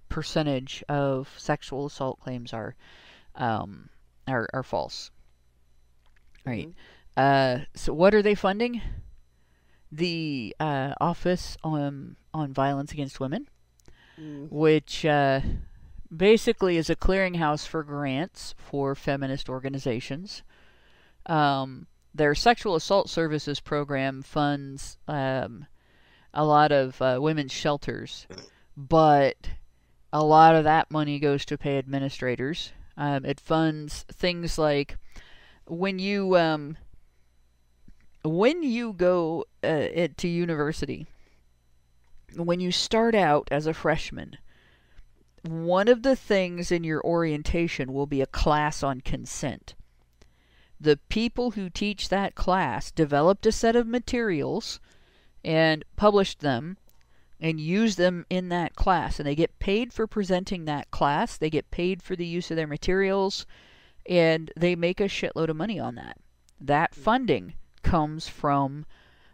percentage 0.08 0.82
of 0.88 1.28
sexual 1.36 1.86
assault 1.86 2.18
claims 2.20 2.52
are 2.52 2.74
um, 3.36 3.88
are, 4.28 4.48
are 4.52 4.62
false. 4.62 5.10
Right. 6.44 6.68
Mhm. 6.68 6.74
Uh, 7.16 7.64
so 7.74 7.92
what 7.92 8.14
are 8.14 8.22
they 8.22 8.34
funding? 8.34 8.80
The 9.92 10.54
uh, 10.60 10.94
Office 11.00 11.56
on 11.64 12.16
on 12.32 12.52
Violence 12.52 12.92
Against 12.92 13.18
Women, 13.20 13.48
Mm. 14.20 14.50
which 14.50 15.04
uh, 15.06 15.40
basically 16.14 16.76
is 16.76 16.90
a 16.90 16.96
clearinghouse 16.96 17.66
for 17.66 17.82
grants 17.82 18.54
for 18.58 18.94
feminist 18.94 19.48
organizations. 19.48 20.42
Um, 21.26 21.86
their 22.14 22.34
sexual 22.34 22.74
assault 22.74 23.08
services 23.08 23.60
program 23.60 24.22
funds 24.22 24.98
um, 25.06 25.66
a 26.34 26.44
lot 26.44 26.72
of 26.72 27.00
uh, 27.00 27.18
women's 27.20 27.52
shelters, 27.52 28.26
but 28.76 29.50
a 30.12 30.24
lot 30.24 30.54
of 30.54 30.64
that 30.64 30.90
money 30.90 31.18
goes 31.18 31.44
to 31.46 31.58
pay 31.58 31.78
administrators. 31.78 32.72
Um, 32.96 33.24
it 33.24 33.40
funds 33.40 34.04
things 34.12 34.58
like 34.58 34.96
when 35.66 35.98
you 35.98 36.36
um, 36.36 36.76
when 38.24 38.62
you 38.62 38.92
go 38.92 39.44
uh, 39.62 40.08
to 40.16 40.28
university, 40.28 41.06
when 42.36 42.60
you 42.60 42.72
start 42.72 43.14
out 43.14 43.48
as 43.50 43.66
a 43.66 43.74
freshman, 43.74 44.36
one 45.42 45.88
of 45.88 46.02
the 46.02 46.16
things 46.16 46.70
in 46.70 46.84
your 46.84 47.02
orientation 47.02 47.92
will 47.92 48.06
be 48.06 48.20
a 48.20 48.26
class 48.26 48.82
on 48.82 49.00
consent. 49.00 49.74
The 50.78 50.98
people 51.08 51.52
who 51.52 51.70
teach 51.70 52.08
that 52.08 52.34
class 52.34 52.90
developed 52.90 53.46
a 53.46 53.52
set 53.52 53.76
of 53.76 53.86
materials 53.86 54.80
and 55.44 55.84
published 55.96 56.40
them 56.40 56.76
and 57.40 57.60
used 57.60 57.96
them 57.96 58.26
in 58.28 58.50
that 58.50 58.74
class. 58.74 59.18
And 59.18 59.26
they 59.26 59.34
get 59.34 59.58
paid 59.58 59.92
for 59.92 60.06
presenting 60.06 60.64
that 60.64 60.90
class, 60.90 61.36
they 61.36 61.50
get 61.50 61.70
paid 61.70 62.02
for 62.02 62.16
the 62.16 62.26
use 62.26 62.50
of 62.50 62.56
their 62.56 62.66
materials, 62.66 63.46
and 64.06 64.52
they 64.56 64.74
make 64.74 65.00
a 65.00 65.04
shitload 65.04 65.48
of 65.48 65.56
money 65.56 65.78
on 65.78 65.94
that. 65.94 66.18
That 66.60 66.94
funding 66.94 67.54
comes 67.82 68.28
from 68.28 68.84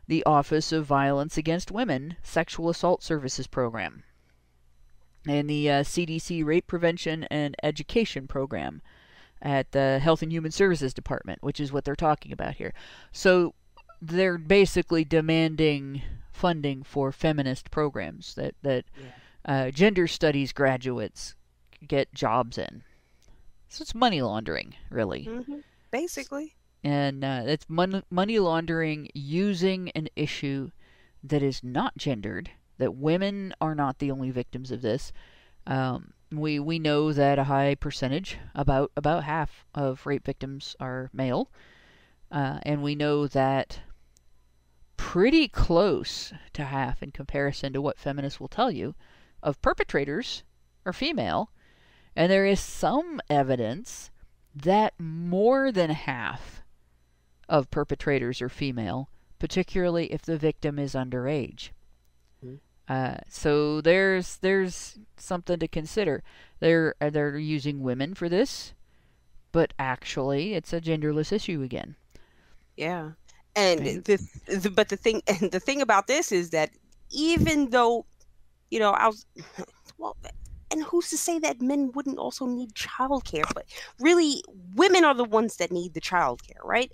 the 0.06 0.22
Office 0.24 0.70
of 0.70 0.86
Violence 0.86 1.36
Against 1.36 1.72
Women 1.72 2.16
Sexual 2.22 2.70
Assault 2.70 3.02
Services 3.02 3.48
Program 3.48 4.04
and 5.26 5.48
the 5.50 5.70
uh, 5.70 5.82
CDC 5.82 6.44
Rape 6.44 6.66
Prevention 6.66 7.24
and 7.24 7.54
Education 7.62 8.26
Program 8.26 8.82
at 9.42 9.72
the 9.72 9.98
Health 9.98 10.22
and 10.22 10.32
Human 10.32 10.50
Services 10.50 10.94
Department, 10.94 11.42
which 11.42 11.60
is 11.60 11.72
what 11.72 11.84
they're 11.84 11.94
talking 11.96 12.32
about 12.32 12.54
here. 12.54 12.72
So 13.12 13.54
they're 14.00 14.38
basically 14.38 15.04
demanding 15.04 16.02
funding 16.32 16.82
for 16.82 17.12
feminist 17.12 17.70
programs 17.70 18.34
that 18.34 18.54
that 18.62 18.84
uh, 19.44 19.70
gender 19.70 20.06
studies 20.06 20.52
graduates 20.52 21.34
get 21.86 22.12
jobs 22.12 22.58
in. 22.58 22.82
So 23.68 23.82
it's 23.82 23.94
money 23.94 24.20
laundering, 24.22 24.74
really 24.90 25.24
Mhm. 25.26 25.62
Basically. 25.90 26.54
and 26.84 27.24
uh, 27.24 27.42
it's 27.46 27.66
mon- 27.68 28.02
money 28.10 28.38
laundering 28.38 29.08
using 29.14 29.90
an 29.90 30.08
issue 30.16 30.70
that 31.22 31.42
is 31.42 31.62
not 31.64 31.96
gendered. 31.96 32.50
That 32.78 32.94
women 32.94 33.54
are 33.60 33.74
not 33.74 33.98
the 33.98 34.10
only 34.10 34.30
victims 34.30 34.70
of 34.70 34.82
this. 34.82 35.12
Um, 35.66 36.12
we 36.32 36.58
we 36.58 36.78
know 36.78 37.12
that 37.12 37.38
a 37.38 37.44
high 37.44 37.74
percentage, 37.74 38.38
about 38.54 38.92
about 38.96 39.24
half 39.24 39.64
of 39.74 40.06
rape 40.06 40.24
victims 40.24 40.76
are 40.80 41.10
male, 41.12 41.50
uh, 42.30 42.58
and 42.62 42.82
we 42.82 42.94
know 42.94 43.26
that 43.26 43.80
pretty 44.96 45.46
close 45.48 46.32
to 46.52 46.64
half 46.64 47.02
in 47.02 47.10
comparison 47.10 47.72
to 47.72 47.80
what 47.80 47.98
feminists 47.98 48.40
will 48.40 48.48
tell 48.48 48.70
you 48.70 48.94
of 49.42 49.62
perpetrators 49.62 50.42
are 50.84 50.92
female, 50.92 51.50
and 52.14 52.30
there 52.30 52.46
is 52.46 52.60
some 52.60 53.20
evidence 53.30 54.10
that 54.54 54.94
more 54.98 55.70
than 55.70 55.90
half 55.90 56.62
of 57.48 57.70
perpetrators 57.70 58.42
are 58.42 58.48
female, 58.48 59.10
particularly 59.38 60.12
if 60.12 60.22
the 60.22 60.38
victim 60.38 60.78
is 60.78 60.94
underage. 60.94 61.70
Uh, 62.88 63.16
so 63.28 63.80
there's 63.80 64.36
there's 64.38 64.98
something 65.16 65.58
to 65.58 65.68
consider. 65.68 66.22
They're 66.60 66.94
uh, 67.00 67.10
they're 67.10 67.38
using 67.38 67.82
women 67.82 68.14
for 68.14 68.28
this, 68.28 68.74
but 69.52 69.72
actually 69.78 70.54
it's 70.54 70.72
a 70.72 70.80
genderless 70.80 71.32
issue 71.32 71.62
again. 71.62 71.96
Yeah. 72.76 73.12
And 73.54 73.80
Right. 73.80 74.04
the, 74.04 74.18
the 74.46 74.70
but 74.70 74.88
the 74.88 74.96
thing 74.96 75.22
and 75.26 75.50
the 75.52 75.60
thing 75.60 75.80
about 75.82 76.06
this 76.06 76.32
is 76.32 76.50
that 76.50 76.70
even 77.10 77.70
though 77.70 78.06
you 78.70 78.78
know 78.78 78.92
I 78.92 79.08
was 79.08 79.26
well 79.98 80.16
and 80.70 80.82
who's 80.82 81.08
to 81.10 81.16
say 81.18 81.38
that 81.40 81.60
men 81.62 81.92
wouldn't 81.94 82.18
also 82.18 82.46
need 82.46 82.74
childcare 82.74 83.44
but 83.54 83.66
really 84.00 84.42
women 84.74 85.04
are 85.04 85.14
the 85.14 85.24
ones 85.24 85.56
that 85.56 85.72
need 85.72 85.94
the 85.94 86.00
childcare 86.00 86.62
right 86.64 86.92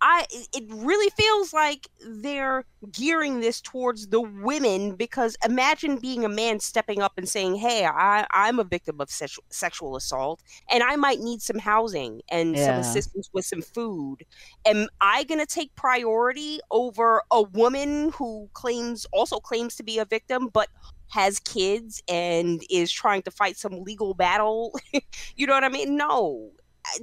I 0.00 0.26
it- 0.30 0.64
really 0.68 1.10
feels 1.10 1.52
like 1.52 1.88
they're 2.06 2.64
gearing 2.92 3.40
this 3.40 3.60
towards 3.60 4.08
the 4.08 4.20
women 4.20 4.94
because 4.94 5.36
imagine 5.44 5.96
being 5.98 6.24
a 6.24 6.28
man 6.28 6.60
stepping 6.60 7.02
up 7.02 7.12
and 7.18 7.28
saying 7.28 7.56
hey 7.56 7.84
I 7.84 8.26
I'm 8.30 8.58
a 8.60 8.64
victim 8.64 9.00
of 9.00 9.10
sexual 9.10 9.44
sexual 9.50 9.96
assault 9.96 10.40
and 10.70 10.82
I 10.82 10.96
might 10.96 11.18
need 11.20 11.42
some 11.42 11.58
housing 11.58 12.22
and 12.30 12.56
some 12.56 12.76
assistance 12.76 13.28
with 13.32 13.44
some 13.44 13.62
food. 13.62 14.18
Am 14.66 14.88
I 15.00 15.24
going 15.24 15.40
to 15.40 15.46
take 15.46 15.74
priority 15.74 16.60
over 16.70 17.22
a 17.32 17.42
woman 17.42 18.10
who 18.10 18.48
claims 18.52 19.06
also 19.12 19.38
claims 19.40 19.74
to 19.76 19.82
be 19.82 19.98
a 19.98 20.04
victim 20.04 20.48
but 20.52 20.68
has 21.10 21.40
kids 21.40 22.02
and 22.08 22.62
is 22.70 22.92
trying 22.92 23.22
to 23.22 23.30
fight 23.30 23.56
some 23.56 23.82
legal 23.82 24.14
battle? 24.14 24.78
You 25.36 25.46
know 25.46 25.54
what 25.54 25.64
I 25.64 25.68
mean? 25.70 25.96
No. 25.96 26.50
I- 26.86 26.98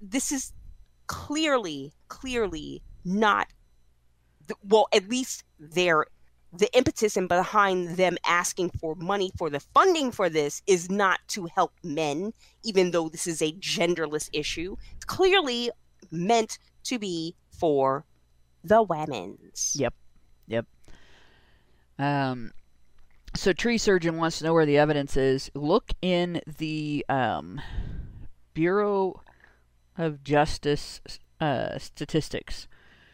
this 0.00 0.30
is 0.30 0.52
clearly 1.06 1.92
clearly 2.08 2.82
not 3.04 3.46
well 4.64 4.86
at 4.92 5.08
least 5.08 5.44
their 5.58 6.06
the 6.52 6.74
impetus 6.76 7.16
and 7.16 7.28
behind 7.28 7.96
them 7.96 8.16
asking 8.26 8.70
for 8.70 8.94
money 8.94 9.30
for 9.36 9.50
the 9.50 9.60
funding 9.60 10.10
for 10.10 10.28
this 10.28 10.62
is 10.66 10.90
not 10.90 11.20
to 11.28 11.46
help 11.54 11.72
men 11.82 12.32
even 12.64 12.90
though 12.90 13.08
this 13.08 13.26
is 13.26 13.42
a 13.42 13.52
genderless 13.52 14.30
issue 14.32 14.76
it's 14.94 15.04
clearly 15.04 15.70
meant 16.10 16.58
to 16.84 16.98
be 16.98 17.34
for 17.50 18.04
the 18.64 18.82
women's 18.82 19.76
Yep. 19.78 19.94
Yep. 20.48 20.66
Um, 21.98 22.52
so 23.34 23.52
tree 23.52 23.78
surgeon 23.78 24.16
wants 24.16 24.38
to 24.38 24.44
know 24.44 24.52
where 24.54 24.66
the 24.66 24.78
evidence 24.78 25.16
is. 25.16 25.50
Look 25.54 25.92
in 26.02 26.40
the 26.58 27.04
um, 27.08 27.60
Bureau 28.54 29.22
of 29.98 30.22
Justice 30.24 31.00
uh, 31.40 31.78
statistics, 31.78 32.66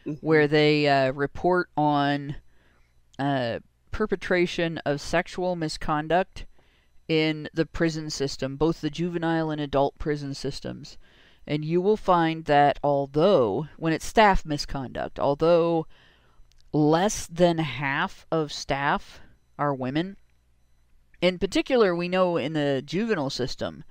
Mhm. 0.05 0.19
where 0.21 0.47
they 0.47 0.87
uh, 0.87 1.11
report 1.11 1.69
on 1.77 2.35
uh, 3.19 3.59
perpetration 3.91 4.79
of 4.79 4.99
sexual 4.99 5.55
misconduct 5.55 6.45
in 7.07 7.47
the 7.53 7.65
prison 7.65 8.09
system, 8.09 8.55
both 8.57 8.81
the 8.81 8.89
juvenile 8.89 9.51
and 9.51 9.61
adult 9.61 9.97
prison 9.99 10.33
systems. 10.33 10.97
And 11.45 11.63
you 11.63 11.81
will 11.81 11.97
find 11.97 12.45
that 12.45 12.79
although, 12.83 13.67
when 13.77 13.93
it's 13.93 14.05
staff 14.05 14.45
misconduct, 14.45 15.19
although 15.19 15.85
less 16.73 17.27
than 17.27 17.59
half 17.59 18.25
of 18.31 18.51
staff 18.51 19.21
are 19.59 19.73
women. 19.73 20.17
In 21.21 21.37
particular, 21.37 21.95
we 21.95 22.09
know 22.09 22.37
in 22.37 22.53
the 22.53 22.81
juvenile 22.83 23.29
system, 23.29 23.83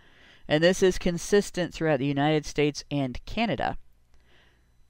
and 0.49 0.63
this 0.63 0.83
is 0.83 0.99
consistent 0.99 1.73
throughout 1.75 1.99
the 1.99 2.07
United 2.07 2.47
States 2.47 2.85
and 2.91 3.25
Canada, 3.25 3.77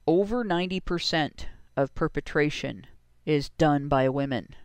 over 0.05 0.43
90% 0.43 1.45
of 1.77 1.95
perpetration 1.95 2.87
is 3.25 3.49
done 3.49 3.87
by 3.87 4.09
women. 4.09 4.55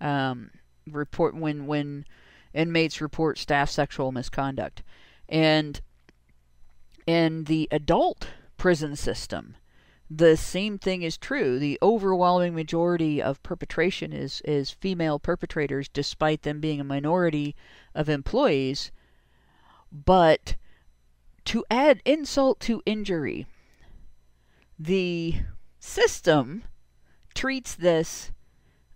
Um, 0.00 0.50
report 0.86 1.34
when 1.34 1.66
when 1.66 2.04
inmates 2.52 3.00
report 3.00 3.38
staff 3.38 3.70
sexual 3.70 4.12
misconduct, 4.12 4.82
and 5.28 5.80
in 7.06 7.44
the 7.44 7.68
adult 7.70 8.28
prison 8.56 8.96
system, 8.96 9.56
the 10.10 10.36
same 10.36 10.76
thing 10.76 11.02
is 11.02 11.16
true. 11.16 11.58
The 11.58 11.78
overwhelming 11.80 12.54
majority 12.54 13.22
of 13.22 13.42
perpetration 13.44 14.12
is, 14.12 14.40
is 14.44 14.70
female 14.70 15.20
perpetrators, 15.20 15.88
despite 15.88 16.42
them 16.42 16.60
being 16.60 16.80
a 16.80 16.84
minority 16.84 17.54
of 17.94 18.08
employees. 18.08 18.90
But 19.92 20.56
to 21.46 21.64
add 21.70 22.00
insult 22.04 22.60
to 22.60 22.82
injury, 22.86 23.46
the 24.78 25.34
system 25.78 26.64
treats 27.34 27.74
this 27.74 28.30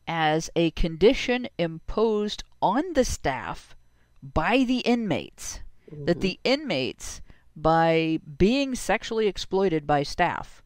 as 0.06 0.50
a 0.54 0.70
condition 0.72 1.48
imposed 1.58 2.44
on 2.60 2.92
the 2.92 3.04
staff 3.04 3.74
by 4.22 4.64
the 4.64 4.80
inmates. 4.80 5.60
That 5.90 6.18
Mhm. 6.18 6.20
the 6.20 6.40
inmates, 6.44 7.20
by 7.54 8.20
being 8.38 8.74
sexually 8.74 9.26
exploited 9.26 9.86
by 9.86 10.02
staff, 10.02 10.62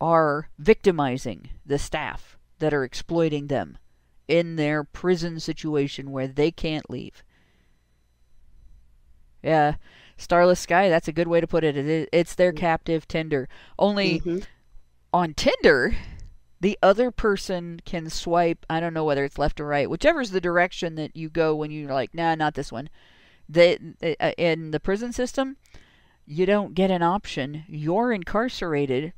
are 0.00 0.48
victimizing 0.58 1.50
the 1.64 1.78
staff 1.78 2.38
that 2.58 2.72
are 2.72 2.84
exploiting 2.84 3.48
them 3.48 3.78
in 4.28 4.56
their 4.56 4.84
prison 4.84 5.38
situation 5.40 6.10
where 6.10 6.28
they 6.28 6.50
can't 6.50 6.88
leave. 6.88 7.22
Yeah, 9.42 9.74
Starless 10.16 10.60
Sky, 10.60 10.88
that's 10.88 11.08
a 11.08 11.12
good 11.12 11.28
way 11.28 11.40
to 11.40 11.46
put 11.46 11.64
it. 11.64 11.76
It- 11.76 12.08
It's 12.12 12.34
their 12.34 12.52
captive 12.52 13.08
Tinder. 13.08 13.48
Only 13.78 14.20
Mhm. 14.20 14.44
on 15.12 15.34
Tinder, 15.34 15.94
the 16.60 16.78
other 16.82 17.10
person 17.10 17.80
can 17.84 18.08
swipe, 18.08 18.64
I 18.70 18.78
don't 18.78 18.94
know 18.94 19.04
whether 19.04 19.24
it's 19.24 19.38
left 19.38 19.60
or 19.60 19.66
right, 19.66 19.90
whichever's 19.90 20.30
the 20.30 20.40
direction 20.40 20.94
that 20.94 21.16
you 21.16 21.28
go 21.28 21.54
when 21.56 21.70
you're 21.72 21.92
like, 21.92 22.14
nah, 22.14 22.34
not 22.36 22.54
this 22.54 22.70
one. 22.70 22.88
They, 23.48 23.78
uh, 24.20 24.32
in 24.38 24.70
the 24.70 24.78
prison 24.80 25.12
system, 25.12 25.56
you 26.24 26.46
don't 26.46 26.74
get 26.74 26.90
an 26.90 27.02
option. 27.02 27.64
You're 27.66 28.12
incarcerated. 28.12 29.12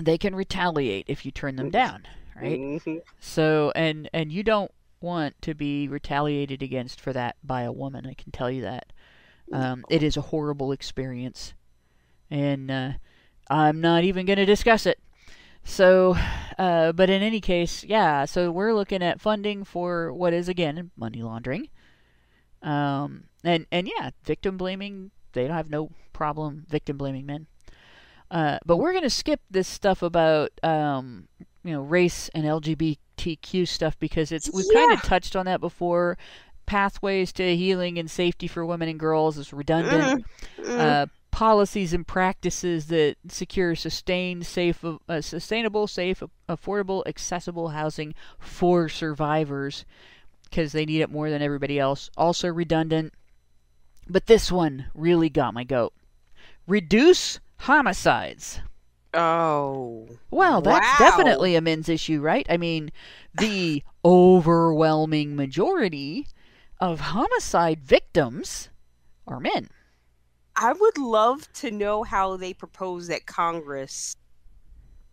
They 0.00 0.16
can 0.18 0.34
retaliate 0.34 1.06
if 1.08 1.24
you 1.26 1.32
turn 1.32 1.56
them 1.56 1.70
down, 1.70 2.06
right? 2.36 2.58
Mhm. 2.60 3.02
So, 3.20 3.72
and 3.74 4.08
and 4.12 4.32
you 4.32 4.42
don't 4.44 4.70
want 5.04 5.40
to 5.42 5.54
be 5.54 5.86
retaliated 5.86 6.62
against 6.62 7.00
for 7.00 7.12
that 7.12 7.36
by 7.44 7.62
a 7.62 7.72
woman. 7.72 8.06
I 8.06 8.14
can 8.14 8.32
tell 8.32 8.50
you 8.50 8.62
that. 8.62 8.92
Um, 9.52 9.84
it 9.90 10.02
is 10.02 10.16
a 10.16 10.22
horrible 10.22 10.72
experience, 10.72 11.54
and 12.30 12.70
uh, 12.70 12.92
I'm 13.48 13.80
not 13.80 14.02
even 14.02 14.26
going 14.26 14.38
to 14.38 14.46
discuss 14.46 14.86
it. 14.86 14.98
So, 15.64 16.16
uh, 16.58 16.92
but 16.92 17.10
in 17.10 17.22
any 17.22 17.40
case, 17.40 17.84
yeah. 17.84 18.24
So 18.24 18.50
we're 18.50 18.74
looking 18.74 19.02
at 19.02 19.20
funding 19.20 19.64
for 19.64 20.12
what 20.12 20.32
is 20.32 20.48
again 20.48 20.90
money 20.96 21.22
laundering, 21.22 21.68
um, 22.62 23.24
and 23.44 23.66
and 23.70 23.86
yeah, 23.86 24.10
victim 24.24 24.56
blaming. 24.56 25.10
They 25.32 25.46
don't 25.46 25.56
have 25.56 25.70
no 25.70 25.90
problem 26.12 26.64
victim 26.68 26.96
blaming 26.96 27.26
men. 27.26 27.46
Uh, 28.30 28.58
but 28.64 28.78
we're 28.78 28.92
going 28.92 29.04
to 29.04 29.10
skip 29.10 29.40
this 29.50 29.68
stuff 29.68 30.02
about 30.02 30.50
um, 30.62 31.28
you 31.62 31.72
know 31.72 31.82
race 31.82 32.30
and 32.34 32.46
LGBTQ 33.16 33.68
stuff 33.68 33.98
because 33.98 34.32
it's 34.32 34.50
we've 34.52 34.66
kind 34.72 34.92
of 34.92 35.02
touched 35.02 35.36
on 35.36 35.46
that 35.46 35.60
before. 35.60 36.18
Pathways 36.66 37.32
to 37.34 37.56
healing 37.56 37.98
and 37.98 38.10
safety 38.10 38.46
for 38.46 38.64
women 38.64 38.88
and 38.88 38.98
girls 38.98 39.36
is 39.36 39.52
redundant. 39.52 40.24
Mm. 40.58 40.78
Uh, 40.78 41.06
policies 41.30 41.92
and 41.92 42.06
practices 42.06 42.86
that 42.86 43.16
secure 43.28 43.74
sustained, 43.74 44.46
safe, 44.46 44.82
uh, 45.08 45.20
sustainable, 45.20 45.86
safe, 45.86 46.22
affordable, 46.48 47.02
accessible 47.06 47.70
housing 47.70 48.14
for 48.38 48.88
survivors 48.88 49.84
because 50.44 50.72
they 50.72 50.86
need 50.86 51.00
it 51.00 51.10
more 51.10 51.28
than 51.28 51.42
everybody 51.42 51.78
else. 51.78 52.10
Also 52.16 52.48
redundant. 52.48 53.12
But 54.08 54.26
this 54.26 54.52
one 54.52 54.86
really 54.94 55.28
got 55.28 55.54
my 55.54 55.64
goat. 55.64 55.92
Reduce 56.66 57.40
homicides. 57.58 58.60
Oh. 59.14 60.18
Well, 60.30 60.60
that's 60.60 60.92
Wow. 60.92 60.96
definitely 60.96 61.54
a 61.54 61.60
men's 61.62 61.88
issue, 61.88 62.20
right? 62.20 62.46
I 62.50 62.56
mean, 62.58 62.90
the 63.32 63.82
overwhelming 64.04 65.34
majority 65.36 66.28
of 66.80 67.00
homicide 67.00 67.80
victims 67.82 68.68
are 69.26 69.40
men. 69.40 69.68
I 70.56 70.72
would 70.72 70.98
love 70.98 71.52
to 71.54 71.70
know 71.70 72.02
how 72.02 72.36
they 72.36 72.54
propose 72.54 73.06
that 73.08 73.26
Congress 73.26 74.16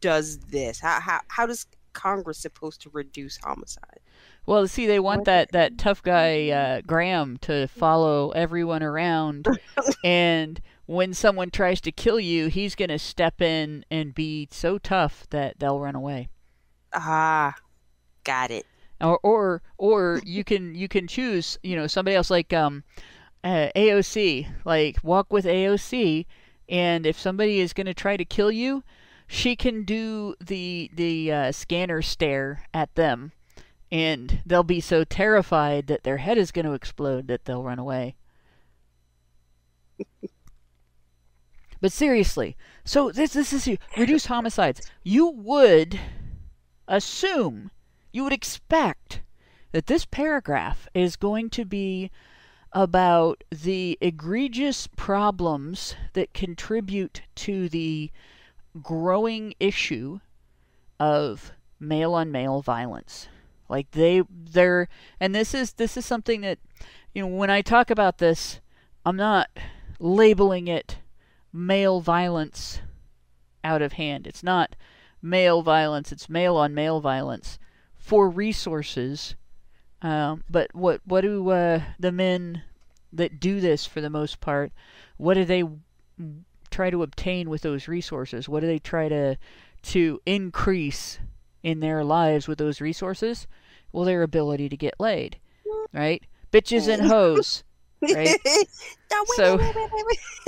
does 0.02 0.40
this. 0.40 0.80
How 0.80 1.00
how, 1.00 1.22
how 1.30 1.46
does 1.46 1.66
Congress 1.94 2.40
supposed 2.40 2.82
to 2.82 2.90
reduce 2.92 3.38
homicide? 3.38 4.00
Well, 4.46 4.68
see, 4.68 4.88
they 4.88 5.00
want 5.00 5.26
that, 5.26 5.52
that 5.52 5.78
tough 5.78 6.02
guy 6.02 6.50
uh, 6.50 6.82
Graham 6.86 7.38
to 7.42 7.68
follow 7.68 8.32
everyone 8.32 8.82
around, 8.82 9.48
and 10.04 10.60
when 10.88 11.14
someone 11.14 11.52
tries 11.52 11.80
to 11.82 11.92
kill 11.92 12.20
you, 12.20 12.48
he's 12.48 12.76
going 12.76 12.90
to 12.90 13.00
step 13.00 13.42
in 13.42 13.86
and 13.90 14.14
be 14.16 14.48
so 14.52 14.78
tough 14.78 15.28
that 15.30 15.60
they'll 15.60 15.80
run 15.80 15.96
away. 15.96 16.28
Ah, 16.94 17.56
got 18.24 18.52
it. 18.52 18.66
Or, 19.00 19.20
or, 19.24 19.62
or 19.78 20.22
you 20.26 20.44
can 20.44 20.76
you 20.76 20.88
can 20.88 21.08
choose, 21.08 21.58
you 21.64 21.76
know, 21.76 21.88
somebody 21.88 22.16
else 22.16 22.30
like 22.30 22.52
um, 22.52 22.84
uh, 23.44 23.70
AOC, 23.76 24.48
like 24.66 24.98
walk 25.04 25.32
with 25.32 25.46
AOC, 25.46 26.26
and 26.70 27.06
if 27.06 27.20
somebody 27.20 27.60
is 27.60 27.74
going 27.74 27.88
to 27.88 27.94
try 27.94 28.18
to 28.18 28.26
kill 28.26 28.52
you, 28.52 28.84
she 29.28 29.56
can 29.56 29.84
do 29.84 30.36
the 30.40 30.92
the 30.94 31.32
uh, 31.32 31.52
scanner 31.52 32.02
stare 32.02 32.64
at 32.74 32.94
them, 32.96 33.32
and 33.92 34.42
they'll 34.46 34.64
be 34.64 34.80
so 34.80 35.04
terrified 35.04 35.88
that 35.88 36.04
their 36.04 36.18
head 36.18 36.38
is 36.38 36.52
going 36.52 36.66
to 36.66 36.74
explode 36.74 37.28
that 37.28 37.46
they'll 37.46 37.64
run 37.64 37.80
away. 37.80 38.16
but 41.82 41.92
seriously, 41.92 42.56
so 42.86 43.12
this 43.12 43.34
this 43.34 43.52
is 43.52 43.78
reduce 43.98 44.28
homicides. 44.28 44.90
You 45.04 45.28
would 45.28 46.00
assume, 46.88 47.72
you 48.14 48.24
would 48.24 48.34
expect 48.34 49.22
that 49.74 49.88
this 49.88 50.06
paragraph 50.06 50.88
is 50.94 51.16
going 51.16 51.50
to 51.50 51.66
be 51.66 52.12
about 52.74 53.44
the 53.52 53.98
egregious 54.00 54.88
problems 54.96 55.96
that 56.14 56.34
contribute 56.34 57.24
to 57.36 57.68
the 57.68 58.10
growing 58.82 59.54
issue 59.60 60.20
of 60.98 61.52
male 61.80 62.14
on 62.14 62.32
male 62.32 62.62
violence 62.62 63.28
like 63.72 63.90
they 63.92 64.22
they're 64.30 64.88
and 65.20 65.34
this 65.34 65.54
is 65.54 65.74
this 65.74 65.98
is 65.98 66.06
something 66.06 66.42
that 66.42 66.60
you 67.14 67.22
know 67.22 67.28
when 67.28 67.50
i 67.50 67.62
talk 67.62 67.90
about 67.90 68.20
this 68.20 68.60
i'm 69.06 69.16
not 69.16 69.50
labeling 70.00 70.68
it 70.68 70.98
male 71.52 72.02
violence 72.02 72.82
out 73.64 73.82
of 73.82 73.94
hand 73.94 74.28
it's 74.28 74.44
not 74.44 74.76
male 75.22 75.62
violence 75.62 76.12
it's 76.12 76.30
male 76.30 76.56
on 76.56 76.74
male 76.74 77.00
violence 77.00 77.58
for 77.96 78.30
resources 78.30 79.36
um, 80.04 80.44
but 80.50 80.74
what 80.74 81.02
what 81.06 81.22
do 81.22 81.50
uh, 81.50 81.82
the 82.00 82.12
men 82.12 82.64
that 83.14 83.40
do 83.40 83.60
this 83.60 83.86
for 83.86 84.02
the 84.02 84.10
most 84.10 84.40
part 84.40 84.72
what 85.18 85.36
do 85.36 85.46
they 85.46 85.64
try 86.72 86.90
to 86.90 87.04
obtain 87.04 87.50
with 87.50 87.62
those 87.62 87.88
resources? 87.88 88.50
What 88.50 88.62
do 88.62 88.68
they 88.68 88.80
try 88.80 89.10
to 89.10 89.38
to 89.84 90.22
increase 90.26 91.20
in 91.64 91.80
their 91.80 92.04
lives 92.04 92.48
with 92.48 92.58
those 92.58 92.82
resources? 92.82 93.46
Well, 93.92 94.06
their 94.06 94.24
ability 94.24 94.70
to 94.70 94.78
get 94.78 94.96
laid, 95.00 95.38
right? 95.94 96.24
Bitches 96.52 96.88
and 96.88 97.04
hoes. 97.04 97.64
Right. 98.02 98.36
No, 99.12 99.26
wait, 99.28 99.36
So- 99.36 99.58
wait, 99.58 99.76
wait, 99.76 99.90
wait, 99.94 100.06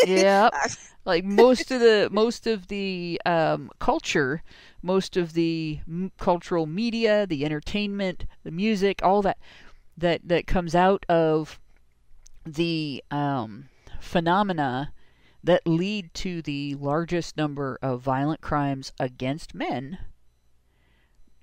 wait. 0.08 0.52
Like 1.06 1.26
most 1.26 1.70
of 1.70 1.82
the 1.82 2.08
most 2.14 2.48
of 2.48 2.70
the 2.70 3.22
um, 3.26 3.70
culture, 3.80 4.42
most 4.82 5.18
of 5.18 5.34
the 5.34 5.80
m- 5.86 6.14
cultural 6.18 6.66
media, 6.66 7.28
the 7.28 7.44
entertainment, 7.44 8.26
the 8.46 8.52
music, 8.52 9.02
all 9.04 9.22
that 9.24 9.38
that 9.98 10.22
that 10.24 10.48
comes 10.48 10.74
out 10.76 11.06
of 11.10 11.60
the 12.46 13.04
um, 13.12 13.66
phenomena 14.00 14.94
that 15.44 15.68
lead 15.68 16.14
to 16.14 16.42
the 16.42 16.76
largest 16.76 17.36
number 17.36 17.78
of 17.82 18.00
violent 18.02 18.40
crimes 18.40 18.94
against 18.98 19.54
men 19.54 19.98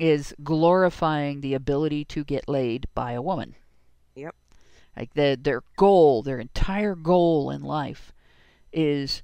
is 0.01 0.35
glorifying 0.43 1.43
the 1.43 1.53
ability 1.53 2.05
to 2.07 2.25
get 2.25 2.49
laid 2.49 2.87
by 2.95 3.13
a 3.13 3.23
woman. 3.23 3.55
Yep. 4.17 4.35
Like 4.97 5.13
the, 5.15 5.39
their 5.41 5.63
goal, 5.77 6.23
their 6.23 6.41
entire 6.41 6.95
goal 6.95 7.51
in 7.51 7.63
life 7.63 8.13
is 8.73 9.23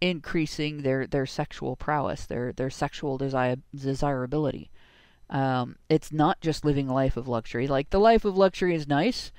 increasing 0.00 0.82
their, 0.82 1.06
their 1.06 1.26
sexual 1.26 1.76
prowess, 1.76 2.24
their 2.24 2.52
their 2.52 2.70
sexual 2.70 3.18
desire, 3.18 3.56
desirability. 3.74 4.70
Um, 5.28 5.76
it's 5.90 6.10
not 6.10 6.40
just 6.40 6.64
living 6.64 6.88
a 6.88 6.94
life 6.94 7.18
of 7.18 7.28
luxury. 7.28 7.68
Like 7.68 7.90
the 7.90 8.00
life 8.00 8.24
of 8.24 8.38
luxury 8.38 8.74
is 8.74 8.88
nice, 8.88 9.30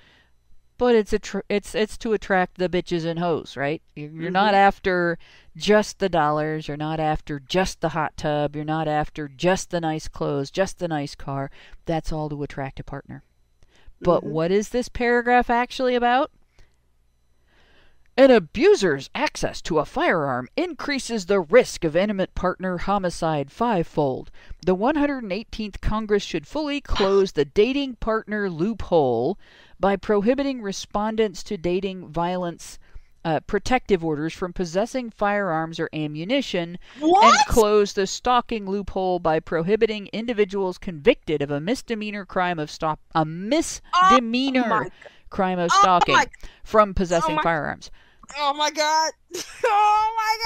but 0.79 0.95
it's 0.95 1.13
a 1.13 1.19
tr- 1.19 1.41
it's 1.49 1.75
it's 1.75 1.97
to 1.99 2.13
attract 2.13 2.57
the 2.57 2.69
bitches 2.69 3.05
and 3.05 3.19
hoes, 3.19 3.55
right? 3.55 3.83
You're, 3.95 4.09
you're 4.09 4.31
not 4.31 4.55
after 4.55 5.19
just 5.55 5.99
the 5.99 6.09
dollars. 6.09 6.67
You're 6.67 6.77
not 6.77 6.99
after 6.99 7.39
just 7.39 7.81
the 7.81 7.89
hot 7.89 8.17
tub. 8.17 8.55
You're 8.55 8.65
not 8.65 8.87
after 8.87 9.27
just 9.27 9.69
the 9.69 9.81
nice 9.81 10.07
clothes, 10.07 10.49
just 10.49 10.79
the 10.79 10.87
nice 10.87 11.13
car. 11.13 11.51
That's 11.85 12.11
all 12.11 12.29
to 12.29 12.41
attract 12.41 12.79
a 12.79 12.83
partner. 12.83 13.23
But 14.01 14.23
Mhm. 14.23 14.27
what 14.31 14.51
is 14.51 14.69
this 14.69 14.89
paragraph 14.89 15.49
actually 15.49 15.93
about? 15.93 16.31
An 18.17 18.31
abuser's 18.31 19.09
access 19.15 19.61
to 19.61 19.79
a 19.79 19.85
firearm 19.85 20.49
increases 20.57 21.25
the 21.27 21.39
risk 21.39 21.85
of 21.85 21.95
intimate 21.95 22.35
partner 22.35 22.79
homicide 22.79 23.49
fivefold. 23.49 24.29
The 24.65 24.75
118th 24.75 25.79
Congress 25.79 26.23
should 26.23 26.45
fully 26.45 26.81
close 26.81 27.31
the 27.31 27.45
dating 27.45 27.95
partner 27.95 28.49
loophole 28.49 29.37
by 29.79 29.95
prohibiting 29.95 30.61
respondents 30.61 31.43
to 31.43 31.57
dating 31.57 32.09
violence 32.09 32.77
uh, 33.25 33.39
protective 33.41 34.03
orders 34.03 34.33
from 34.33 34.53
possessing 34.53 35.09
firearms 35.09 35.77
or 35.79 35.89
ammunition 35.93 36.77
What? 36.99 37.23
and 37.25 37.45
close 37.47 37.91
the 37.93 38.07
stalking 38.07 38.65
loophole 38.65 39.19
by 39.19 39.39
prohibiting 39.41 40.07
individuals 40.13 40.77
convicted 40.77 41.41
of 41.41 41.51
a 41.51 41.59
misdemeanor 41.59 42.25
crime 42.25 42.59
of 42.59 42.71
stop 42.71 42.99
a 43.13 43.25
misdemeanor 43.25 44.85
Oh 44.85 44.89
crime 45.29 45.59
of 45.59 45.69
oh 45.73 45.79
stalking 45.81 46.15
my, 46.15 46.25
from 46.63 46.93
possessing 46.93 47.35
my- 47.35 47.43
firearms. 47.43 47.91
oh 48.37 48.53
my 48.53 48.71
god. 48.71 49.11
Oh 49.65 50.13
my 50.15 50.37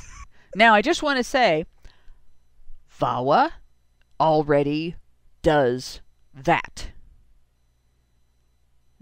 god. 0.00 0.28
Now, 0.54 0.74
I 0.74 0.82
just 0.82 1.02
want 1.02 1.16
to 1.18 1.24
say, 1.24 1.64
VAWA 3.00 3.52
already 4.20 4.96
does 5.42 6.00
that. 6.34 6.90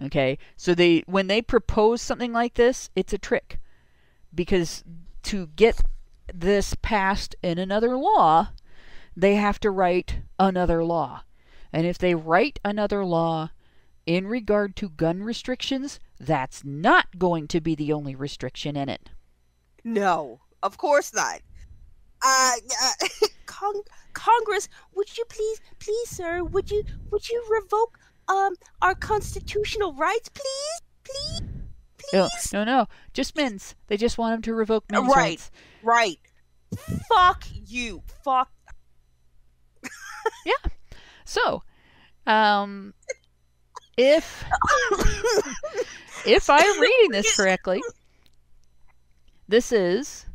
Okay, 0.04 0.38
so 0.56 0.74
they 0.74 1.02
when 1.06 1.26
they 1.26 1.40
propose 1.40 2.02
something 2.02 2.32
like 2.32 2.54
this, 2.54 2.90
it's 2.94 3.14
a 3.14 3.18
trick, 3.18 3.58
because 4.34 4.84
to 5.24 5.46
get 5.56 5.80
this 6.32 6.74
passed 6.82 7.34
in 7.42 7.58
another 7.58 7.96
law, 7.96 8.50
they 9.16 9.36
have 9.36 9.58
to 9.60 9.70
write 9.70 10.20
another 10.38 10.84
law, 10.84 11.22
and 11.72 11.86
if 11.86 11.96
they 11.96 12.14
write 12.14 12.58
another 12.62 13.04
law 13.04 13.50
in 14.04 14.26
regard 14.26 14.76
to 14.76 14.90
gun 14.90 15.22
restrictions, 15.22 15.98
that's 16.20 16.62
not 16.62 17.18
going 17.18 17.48
to 17.48 17.60
be 17.60 17.74
the 17.74 17.92
only 17.92 18.14
restriction 18.14 18.76
in 18.76 18.88
it. 18.88 19.10
No, 19.82 20.40
of 20.62 20.76
course 20.76 21.14
not. 21.14 21.40
Uh, 22.22 22.52
uh 22.82 23.26
Cong- 23.46 23.84
Congress, 24.12 24.68
would 24.94 25.16
you 25.16 25.24
please, 25.28 25.60
please, 25.78 26.08
sir, 26.08 26.42
would 26.44 26.70
you, 26.70 26.84
would 27.10 27.28
you 27.28 27.42
revoke 27.48 27.98
um 28.28 28.54
our 28.82 28.94
constitutional 28.94 29.92
rights, 29.94 30.28
please, 30.28 30.80
please, 31.04 31.40
No, 32.12 32.28
please? 32.28 32.52
no, 32.52 32.64
no. 32.64 32.86
Just 33.12 33.36
men's. 33.36 33.74
They 33.88 33.96
just 33.96 34.18
want 34.18 34.34
him 34.34 34.42
to 34.42 34.54
revoke 34.54 34.84
men's 34.90 35.08
Right. 35.08 35.16
rights. 35.16 35.50
Right. 35.82 36.18
Fuck 37.08 37.44
you. 37.66 38.02
Fuck. 38.24 38.50
Yeah. 40.44 40.70
So, 41.24 41.62
um, 42.26 42.94
if 43.96 44.44
if 46.26 46.50
I'm 46.50 46.80
reading 46.80 47.10
this 47.12 47.36
correctly, 47.36 47.80
this 49.48 49.70
is 49.72 50.26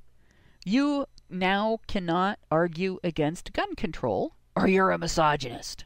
you 0.65 1.05
now 1.29 1.79
cannot 1.87 2.39
argue 2.49 2.99
against 3.03 3.53
gun 3.53 3.75
control, 3.75 4.35
or 4.55 4.67
you're 4.67 4.91
a 4.91 4.97
misogynist. 4.97 5.85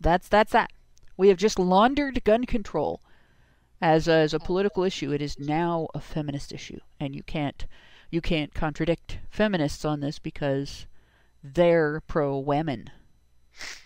That's 0.00 0.28
that's 0.28 0.52
that. 0.52 0.70
We 1.16 1.28
have 1.28 1.38
just 1.38 1.58
laundered 1.58 2.22
gun 2.24 2.44
control 2.44 3.00
as 3.80 4.08
a, 4.08 4.12
as 4.12 4.34
a 4.34 4.38
political 4.38 4.84
issue. 4.84 5.12
It 5.12 5.22
is 5.22 5.38
now 5.38 5.88
a 5.94 6.00
feminist 6.00 6.52
issue, 6.52 6.80
and 7.00 7.14
you 7.14 7.22
can't 7.22 7.66
you 8.10 8.20
can't 8.20 8.54
contradict 8.54 9.18
feminists 9.30 9.84
on 9.84 10.00
this 10.00 10.18
because 10.18 10.86
they're 11.42 12.00
pro 12.06 12.38
women. 12.38 12.90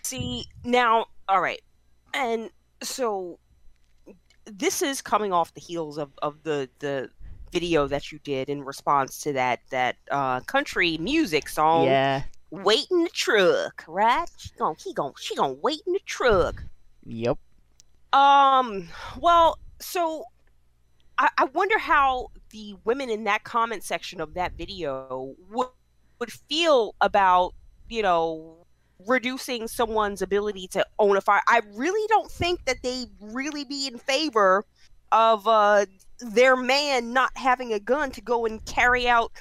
See 0.03 0.45
now, 0.63 1.05
all 1.27 1.41
right, 1.41 1.61
and 2.13 2.49
so 2.83 3.39
this 4.45 4.81
is 4.81 5.01
coming 5.01 5.31
off 5.31 5.53
the 5.53 5.61
heels 5.61 5.97
of, 5.97 6.11
of 6.21 6.43
the 6.43 6.69
the 6.79 7.09
video 7.51 7.87
that 7.87 8.11
you 8.11 8.19
did 8.19 8.49
in 8.49 8.63
response 8.63 9.19
to 9.21 9.33
that 9.33 9.59
that 9.69 9.97
uh, 10.09 10.39
country 10.41 10.97
music 10.97 11.49
song. 11.49 11.85
Yeah. 11.85 12.23
Wait 12.51 12.85
in 12.91 13.03
the 13.03 13.09
truck, 13.09 13.83
right? 13.87 14.29
She 14.37 14.49
gon' 14.57 14.75
he 14.77 14.93
gon' 14.93 15.13
she 15.17 15.35
gon' 15.35 15.57
wait 15.61 15.81
in 15.87 15.93
the 15.93 16.01
truck. 16.05 16.63
Yep. 17.05 17.37
Um. 18.13 18.89
Well, 19.19 19.57
so 19.79 20.25
I, 21.17 21.29
I 21.37 21.45
wonder 21.45 21.77
how 21.77 22.31
the 22.49 22.75
women 22.83 23.09
in 23.09 23.23
that 23.23 23.43
comment 23.43 23.83
section 23.83 24.19
of 24.19 24.33
that 24.33 24.53
video 24.53 25.33
would 25.49 25.69
would 26.19 26.31
feel 26.31 26.95
about 27.01 27.53
you 27.89 28.01
know 28.01 28.57
reducing 29.07 29.67
someone's 29.67 30.21
ability 30.21 30.67
to 30.67 30.85
own 30.99 31.17
a 31.17 31.21
fire. 31.21 31.41
I 31.47 31.61
really 31.73 32.05
don't 32.07 32.31
think 32.31 32.65
that 32.65 32.77
they 32.83 33.05
really 33.19 33.63
be 33.63 33.87
in 33.87 33.97
favor 33.97 34.63
of 35.11 35.47
uh, 35.47 35.85
their 36.19 36.55
man 36.55 37.13
not 37.13 37.31
having 37.35 37.73
a 37.73 37.79
gun 37.79 38.11
to 38.11 38.21
go 38.21 38.45
and 38.45 38.63
carry 38.65 39.07
out 39.07 39.31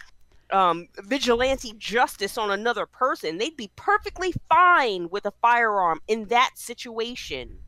um, 0.52 0.88
vigilante 0.98 1.72
justice 1.78 2.36
on 2.38 2.50
another 2.50 2.86
person. 2.86 3.38
They'd 3.38 3.56
be 3.56 3.70
perfectly 3.76 4.32
fine 4.48 5.08
with 5.10 5.26
a 5.26 5.32
firearm 5.42 6.00
in 6.08 6.26
that 6.26 6.52
situation, 6.56 7.58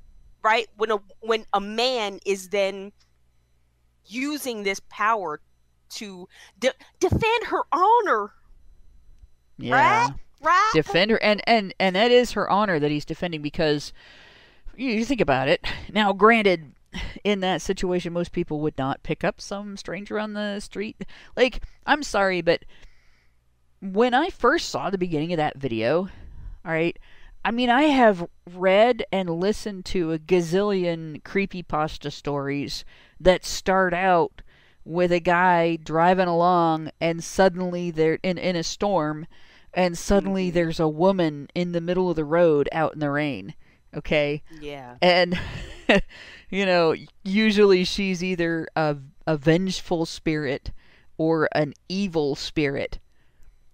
right? 0.43 0.67
When 0.77 0.91
a 0.91 0.99
when 1.21 1.47
a 1.53 1.61
man 1.61 2.19
is 2.27 2.49
then 2.49 2.93
using 4.07 4.63
this 4.63 4.81
power 4.89 5.41
to 5.91 6.29
de- 6.59 6.73
defend 7.01 7.45
her 7.47 7.63
honor, 7.73 8.33
Yeah. 9.59 10.09
right? 10.41 10.71
Defend 10.73 11.11
her, 11.13 11.23
and 11.23 11.41
and 11.47 11.75
and 11.79 11.95
that 11.95 12.11
is 12.11 12.33
her 12.33 12.51
honor 12.51 12.81
that 12.81 12.91
he's 12.91 13.05
defending 13.05 13.43
because 13.43 13.93
you, 14.77 14.91
you 14.91 15.05
think 15.05 15.21
about 15.21 15.49
it. 15.49 15.65
Now, 15.93 16.13
granted, 16.13 16.73
in 17.25 17.41
that 17.41 17.63
situation, 17.63 18.13
most 18.13 18.33
people 18.33 18.61
would 18.61 18.77
not 18.79 19.03
pick 19.03 19.25
up 19.25 19.41
some 19.41 19.77
stranger 19.77 20.19
on 20.19 20.33
the 20.35 20.61
street. 20.61 21.05
Like, 21.37 21.63
I'm 21.87 22.03
sorry, 22.03 22.41
but 22.43 22.65
when 23.81 24.15
I 24.15 24.29
first 24.31 24.69
saw 24.69 24.91
the 24.91 24.99
beginning 24.99 25.33
of 25.33 25.39
that 25.39 25.59
video, 25.59 26.09
all 26.65 26.73
right. 26.73 26.99
I 27.45 27.51
mean, 27.51 27.71
I 27.71 27.85
have 27.85 28.29
read 28.55 29.05
and 29.11 29.29
listened 29.29 29.85
to 29.87 30.13
a 30.13 30.19
gazillion 30.19 31.23
creepypasta 31.23 32.13
stories 32.13 32.85
that 33.19 33.45
start 33.45 33.93
out 33.93 34.43
with 34.85 35.11
a 35.11 35.19
guy 35.21 35.77
driving 35.77 36.29
along 36.29 36.91
and 37.01 37.23
suddenly 37.23 37.91
they're 37.91 38.19
in, 38.23 38.39
in 38.39 38.55
a 38.55 38.63
storm 38.63 39.27
and 39.75 39.97
suddenly 39.99 40.51
Mhm. 40.51 40.55
there's 40.55 40.81
a 40.81 40.89
woman 40.89 41.49
in 41.55 41.73
the 41.73 41.81
middle 41.81 42.11
of 42.11 42.17
the 42.17 42.25
road 42.25 42.69
out 42.73 42.95
in 42.95 43.01
the 43.01 43.11
rain. 43.11 43.55
Okay? 43.95 44.43
Yeah. 44.61 44.97
And 45.03 45.39
you 46.51 46.67
know, 46.67 46.95
usually 47.25 47.85
she's 47.85 48.23
either 48.23 48.67
a, 48.77 48.97
a 49.27 49.37
vengeful 49.37 50.07
spirit 50.07 50.71
or 51.19 51.49
an 51.53 51.75
evil 51.89 52.35
spirit. 52.35 52.99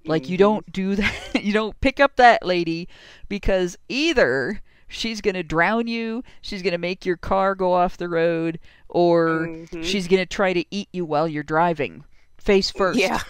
Like 0.05 0.29
you 0.29 0.37
don't 0.39 0.71
do 0.73 0.95
that. 0.97 1.43
You 1.43 1.53
don't 1.53 1.79
pick 1.81 2.01
up 2.01 2.17
that 2.17 2.45
lady 2.45 2.89
because 3.29 3.77
either 3.89 4.63
she's 4.87 5.21
going 5.21 5.35
to 5.35 5.43
drown 5.43 5.87
you, 5.87 6.23
she's 6.41 6.63
going 6.63 6.73
to 6.73 6.79
make 6.79 7.05
your 7.05 7.17
car 7.19 7.55
go 7.55 7.73
off 7.75 7.97
the 7.99 8.09
road, 8.09 8.59
or 8.89 9.49
Mhm. 9.49 9.85
she's 9.85 10.09
going 10.09 10.21
to 10.21 10.27
try 10.27 10.53
to 10.55 10.65
eat 10.71 10.89
you 10.93 11.05
while 11.05 11.29
you're 11.29 11.43
driving, 11.43 12.05
face 12.39 12.71
first 12.71 12.99
Yeah. 12.99 13.21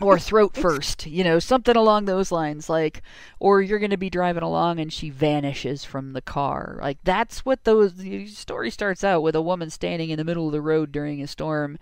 Or 0.00 0.18
throat 0.18 0.56
first, 0.56 1.06
you 1.06 1.24
know, 1.24 1.38
something 1.38 1.76
along 1.76 2.04
those 2.04 2.32
lines 2.32 2.68
like 2.68 3.02
or 3.40 3.62
you're 3.62 3.78
going 3.78 3.90
to 3.90 3.96
be 3.96 4.10
driving 4.10 4.42
along 4.42 4.78
and 4.80 4.92
she 4.92 5.10
vanishes 5.10 5.84
from 5.84 6.12
the 6.12 6.20
car. 6.22 6.78
Like 6.82 6.98
that's 7.04 7.44
what 7.44 7.64
those 7.64 7.94
the 7.94 8.26
story 8.26 8.70
starts 8.70 9.04
out 9.04 9.22
with 9.22 9.34
a 9.36 9.42
woman 9.42 9.70
standing 9.70 10.10
in 10.10 10.18
the 10.18 10.24
middle 10.24 10.46
of 10.46 10.52
the 10.52 10.60
road 10.60 10.92
during 10.92 11.22
a 11.22 11.26
storm 11.26 11.78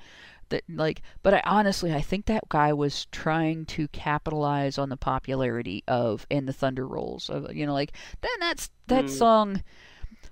that 0.50 0.62
like 0.68 1.00
but 1.22 1.32
I 1.34 1.42
honestly 1.46 1.92
I 1.94 2.02
think 2.02 2.26
that 2.26 2.48
guy 2.50 2.72
was 2.72 3.06
trying 3.06 3.64
to 3.66 3.88
capitalize 3.88 4.76
on 4.76 4.90
the 4.90 4.96
popularity 4.96 5.82
of 5.88 6.26
and 6.30 6.46
the 6.46 6.52
thunder 6.52 6.86
rolls 6.86 7.30
of 7.30 7.54
you 7.54 7.64
know 7.66 7.72
like 7.72 7.92
then 8.20 8.30
that's 8.40 8.70
that 8.88 9.06
Mm. 9.06 9.10
song 9.10 9.62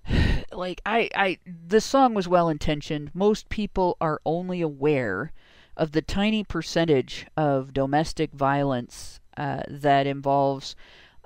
like 0.52 0.80
I 0.84 1.08
I 1.14 1.38
the 1.46 1.80
song 1.80 2.14
was 2.14 2.28
well 2.28 2.48
intentioned. 2.48 3.10
Most 3.14 3.48
people 3.48 3.96
are 4.00 4.20
only 4.26 4.60
aware 4.60 5.32
of 5.82 5.90
the 5.90 6.00
tiny 6.00 6.44
percentage 6.44 7.26
of 7.36 7.74
domestic 7.74 8.30
violence 8.30 9.18
uh, 9.36 9.62
that 9.68 10.06
involves 10.06 10.76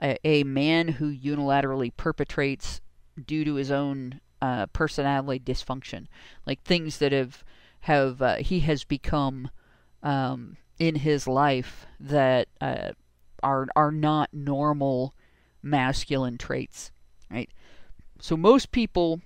a, 0.00 0.16
a 0.26 0.44
man 0.44 0.88
who 0.88 1.14
unilaterally 1.14 1.94
perpetrates 1.94 2.80
due 3.26 3.44
to 3.44 3.56
his 3.56 3.70
own 3.70 4.18
uh, 4.40 4.64
personality 4.68 5.38
dysfunction, 5.38 6.06
like 6.46 6.62
things 6.62 6.96
that 6.96 7.12
have 7.12 7.44
have 7.80 8.22
uh, 8.22 8.36
he 8.36 8.60
has 8.60 8.82
become 8.82 9.50
um, 10.02 10.56
in 10.78 10.94
his 10.94 11.28
life 11.28 11.84
that 12.00 12.48
uh, 12.62 12.92
are 13.42 13.66
are 13.76 13.92
not 13.92 14.32
normal 14.32 15.12
masculine 15.62 16.38
traits, 16.38 16.90
right? 17.30 17.50
So 18.20 18.38
most 18.38 18.72
people 18.72 19.20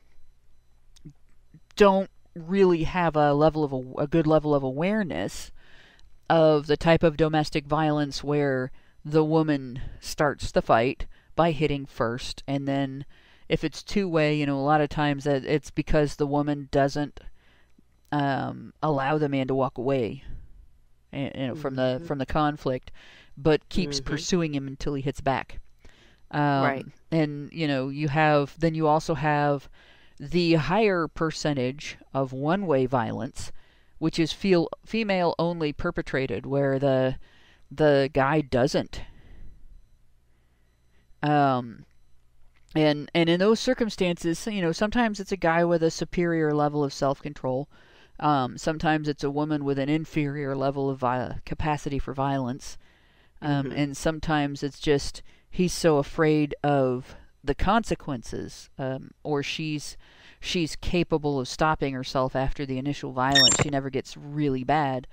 don't 1.77 2.11
really 2.47 2.85
have 2.85 3.17
a 3.17 3.33
level 3.35 3.65
of 3.65 3.73
a, 3.73 4.03
a 4.03 4.07
good 4.07 4.27
level 4.27 4.55
of 4.55 4.63
awareness 4.63 5.51
of 6.29 6.67
the 6.67 6.77
type 6.77 7.03
of 7.03 7.17
domestic 7.17 7.67
violence 7.67 8.23
where 8.23 8.71
the 9.05 9.25
woman 9.25 9.81
starts 10.01 10.51
the 10.53 10.63
fight 10.63 11.07
by 11.37 11.51
hitting 11.53 11.87
first 11.87 12.43
and 12.47 12.69
then 12.69 13.05
if 13.49 13.65
it's 13.65 13.83
two 13.83 14.09
way 14.09 14.35
you 14.37 14.47
know 14.47 14.59
a 14.59 14.61
lot 14.61 14.81
of 14.81 14.89
times 14.89 15.27
it's 15.27 15.71
because 15.71 16.17
the 16.17 16.27
woman 16.27 16.69
doesn't 16.71 17.21
um, 18.13 18.73
allow 18.83 19.19
the 19.19 19.29
man 19.29 19.47
to 19.47 19.55
walk 19.55 19.79
away 19.79 20.23
you 21.13 21.31
know 21.37 21.55
from 21.55 21.75
the 21.77 21.99
Mhm. 22.01 22.07
from 22.07 22.19
the 22.19 22.27
conflict 22.27 22.91
but 23.37 23.69
keeps 23.69 24.01
Mhm. 24.01 24.05
pursuing 24.05 24.55
him 24.55 24.67
until 24.69 24.95
he 24.95 25.03
hits 25.03 25.21
back 25.21 25.61
um, 26.31 26.63
Right. 26.63 26.87
and 27.11 27.53
you 27.53 27.67
know 27.67 27.89
you 27.89 28.09
have 28.09 28.55
then 28.59 28.75
you 28.75 28.87
also 28.87 29.15
have 29.15 29.69
the 30.21 30.55
higher 30.55 31.09
percentage 31.09 31.97
of 32.15 32.33
one 32.33 32.67
way 32.67 32.87
violence, 32.87 33.53
which 33.99 34.19
is 34.21 34.33
feel, 34.35 34.69
female 34.87 35.35
only 35.39 35.73
perpetrated, 35.73 36.47
where 36.47 36.79
the 36.79 37.17
the 37.71 38.11
guy 38.13 38.43
doesn't. 38.43 39.03
Um, 41.23 41.85
and 42.75 43.11
and 43.15 43.29
in 43.29 43.41
those 43.41 43.61
circumstances, 43.61 44.47
you 44.47 44.63
know, 44.63 44.73
sometimes 44.73 45.21
it's 45.21 45.33
a 45.33 45.37
guy 45.37 45.65
with 45.65 45.83
a 45.83 45.91
superior 45.91 46.55
level 46.55 46.85
of 46.85 46.93
self 46.93 47.21
control. 47.23 47.69
Um, 48.21 48.59
sometimes 48.59 49.09
it's 49.09 49.25
a 49.25 49.31
woman 49.31 49.65
with 49.65 49.79
an 49.79 49.89
inferior 49.89 50.55
level 50.57 50.91
of 50.91 50.99
vi- 51.01 51.41
capacity 51.47 51.99
for 51.99 52.15
violence. 52.15 52.79
Um, 53.43 53.71
Mhm. 53.71 53.77
And 53.77 53.97
sometimes 53.97 54.63
it's 54.63 54.81
just 54.81 55.23
he's 55.51 55.73
so 55.73 55.99
afraid 55.99 56.55
of 56.65 57.17
the 57.43 57.55
consequences, 57.55 58.71
um, 58.79 59.11
or 59.23 59.43
she's 59.43 59.97
she's 60.41 60.77
capable 60.77 61.39
of 61.41 61.49
stopping 61.49 61.95
herself 61.95 62.35
after 62.35 62.65
the 62.65 62.79
initial 62.79 63.13
violence. 63.13 63.57
She 63.63 63.71
never 63.71 63.91
gets 63.91 64.17
really 64.17 64.65
bad. 64.65 65.07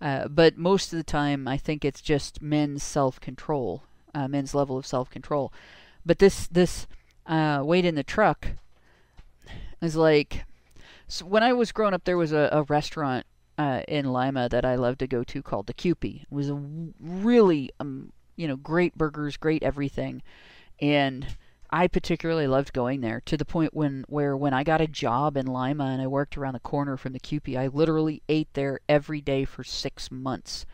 Uh, 0.00 0.28
but 0.28 0.56
most 0.56 0.92
of 0.92 0.96
the 0.96 1.04
time, 1.04 1.48
I 1.48 1.56
think 1.56 1.84
it's 1.84 2.00
just 2.00 2.40
men's 2.40 2.82
self 2.82 3.20
control, 3.20 3.82
uh, 4.14 4.28
men's 4.28 4.54
level 4.54 4.76
of 4.76 4.86
self 4.86 5.10
control. 5.10 5.52
But 6.06 6.18
this 6.18 6.46
this 6.46 6.86
uh, 7.26 7.62
wait 7.64 7.84
in 7.84 7.94
the 7.94 8.04
truck 8.04 8.48
is 9.80 9.96
like 9.96 10.44
so 11.08 11.24
when 11.24 11.42
I 11.42 11.52
was 11.52 11.72
growing 11.72 11.94
up, 11.94 12.04
there 12.04 12.18
was 12.18 12.32
a, 12.32 12.48
a 12.52 12.62
restaurant 12.64 13.26
uh, 13.56 13.82
in 13.88 14.12
Lima 14.12 14.48
that 14.50 14.64
I 14.64 14.76
loved 14.76 15.00
to 15.00 15.06
go 15.06 15.24
to 15.24 15.42
called 15.42 15.66
the 15.66 15.74
Kewpee. 15.74 16.22
It 16.22 16.34
was 16.34 16.50
a 16.50 16.62
really 17.00 17.70
um, 17.80 18.12
you 18.36 18.46
know 18.46 18.56
great 18.56 18.96
burgers, 18.96 19.36
great 19.36 19.62
everything, 19.62 20.22
and 20.80 21.26
I 21.70 21.86
particularly 21.86 22.46
loved 22.46 22.72
going 22.72 23.02
there 23.02 23.20
to 23.26 23.36
the 23.36 23.44
point 23.44 23.74
when 23.74 24.04
where 24.08 24.36
when 24.36 24.54
I 24.54 24.64
got 24.64 24.80
a 24.80 24.86
job 24.86 25.36
in 25.36 25.46
Lima 25.46 25.84
and 25.84 26.00
I 26.00 26.06
worked 26.06 26.38
around 26.38 26.54
the 26.54 26.60
corner 26.60 26.96
from 26.96 27.12
the 27.12 27.20
Kewpee, 27.20 27.56
I 27.56 27.66
literally 27.66 28.22
ate 28.28 28.48
there 28.54 28.80
every 28.88 29.20
day 29.20 29.44
for 29.44 29.62
six 29.62 30.10
months. 30.10 30.64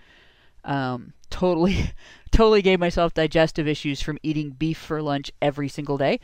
Um, 0.65 1.12
totally, 1.31 1.91
totally 2.31 2.62
gave 2.62 2.79
myself 2.79 3.12
digestive 3.12 3.66
issues 3.66 4.01
from 4.01 4.19
eating 4.23 4.51
beef 4.51 4.79
for 4.79 5.03
lunch 5.03 5.33
every 5.43 5.69
single 5.69 5.99
day, 5.99 6.21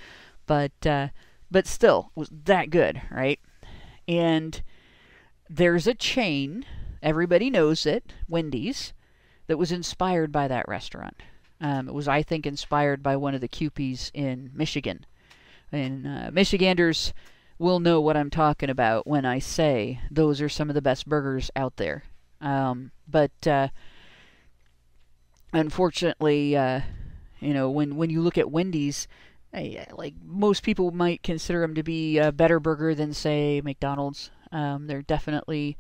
but 0.46 0.86
uh, 0.86 1.08
but 1.50 1.66
still 1.66 2.12
was 2.14 2.30
that 2.30 2.70
good, 2.70 3.02
right? 3.10 3.40
And 4.06 4.62
there's 5.48 5.86
a 5.88 5.94
chain, 5.94 6.64
everybody 7.02 7.50
knows 7.50 7.86
it, 7.86 8.12
Wendy's, 8.28 8.92
that 9.48 9.58
was 9.58 9.72
inspired 9.72 10.30
by 10.30 10.46
that 10.46 10.68
restaurant. 10.68 11.16
Um, 11.60 11.88
it 11.88 11.94
was, 11.94 12.08
I 12.08 12.22
think, 12.22 12.46
inspired 12.46 13.02
by 13.02 13.16
one 13.16 13.34
of 13.34 13.40
the 13.40 13.48
Kewpees 13.48 14.10
in 14.14 14.50
Michigan. 14.54 15.04
And 15.72 16.06
uh, 16.06 16.30
Michiganders 16.32 17.12
will 17.58 17.78
know 17.78 18.00
what 18.00 18.16
I'm 18.16 18.30
talking 18.30 18.70
about 18.70 19.06
when 19.06 19.26
I 19.26 19.38
say 19.38 20.00
those 20.10 20.40
are 20.40 20.48
some 20.48 20.70
of 20.70 20.74
the 20.74 20.82
best 20.82 21.06
burgers 21.06 21.50
out 21.54 21.76
there. 21.76 22.04
Um, 22.40 22.90
but 23.06 23.46
uh, 23.46 23.68
unfortunately, 25.52 26.56
uh, 26.56 26.80
you 27.38 27.52
know, 27.52 27.70
when 27.70 27.96
when 27.96 28.10
you 28.10 28.22
look 28.22 28.38
at 28.38 28.50
Wendy's, 28.50 29.06
eh, 29.52 29.84
like 29.92 30.14
most 30.24 30.62
people 30.62 30.90
might 30.90 31.22
consider 31.22 31.60
them 31.60 31.74
to 31.74 31.82
be 31.82 32.18
a 32.18 32.32
better 32.32 32.58
burger 32.58 32.94
than 32.94 33.12
say 33.12 33.60
McDonald's. 33.62 34.30
Um, 34.52 34.86
they're 34.86 35.02
definitely 35.02 35.76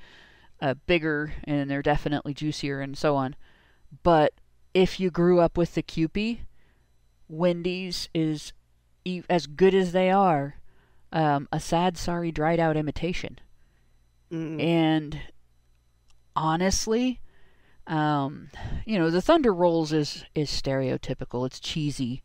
uh, 0.60 0.74
bigger 0.86 1.32
and 1.44 1.70
they're 1.70 1.82
definitely 1.82 2.34
juicier 2.34 2.80
and 2.80 2.96
so 2.96 3.16
on. 3.16 3.34
But 4.02 4.34
if 4.74 5.00
you 5.00 5.10
grew 5.10 5.40
up 5.40 5.56
with 5.56 5.74
the 5.74 5.82
Kewpee, 5.82 6.40
Wendy's 7.28 8.08
is 8.14 8.52
as 9.28 9.46
good 9.46 9.74
as 9.74 9.92
they 9.92 10.10
are, 10.10 10.56
um, 11.12 11.48
a 11.52 11.58
sad, 11.58 11.96
sorry, 11.96 12.30
dried 12.30 12.60
out 12.60 12.76
imitation. 12.76 13.38
Mm. 14.30 14.62
And 14.62 15.20
honestly, 16.36 17.20
um, 17.86 18.50
you 18.86 18.98
know, 18.98 19.10
the 19.10 19.22
Thunder 19.22 19.52
Rolls 19.52 19.92
is 19.92 20.24
is 20.34 20.50
stereotypical. 20.50 21.46
It's 21.46 21.60
cheesy. 21.60 22.22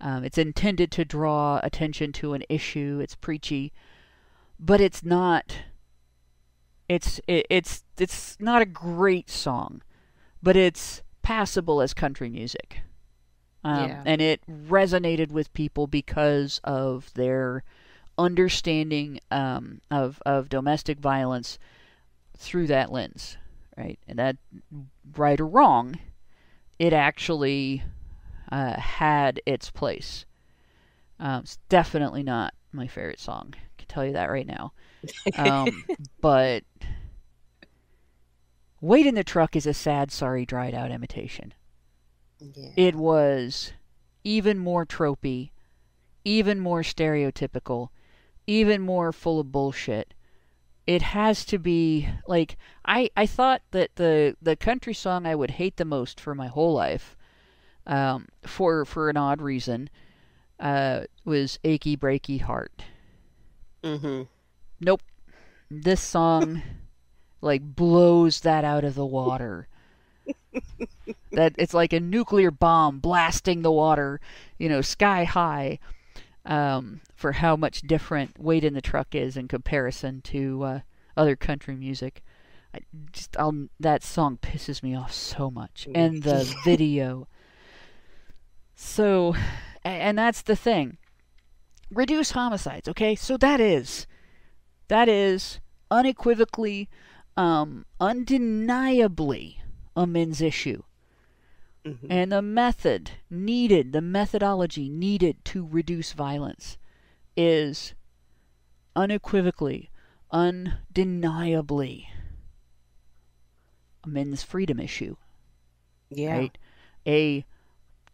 Um, 0.00 0.24
it's 0.24 0.36
intended 0.38 0.90
to 0.92 1.04
draw 1.04 1.60
attention 1.62 2.12
to 2.14 2.34
an 2.34 2.42
issue. 2.48 2.98
It's 3.02 3.14
preachy, 3.14 3.72
but 4.58 4.80
it's 4.80 5.04
not. 5.04 5.56
It's 6.88 7.20
it, 7.26 7.46
it's 7.48 7.84
it's 7.98 8.36
not 8.40 8.62
a 8.62 8.66
great 8.66 9.30
song, 9.30 9.82
but 10.42 10.56
it's 10.56 11.02
passable 11.26 11.80
as 11.82 11.92
country 11.94 12.28
music. 12.30 12.80
Um, 13.64 13.88
Yeah. 13.88 14.04
And 14.04 14.20
it 14.20 14.40
resonated 14.48 15.30
with 15.30 15.52
people 15.52 15.86
because 15.86 16.60
of 16.64 17.12
their 17.14 17.64
understanding 18.18 19.20
um, 19.30 19.80
of 19.90 20.20
of 20.26 20.48
domestic 20.48 20.98
violence 21.00 21.58
through 22.36 22.66
that 22.68 22.92
lens, 22.92 23.36
right? 23.76 23.98
And 24.08 24.18
that, 24.18 24.36
right 25.16 25.40
or 25.40 25.46
wrong, 25.46 25.98
it 26.78 26.92
actually 26.92 27.82
uh, 28.50 28.78
had 28.80 29.40
its 29.46 29.70
place. 29.70 30.24
Um, 31.18 31.42
it's 31.42 31.58
definitely 31.68 32.22
not 32.22 32.54
my 32.72 32.86
favorite 32.86 33.20
song. 33.20 33.54
I 33.56 33.60
can 33.78 33.88
tell 33.88 34.04
you 34.06 34.12
that 34.12 34.30
right 34.30 34.46
now. 34.46 34.72
Um, 35.34 35.86
but 36.20 36.64
Wait 38.86 39.04
in 39.04 39.16
the 39.16 39.24
Truck 39.24 39.56
is 39.56 39.66
a 39.66 39.74
sad, 39.74 40.12
sorry, 40.12 40.46
dried 40.46 40.72
out 40.72 40.92
imitation. 40.92 41.52
yeah. 42.38 42.70
It 42.76 42.94
was 42.94 43.72
even 44.22 44.58
more 44.60 44.86
tropey, 44.86 45.50
even 46.24 46.60
more 46.60 46.82
stereotypical, 46.82 47.88
even 48.46 48.80
more 48.80 49.12
full 49.12 49.40
of 49.40 49.50
bullshit. 49.50 50.14
It 50.86 51.02
has 51.02 51.44
to 51.46 51.58
be 51.58 52.08
like 52.28 52.56
I 52.84 53.10
I 53.16 53.26
thought 53.26 53.62
that 53.72 53.96
the 53.96 54.36
the 54.40 54.54
country 54.54 54.94
song 54.94 55.26
I 55.26 55.34
would 55.34 55.50
hate 55.52 55.78
the 55.78 55.84
most 55.84 56.20
for 56.20 56.32
my 56.36 56.46
whole 56.46 56.72
life, 56.72 57.16
um, 57.88 58.28
for 58.42 58.84
for 58.84 59.10
an 59.10 59.16
odd 59.16 59.42
reason, 59.42 59.90
uh, 60.60 61.06
was 61.24 61.58
"Achy 61.64 61.96
Breaky 61.96 62.40
Heart." 62.40 62.84
Mm-hmm. 63.82 64.22
Nope, 64.78 65.02
this 65.68 66.00
song 66.00 66.62
like 67.46 67.62
blows 67.62 68.40
that 68.40 68.64
out 68.64 68.84
of 68.84 68.94
the 68.94 69.06
water. 69.06 69.68
that 71.32 71.54
it's 71.56 71.72
like 71.72 71.92
a 71.92 72.00
nuclear 72.00 72.50
bomb 72.50 72.98
blasting 72.98 73.62
the 73.62 73.72
water, 73.72 74.20
you 74.58 74.68
know, 74.68 74.80
sky 74.82 75.24
high, 75.24 75.78
um, 76.44 77.00
for 77.14 77.32
how 77.32 77.56
much 77.56 77.82
different 77.82 78.38
Wait 78.38 78.64
in 78.64 78.74
the 78.74 78.80
Truck" 78.82 79.14
is 79.14 79.36
in 79.36 79.48
comparison 79.48 80.20
to 80.22 80.62
uh, 80.62 80.80
other 81.16 81.36
country 81.36 81.76
music. 81.76 82.22
I 82.74 82.80
just 83.12 83.36
I'll, 83.38 83.68
that 83.80 84.02
song 84.02 84.38
pisses 84.42 84.82
me 84.82 84.94
off 84.94 85.12
so 85.12 85.50
much, 85.50 85.88
and 85.94 86.22
the 86.22 86.52
video. 86.64 87.28
So, 88.74 89.34
and 89.82 90.18
that's 90.18 90.42
the 90.42 90.56
thing. 90.56 90.98
Reduce 91.90 92.32
homicides, 92.32 92.88
okay? 92.88 93.14
So 93.14 93.36
that 93.38 93.60
is, 93.60 94.06
that 94.88 95.08
is 95.08 95.60
unequivocally, 95.90 96.88
um, 97.36 97.84
undeniably 98.00 99.62
a 99.96 100.06
men's 100.06 100.40
issue. 100.40 100.82
hmm 101.84 102.10
And 102.10 102.32
the 102.32 102.42
method 102.42 103.12
needed, 103.30 103.92
the 103.92 104.00
methodology 104.00 104.88
needed 104.88 105.44
to 105.46 105.64
reduce 105.64 106.12
violence 106.12 106.78
is 107.36 107.94
unequivocally, 108.96 109.90
undeniably 110.32 112.08
a 114.04 114.08
men's 114.08 114.42
freedom 114.42 114.78
issue, 114.80 115.16
Yeah. 116.10 116.32
right? 116.32 116.56
A 117.06 117.44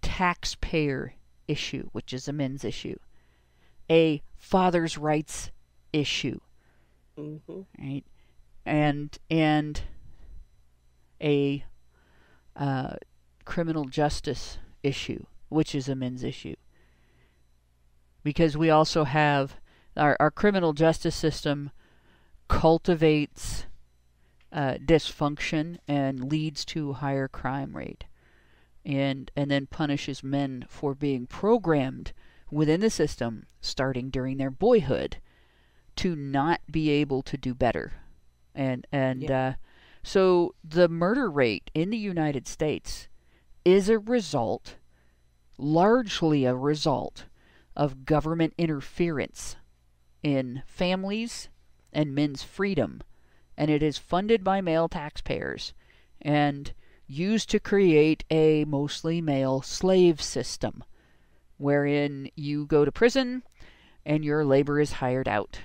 taxpayer 0.03 1.15
issue, 1.49 1.89
which 1.93 2.13
is 2.13 2.29
a 2.29 2.33
men's 2.33 2.65
issue. 2.65 2.97
A 3.91 4.23
father's 4.37 4.99
rights 4.99 5.51
issue, 5.93 6.41
hmm 7.17 7.63
right? 7.79 8.05
And 8.65 9.19
and 9.31 9.81
a 11.21 11.65
uh, 12.57 12.95
criminal 13.45 13.85
justice 13.87 14.59
issue, 14.83 15.25
which 15.49 15.75
is 15.75 15.89
a 15.89 15.95
men's 15.95 16.23
issue. 16.23 16.57
Because 18.23 18.57
we 18.57 18.71
also 18.71 19.05
have 19.05 19.57
our, 19.97 20.17
our 20.21 20.31
criminal 20.31 20.73
justice 20.73 21.15
system 21.15 21.71
cultivates 22.49 23.67
uh, 24.53 24.75
dysfunction 24.85 25.79
and 25.89 26.31
leads 26.31 26.65
to 26.67 26.95
higher 26.95 27.29
crime 27.29 27.77
rate, 27.77 28.05
and 28.85 29.31
and 29.35 29.51
then 29.51 29.67
punishes 29.67 30.23
men 30.23 30.67
for 30.69 30.95
being 30.95 31.27
programmed 31.27 32.13
within 32.51 32.81
the 32.81 32.91
system 32.91 33.47
starting 33.61 34.11
during 34.11 34.37
their 34.37 34.51
boyhood 34.51 35.17
to 35.97 36.15
not 36.15 36.61
be 36.71 36.91
able 36.91 37.23
to 37.23 37.37
do 37.37 37.55
better, 37.55 37.93
and 38.55 38.87
and 38.93 39.31
uh, 39.31 39.53
so 40.03 40.55
the 40.65 40.89
murder 40.89 41.31
rate 41.31 41.71
in 41.75 41.91
the 41.91 41.99
United 41.99 42.47
States 42.47 43.09
is 43.65 43.89
a 43.89 43.99
result, 43.99 44.77
largely 45.57 46.45
a 46.45 46.55
result, 46.55 47.27
of 47.77 48.05
government 48.05 48.53
interference 48.59 49.57
in 50.23 50.63
families 50.67 51.49
and 51.93 52.15
men's 52.15 52.43
freedom, 52.43 53.03
and 53.57 53.71
it 53.71 53.83
is 53.83 53.99
funded 53.99 54.45
by 54.45 54.61
male 54.61 54.89
taxpayers 54.89 55.73
and 56.21 56.73
used 57.07 57.51
to 57.51 57.61
create 57.61 58.25
a 58.31 58.65
mostly 58.65 59.21
male 59.21 59.63
slave 59.63 60.21
system 60.21 60.83
wherein 61.59 62.31
you 62.35 62.67
go 62.67 62.85
to 62.85 62.93
prison 62.93 63.43
and 64.05 64.25
your 64.25 64.45
labor 64.45 64.81
is 64.81 64.93
hired 64.93 65.29
out 65.29 65.61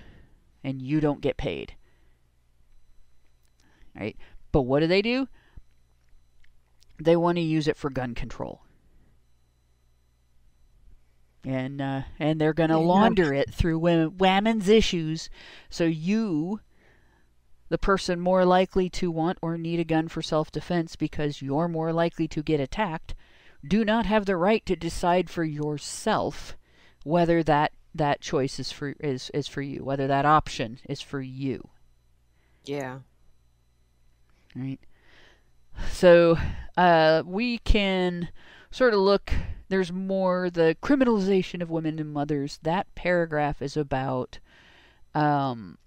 and 0.63 0.81
you 0.81 0.99
don't 0.99 1.21
get 1.21 1.37
paid. 1.37 1.73
Right? 3.97 4.17
But 4.51 4.61
what 4.63 4.81
do 4.81 4.87
they 4.87 5.01
do? 5.01 5.27
They 7.01 7.15
want 7.15 7.37
to 7.37 7.43
use 7.43 7.67
it 7.67 7.77
for 7.77 7.89
gun 7.89 8.15
control. 8.15 8.61
And 11.43 11.81
uh, 11.81 12.01
and 12.19 12.41
they're 12.41 12.53
going 12.53 12.71
to 12.71 12.77
launder 12.77 13.33
it 13.33 13.53
through 13.53 13.79
women's 13.79 14.67
issues 14.67 15.29
so 15.69 15.85
you 15.85 16.59
the 17.69 17.77
person 17.77 18.19
more 18.19 18.43
likely 18.45 18.89
to 18.89 19.11
want 19.11 19.37
or 19.41 19.57
need 19.57 19.79
a 19.79 19.85
gun 19.85 20.07
for 20.07 20.21
self-defense 20.21 20.95
because 20.95 21.41
you're 21.41 21.67
more 21.67 21.93
likely 21.93 22.27
to 22.29 22.43
get 22.43 22.59
attacked 22.59 23.13
do 23.65 23.85
not 23.85 24.05
have 24.05 24.25
the 24.25 24.35
right 24.35 24.65
to 24.65 24.75
decide 24.75 25.29
for 25.29 25.43
yourself 25.43 26.57
whether 27.03 27.43
that 27.43 27.71
that 27.95 28.21
choice 28.21 28.59
is 28.59 28.71
for 28.71 28.95
is 28.99 29.29
is 29.33 29.47
for 29.47 29.61
you, 29.61 29.83
whether 29.83 30.07
that 30.07 30.25
option 30.25 30.79
is 30.87 31.01
for 31.01 31.21
you. 31.21 31.69
Yeah. 32.65 32.99
Right. 34.57 34.79
So 35.91 36.37
uh, 36.75 37.23
we 37.25 37.59
can 37.59 38.29
sort 38.71 38.93
of 38.93 38.99
look. 38.99 39.31
There's 39.69 39.91
more 39.91 40.49
the 40.49 40.75
criminalization 40.81 41.61
of 41.61 41.69
women 41.69 41.99
and 41.99 42.11
mothers. 42.11 42.59
That 42.63 42.93
paragraph 42.95 43.61
is 43.61 43.77
about 43.77 44.39
um, 45.13 45.77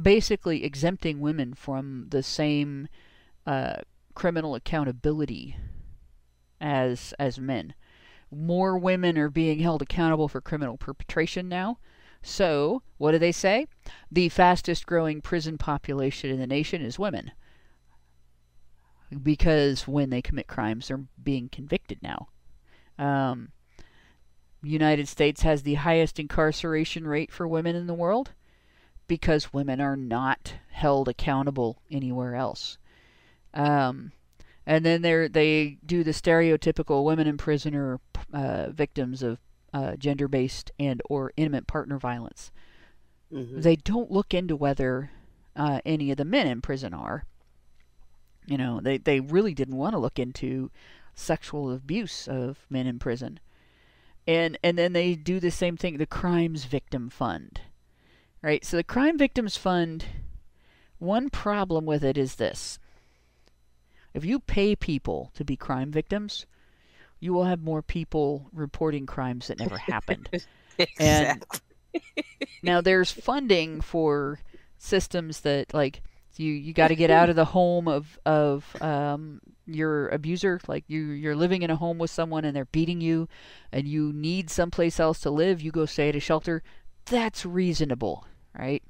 basically 0.00 0.64
exempting 0.64 1.20
women 1.20 1.54
from 1.54 2.06
the 2.10 2.22
same 2.22 2.88
uh, 3.46 3.76
criminal 4.14 4.54
accountability 4.54 5.56
as 6.60 7.12
as 7.18 7.38
men. 7.38 7.74
More 8.30 8.76
women 8.76 9.16
are 9.18 9.30
being 9.30 9.60
held 9.60 9.82
accountable 9.82 10.28
for 10.28 10.40
criminal 10.40 10.76
perpetration 10.76 11.48
now. 11.48 11.78
So, 12.22 12.82
what 12.98 13.12
do 13.12 13.18
they 13.18 13.32
say? 13.32 13.66
The 14.10 14.28
fastest 14.28 14.84
growing 14.86 15.20
prison 15.20 15.58
population 15.58 16.30
in 16.30 16.38
the 16.38 16.46
nation 16.46 16.82
is 16.82 16.98
women. 16.98 17.30
Because 19.22 19.86
when 19.86 20.10
they 20.10 20.22
commit 20.22 20.46
crimes, 20.46 20.88
they're 20.88 21.04
being 21.22 21.48
convicted 21.48 21.98
now. 22.02 22.28
Um, 22.98 23.50
United 24.62 25.08
States 25.08 25.42
has 25.42 25.62
the 25.62 25.74
highest 25.74 26.18
incarceration 26.18 27.06
rate 27.06 27.30
for 27.30 27.46
women 27.46 27.76
in 27.76 27.86
the 27.86 27.94
world 27.94 28.32
because 29.06 29.52
women 29.52 29.80
are 29.80 29.96
not 29.96 30.54
held 30.70 31.08
accountable 31.08 31.80
anywhere 31.90 32.34
else. 32.34 32.78
Um, 33.54 34.12
and 34.66 34.84
then 34.84 35.02
they 35.02 35.28
they 35.28 35.78
do 35.86 36.02
the 36.02 36.10
stereotypical 36.10 37.04
women 37.04 37.26
in 37.26 37.36
prison 37.36 37.74
are 37.74 38.00
uh, 38.32 38.70
victims 38.70 39.22
of 39.22 39.38
uh, 39.72 39.94
gender-based 39.96 40.72
and 40.78 41.00
or 41.08 41.32
intimate 41.36 41.66
partner 41.66 41.98
violence. 41.98 42.50
Mm-hmm. 43.32 43.60
They 43.60 43.76
don't 43.76 44.10
look 44.10 44.34
into 44.34 44.56
whether 44.56 45.10
uh, 45.54 45.80
any 45.84 46.10
of 46.10 46.16
the 46.16 46.24
men 46.24 46.46
in 46.46 46.60
prison 46.60 46.92
are. 46.92 47.24
You 48.46 48.56
know, 48.58 48.80
they 48.80 48.98
they 48.98 49.20
really 49.20 49.54
didn't 49.54 49.76
want 49.76 49.94
to 49.94 49.98
look 49.98 50.18
into 50.18 50.70
sexual 51.14 51.72
abuse 51.72 52.28
of 52.28 52.58
men 52.70 52.86
in 52.86 52.98
prison. 52.98 53.40
And 54.26 54.58
and 54.62 54.78
then 54.78 54.92
they 54.92 55.14
do 55.14 55.40
the 55.40 55.50
same 55.50 55.76
thing, 55.76 55.98
the 55.98 56.06
Crimes 56.06 56.64
Victim 56.64 57.08
Fund. 57.10 57.60
Right? 58.42 58.64
So 58.64 58.76
the 58.76 58.84
Crime 58.84 59.18
Victims 59.18 59.56
Fund 59.56 60.04
one 60.98 61.28
problem 61.28 61.84
with 61.84 62.02
it 62.02 62.16
is 62.16 62.36
this. 62.36 62.78
If 64.14 64.24
you 64.24 64.40
pay 64.40 64.74
people 64.74 65.30
to 65.34 65.44
be 65.44 65.56
crime 65.56 65.90
victims, 65.90 66.46
you 67.20 67.34
will 67.34 67.44
have 67.44 67.62
more 67.62 67.82
people 67.82 68.48
reporting 68.52 69.04
crimes 69.04 69.48
that 69.48 69.58
never 69.58 69.76
happened. 69.76 70.28
exactly. 70.78 71.60
now 72.62 72.80
there's 72.80 73.10
funding 73.10 73.80
for 73.80 74.40
systems 74.78 75.40
that 75.40 75.72
like 75.74 76.02
you 76.38 76.52
you 76.52 76.72
got 76.72 76.88
to 76.88 76.96
get 76.96 77.10
out 77.10 77.28
of 77.28 77.36
the 77.42 77.44
home 77.44 77.88
of 77.88 78.18
of 78.26 78.80
um, 78.82 79.40
your 79.66 80.08
abuser 80.08 80.60
like 80.68 80.84
you 80.88 81.00
you're 81.10 81.36
living 81.36 81.62
in 81.62 81.70
a 81.70 81.76
home 81.76 81.98
with 81.98 82.10
someone 82.10 82.44
and 82.44 82.54
they're 82.56 82.66
beating 82.66 83.00
you 83.00 83.28
and 83.72 83.88
you 83.88 84.12
need 84.12 84.50
someplace 84.50 85.00
else 85.00 85.20
to 85.20 85.30
live 85.30 85.60
you 85.60 85.70
go 85.70 85.86
stay 85.86 86.08
at 86.08 86.16
a 86.16 86.20
shelter. 86.20 86.62
That's 87.06 87.46
reasonable 87.46 88.26
right? 88.58 88.82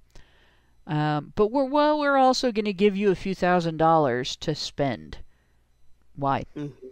Um, 0.87 1.33
but 1.35 1.51
we're 1.51 1.65
well 1.65 1.99
we're 1.99 2.17
also 2.17 2.53
going 2.53 2.67
to 2.67 2.73
give 2.73 2.97
you 2.97 3.11
a 3.11 3.17
few 3.17 3.35
thousand 3.35 3.77
dollars 3.79 4.37
to 4.37 4.55
spend. 4.55 5.19
Why? 6.15 6.45
Mm-hmm. 6.57 6.87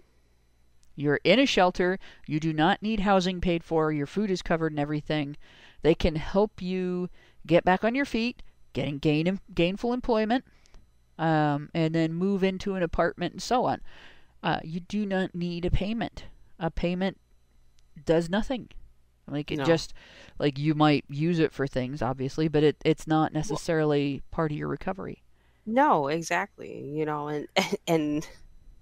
you're 0.97 1.21
in 1.25 1.39
a 1.39 1.47
shelter 1.47 1.99
you 2.27 2.39
do 2.39 2.53
not 2.53 2.83
need 2.83 3.01
housing 3.01 3.41
paid 3.41 3.65
for 3.65 3.91
your 3.91 4.07
food 4.07 4.31
is 4.31 4.43
covered 4.43 4.73
and 4.73 4.81
everything. 4.81 5.37
They 5.83 5.95
can 5.95 6.17
help 6.17 6.61
you 6.61 7.09
get 7.47 7.65
back 7.65 7.85
on 7.85 7.95
your 7.95 8.05
feet 8.05 8.43
getting 8.75 8.99
gain 8.99 9.41
gainful 9.55 9.93
employment 9.95 10.45
um, 11.19 11.71
and 11.73 11.95
then 11.95 12.13
move 12.13 12.45
into 12.45 12.75
an 12.75 12.83
apartment 12.83 13.33
and 13.33 13.43
so 13.43 13.65
on 13.65 13.81
uh, 14.43 14.61
you 14.63 14.81
do 14.81 15.07
not 15.07 15.35
need 15.35 15.65
a 15.65 15.71
payment 15.71 16.25
a 16.59 16.71
payment 16.71 17.17
does 18.05 18.29
nothing 18.29 18.69
like 19.27 19.51
it 19.51 19.57
No. 19.59 19.65
just 19.65 19.95
like 20.39 20.59
you 20.59 20.75
might 20.75 21.05
use 21.09 21.39
it 21.39 21.53
for 21.53 21.67
things 21.67 22.03
obviously 22.03 22.47
but 22.49 22.63
it, 22.63 22.77
it's 22.85 23.07
not 23.07 23.33
necessarily 23.33 24.23
part 24.31 24.51
of 24.53 24.59
your 24.59 24.69
recovery 24.69 25.23
No, 25.67 26.09
exactly. 26.09 26.85
You 26.93 27.07
know, 27.07 27.29
and 27.29 27.49
and 27.89 28.29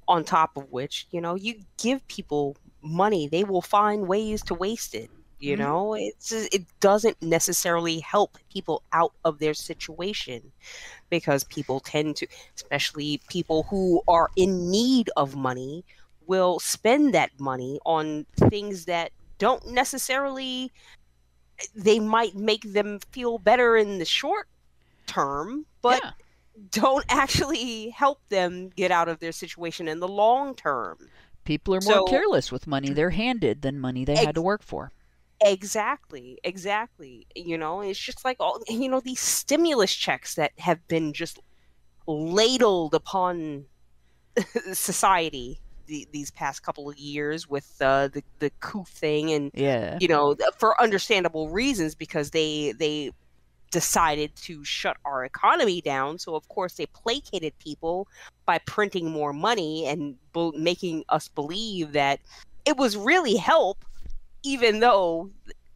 on 0.09 0.24
top 0.24 0.56
of 0.56 0.73
which, 0.73 1.06
you 1.12 1.20
know, 1.20 1.36
you 1.36 1.55
give 1.78 2.06
people 2.09 2.56
money, 2.82 3.28
they 3.28 3.44
will 3.44 3.62
find 3.62 4.09
ways 4.09 4.43
to 4.43 4.55
waste 4.55 4.93
it. 4.97 5.09
You 5.43 5.56
Mhm. 5.56 5.59
know, 5.59 5.94
it's 5.94 6.31
it 6.31 6.64
doesn't 6.78 7.20
necessarily 7.20 7.98
help 7.98 8.39
people 8.52 8.85
out 8.93 9.12
of 9.24 9.40
their 9.40 9.55
situation 9.55 10.52
because 11.10 11.43
people 11.43 11.81
tend 11.81 12.14
to, 12.19 12.28
especially 12.55 13.20
people 13.28 13.64
who 13.64 14.02
are 14.06 14.31
in 14.36 14.70
need 14.70 15.10
of 15.16 15.35
money, 15.35 15.85
will 16.28 16.60
spend 16.60 17.12
that 17.14 17.31
money 17.40 17.81
on 17.85 18.24
things 18.36 18.85
that 18.85 19.10
don't 19.39 19.66
necessarily 19.66 20.70
they 21.74 21.98
might 21.98 22.36
make 22.36 22.62
them 22.73 23.01
feel 23.10 23.39
better 23.39 23.77
in 23.77 23.98
the 23.98 24.05
short 24.05 24.47
term, 25.06 25.66
but 25.81 26.01
yeah. 26.05 26.10
don't 26.70 27.05
actually 27.09 27.90
help 27.90 28.20
them 28.28 28.69
get 28.77 28.93
out 28.93 29.09
of 29.09 29.19
their 29.19 29.32
situation 29.32 29.89
in 29.89 29.98
the 29.98 30.09
long 30.09 30.55
term. 30.55 30.98
people 31.44 31.74
are 31.74 31.81
more 31.81 31.94
So- 31.94 32.05
careless 32.05 32.52
with 32.52 32.69
money 32.69 32.90
they're 32.90 33.10
handed 33.10 33.62
than 33.62 33.81
money 33.81 34.05
they 34.05 34.14
had 34.14 34.36
to 34.36 34.40
work 34.43 34.62
for 34.62 34.93
Exactly, 35.44 36.39
exactly. 36.44 37.27
You 37.35 37.59
know, 37.59 37.81
it's 37.81 37.98
just 37.98 38.24
like 38.24 38.36
all 38.40 38.60
you 38.69 38.89
know 38.89 39.01
these 39.01 39.20
stimulus 39.20 39.94
checks 39.94 40.36
that 40.36 40.52
have 40.59 40.86
been 40.89 41.12
just 41.12 41.40
ladled 42.06 42.94
upon 42.94 43.64
society 44.73 45.60
the, 45.86 46.06
these 46.12 46.31
past 46.31 46.62
couple 46.62 46.89
of 46.89 46.97
years 46.97 47.48
with 47.48 47.77
uh, 47.81 48.09
the 48.09 48.23
the 48.39 48.51
coup 48.60 48.85
thing 48.86 49.32
and 49.32 49.51
yeah 49.55 49.98
you 50.01 50.09
know 50.09 50.35
for 50.56 50.81
understandable 50.81 51.48
reasons 51.48 51.94
because 51.94 52.31
they 52.31 52.73
they 52.78 53.10
decided 53.70 54.35
to 54.36 54.62
shut 54.64 54.97
our 55.05 55.24
economy 55.24 55.81
down 55.81 56.19
so 56.19 56.35
of 56.35 56.47
course 56.48 56.74
they 56.74 56.86
placated 56.86 57.59
people 57.59 58.06
by 58.44 58.59
printing 58.66 59.10
more 59.10 59.32
money 59.32 59.86
and 59.86 60.14
bel 60.32 60.52
making 60.52 61.05
us 61.09 61.28
believe 61.28 61.93
that 61.93 62.20
it 62.64 62.77
was 62.77 62.97
really 62.97 63.36
help 63.36 63.85
even 64.43 64.81
though 64.81 65.31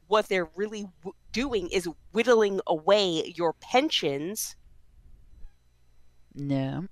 what 0.08 0.28
they're 0.28 0.48
really 0.56 0.86
w- 1.02 1.14
doing 1.32 1.68
is 1.68 1.88
whittling 2.12 2.60
away 2.66 3.32
your 3.36 3.52
pensions 3.54 4.56
No. 6.34 6.86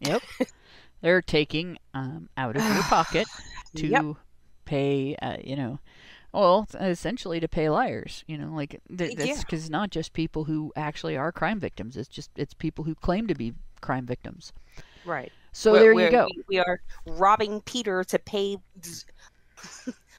Yep. 0.00 0.22
They're 1.00 1.22
taking 1.22 1.78
um, 1.94 2.28
out 2.36 2.56
of 2.56 2.62
your 2.62 2.82
pocket 2.84 3.26
to 3.76 3.86
Yep. 3.86 4.04
pay, 4.64 5.16
uh, 5.16 5.36
you 5.42 5.56
know, 5.56 5.78
well, 6.32 6.66
essentially 6.80 7.40
to 7.40 7.48
pay 7.48 7.68
liars. 7.68 8.22
You 8.26 8.38
know, 8.38 8.54
like 8.54 8.80
th- 8.96 9.16
that's 9.16 9.40
because 9.44 9.62
it's 9.62 9.70
not 9.70 9.90
just 9.90 10.12
people 10.12 10.44
who 10.44 10.72
actually 10.76 11.16
are 11.16 11.32
crime 11.32 11.58
victims. 11.58 11.96
It's 11.96 12.08
just 12.08 12.30
it's 12.36 12.54
people 12.54 12.84
who 12.84 12.94
claim 12.94 13.26
to 13.26 13.34
be 13.34 13.54
crime 13.80 14.06
victims. 14.06 14.52
right 15.04 15.32
So 15.52 15.72
Where- 15.72 15.80
there 15.80 16.04
you 16.04 16.10
go. 16.10 16.26
we, 16.36 16.42
we 16.48 16.58
are 16.58 16.80
robbing 17.06 17.60
peter 17.62 18.04
to 18.04 18.18
pay 18.20 18.58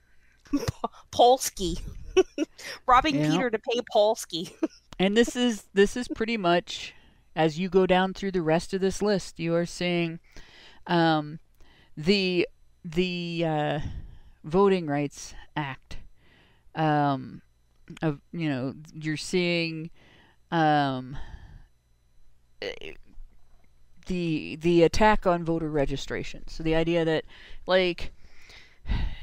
polsky 1.12 1.80
robbing 2.88 3.20
Yeah. 3.20 3.22
peter 3.22 3.50
to 3.50 3.60
pay 3.60 3.82
polsky 3.94 4.52
And 5.00 5.18
this 5.18 5.36
is 5.36 5.66
this 5.74 5.96
is 5.98 6.08
pretty 6.08 6.38
much 6.38 6.94
as 7.36 7.58
you 7.60 7.70
go 7.70 7.86
down 7.86 8.14
through 8.14 8.32
the 8.32 8.42
rest 8.42 8.74
of 8.74 8.82
this 8.82 9.02
list, 9.02 9.40
you 9.40 9.56
are 9.56 9.66
seeing 9.66 10.20
um, 10.88 11.40
the 11.98 12.48
the 12.84 13.44
uh, 13.46 13.80
Voting 14.44 14.88
Rights 14.88 15.34
Act 15.56 15.98
um, 16.76 17.42
of 18.02 18.22
you 18.32 18.50
know 18.50 18.74
you're 18.94 19.18
seeing 19.18 19.90
um, 20.52 21.18
the 24.08 24.56
the 24.58 24.84
attack 24.84 25.26
on 25.26 25.44
voter 25.44 25.70
registration. 25.70 26.48
So 26.48 26.64
the 26.64 26.76
idea 26.76 27.06
that 27.06 27.26
like 27.66 28.14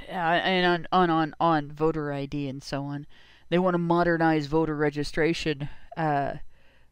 and 0.09 0.67
on, 0.67 0.87
on 0.93 1.11
on 1.11 1.35
on 1.41 1.73
voter 1.73 2.13
ID 2.13 2.49
and 2.49 2.63
so 2.63 2.85
on, 2.85 3.07
they 3.49 3.59
want 3.59 3.75
to 3.75 3.79
modernize 3.79 4.47
voter 4.47 4.77
registration, 4.77 5.69
uh, 5.97 6.35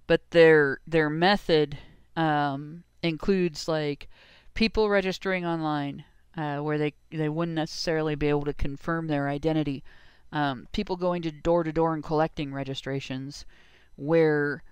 but 0.06 0.30
their 0.30 0.80
their 0.86 1.10
method 1.10 1.78
um, 2.16 2.84
includes 3.02 3.68
like 3.68 4.08
people 4.54 4.88
registering 4.88 5.46
online 5.46 6.04
uh, 6.36 6.58
where 6.58 6.78
they 6.78 6.94
they 7.10 7.28
wouldn't 7.28 7.56
necessarily 7.56 8.14
be 8.14 8.28
able 8.28 8.44
to 8.44 8.54
confirm 8.54 9.06
their 9.06 9.28
identity. 9.28 9.82
Um, 10.30 10.68
people 10.72 10.96
going 10.96 11.22
to 11.22 11.30
door 11.30 11.64
to 11.64 11.72
door 11.72 11.94
and 11.94 12.04
collecting 12.04 12.52
registrations 12.52 13.46
where 13.96 14.62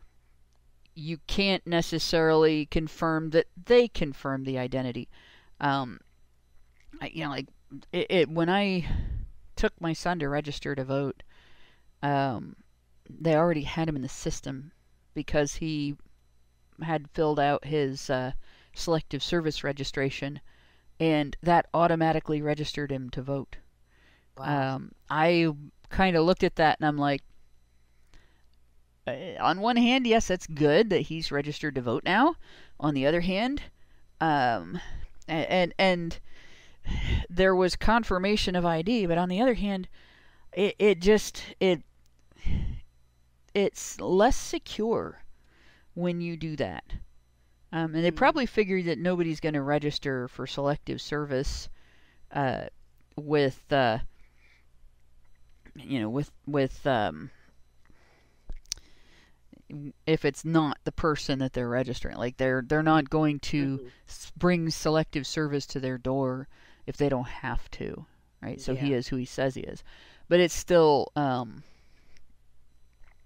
you 0.95 1.19
can't 1.27 1.67
necessarily 1.67 2.67
confirm 2.67 3.31
that 3.31 3.47
they 3.65 3.89
confirm 3.89 4.45
the 4.45 4.59
identity. 4.59 5.09
Um, 5.61 6.01
you 7.11 7.25
know, 7.25 7.31
like 7.31 7.47
it, 7.93 8.07
it, 8.11 8.29
when 8.31 8.49
I 8.49 8.87
took 9.57 9.79
my 9.81 9.93
son 9.93 10.19
to 10.19 10.29
register 10.29 10.75
to 10.75 10.85
vote, 10.85 11.23
um, 12.03 12.57
they 13.09 13.35
already 13.35 13.63
had 13.63 13.89
him 13.89 13.97
in 13.97 14.03
the 14.03 14.09
system 14.09 14.73
because 15.15 15.55
he 15.57 15.97
had 16.83 17.11
filled 17.13 17.41
out 17.41 17.65
his 17.65 18.11
uh, 18.11 18.33
selective 18.75 19.23
service 19.23 19.65
registration, 19.65 20.41
and 21.01 21.37
that 21.43 21.67
automatically 21.73 22.43
registered 22.43 22.91
him 22.93 23.11
to 23.11 23.23
vote. 23.23 23.57
Wow. 24.39 24.77
Um, 24.77 24.93
I 25.09 25.49
kind 25.89 26.17
of 26.17 26.25
looked 26.25 26.45
at 26.45 26.57
that 26.57 26.79
and 26.79 26.87
I'm 26.87 26.99
like, 26.99 27.23
uh, 29.07 29.13
on 29.41 29.61
one 29.61 29.77
hand, 29.77 30.07
yes, 30.07 30.29
that's 30.29 30.47
good 30.47 30.91
that 30.91 31.03
he's 31.03 31.33
registered 31.33 31.75
to 31.77 31.81
vote 31.81 32.03
now. 32.05 32.37
On 32.79 32.93
the 32.93 33.07
other 33.07 33.23
hand, 33.23 33.63
um, 34.21 34.81
and 35.29 35.73
and 35.79 36.19
there 37.29 37.55
was 37.55 37.77
confirmation 37.77 38.57
of 38.57 38.65
ID, 38.65 39.07
but 39.07 39.19
on 39.19 39.29
the 39.29 39.41
other 39.41 39.55
hand, 39.55 39.89
it, 40.53 40.75
it 40.79 41.01
just 41.01 41.43
it 41.61 41.83
it's 43.55 44.01
less 44.01 44.37
secure 44.37 45.23
when 45.95 46.21
you 46.21 46.37
do 46.37 46.57
that. 46.57 46.85
Um, 47.73 47.95
and 47.95 48.05
they 48.05 48.11
hmm. 48.11 48.17
probably 48.17 48.47
figured 48.47 48.85
that 48.85 48.99
nobody's 48.99 49.41
going 49.41 49.55
to 49.55 49.63
register 49.63 50.29
for 50.29 50.47
selective 50.47 51.01
service 51.01 51.69
uh, 52.33 52.67
with, 53.17 53.61
uh, 53.73 53.99
you 55.75 56.01
know, 56.01 56.09
with 56.09 56.31
with 56.47 56.87
um, 56.87 57.31
if 60.07 60.25
it's 60.25 60.45
not 60.45 60.79
the 60.85 60.93
person 60.93 61.39
that 61.41 61.53
they're 61.53 61.69
registering. 61.69 62.17
Like 62.17 62.37
they're 62.37 62.63
they're 62.67 62.83
not 62.83 63.11
going 63.11 63.41
to 63.41 63.79
mm-hmm. 63.79 63.89
bring 64.37 64.71
selective 64.71 65.27
service 65.27 65.67
to 65.67 65.81
their 65.81 65.99
door 65.99 66.49
if 66.87 66.97
they 66.97 67.09
don't 67.09 67.27
have 67.29 67.71
to, 67.73 68.07
right? 68.43 68.61
So 68.61 68.73
yeah. 68.73 68.81
he 68.81 68.93
is 68.93 69.09
who 69.09 69.17
he 69.17 69.25
says 69.25 69.55
he 69.55 69.63
is, 69.63 69.83
but 70.29 70.41
it's 70.41 70.55
still 70.55 71.13
um, 71.17 71.63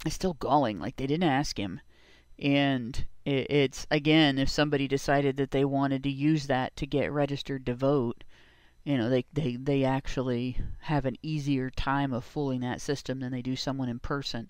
it's 0.05 0.15
still 0.15 0.35
galling. 0.35 0.79
Like 0.79 0.97
they 0.97 1.07
didn't 1.07 1.29
ask 1.29 1.59
him, 1.59 1.81
and 2.39 3.05
it, 3.25 3.51
it's 3.51 3.87
again 3.91 4.39
if 4.39 4.49
somebody 4.49 4.89
decided 4.89 5.37
that 5.37 5.51
they 5.51 5.65
wanted 5.65 6.03
to 6.05 6.11
use 6.11 6.47
that 6.47 6.75
to 6.77 6.87
get 6.87 7.13
registered 7.13 7.67
to 7.67 7.75
vote. 7.75 8.25
You 8.83 8.97
know, 8.97 9.11
they, 9.11 9.27
they, 9.31 9.57
they 9.57 9.85
actually 9.85 10.57
have 10.79 11.05
an 11.05 11.17
easier 11.23 11.69
time 11.69 12.15
of 12.15 12.25
fooling 12.25 12.61
that 12.61 12.81
system 12.81 13.21
than 13.21 13.31
they 13.31 13.43
do 13.43 13.55
someone 13.55 13.91
in 13.91 13.99
person. 13.99 14.49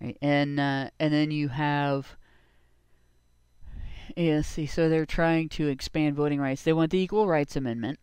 Right? 0.00 0.18
And 0.20 0.58
uh, 0.58 0.90
and 0.98 1.14
then 1.14 1.30
you 1.30 1.48
have 1.48 2.16
yeah, 4.16 4.42
see, 4.42 4.66
so 4.66 4.88
they're 4.88 5.06
trying 5.06 5.48
to 5.50 5.68
expand 5.68 6.16
voting 6.16 6.40
rights. 6.40 6.62
They 6.62 6.72
want 6.72 6.90
the 6.90 6.98
Equal 6.98 7.26
Rights 7.26 7.56
Amendment, 7.56 7.98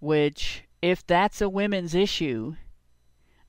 which, 0.00 0.64
if 0.82 1.06
that's 1.06 1.40
a 1.40 1.48
women's 1.48 1.94
issue, 1.94 2.56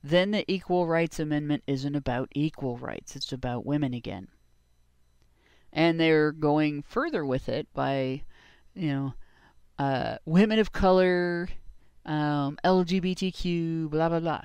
then 0.02 0.30
the 0.30 0.44
Equal 0.50 0.86
Rights 0.86 1.18
Amendment 1.18 1.62
isn't 1.66 1.94
about 1.94 2.28
equal 2.32 2.76
rights, 2.78 3.16
it's 3.16 3.32
about 3.32 3.66
women 3.66 3.94
again. 3.94 4.28
And 5.72 6.00
they're 6.00 6.32
going 6.32 6.82
further 6.82 7.24
with 7.24 7.48
it 7.48 7.68
by, 7.74 8.22
you 8.74 8.88
know, 8.88 9.14
uh, 9.78 10.16
women 10.24 10.58
of 10.58 10.72
color, 10.72 11.48
um, 12.06 12.58
LGBTQ, 12.64 13.90
blah, 13.90 14.08
blah, 14.08 14.20
blah 14.20 14.42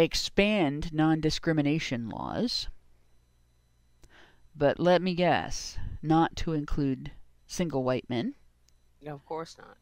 expand 0.00 0.92
non 0.92 1.20
discrimination 1.20 2.08
laws, 2.08 2.68
but 4.54 4.78
let 4.78 5.02
me 5.02 5.14
guess, 5.14 5.78
not 6.02 6.36
to 6.36 6.52
include 6.52 7.12
single 7.46 7.84
white 7.84 8.08
men. 8.08 8.34
No, 9.02 9.14
of 9.14 9.24
course 9.24 9.56
not. 9.58 9.76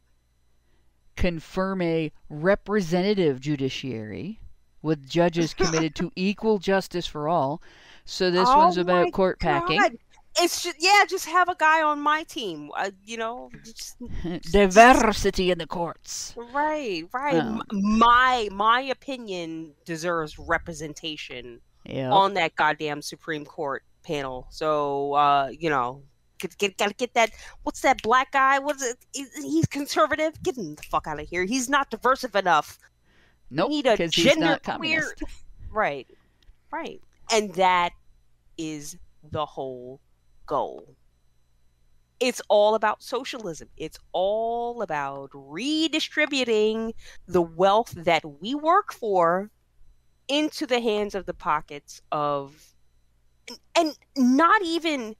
Confirm 1.15 1.81
a 1.81 2.11
representative 2.29 3.41
judiciary 3.41 4.39
with 4.81 5.09
judges 5.09 5.53
committed 5.53 5.95
to 5.95 6.11
equal 6.15 6.59
justice 6.59 7.05
for 7.05 7.27
all. 7.27 7.61
So 8.05 8.31
this 8.31 8.47
oh 8.49 8.57
one's 8.57 8.77
about 8.77 9.11
court 9.11 9.39
God. 9.39 9.67
packing 9.67 9.99
it's 10.37 10.63
just 10.63 10.77
yeah, 10.79 11.03
just 11.07 11.25
have 11.25 11.49
a 11.49 11.55
guy 11.55 11.81
on 11.81 11.99
my 11.99 12.23
team. 12.23 12.69
Uh, 12.75 12.91
you 13.03 13.17
know, 13.17 13.49
just, 13.63 13.97
diversity 14.51 15.47
just, 15.47 15.51
in 15.53 15.57
the 15.57 15.67
courts. 15.67 16.33
Right, 16.53 17.03
right. 17.13 17.41
Oh. 17.43 17.61
My 17.71 18.49
my 18.51 18.81
opinion 18.81 19.73
deserves 19.85 20.37
representation 20.39 21.61
on 21.89 22.35
that 22.35 22.55
goddamn 22.55 23.01
Supreme 23.01 23.45
Court 23.45 23.83
panel. 24.09 24.47
So 24.49 25.13
uh, 25.13 25.51
you 25.57 25.69
know, 25.69 26.01
get, 26.39 26.57
get 26.57 26.77
gotta 26.77 26.95
get 26.95 27.13
that. 27.13 27.31
What's 27.63 27.81
that 27.81 28.01
black 28.01 28.31
guy? 28.31 28.59
What's 28.59 28.83
it? 28.83 28.97
He's 29.13 29.67
conservative. 29.67 30.41
Get 30.41 30.57
him 30.57 30.75
the 30.75 30.83
fuck 30.83 31.07
out 31.07 31.19
of 31.19 31.29
here. 31.29 31.45
He's 31.45 31.69
not 31.69 31.91
diverse 31.91 32.23
enough. 32.23 32.79
Nope. 33.51 33.69
We 33.69 33.75
need 33.77 33.87
a 33.87 34.07
gender 34.07 34.59
queer. 34.63 35.13
Right, 35.71 36.07
right, 36.71 36.99
and 37.31 37.53
that 37.53 37.91
is 38.57 38.97
the 39.31 39.45
whole 39.45 40.01
goal. 40.47 40.95
It's 42.19 42.41
all 42.49 42.73
about 42.73 43.03
socialism. 43.03 43.69
It's 43.77 43.99
all 44.11 44.81
about 44.81 45.29
redistributing 45.31 46.95
the 47.27 47.43
wealth 47.43 47.93
that 47.97 48.23
we 48.41 48.55
work 48.55 48.91
for 48.91 49.51
into 50.27 50.65
the 50.65 50.79
hands 50.79 51.13
of 51.13 51.27
the 51.27 51.35
pockets 51.35 52.01
of 52.11 52.68
and, 53.75 53.97
not 54.15 54.61
even 54.63 55.15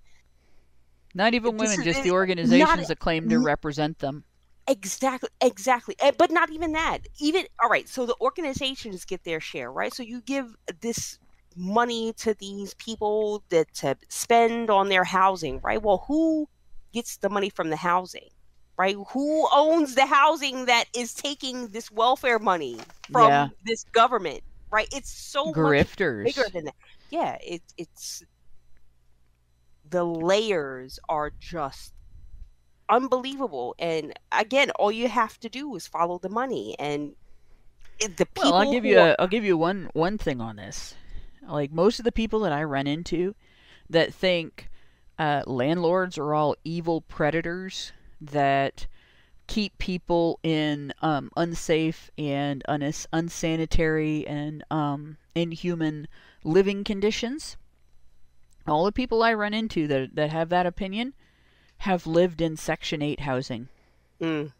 not 1.13 1.33
even 1.33 1.57
women, 1.57 1.83
just 1.83 2.03
the 2.03 2.11
organizations 2.11 2.59
not, 2.59 2.87
that 2.87 2.99
claim 2.99 3.29
to 3.29 3.39
represent 3.39 3.99
them. 3.99 4.23
Exactly, 4.67 5.29
exactly. 5.41 5.95
Eh, 5.99 6.11
but 6.17 6.29
not 6.29 6.51
even 6.51 6.73
that. 6.73 6.99
Even 7.19 7.45
all 7.61 7.69
right, 7.69 7.89
so 7.89 8.05
the 8.05 8.15
organizations 8.21 9.05
get 9.05 9.23
their 9.23 9.39
share, 9.39 9.71
right? 9.71 9.93
So 9.93 10.03
you 10.03 10.21
give 10.21 10.55
this 10.81 11.17
money 11.55 12.13
to 12.13 12.35
these 12.35 12.73
people 12.75 13.43
that 13.49 13.73
to 13.75 13.97
spend 14.09 14.69
on 14.69 14.89
their 14.89 15.03
housing, 15.03 15.59
right? 15.61 15.81
Well, 15.81 16.03
who 16.07 16.47
gets 16.93 17.17
the 17.17 17.29
money 17.29 17.49
from 17.49 17.69
the 17.69 17.75
housing? 17.75 18.29
Right? 18.77 18.95
Who 19.09 19.45
owns 19.53 19.95
the 19.95 20.05
housing 20.05 20.63
that 20.67 20.85
is 20.95 21.13
taking 21.13 21.67
this 21.67 21.91
welfare 21.91 22.39
money 22.39 22.77
from 23.11 23.27
yeah. 23.27 23.47
this 23.65 23.83
government? 23.91 24.39
Right? 24.71 24.87
It's 24.93 25.11
so 25.11 25.51
grifters 25.51 26.23
bigger 26.23 26.47
than 26.53 26.63
that. 26.63 26.75
Yeah, 27.09 27.37
it, 27.41 27.61
it's 27.77 28.23
the 29.89 30.03
layers 30.03 30.99
are 31.09 31.31
just 31.39 31.93
unbelievable. 32.87 33.75
And 33.79 34.13
again, 34.31 34.71
all 34.71 34.91
you 34.91 35.07
have 35.07 35.39
to 35.39 35.49
do 35.49 35.75
is 35.75 35.87
follow 35.87 36.19
the 36.19 36.29
money 36.29 36.75
and 36.79 37.13
the 37.99 38.25
people. 38.25 38.51
Well, 38.51 38.53
I'll 38.55 38.71
give 38.71 38.85
you 38.85 38.99
are... 38.99 39.09
a, 39.11 39.15
I'll 39.19 39.27
give 39.27 39.43
you 39.43 39.57
one 39.57 39.89
one 39.93 40.17
thing 40.17 40.41
on 40.41 40.57
this. 40.57 40.95
Like 41.47 41.71
most 41.71 41.99
of 41.99 42.05
the 42.05 42.11
people 42.11 42.41
that 42.41 42.51
I 42.51 42.63
run 42.63 42.87
into 42.87 43.35
that 43.89 44.13
think 44.13 44.69
uh, 45.17 45.43
landlords 45.45 46.17
are 46.17 46.33
all 46.33 46.55
evil 46.63 47.01
predators 47.01 47.91
that 48.21 48.87
keep 49.47 49.77
people 49.79 50.39
in 50.43 50.93
um, 51.01 51.31
unsafe 51.35 52.11
and 52.17 52.63
un- 52.67 52.93
unsanitary 53.11 54.27
and 54.27 54.63
um, 54.69 55.17
inhuman 55.41 56.07
living 56.43 56.83
conditions. 56.83 57.57
All 58.67 58.85
the 58.85 58.91
people 58.91 59.23
I 59.23 59.33
run 59.33 59.53
into 59.53 59.87
that 59.87 60.15
that 60.15 60.29
have 60.29 60.49
that 60.49 60.65
opinion 60.65 61.13
have 61.79 62.05
lived 62.05 62.41
in 62.41 62.57
Section 62.57 63.01
Eight 63.01 63.21
housing. 63.21 63.69
Mm. 64.21 64.51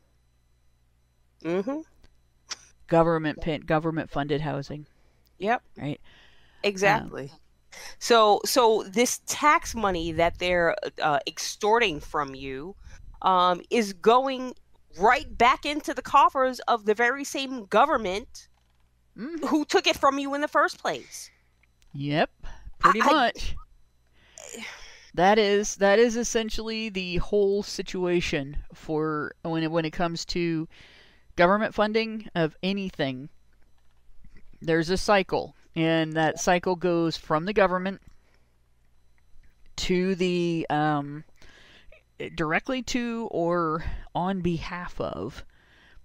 Mm-hmm. 1.43 1.80
Government 2.88 3.65
government 3.65 4.10
funded 4.10 4.41
housing. 4.41 4.88
Yep. 5.38 5.61
Right. 5.77 6.01
Exactly. 6.64 7.30
Um, 7.31 7.39
so 7.99 8.41
so 8.45 8.84
this 8.88 9.22
tax 9.26 9.76
money 9.76 10.11
that 10.14 10.39
they're 10.39 10.76
uh, 11.01 11.19
extorting 11.27 11.99
from 11.99 12.35
you 12.35 12.76
um, 13.22 13.61
is 13.69 13.93
going 13.93 14.56
right 14.99 15.38
back 15.38 15.65
into 15.65 15.93
the 15.93 16.01
coffers 16.01 16.60
of 16.61 16.85
the 16.85 16.93
very 16.93 17.23
same 17.23 17.65
government 17.65 18.48
Mhm. 19.20 19.48
who 19.50 19.66
took 19.66 19.86
it 19.88 19.98
from 19.98 20.18
you 20.20 20.34
in 20.34 20.41
the 20.41 20.48
first 20.48 20.80
place. 20.80 21.30
Yep, 21.94 22.32
pretty 22.80 23.02
I- 23.02 23.06
much. 23.06 23.56
That 25.14 25.38
is 25.40 25.76
that 25.78 26.00
is 26.00 26.16
essentially 26.16 26.90
the 26.90 27.18
whole 27.18 27.64
situation 27.64 28.58
for 28.74 29.34
when 29.41 29.64
it, 29.64 29.72
when 29.72 29.86
it 29.86 29.91
comes 29.91 30.24
to 30.26 30.68
government 31.36 31.74
funding 31.74 32.30
of 32.36 32.56
anything. 32.64 33.30
There's 34.62 34.90
a 34.90 34.98
cycle, 34.98 35.56
and 35.76 36.14
that 36.14 36.40
cycle 36.40 36.76
goes 36.76 37.18
from 37.18 37.46
the 37.46 37.54
government 37.54 38.02
to 39.78 40.16
the 40.16 40.66
um, 40.70 41.24
directly 42.36 42.82
to 42.84 43.28
or 43.32 43.84
on 44.14 44.41
behalf 44.41 45.00
of 45.02 45.44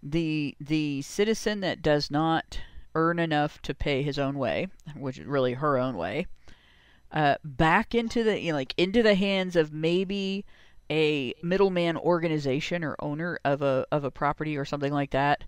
the 0.03 0.57
the 0.61 1.03
citizen 1.03 1.61
that 1.61 1.83
does 1.83 2.11
not 2.11 2.61
earn 2.95 3.19
enough 3.19 3.61
to 3.63 3.75
pay 3.75 4.03
his 4.03 4.19
own 4.19 4.39
way, 4.39 4.69
which 4.97 5.19
is 5.19 5.27
really 5.27 5.55
her 5.55 5.79
own 5.79 5.97
way, 5.97 6.27
uh, 7.13 7.37
back 7.45 7.95
into 7.95 8.25
the 8.25 8.41
you 8.41 8.53
know, 8.53 8.59
like 8.59 8.75
into 8.77 9.03
the 9.03 9.15
hands 9.15 9.57
of 9.57 9.73
maybe 9.73 10.45
a 10.91 11.33
middleman 11.43 11.97
organization 11.97 12.85
or 12.85 12.97
owner 12.99 13.39
of 13.45 13.63
a 13.63 13.87
of 13.91 14.05
a 14.05 14.11
property 14.11 14.57
or 14.57 14.65
something 14.65 14.93
like 14.93 15.11
that, 15.11 15.45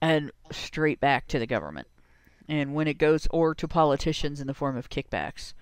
and 0.00 0.30
straight 0.52 1.00
back 1.00 1.26
to 1.28 1.38
the 1.38 1.46
government. 1.46 1.88
And 2.48 2.74
when 2.74 2.86
it 2.86 2.98
goes 2.98 3.26
or 3.30 3.54
to 3.54 3.66
politicians 3.66 4.40
in 4.40 4.46
the 4.46 4.54
form 4.54 4.76
of 4.76 4.90
kickbacks. 4.90 5.52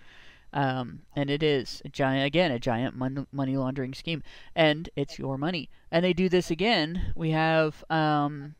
Um, 0.52 1.00
and 1.16 1.30
it 1.30 1.42
is 1.42 1.82
a 1.84 1.88
giant 1.88 2.26
again 2.26 2.52
a 2.52 2.60
giant 2.60 2.94
mon- 2.94 3.26
money 3.32 3.56
laundering 3.56 3.92
scheme 3.92 4.22
and 4.54 4.88
it's 4.94 5.18
your 5.18 5.36
money 5.36 5.68
and 5.90 6.04
they 6.04 6.12
do 6.12 6.28
this 6.28 6.48
again 6.48 7.12
we 7.16 7.32
have 7.32 7.82
um, 7.90 8.54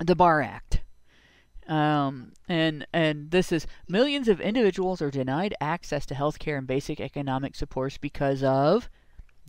the 0.00 0.16
bar 0.16 0.42
act 0.42 0.80
um, 1.68 2.32
and 2.48 2.86
and 2.92 3.30
this 3.30 3.52
is 3.52 3.66
millions 3.88 4.28
of 4.28 4.40
individuals 4.40 5.00
are 5.00 5.10
denied 5.10 5.54
access 5.60 6.04
to 6.06 6.14
health 6.14 6.38
care 6.38 6.58
and 6.58 6.66
basic 6.66 7.00
economic 7.00 7.54
supports 7.54 7.96
because 7.96 8.42
of 8.42 8.90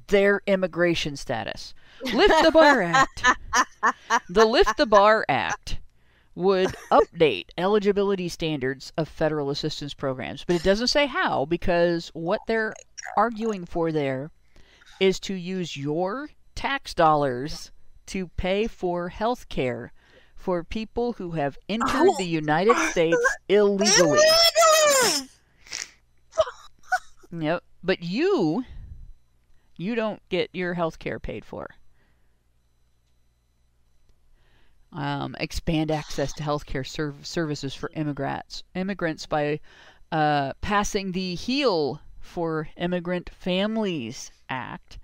their 0.08 0.42
immigration 0.48 1.16
status. 1.16 1.74
Lift 2.14 2.44
the 2.44 2.52
Bar 2.52 2.82
Act. 2.84 3.24
The 4.30 4.46
Lift 4.46 4.78
the 4.78 4.86
Bar 4.86 5.26
Act 5.28 5.80
would 6.36 6.76
update 6.92 7.48
eligibility 7.58 8.28
standards 8.28 8.92
of 8.98 9.08
federal 9.08 9.50
assistance 9.50 9.94
programs, 9.94 10.44
but 10.44 10.56
it 10.56 10.64
doesn't 10.64 10.88
say 10.88 11.08
how 11.08 11.46
because 11.46 12.10
what 12.14 12.42
they're 12.48 12.74
arguing 13.18 13.66
for 13.66 13.92
there 13.92 14.32
is 15.00 15.20
to 15.20 15.34
use 15.34 15.78
your 15.78 16.30
tax 16.54 16.94
dollars 16.94 17.72
to 18.06 18.28
pay 18.38 18.68
for 18.68 19.10
health 19.10 19.50
care 19.50 19.92
for 20.46 20.64
people 20.64 21.14
who 21.14 21.32
have 21.32 21.58
entered 21.68 22.12
the 22.20 22.24
United 22.24 22.78
States 22.92 23.18
illegally. 23.50 24.20
Yep. 27.32 27.64
But 27.84 28.04
you 28.04 28.64
you 29.76 29.96
don't 29.96 30.22
get 30.30 30.52
your 30.54 30.76
health 30.76 31.00
care 31.00 31.20
paid 31.20 31.46
for. 31.46 31.68
Um, 34.94 35.36
expand 35.40 35.90
access 35.90 36.32
to 36.34 36.44
healthcare 36.44 36.86
serv- 36.86 37.26
services 37.26 37.74
for 37.74 37.90
immigrants 37.96 38.62
immigrants 38.76 39.26
by 39.26 39.60
uh, 40.12 40.54
passing 40.62 41.12
the 41.12 41.34
Heal 41.34 42.02
for 42.20 42.70
Immigrant 42.78 43.32
Families 43.34 44.30
Act, 44.48 45.00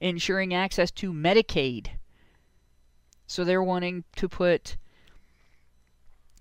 ensuring 0.00 0.52
access 0.52 0.90
to 0.90 1.12
Medicaid. 1.12 1.90
So 3.28 3.44
they're 3.44 3.62
wanting 3.62 4.02
to 4.16 4.28
put 4.28 4.76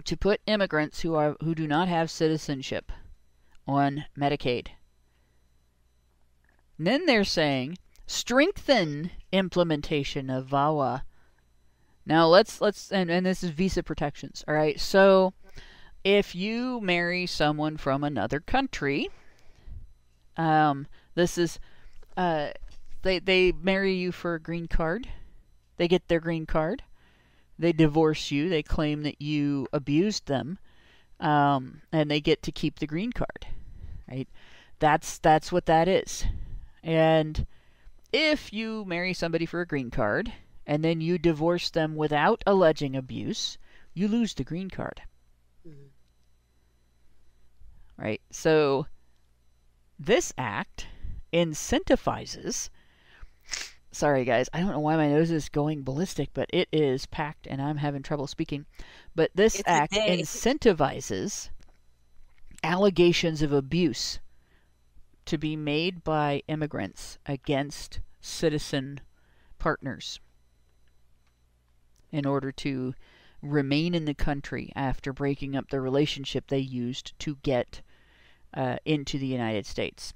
to 0.06 0.18
put 0.18 0.42
immigrants 0.46 1.02
who 1.02 1.16
are 1.16 1.36
who 1.44 1.56
do 1.56 1.68
not 1.68 1.88
have 1.88 2.10
citizenship 2.10 2.92
on 3.68 4.06
Medicaid. 4.18 4.68
And 6.78 6.88
then 6.88 7.06
they're 7.06 7.24
saying 7.24 7.78
strengthen 8.08 9.12
implementation 9.32 10.30
of 10.30 10.48
VAWA. 10.48 11.04
Now 12.06 12.28
let's 12.28 12.62
let's 12.62 12.92
and, 12.92 13.12
and 13.12 13.26
this 13.26 13.44
is 13.44 13.52
visa 13.52 13.84
protections. 13.84 14.44
All 14.48 14.56
right. 14.56 14.80
So 14.80 15.34
if 16.04 16.34
you 16.34 16.80
marry 16.82 17.26
someone 17.26 17.78
from 17.78 18.04
another 18.04 18.40
country, 18.40 19.10
um, 20.38 20.88
this 21.16 21.38
is 21.38 21.60
uh, 22.18 22.50
they 23.02 23.20
they 23.20 23.52
marry 23.52 23.94
you 23.94 24.12
for 24.12 24.36
a 24.36 24.42
green 24.42 24.68
card. 24.68 25.08
They 25.78 25.88
get 25.88 26.08
their 26.08 26.20
green 26.20 26.46
card. 26.46 26.84
They 27.60 27.73
divorce 27.73 28.31
you. 28.31 28.48
They 28.48 28.64
claim 28.64 29.03
that 29.03 29.22
you 29.22 29.68
abused 29.73 30.27
them, 30.27 30.57
um, 31.19 31.81
and 31.91 32.10
they 32.10 32.22
get 32.22 32.41
to 32.44 32.53
keep 32.53 32.80
the 32.80 32.88
green 32.88 33.11
card. 33.11 33.48
Right? 34.10 34.30
That's 34.80 35.18
that's 35.18 35.52
what 35.52 35.65
that 35.65 35.90
is. 35.90 36.26
And 36.81 37.45
if 38.14 38.53
you 38.53 38.86
marry 38.86 39.14
somebody 39.14 39.45
for 39.45 39.60
a 39.60 39.68
green 39.68 39.91
card 39.91 40.31
and 40.65 40.84
then 40.84 41.02
you 41.02 41.18
divorce 41.18 41.69
them 41.69 41.95
without 41.95 42.44
alleging 42.48 42.95
abuse, 42.95 43.57
you 43.94 44.07
lose 44.07 44.34
the 44.34 44.45
green 44.45 44.69
card. 44.69 45.02
Mhm. 45.68 45.90
Right? 47.98 48.22
So 48.31 48.88
this 49.99 50.31
act 50.38 50.88
incentivizes 51.34 52.69
Sorry 53.91 54.24
guys, 54.24 54.49
I 54.53 54.60
don't 54.60 54.72
know 54.72 54.80
why 54.80 54.95
my 54.98 55.07
nose 55.07 55.32
is 55.32 55.49
going 55.49 55.84
ballistic, 55.84 56.30
but 56.34 56.49
it 56.53 56.70
is 56.72 57.06
packed 57.07 57.48
and 57.48 57.61
I'm 57.61 57.78
having 57.78 58.03
trouble 58.03 58.28
speaking. 58.28 58.66
But 59.16 59.32
this 59.34 59.56
It's 59.56 59.68
act 59.68 59.94
incentivizes 59.94 61.49
allegations 62.64 63.41
of 63.41 63.52
abuse 63.52 64.20
to 65.26 65.38
be 65.38 65.56
made 65.56 66.03
by 66.03 66.44
immigrants 66.48 67.18
against 67.26 67.99
citizen 68.22 69.02
partners 69.57 70.20
in 72.11 72.26
order 72.26 72.52
to 72.52 72.94
remain 73.41 73.95
in 73.95 74.06
the 74.06 74.14
country 74.14 74.72
after 74.76 75.14
breaking 75.14 75.56
up 75.56 75.70
the 75.70 75.80
relationship 75.80 76.48
they 76.48 76.60
used 76.60 77.18
to 77.20 77.38
get 77.44 77.82
uh, 78.53 78.78
into 78.86 79.18
the 79.18 79.28
United 79.28 79.66
States. 79.66 80.14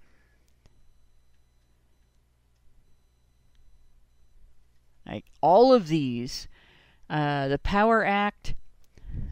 Like 5.06 5.26
all 5.42 5.74
of 5.74 5.88
these, 5.88 6.48
uh, 7.10 7.48
the 7.48 7.60
Power 7.60 8.06
Act, 8.06 8.56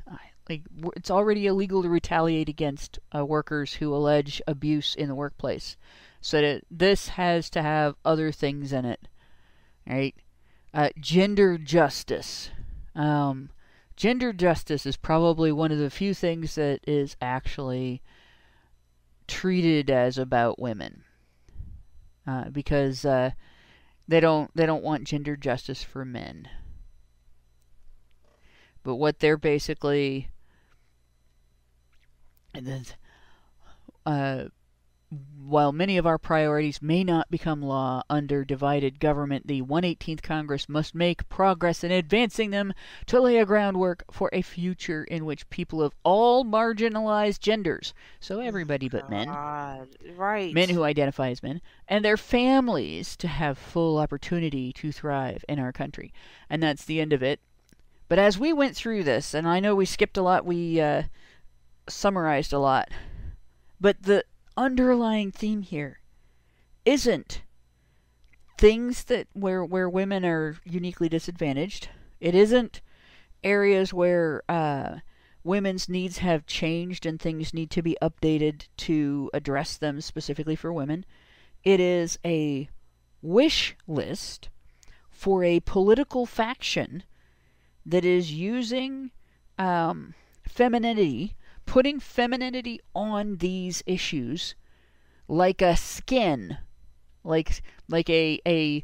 uh, 0.10 0.18
like 0.50 0.64
it's 0.96 1.12
already 1.12 1.48
illegal 1.48 1.82
to 1.82 1.90
retaliate 1.90 2.50
against 2.50 3.00
uh, 3.16 3.26
workers 3.26 3.76
who 3.76 3.94
allege 3.94 4.42
abuse 4.48 4.96
in 4.96 5.08
the 5.08 5.16
workplace. 5.16 5.78
So 6.20 6.42
that 6.42 6.64
this 6.70 7.10
has 7.10 7.50
to 7.52 7.62
have 7.62 7.96
other 8.06 8.32
things 8.32 8.72
in 8.74 8.86
it, 8.86 9.08
right? 9.88 10.16
Uh, 10.74 10.90
gender 11.00 11.58
justice. 11.58 12.52
Um, 12.96 13.50
gender 13.96 14.32
justice 14.32 14.86
is 14.86 14.98
probably 14.98 15.52
one 15.52 15.72
of 15.72 15.80
the 15.80 15.90
few 15.90 16.14
things 16.14 16.56
that 16.56 16.82
is 16.86 17.16
actually 17.22 18.02
treated 19.28 19.90
as 19.90 20.18
about 20.18 20.60
women, 20.60 21.04
uh, 22.28 22.50
because 22.50 23.06
uh, 23.06 23.32
they 24.12 24.20
don't 24.20 24.52
they 24.54 24.66
don't 24.66 24.84
want 24.84 25.06
gender 25.06 25.38
justice 25.38 25.84
for 25.84 26.04
men. 26.04 26.50
But 28.84 28.96
what 28.96 29.20
they're 29.20 29.38
basically 29.38 30.28
uh, 34.06 34.46
while 35.52 35.74
many 35.74 35.98
of 35.98 36.08
our 36.08 36.18
priorities 36.18 36.82
may 36.82 37.04
not 37.04 37.30
become 37.30 37.62
law 37.62 38.02
under 38.10 38.46
divided 38.46 39.02
government, 39.02 39.48
the 39.48 39.62
118th 39.62 40.22
Congress 40.22 40.70
must 40.70 40.96
make 40.96 41.28
progress 41.28 41.84
in 41.84 41.92
advancing 41.92 42.52
them 42.52 42.74
to 43.08 43.20
lay 43.20 43.38
a 43.38 43.46
groundwork 43.46 44.06
for 44.10 44.30
a 44.32 44.42
future 44.42 45.04
in 45.04 45.26
which 45.26 45.50
people 45.50 45.84
of 45.84 45.94
all 46.04 46.46
marginalized 46.46 47.42
genders, 47.42 47.94
so 48.22 48.40
everybody 48.40 48.88
but 48.88 49.10
men, 49.10 49.28
God, 49.28 49.90
right? 50.16 50.54
men 50.54 50.70
who 50.70 50.84
identify 50.84 51.30
as 51.30 51.44
men, 51.44 51.62
and 51.86 52.06
their 52.06 52.18
families 52.18 53.18
to 53.18 53.28
have 53.28 53.58
full 53.58 53.98
opportunity 53.98 54.72
to 54.74 54.94
thrive 54.94 55.44
in 55.50 55.60
our 55.60 55.74
country. 55.74 56.14
And 56.50 56.64
that's 56.64 56.86
the 56.86 57.02
end 57.02 57.12
of 57.12 57.22
it. 57.22 57.42
But 58.08 58.20
as 58.20 58.40
we 58.40 58.54
went 58.54 58.78
through 58.78 59.04
this, 59.04 59.34
and 59.34 59.46
I 59.46 59.60
know 59.60 59.76
we 59.76 59.86
skipped 59.86 60.18
a 60.18 60.22
lot, 60.22 60.46
we 60.46 60.80
uh, 60.80 61.04
summarized 61.90 62.54
a 62.54 62.60
lot, 62.60 62.90
but 63.82 64.04
the 64.04 64.24
underlying 64.58 65.32
theme 65.32 65.62
here 65.62 66.00
isn't 66.86 67.42
things 68.58 69.06
that 69.06 69.28
where 69.34 69.66
where 69.66 69.90
women 69.90 70.26
are 70.26 70.58
uniquely 70.64 71.10
disadvantaged. 71.10 71.90
It 72.20 72.36
isn't 72.36 72.82
areas 73.44 73.94
where 73.94 74.44
uh, 74.48 74.98
women's 75.44 75.90
needs 75.90 76.20
have 76.20 76.46
changed 76.46 77.06
and 77.06 77.20
things 77.20 77.54
need 77.54 77.72
to 77.72 77.82
be 77.82 77.98
updated 78.02 78.68
to 78.78 79.30
address 79.34 79.78
them 79.78 80.02
specifically 80.02 80.56
for 80.56 80.72
women. 80.72 81.06
It 81.64 81.80
is 81.80 82.20
a 82.26 82.70
wish 83.22 83.76
list 83.88 84.50
for 85.10 85.44
a 85.44 85.60
political 85.62 86.26
faction 86.26 87.04
that 87.86 88.06
is 88.06 88.32
using 88.32 89.12
um, 89.58 90.14
femininity, 90.48 91.36
putting 91.72 92.02
femininity 92.02 92.82
on 92.94 93.38
these 93.38 93.82
issues 93.86 94.56
like 95.30 95.62
a 95.62 95.74
skin, 95.78 96.58
like 97.24 97.62
like 97.88 98.10
a 98.10 98.42
a 98.46 98.84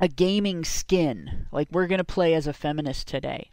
a 0.00 0.08
gaming 0.08 0.64
skin. 0.64 1.46
Like 1.52 1.68
we're 1.70 1.86
gonna 1.86 2.02
play 2.02 2.34
as 2.34 2.48
a 2.48 2.52
feminist 2.52 3.06
today. 3.06 3.52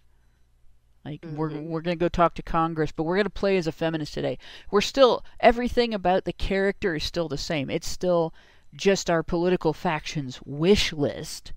Like 1.06 1.22
mm-hmm. 1.22 1.36
we're 1.36 1.62
we're 1.62 1.82
gonna 1.82 1.98
go 1.98 2.10
talk 2.10 2.34
to 2.34 2.42
Congress, 2.42 2.92
but 2.92 3.04
we're 3.04 3.18
gonna 3.18 3.30
play 3.30 3.58
as 3.58 3.68
a 3.68 3.72
feminist 3.72 4.16
today. 4.16 4.40
We're 4.72 4.82
still 4.82 5.24
everything 5.40 5.94
about 5.94 6.26
the 6.26 6.34
character 6.34 6.96
is 6.96 7.04
still 7.04 7.30
the 7.30 7.38
same. 7.38 7.70
It's 7.70 7.88
still 7.88 8.34
just 8.74 9.08
our 9.08 9.22
political 9.22 9.72
faction's 9.72 10.42
wish 10.42 10.92
list. 10.92 11.54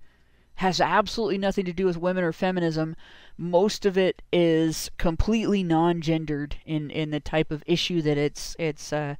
Has 0.59 0.81
absolutely 0.81 1.37
nothing 1.37 1.63
to 1.65 1.73
do 1.73 1.85
with 1.85 1.97
women 1.97 2.23
or 2.23 2.33
feminism. 2.33 2.95
Most 3.37 3.85
of 3.85 3.97
it 3.97 4.21
is 4.33 4.91
completely 4.97 5.63
non-gendered 5.63 6.57
in, 6.65 6.91
in 6.91 7.11
the 7.11 7.21
type 7.21 7.49
of 7.49 7.63
issue 7.65 8.01
that 8.01 8.17
it's 8.17 8.57
it's 8.59 8.91
uh, 8.91 9.15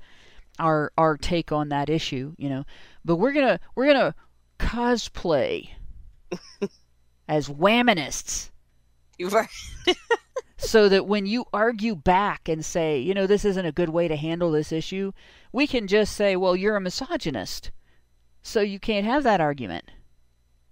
our 0.59 0.91
our 0.97 1.15
take 1.15 1.53
on 1.53 1.69
that 1.69 1.89
issue, 1.89 2.33
you 2.37 2.49
know. 2.49 2.65
But 3.05 3.15
we're 3.15 3.31
gonna 3.31 3.61
we're 3.73 3.87
gonna 3.87 4.15
cosplay 4.59 5.69
as. 7.29 7.49
Right. 9.21 9.47
so 10.57 10.89
that 10.89 11.07
when 11.07 11.25
you 11.25 11.45
argue 11.53 11.95
back 11.95 12.49
and 12.49 12.65
say, 12.65 12.99
you 12.99 13.13
know, 13.13 13.27
this 13.27 13.45
isn't 13.45 13.65
a 13.65 13.71
good 13.71 13.89
way 13.89 14.09
to 14.09 14.17
handle 14.17 14.51
this 14.51 14.73
issue, 14.73 15.13
we 15.53 15.67
can 15.67 15.87
just 15.87 16.15
say, 16.15 16.35
well, 16.35 16.55
you're 16.55 16.75
a 16.75 16.81
misogynist. 16.81 17.71
So 18.41 18.61
you 18.61 18.79
can't 18.79 19.05
have 19.05 19.23
that 19.23 19.41
argument. 19.41 19.91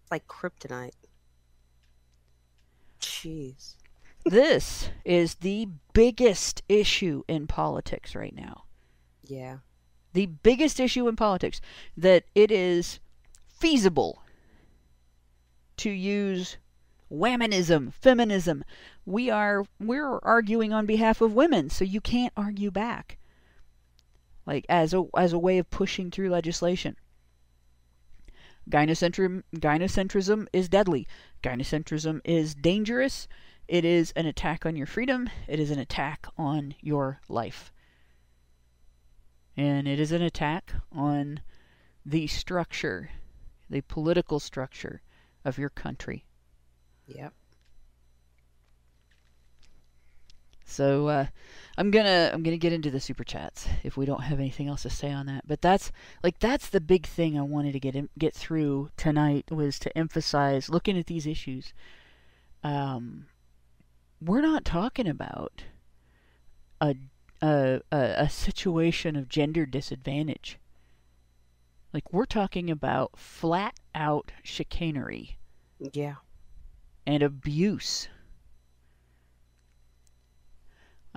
Like 0.10 0.28
kryptonite. 0.28 0.94
Jeez. 3.00 3.76
this 4.26 4.90
is 5.06 5.36
the 5.36 5.68
biggest 5.94 6.62
issue 6.68 7.24
in 7.28 7.48
politics 7.48 8.16
right 8.16 8.36
now. 8.36 8.64
Yeah. 9.24 9.58
The 10.14 10.26
biggest 10.26 10.80
issue 10.80 11.08
in 11.08 11.16
politics 11.16 11.62
that 11.96 12.26
it 12.34 12.52
is 12.52 13.00
feasible 13.48 14.24
to 15.78 15.90
use 15.90 16.58
womanism, 17.12 17.94
feminism. 17.94 18.64
We 19.06 19.30
are 19.30 19.66
we're 19.80 20.20
arguing 20.20 20.74
on 20.74 20.86
behalf 20.86 21.22
of 21.22 21.34
women, 21.34 21.70
so 21.70 21.86
you 21.86 22.02
can't 22.02 22.34
argue 22.36 22.72
back. 22.72 23.18
Like 24.46 24.66
as 24.70 24.94
a 24.94 25.06
as 25.16 25.34
a 25.34 25.40
way 25.40 25.58
of 25.58 25.70
pushing 25.70 26.12
through 26.12 26.30
legislation. 26.30 26.96
Gynocentrism, 28.70 29.44
gynocentrism 29.56 30.48
is 30.52 30.70
deadly. 30.70 31.08
Gynocentrism 31.42 32.22
is 32.26 32.54
dangerous. 32.56 33.28
It 33.68 33.86
is 33.86 34.12
an 34.12 34.26
attack 34.26 34.66
on 34.66 34.76
your 34.76 34.88
freedom. 34.88 35.30
It 35.48 35.60
is 35.60 35.72
an 35.72 35.80
attack 35.80 36.28
on 36.38 36.76
your 36.82 37.20
life. 37.30 37.72
And 39.56 39.88
it 39.88 40.00
is 40.00 40.12
an 40.12 40.22
attack 40.22 40.74
on 40.92 41.42
the 42.06 42.28
structure 42.28 43.10
the 43.70 43.82
political 43.82 44.40
structure 44.40 45.02
of 45.44 45.58
your 45.58 45.70
country. 45.70 46.26
Yep. 47.08 47.34
So 50.70 51.08
uh, 51.08 51.26
I'm 51.78 51.92
gonna 51.92 52.30
I'm 52.34 52.44
gonna 52.44 52.58
get 52.58 52.74
into 52.74 52.92
the 52.92 53.00
super 53.00 53.24
chats 53.24 53.68
if 53.84 53.96
we 53.96 54.06
don't 54.06 54.24
have 54.24 54.38
anything 54.38 54.68
else 54.68 54.84
to 54.84 54.90
say 54.90 55.12
on 55.12 55.26
that. 55.28 55.48
But 55.48 55.62
that's 55.62 55.92
like 56.22 56.40
that's 56.40 56.70
the 56.70 56.82
big 56.82 57.08
thing 57.08 57.40
I 57.40 57.42
wanted 57.42 57.72
to 57.72 57.80
get 57.80 57.96
in, 57.96 58.10
get 58.20 58.34
through 58.36 58.90
tonight 58.98 59.50
was 59.50 59.80
to 59.80 59.98
emphasize 59.98 60.70
looking 60.70 60.98
at 61.00 61.08
these 61.08 61.26
issues. 61.26 61.74
Um, 62.64 63.28
we're 64.22 64.42
not 64.42 64.66
talking 64.66 65.08
about 65.08 65.64
a 66.82 66.96
a, 67.42 67.82
a, 67.92 67.98
a 68.18 68.30
situation 68.30 69.16
of 69.16 69.30
gender 69.30 69.66
disadvantage. 69.66 70.60
Like 71.94 72.12
we're 72.12 72.26
talking 72.26 72.70
about 72.70 73.18
flat 73.18 73.80
out 73.96 74.34
chicanery. 74.44 75.38
Yeah. 75.94 76.16
And 77.06 77.24
abuse. 77.24 78.10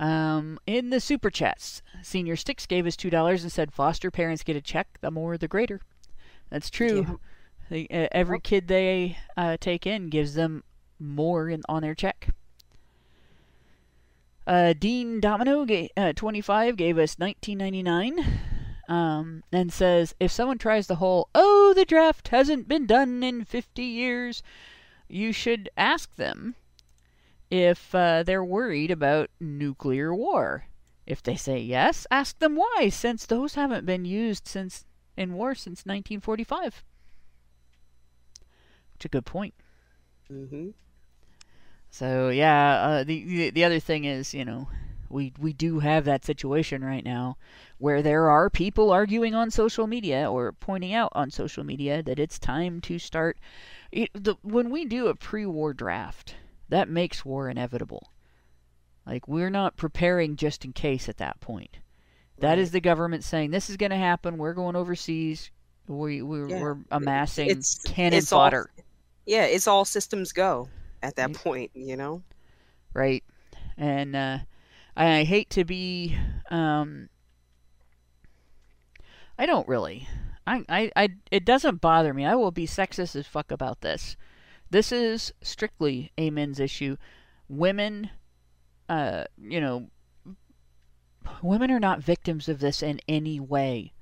Um, 0.01 0.59
in 0.67 0.89
the 0.89 0.99
super 0.99 1.29
chats, 1.29 1.83
Senior 2.03 2.35
Sticks 2.35 2.65
gave 2.65 2.87
us 2.87 2.97
two 2.97 3.11
dollars 3.11 3.43
and 3.43 3.53
said 3.53 3.71
foster 3.71 4.11
parents 4.11 4.43
get 4.43 4.57
a 4.57 4.63
check, 4.63 4.99
the 5.03 5.11
more 5.11 5.37
the 5.37 5.47
greater. 5.47 5.83
That's 6.49 6.71
true. 6.71 7.19
Yeah. 7.71 7.85
uh, 7.91 8.09
every 8.11 8.41
kid 8.41 8.67
they 8.67 9.19
uh, 9.37 9.59
take 9.61 9.87
in 9.87 10.09
gives 10.09 10.33
them 10.35 10.65
more 10.99 11.51
in, 11.51 11.63
on 11.69 11.83
their 11.83 11.95
check. 11.95 12.35
Uh, 14.47 14.73
Dean 14.73 15.21
Domino, 15.21 15.67
uh, 15.97 16.13
25, 16.15 16.77
gave 16.77 16.99
us 16.99 17.17
19.99 17.17 18.27
um, 18.89 19.45
and 19.53 19.71
says 19.71 20.15
if 20.19 20.33
someone 20.33 20.59
tries 20.59 20.87
the 20.87 20.97
whole, 20.97 21.29
oh, 21.35 21.75
the 21.77 21.85
draft 21.85 22.29
hasn't 22.29 22.67
been 22.67 22.87
done 22.87 23.23
in 23.23 23.45
50 23.45 23.83
years, 23.83 24.43
you 25.09 25.33
should 25.33 25.69
ask 25.77 26.17
them 26.17 26.57
if 27.51 27.95
uh, 27.95 28.23
they're 28.23 28.45
worried 28.45 28.91
about 28.91 29.31
nuclear 29.41 30.15
war. 30.15 30.67
If 31.07 31.23
they 31.23 31.35
say 31.35 31.59
yes, 31.59 32.07
ask 32.11 32.39
them 32.39 32.57
why, 32.57 32.89
since 32.89 33.27
those 33.27 33.55
haven't 33.55 33.85
been 33.85 34.05
used 34.05 34.47
since 34.47 34.85
in 35.17 35.35
war 35.35 35.55
since 35.55 35.81
1945. 35.81 36.85
It's 38.95 39.05
a 39.05 39.09
good 39.09 39.27
point. 39.27 39.55
Mm-hmm. 40.31 40.71
So 41.91 42.29
yeah, 42.29 42.75
uh, 42.75 43.05
the, 43.05 43.25
the 43.25 43.51
the 43.51 43.65
other 43.65 43.81
thing 43.81 44.05
is, 44.05 44.33
you 44.33 44.45
know, 44.45 44.69
we 45.09 45.33
we 45.39 45.53
do 45.53 45.81
have 45.81 46.05
that 46.05 46.25
situation 46.25 46.85
right 46.85 47.05
now 47.05 47.37
where 47.79 48.03
there 48.03 48.31
are 48.31 48.49
people 48.49 48.93
arguing 48.93 49.35
on 49.35 49.51
social 49.51 49.87
media 49.87 50.31
or 50.31 50.53
pointing 50.53 50.95
out 50.95 51.11
on 51.15 51.31
social 51.31 51.65
media 51.65 52.03
that 52.03 52.19
it's 52.19 52.39
time 52.39 52.81
to 52.83 52.99
start 52.99 53.39
it, 53.91 54.11
the, 54.15 54.37
when 54.43 54.71
we 54.71 54.85
do 54.85 55.09
a 55.09 55.15
pre-war 55.15 55.73
draft 55.73 56.37
that 56.71 56.89
makes 56.89 57.25
war 57.25 57.49
inevitable 57.49 58.11
like 59.07 59.27
we're 59.29 59.51
not 59.51 59.77
preparing 59.77 60.37
just 60.37 60.65
in 60.65 60.73
case 60.73 61.09
at 61.09 61.19
that 61.19 61.41
point 61.41 61.79
That 62.39 62.59
is 62.59 62.71
the 62.71 62.81
government 62.81 63.25
saying 63.25 63.51
this 63.51 63.69
is 63.69 63.77
going 63.77 63.91
to 63.91 63.97
happen 63.97 64.39
we're 64.39 64.55
going 64.55 64.77
overseas 64.77 65.51
we, 65.87 66.23
we 66.23 66.49
yeah. 66.49 66.61
we're 66.61 66.79
amassing 66.91 67.51
it's, 67.51 67.79
cannon 67.83 68.19
it's 68.19 68.31
fodder 68.31 68.71
all, 68.79 68.85
yeah 69.27 69.45
it's 69.45 69.67
all 69.67 69.85
systems 69.85 70.33
go 70.33 70.69
at 71.03 71.17
that 71.17 71.33
point 71.33 71.71
you 71.75 71.97
know 71.97 72.23
right 72.95 73.25
and 73.77 74.17
uh 74.17 74.39
I 74.97 75.25
hate 75.25 75.51
to 75.51 75.65
be. 75.65 76.17
Um, 76.51 77.09
I 79.39 79.47
don't 79.47 79.67
really. 79.67 80.07
I, 80.47 80.65
I, 80.69 80.93
I, 80.97 81.09
it 81.31 81.45
doesn't 81.45 81.81
bother 81.81 82.13
me. 82.13 82.27
I 82.27 82.35
will 82.35 82.51
be 82.51 82.67
sexist 82.67 83.17
as 83.17 83.27
fuck 83.27 83.51
about 83.51 83.81
this. 83.81 84.17
This 84.71 84.93
is 84.93 85.33
strictly 85.43 86.13
a 86.17 86.31
men's 86.31 86.61
issue. 86.61 86.97
Women, 87.49 88.11
uh, 88.89 89.25
you 89.37 89.61
know, 89.61 89.91
women 91.43 91.71
are 91.71 91.81
not 91.81 92.01
victims 92.01 92.49
of 92.49 92.61
this 92.61 92.83
in 92.83 93.01
any 93.09 93.41
way. 93.41 93.93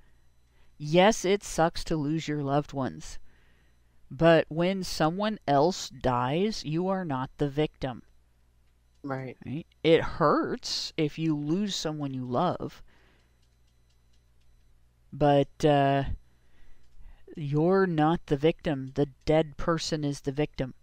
Yes, 0.77 1.25
it 1.25 1.43
sucks 1.43 1.83
to 1.85 1.97
lose 1.97 2.29
your 2.29 2.43
loved 2.43 2.73
ones. 2.73 3.19
But 4.11 4.47
when 4.49 4.85
someone 4.85 5.39
else 5.47 5.89
dies, 5.91 6.65
you 6.65 6.89
are 6.89 7.05
not 7.05 7.31
the 7.39 7.49
victim. 7.49 8.03
Right. 9.03 9.37
Right. 9.47 9.67
It 9.83 10.03
hurts 10.03 10.93
if 10.97 11.19
you 11.19 11.37
lose 11.37 11.75
someone 11.75 12.15
you 12.15 12.25
love. 12.25 12.83
But 15.13 15.65
uh, 15.65 16.05
you're 17.39 17.87
not 17.87 18.21
the 18.27 18.37
victim. 18.37 18.93
The 18.95 19.09
dead 19.25 19.57
person 19.57 20.05
is 20.05 20.21
the 20.21 20.33
victim. 20.33 20.75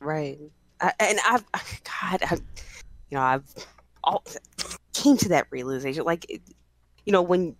Right. 0.00 0.38
I, 0.80 0.92
and 0.98 1.18
I've, 1.26 1.44
God, 1.84 2.22
I've, 2.30 2.42
you 3.10 3.16
know, 3.16 3.22
I've 3.22 3.54
all, 4.02 4.24
came 4.94 5.16
to 5.18 5.28
that 5.30 5.46
realization. 5.50 6.04
Like, 6.04 6.26
you 7.04 7.12
know, 7.12 7.22
when 7.22 7.56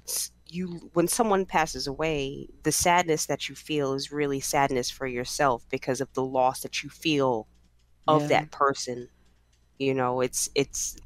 you, 0.49 0.91
when 0.95 1.07
someone 1.07 1.47
passes 1.47 1.87
away, 1.87 2.49
the 2.62 2.73
sadness 2.73 3.27
that 3.27 3.49
you 3.49 3.55
feel 3.55 3.95
is 3.95 4.11
really 4.11 4.41
sadness 4.41 4.91
for 4.91 5.07
yourself 5.07 5.65
because 5.71 6.01
of 6.01 6.12
the 6.15 6.25
loss 6.25 6.61
that 6.61 6.83
you 6.83 6.91
feel 6.91 7.47
of 8.09 8.23
yeah. 8.23 8.29
that 8.29 8.51
person 8.51 9.09
you 9.81 9.95
know 9.95 10.21
it's 10.21 10.49
it's 10.55 10.97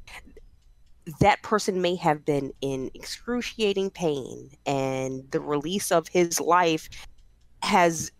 that 1.19 1.41
person 1.41 1.81
may 1.81 1.95
have 1.95 2.25
been 2.25 2.51
in 2.61 2.91
excruciating 2.93 3.89
pain 3.89 4.49
and 4.65 5.23
the 5.31 5.39
release 5.39 5.91
of 5.91 6.07
his 6.07 6.39
life 6.39 6.89
has 7.65 8.11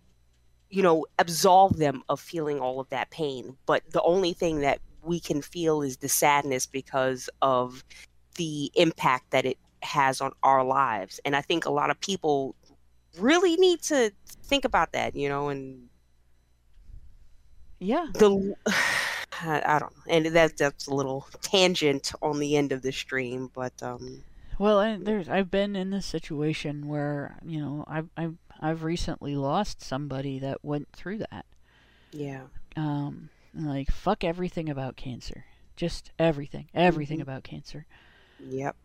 you 0.70 0.82
know 0.82 1.06
absolved 1.20 1.78
them 1.78 2.04
of 2.10 2.20
feeling 2.20 2.60
all 2.60 2.80
of 2.80 2.90
that 2.90 3.10
pain. 3.12 3.56
But 3.66 3.84
the 3.92 4.02
only 4.02 4.34
thing 4.34 4.60
that 4.60 4.80
we 5.02 5.20
can 5.20 5.42
feel 5.42 5.82
is 5.82 5.98
the 5.98 6.10
sadness 6.10 6.66
because 6.66 7.30
of 7.42 7.84
the 8.36 8.72
impact 8.76 9.32
that 9.32 9.46
it 9.46 9.58
has 9.82 10.20
on 10.20 10.32
our 10.44 10.64
lives. 10.64 11.20
And 11.26 11.36
i 11.36 11.42
think 11.42 11.66
a 11.66 11.72
lot 11.72 11.90
of 11.90 12.00
people 12.00 12.56
really 13.20 13.56
need 13.56 13.82
to 13.82 14.12
think 14.44 14.66
about 14.66 14.92
that 14.92 15.16
you 15.16 15.30
know 15.30 15.48
and 15.48 15.88
yeah. 17.80 18.08
the 18.14 18.56
I, 19.42 19.80
don't 19.80 19.96
know, 19.96 20.04
and 20.08 20.26
that 20.28 20.58
that's 20.58 20.88
a 20.88 20.94
little 20.94 21.28
tangent 21.42 22.14
on 22.22 22.40
the 22.40 22.56
end 22.56 22.72
of 22.72 22.82
the 22.82 22.92
stream, 22.92 23.52
but 23.54 23.74
um. 23.84 24.24
Well, 24.58 24.80
I, 24.80 24.98
there's 24.98 25.28
I've 25.28 25.52
been 25.52 25.76
in 25.76 25.90
this 25.90 26.06
situation 26.06 26.88
where 26.88 27.38
you 27.46 27.60
know 27.60 27.84
I've 27.88 28.10
I've 28.16 28.38
I've 28.60 28.84
recently 28.84 29.36
lost 29.36 29.82
somebody 29.82 30.40
that 30.40 30.64
went 30.64 30.90
through 30.94 31.20
that. 31.20 31.46
Yeah. 32.12 32.44
Um, 32.76 33.30
like 33.54 33.92
fuck 33.92 34.24
everything 34.24 34.70
about 34.70 34.96
cancer, 34.96 35.46
just 35.76 36.12
everything, 36.20 36.68
everything 36.74 37.18
mm-hmm. 37.18 37.30
about 37.30 37.44
cancer. 37.44 37.86
Yep. 38.40 38.76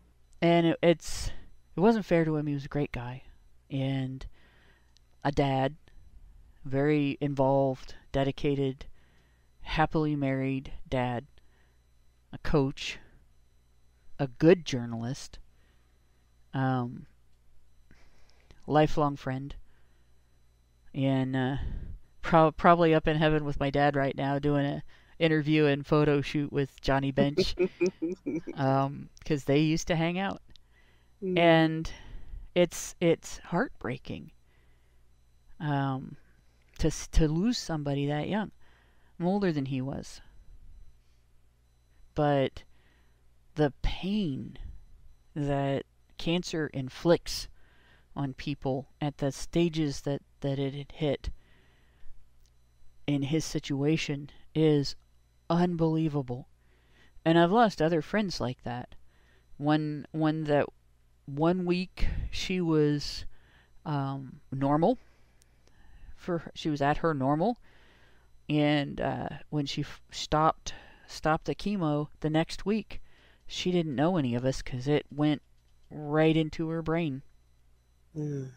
And 0.41 0.67
it, 0.67 0.79
it's 0.81 1.31
it 1.75 1.79
wasn't 1.79 2.05
fair 2.05 2.25
to 2.25 2.35
him. 2.35 2.47
He 2.47 2.53
was 2.53 2.65
a 2.65 2.69
great 2.69 2.91
guy, 2.91 3.23
and 3.69 4.25
a 5.23 5.31
dad, 5.31 5.75
very 6.65 7.17
involved, 7.21 7.95
dedicated, 8.11 8.85
happily 9.61 10.15
married 10.15 10.73
dad, 10.89 11.25
a 12.33 12.37
coach, 12.39 12.97
a 14.19 14.27
good 14.27 14.65
journalist, 14.65 15.39
um, 16.53 17.05
lifelong 18.67 19.15
friend, 19.15 19.55
and 20.93 21.35
uh, 21.35 21.57
pro- 22.21 22.51
probably 22.51 22.93
up 22.93 23.07
in 23.07 23.17
heaven 23.17 23.45
with 23.45 23.59
my 23.59 23.69
dad 23.69 23.95
right 23.95 24.15
now 24.15 24.39
doing 24.39 24.65
a 24.65 24.83
interview 25.19 25.65
and 25.65 25.85
photo 25.85 26.21
shoot 26.21 26.51
with 26.51 26.81
Johnny 26.81 27.11
Bench 27.11 27.55
because 27.55 28.53
um, 28.55 29.09
they 29.45 29.59
used 29.59 29.87
to 29.87 29.95
hang 29.95 30.17
out, 30.19 30.41
mm. 31.23 31.37
and 31.37 31.91
it's 32.55 32.95
it's 32.99 33.39
heartbreaking 33.39 34.31
um, 35.59 36.17
to 36.79 36.91
to 37.11 37.27
lose 37.27 37.57
somebody 37.57 38.07
that 38.07 38.27
young. 38.27 38.51
I'm 39.19 39.27
older 39.27 39.51
than 39.51 39.65
he 39.65 39.81
was. 39.81 40.21
But 42.15 42.63
the 43.55 43.71
pain 43.81 44.57
that 45.35 45.83
cancer 46.17 46.67
inflicts 46.73 47.47
on 48.15 48.33
people 48.33 48.89
at 48.99 49.17
the 49.17 49.31
stages 49.31 50.01
that, 50.01 50.21
that 50.41 50.59
it 50.59 50.73
had 50.73 50.91
hit 50.93 51.29
in 53.07 53.23
his 53.23 53.45
situation 53.45 54.29
is 54.53 54.95
unbelievable. 55.49 56.47
And 57.23 57.37
I've 57.37 57.51
lost 57.51 57.81
other 57.81 58.01
friends 58.01 58.39
like 58.41 58.63
that. 58.63 58.95
One 59.57 60.07
one 60.11 60.45
that 60.45 60.65
one 61.25 61.65
week 61.65 62.07
she 62.31 62.59
was 62.59 63.25
um, 63.85 64.41
normal 64.51 64.97
for 66.15 66.51
she 66.55 66.69
was 66.69 66.81
at 66.81 66.97
her 66.97 67.13
normal 67.13 67.59
and 68.49 68.99
uh, 68.99 69.29
when 69.49 69.65
she 69.65 69.85
stopped 70.11 70.73
stopped 71.07 71.45
the 71.45 71.55
chemo 71.55 72.07
the 72.19 72.29
next 72.29 72.65
week, 72.65 73.01
she 73.47 73.71
didn't 73.71 73.95
know 73.95 74.17
any 74.17 74.35
of 74.35 74.43
us 74.43 74.61
because 74.61 74.87
it 74.87 75.05
went 75.09 75.41
right 75.89 76.35
into 76.35 76.67
her 76.69 76.81
brain. 76.81 77.21
Mm. 78.17 78.51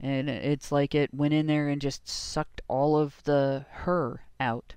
And 0.00 0.30
it's 0.30 0.70
like 0.70 0.94
it 0.94 1.12
went 1.12 1.34
in 1.34 1.46
there 1.46 1.68
and 1.68 1.80
just 1.80 2.08
sucked 2.08 2.60
all 2.68 2.96
of 2.96 3.22
the 3.24 3.66
her 3.70 4.22
out. 4.38 4.74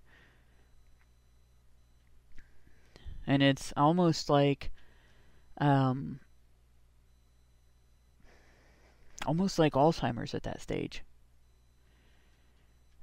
And 3.27 3.43
it's 3.43 3.71
almost 3.77 4.29
like 4.29 4.71
um 5.59 6.19
almost 9.25 9.59
like 9.59 9.73
Alzheimer's 9.73 10.33
at 10.33 10.43
that 10.43 10.61
stage. 10.61 11.03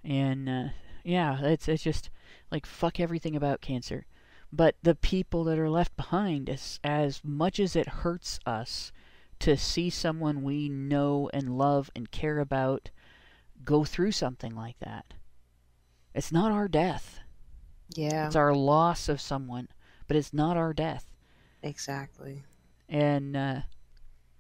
And 0.04 0.48
uh, 0.48 0.68
yeah, 1.04 1.40
it's 1.42 1.68
it's 1.68 1.82
just 1.82 2.10
like 2.50 2.66
fuck 2.66 2.98
everything 2.98 3.36
about 3.36 3.60
cancer. 3.60 4.06
But 4.52 4.76
the 4.82 4.94
people 4.94 5.44
that 5.44 5.58
are 5.58 5.70
left 5.70 5.96
behind, 5.96 6.48
as 6.48 6.80
as 6.82 7.22
much 7.22 7.60
as 7.60 7.76
it 7.76 7.88
hurts 7.88 8.40
us 8.46 8.92
to 9.40 9.56
see 9.56 9.90
someone 9.90 10.42
we 10.42 10.68
know 10.68 11.30
and 11.32 11.56
love 11.56 11.90
and 11.94 12.10
care 12.10 12.38
about 12.38 12.90
go 13.64 13.84
through 13.84 14.12
something 14.12 14.54
like 14.54 14.78
that, 14.80 15.14
it's 16.14 16.32
not 16.32 16.52
our 16.52 16.68
death. 16.68 17.20
Yeah. 17.94 18.26
It's 18.26 18.36
our 18.36 18.54
loss 18.54 19.08
of 19.08 19.20
someone, 19.20 19.68
but 20.06 20.16
it's 20.16 20.32
not 20.32 20.56
our 20.56 20.72
death. 20.72 21.10
Exactly. 21.62 22.42
And 22.88 23.36
uh, 23.36 23.60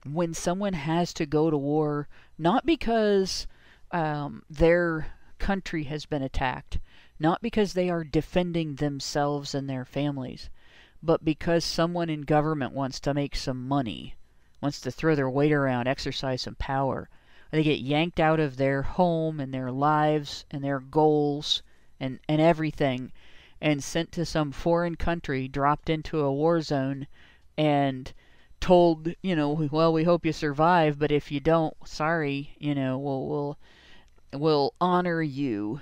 when 0.04 0.34
someone 0.34 0.74
has 0.74 1.12
to 1.14 1.26
go 1.26 1.50
to 1.50 1.58
war, 1.58 2.08
not 2.38 2.66
because 2.66 3.46
um, 3.90 4.42
they're 4.48 5.06
country 5.38 5.84
has 5.84 6.04
been 6.04 6.22
attacked, 6.22 6.78
not 7.18 7.40
because 7.40 7.72
they 7.72 7.88
are 7.88 8.04
defending 8.04 8.74
themselves 8.74 9.54
and 9.54 9.68
their 9.68 9.84
families, 9.84 10.50
but 11.02 11.24
because 11.24 11.64
someone 11.64 12.10
in 12.10 12.22
government 12.22 12.72
wants 12.72 13.00
to 13.00 13.14
make 13.14 13.36
some 13.36 13.66
money, 13.66 14.16
wants 14.60 14.80
to 14.80 14.90
throw 14.90 15.14
their 15.14 15.30
weight 15.30 15.52
around, 15.52 15.86
exercise 15.86 16.42
some 16.42 16.56
power. 16.56 17.08
They 17.50 17.62
get 17.62 17.80
yanked 17.80 18.20
out 18.20 18.40
of 18.40 18.56
their 18.56 18.82
home 18.82 19.40
and 19.40 19.52
their 19.52 19.70
lives 19.70 20.44
and 20.50 20.62
their 20.62 20.80
goals 20.80 21.62
and, 21.98 22.20
and 22.28 22.40
everything 22.40 23.12
and 23.60 23.82
sent 23.82 24.12
to 24.12 24.24
some 24.24 24.52
foreign 24.52 24.94
country, 24.94 25.48
dropped 25.48 25.90
into 25.90 26.20
a 26.20 26.32
war 26.32 26.60
zone, 26.60 27.06
and 27.56 28.12
told, 28.60 29.08
you 29.22 29.34
know, 29.34 29.68
well, 29.70 29.92
we 29.92 30.04
hope 30.04 30.24
you 30.24 30.32
survive, 30.32 30.98
but 30.98 31.10
if 31.10 31.32
you 31.32 31.40
don't, 31.40 31.74
sorry, 31.84 32.54
you 32.58 32.74
know, 32.74 32.98
we'll, 32.98 33.26
we'll 33.26 33.58
will 34.32 34.74
honor 34.80 35.22
you. 35.22 35.80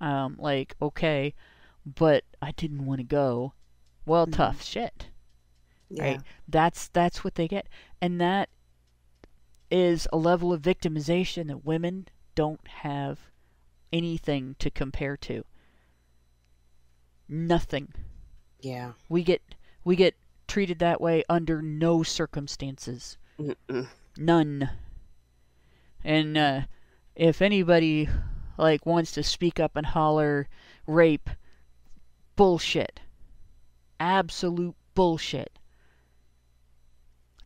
Um, 0.00 0.36
like, 0.38 0.74
okay, 0.80 1.34
but 1.84 2.24
I 2.42 2.52
didn't 2.52 2.86
want 2.86 3.00
to 3.00 3.04
go. 3.04 3.52
Well, 4.06 4.26
mm-hmm. 4.26 4.34
tough 4.34 4.62
shit. 4.62 5.06
Yeah. 5.90 6.04
Right? 6.04 6.20
That's 6.46 6.88
that's 6.88 7.24
what 7.24 7.34
they 7.34 7.48
get. 7.48 7.66
And 8.00 8.20
that 8.20 8.48
is 9.70 10.08
a 10.12 10.16
level 10.16 10.52
of 10.52 10.62
victimization 10.62 11.48
that 11.48 11.64
women 11.64 12.08
don't 12.34 12.66
have 12.68 13.18
anything 13.92 14.56
to 14.58 14.70
compare 14.70 15.16
to. 15.16 15.44
Nothing. 17.28 17.92
Yeah. 18.60 18.92
We 19.08 19.22
get 19.22 19.42
we 19.84 19.96
get 19.96 20.14
treated 20.46 20.78
that 20.78 21.00
way 21.00 21.24
under 21.28 21.60
no 21.62 22.02
circumstances. 22.02 23.18
Mm-mm. 23.38 23.86
None. 24.16 24.70
And 26.04 26.38
uh, 26.38 26.60
if 27.14 27.42
anybody 27.42 28.08
like 28.56 28.86
wants 28.86 29.12
to 29.12 29.22
speak 29.22 29.60
up 29.60 29.76
and 29.76 29.86
holler 29.86 30.48
rape 30.86 31.30
bullshit 32.34 33.00
absolute 34.00 34.74
bullshit 34.94 35.57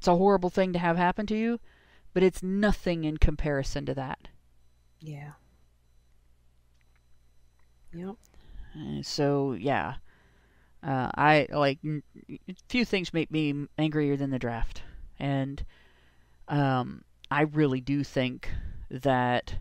it's 0.03 0.09
a 0.09 0.17
horrible 0.17 0.51
thing 0.51 0.73
to 0.73 0.81
have 0.81 0.97
happen 0.97 1.27
to 1.27 1.37
you 1.37 1.61
but 2.13 2.23
it's 2.23 2.43
nothing 2.43 3.05
in 3.05 3.17
comparison 3.17 3.87
to 3.87 3.95
that. 3.95 4.29
Yeah. 5.01 5.33
Yep. 7.93 8.17
So 9.03 9.53
yeah. 9.53 9.95
Uh, 10.83 11.09
i 11.15 11.47
like 11.53 11.79
a 11.85 12.03
few 12.69 12.85
things 12.85 13.15
make 13.15 13.31
me 13.31 13.69
angrier 13.79 14.17
than 14.17 14.31
the 14.31 14.39
draft. 14.39 14.83
And 15.19 15.65
um, 16.49 17.05
i 17.31 17.43
really 17.43 17.81
do 17.81 18.03
think 18.05 18.51
that 18.91 19.55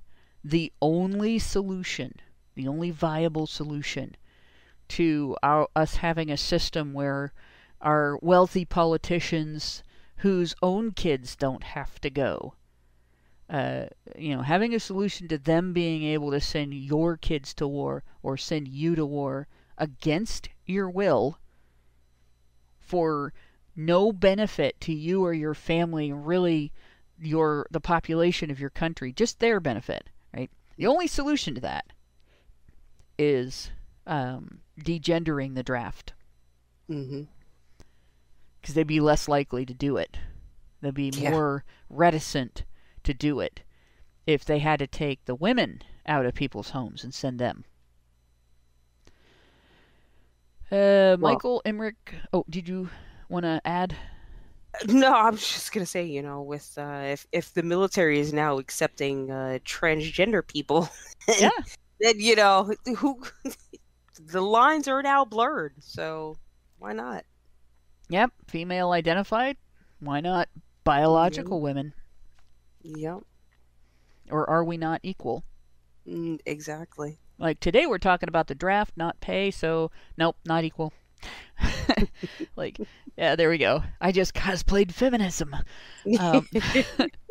the 0.44 0.74
only 0.82 1.38
solution, 1.38 2.16
the 2.56 2.68
only 2.68 2.90
viable 2.90 3.46
solution 3.46 4.16
to 4.90 5.38
our, 5.44 5.70
us 5.76 5.98
having 5.98 6.30
a 6.30 6.38
system 6.38 6.94
where 6.94 7.32
our 7.80 8.18
wealthy 8.22 8.66
politicians 8.66 9.84
whose 10.22 10.56
own 10.62 10.92
kids 10.92 11.36
don't 11.36 11.64
have 11.64 12.00
to 12.00 12.10
go, 12.10 12.54
uh, 13.50 13.86
you 14.16 14.36
know, 14.36 14.44
having 14.44 14.74
a 14.74 14.80
solution 14.80 15.28
to 15.28 15.38
them 15.38 15.74
being 15.74 16.04
able 16.04 16.30
to 16.30 16.40
send 16.40 16.76
your 16.76 17.18
kids 17.18 17.56
to 17.56 17.68
war 17.68 18.04
or 18.22 18.38
send 18.38 18.68
you 18.68 18.96
to 18.96 19.06
war 19.06 19.48
against 19.80 20.48
your 20.68 20.88
will 20.88 21.40
for 22.80 23.34
no 23.76 24.12
benefit 24.12 24.80
to 24.80 24.94
you 24.94 25.26
or 25.26 25.34
your 25.34 25.56
family, 25.56 26.14
really 26.14 26.72
your 27.20 27.66
the 27.72 27.82
population 27.82 28.52
of 28.52 28.60
your 28.60 28.70
country, 28.70 29.12
just 29.12 29.40
their 29.40 29.60
benefit, 29.60 30.08
right? 30.36 30.52
The 30.78 30.86
only 30.86 31.08
solution 31.08 31.56
to 31.56 31.62
that 31.62 31.86
is 33.18 33.72
um, 34.06 34.60
degendering 34.80 35.56
the 35.56 35.64
draft. 35.64 36.14
Mm-hmm. 36.88 37.24
Because 38.62 38.76
they'd 38.76 38.86
be 38.86 39.00
less 39.00 39.28
likely 39.28 39.66
to 39.66 39.74
do 39.74 39.98
it. 39.98 40.18
They'd 40.82 40.94
be 40.94 41.12
yeah. 41.14 41.32
more 41.32 41.64
reticent 41.90 42.64
to 43.04 43.14
do 43.14 43.40
it 43.40 43.62
if 44.28 44.46
they 44.46 44.60
had 44.60 44.80
to 44.80 44.88
take 44.88 45.26
the 45.26 45.36
women 45.36 45.82
out 46.06 46.26
of 46.26 46.34
people's 46.34 46.70
homes 46.72 47.04
and 47.04 47.14
send 47.14 47.40
them. 47.40 47.66
Uh, 50.72 51.18
Michael 51.20 51.56
well, 51.56 51.62
Emmerich. 51.66 52.14
Oh, 52.32 52.46
did 52.50 52.70
you 52.70 52.90
want 53.30 53.44
to 53.44 53.62
add? 53.66 53.96
No, 54.88 55.14
I'm 55.14 55.36
just 55.36 55.74
gonna 55.74 55.86
say, 55.86 56.06
you 56.06 56.22
know, 56.22 56.42
with 56.42 56.78
uh, 56.78 57.02
if 57.04 57.28
if 57.34 57.54
the 57.54 57.62
military 57.62 58.20
is 58.20 58.32
now 58.32 58.58
accepting 58.58 59.30
uh, 59.30 59.60
transgender 59.66 60.48
people, 60.48 60.90
yeah, 61.40 61.50
then 62.00 62.20
you 62.20 62.38
know 62.38 62.72
who 62.98 63.22
the 64.20 64.42
lines 64.42 64.88
are 64.88 65.04
now 65.04 65.26
blurred, 65.26 65.74
so 65.80 66.38
why 66.80 66.94
not? 66.94 67.26
Yep, 68.12 68.34
female 68.46 68.92
identified. 68.92 69.56
Why 70.02 70.20
not 70.20 70.50
biological 70.84 71.60
Yep. 71.60 71.64
women? 71.64 71.94
Yep. 72.84 73.20
Or 74.30 74.50
are 74.50 74.66
we 74.66 74.76
not 74.76 75.00
equal? 75.02 75.46
Mm, 76.06 76.40
exactly. 76.46 77.20
Like 77.38 77.62
today 77.62 77.86
we're 77.86 78.00
talking 78.00 78.28
about 78.28 78.48
the 78.48 78.56
draft, 78.56 78.98
not 78.98 79.22
pay, 79.22 79.50
so 79.50 79.92
nope, 80.18 80.36
not 80.46 80.66
equal. 80.66 80.92
like, 82.58 82.80
yeah, 83.18 83.38
there 83.38 83.50
we 83.50 83.58
go. 83.58 83.82
I 84.02 84.12
just 84.12 84.34
cosplayed 84.34 84.92
feminism. 84.92 85.56
Um, 86.20 86.50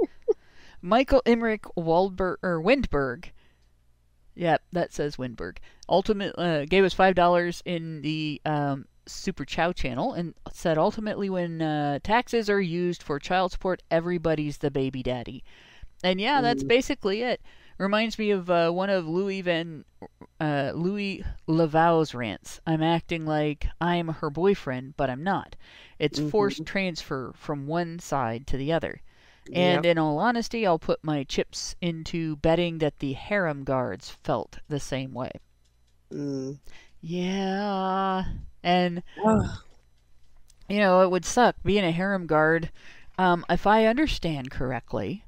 Michael 0.80 1.20
Emmerich 1.26 1.64
Waldberg 1.76 2.38
or 2.42 2.58
Windberg. 2.62 3.26
Yep, 4.34 4.62
that 4.72 4.94
says 4.94 5.16
Windberg. 5.18 5.58
Ultimate 5.90 6.34
uh, 6.38 6.64
gave 6.64 6.84
us 6.84 6.94
five 6.94 7.14
dollars 7.14 7.62
in 7.66 8.00
the 8.00 8.40
um, 8.46 8.86
Super 9.06 9.44
Chat 9.44 9.76
channel 9.76 10.12
and 10.12 10.34
said 10.52 10.78
ultimately 10.78 11.28
when 11.30 11.60
uh, 11.62 11.98
taxes 12.02 12.48
are 12.50 12.60
used 12.60 13.02
for 13.02 13.18
child 13.18 13.52
support, 13.52 13.82
everybody's 13.90 14.58
the 14.58 14.70
baby 14.70 15.02
daddy. 15.02 15.42
And 16.02 16.20
yeah, 16.20 16.40
that's 16.40 16.62
Mm. 16.64 16.68
basically 16.68 17.22
it. 17.22 17.40
Reminds 17.78 18.18
me 18.18 18.30
of 18.30 18.50
uh, 18.50 18.70
one 18.70 18.90
of 18.90 19.06
Louis 19.08 19.40
Van 19.42 19.84
uh, 20.40 20.72
Louis 20.74 21.24
Lavau's 21.48 22.14
rants. 22.14 22.60
I'm 22.66 22.82
acting 22.82 23.24
like 23.26 23.66
I'm 23.80 24.08
her 24.08 24.30
boyfriend, 24.30 24.96
but 24.96 25.08
I'm 25.10 25.22
not. 25.24 25.56
It's 25.98 26.20
Mhm. 26.20 26.30
forced 26.30 26.66
transfer 26.66 27.32
from 27.34 27.66
one 27.66 27.98
side 27.98 28.46
to 28.48 28.56
the 28.56 28.72
other. 28.72 29.00
And 29.52 29.84
Yep. 29.84 29.92
in 29.92 29.98
all 29.98 30.18
honesty, 30.18 30.66
I'll 30.66 30.78
put 30.78 31.02
my 31.02 31.24
chips 31.24 31.74
into 31.80 32.36
betting 32.36 32.78
that 32.78 32.98
the 33.00 33.14
harem 33.14 33.64
guards 33.64 34.10
felt 34.10 34.58
the 34.68 34.80
same 34.80 35.12
way. 35.12 35.32
Mm. 36.12 36.58
Yeah. 37.00 38.24
And, 38.62 39.02
Ugh. 39.24 39.46
you 40.68 40.78
know, 40.78 41.02
it 41.02 41.10
would 41.10 41.24
suck 41.24 41.56
being 41.64 41.84
a 41.84 41.92
harem 41.92 42.26
guard. 42.26 42.70
Um, 43.18 43.44
if 43.48 43.66
I 43.66 43.86
understand 43.86 44.50
correctly, 44.50 45.24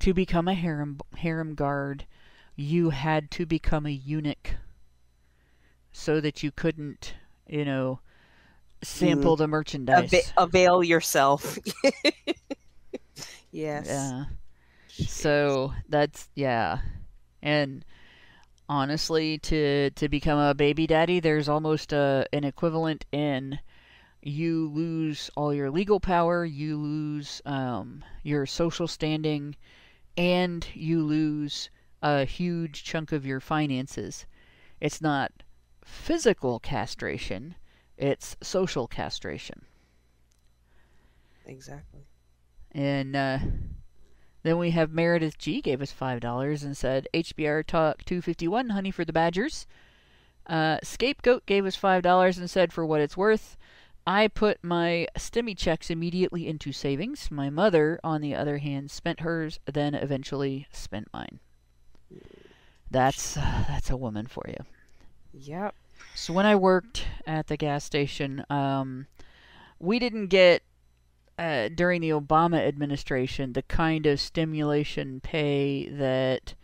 to 0.00 0.14
become 0.14 0.48
a 0.48 0.54
harem, 0.54 1.00
harem 1.16 1.54
guard, 1.54 2.06
you 2.56 2.90
had 2.90 3.30
to 3.32 3.46
become 3.46 3.86
a 3.86 3.90
eunuch 3.90 4.56
so 5.92 6.20
that 6.20 6.42
you 6.42 6.50
couldn't, 6.50 7.14
you 7.48 7.64
know, 7.64 8.00
sample 8.82 9.36
the 9.36 9.48
merchandise. 9.48 10.12
Ava- 10.12 10.32
avail 10.36 10.84
yourself. 10.84 11.58
yes. 13.50 13.86
Yeah. 13.86 14.24
So 14.88 15.72
that's 15.88 16.28
yeah. 16.34 16.78
And 17.42 17.84
honestly 18.68 19.38
to 19.38 19.90
to 19.90 20.08
become 20.08 20.38
a 20.38 20.54
baby 20.54 20.86
daddy 20.86 21.20
there's 21.20 21.48
almost 21.48 21.92
a, 21.92 22.26
an 22.32 22.44
equivalent 22.44 23.04
in 23.12 23.58
you 24.24 24.68
lose 24.70 25.30
all 25.36 25.52
your 25.52 25.70
legal 25.70 26.00
power, 26.00 26.44
you 26.44 26.76
lose 26.78 27.42
um, 27.44 28.02
your 28.22 28.46
social 28.46 28.88
standing, 28.88 29.54
and 30.16 30.66
you 30.72 31.02
lose 31.02 31.68
a 32.02 32.24
huge 32.24 32.84
chunk 32.84 33.12
of 33.12 33.26
your 33.26 33.40
finances. 33.40 34.24
It's 34.80 35.00
not 35.02 35.30
physical 35.84 36.58
castration, 36.58 37.54
it's 37.98 38.36
social 38.42 38.88
castration. 38.88 39.66
Exactly. 41.44 42.06
And 42.72 43.14
uh, 43.14 43.38
then 44.44 44.58
we 44.58 44.70
have 44.70 44.92
Meredith 44.92 45.38
G 45.38 45.60
gave 45.60 45.82
us 45.82 45.90
five 45.90 46.20
dollars 46.20 46.62
and 46.62 46.76
said 46.76 47.08
HBR 47.12 47.66
Talk 47.66 48.04
251 48.04 48.70
Honey 48.70 48.90
for 48.90 49.04
the 49.04 49.12
Badgers. 49.12 49.66
Uh, 50.46 50.76
Scapegoat 50.82 51.46
gave 51.46 51.64
us 51.64 51.74
five 51.74 52.02
dollars 52.02 52.38
and 52.38 52.48
said 52.48 52.72
for 52.72 52.84
what 52.84 53.00
it's 53.00 53.16
worth. 53.16 53.56
I 54.06 54.28
put 54.28 54.62
my 54.62 55.08
stimmy 55.18 55.56
checks 55.56 55.88
immediately 55.88 56.46
into 56.46 56.72
savings. 56.72 57.30
My 57.30 57.48
mother, 57.48 57.98
on 58.04 58.20
the 58.20 58.34
other 58.34 58.58
hand, 58.58 58.90
spent 58.90 59.20
hers, 59.20 59.58
then 59.64 59.94
eventually 59.94 60.68
spent 60.70 61.08
mine. 61.12 61.40
That's 62.90 63.38
uh, 63.38 63.64
that's 63.66 63.88
a 63.88 63.96
woman 63.96 64.26
for 64.26 64.44
you. 64.46 64.62
Yep. 65.32 65.74
So 66.14 66.34
when 66.34 66.44
I 66.44 66.54
worked 66.54 67.06
at 67.26 67.46
the 67.46 67.56
gas 67.56 67.82
station, 67.82 68.44
um, 68.50 69.06
we 69.78 69.98
didn't 69.98 70.26
get 70.26 70.62
uh, 71.38 71.68
during 71.74 72.00
the 72.00 72.10
Obama 72.10 72.66
administration 72.66 73.52
the 73.52 73.62
kind 73.62 74.06
of 74.06 74.20
stimulation 74.20 75.20
pay 75.20 75.88
that 75.90 76.54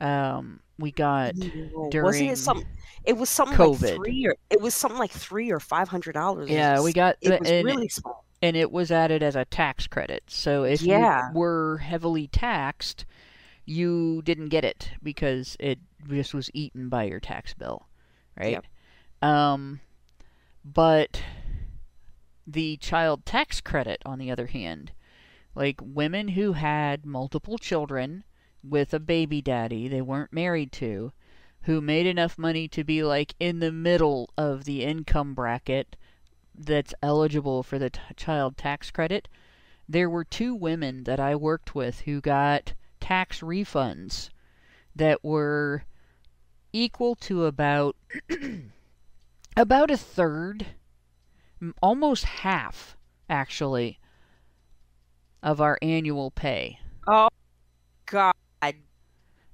um, 0.00 0.60
we 0.78 0.90
got. 0.90 1.36
No, 1.36 1.46
Wasn't 1.74 1.90
during 1.92 2.26
it 2.26 2.38
some? 2.38 2.64
It 3.04 3.16
was 3.16 3.28
something 3.30 3.56
COVID. 3.56 3.82
like 3.82 3.94
three 3.96 4.26
or 4.26 4.36
it 4.50 4.60
was 4.60 4.74
something 4.74 4.98
like 4.98 5.10
three 5.10 5.50
or 5.50 5.60
five 5.60 5.88
hundred 5.88 6.12
dollars. 6.12 6.50
Yeah, 6.50 6.80
we 6.82 6.92
got 6.92 7.16
It 7.20 7.40
was 7.40 7.48
and, 7.50 7.64
really 7.64 7.88
small. 7.88 8.24
and 8.42 8.56
it 8.56 8.70
was 8.70 8.90
added 8.90 9.22
as 9.22 9.36
a 9.36 9.44
tax 9.46 9.86
credit. 9.86 10.22
So 10.28 10.64
if 10.64 10.82
Yeah. 10.82 11.28
you 11.32 11.38
were 11.38 11.78
heavily 11.78 12.26
taxed, 12.28 13.04
you 13.64 14.20
didn't 14.22 14.48
get 14.48 14.64
it 14.64 14.90
because 15.02 15.56
it 15.60 15.78
just 16.08 16.34
was 16.34 16.50
eaten 16.52 16.88
by 16.88 17.04
your 17.04 17.20
tax 17.20 17.54
bill, 17.54 17.86
right? 18.38 18.52
Yep. 18.52 18.64
Um, 19.22 19.80
but 20.64 21.22
the 22.52 22.76
child 22.78 23.24
tax 23.24 23.60
credit, 23.60 24.02
on 24.04 24.18
the 24.18 24.30
other 24.30 24.46
hand, 24.46 24.92
like 25.54 25.80
women 25.82 26.28
who 26.28 26.52
had 26.54 27.06
multiple 27.06 27.58
children 27.58 28.24
with 28.62 28.92
a 28.92 29.00
baby 29.00 29.40
daddy 29.40 29.88
they 29.88 30.02
weren't 30.02 30.32
married 30.32 30.72
to, 30.72 31.12
who 31.62 31.80
made 31.80 32.06
enough 32.06 32.38
money 32.38 32.66
to 32.68 32.84
be 32.84 33.02
like 33.02 33.34
in 33.38 33.60
the 33.60 33.72
middle 33.72 34.30
of 34.36 34.64
the 34.64 34.82
income 34.82 35.34
bracket 35.34 35.96
that's 36.54 36.94
eligible 37.02 37.62
for 37.62 37.78
the 37.78 37.90
t- 37.90 38.00
child 38.16 38.56
tax 38.56 38.90
credit. 38.90 39.28
There 39.88 40.10
were 40.10 40.24
two 40.24 40.54
women 40.54 41.04
that 41.04 41.20
I 41.20 41.34
worked 41.36 41.74
with 41.74 42.00
who 42.00 42.20
got 42.20 42.74
tax 43.00 43.40
refunds 43.40 44.30
that 44.94 45.24
were 45.24 45.84
equal 46.72 47.14
to 47.16 47.44
about 47.44 47.96
about 49.56 49.90
a 49.90 49.96
third, 49.96 50.66
almost 51.82 52.24
half 52.24 52.96
actually 53.28 53.98
of 55.42 55.60
our 55.60 55.78
annual 55.82 56.30
pay. 56.30 56.78
Oh 57.06 57.28
God, 58.06 58.34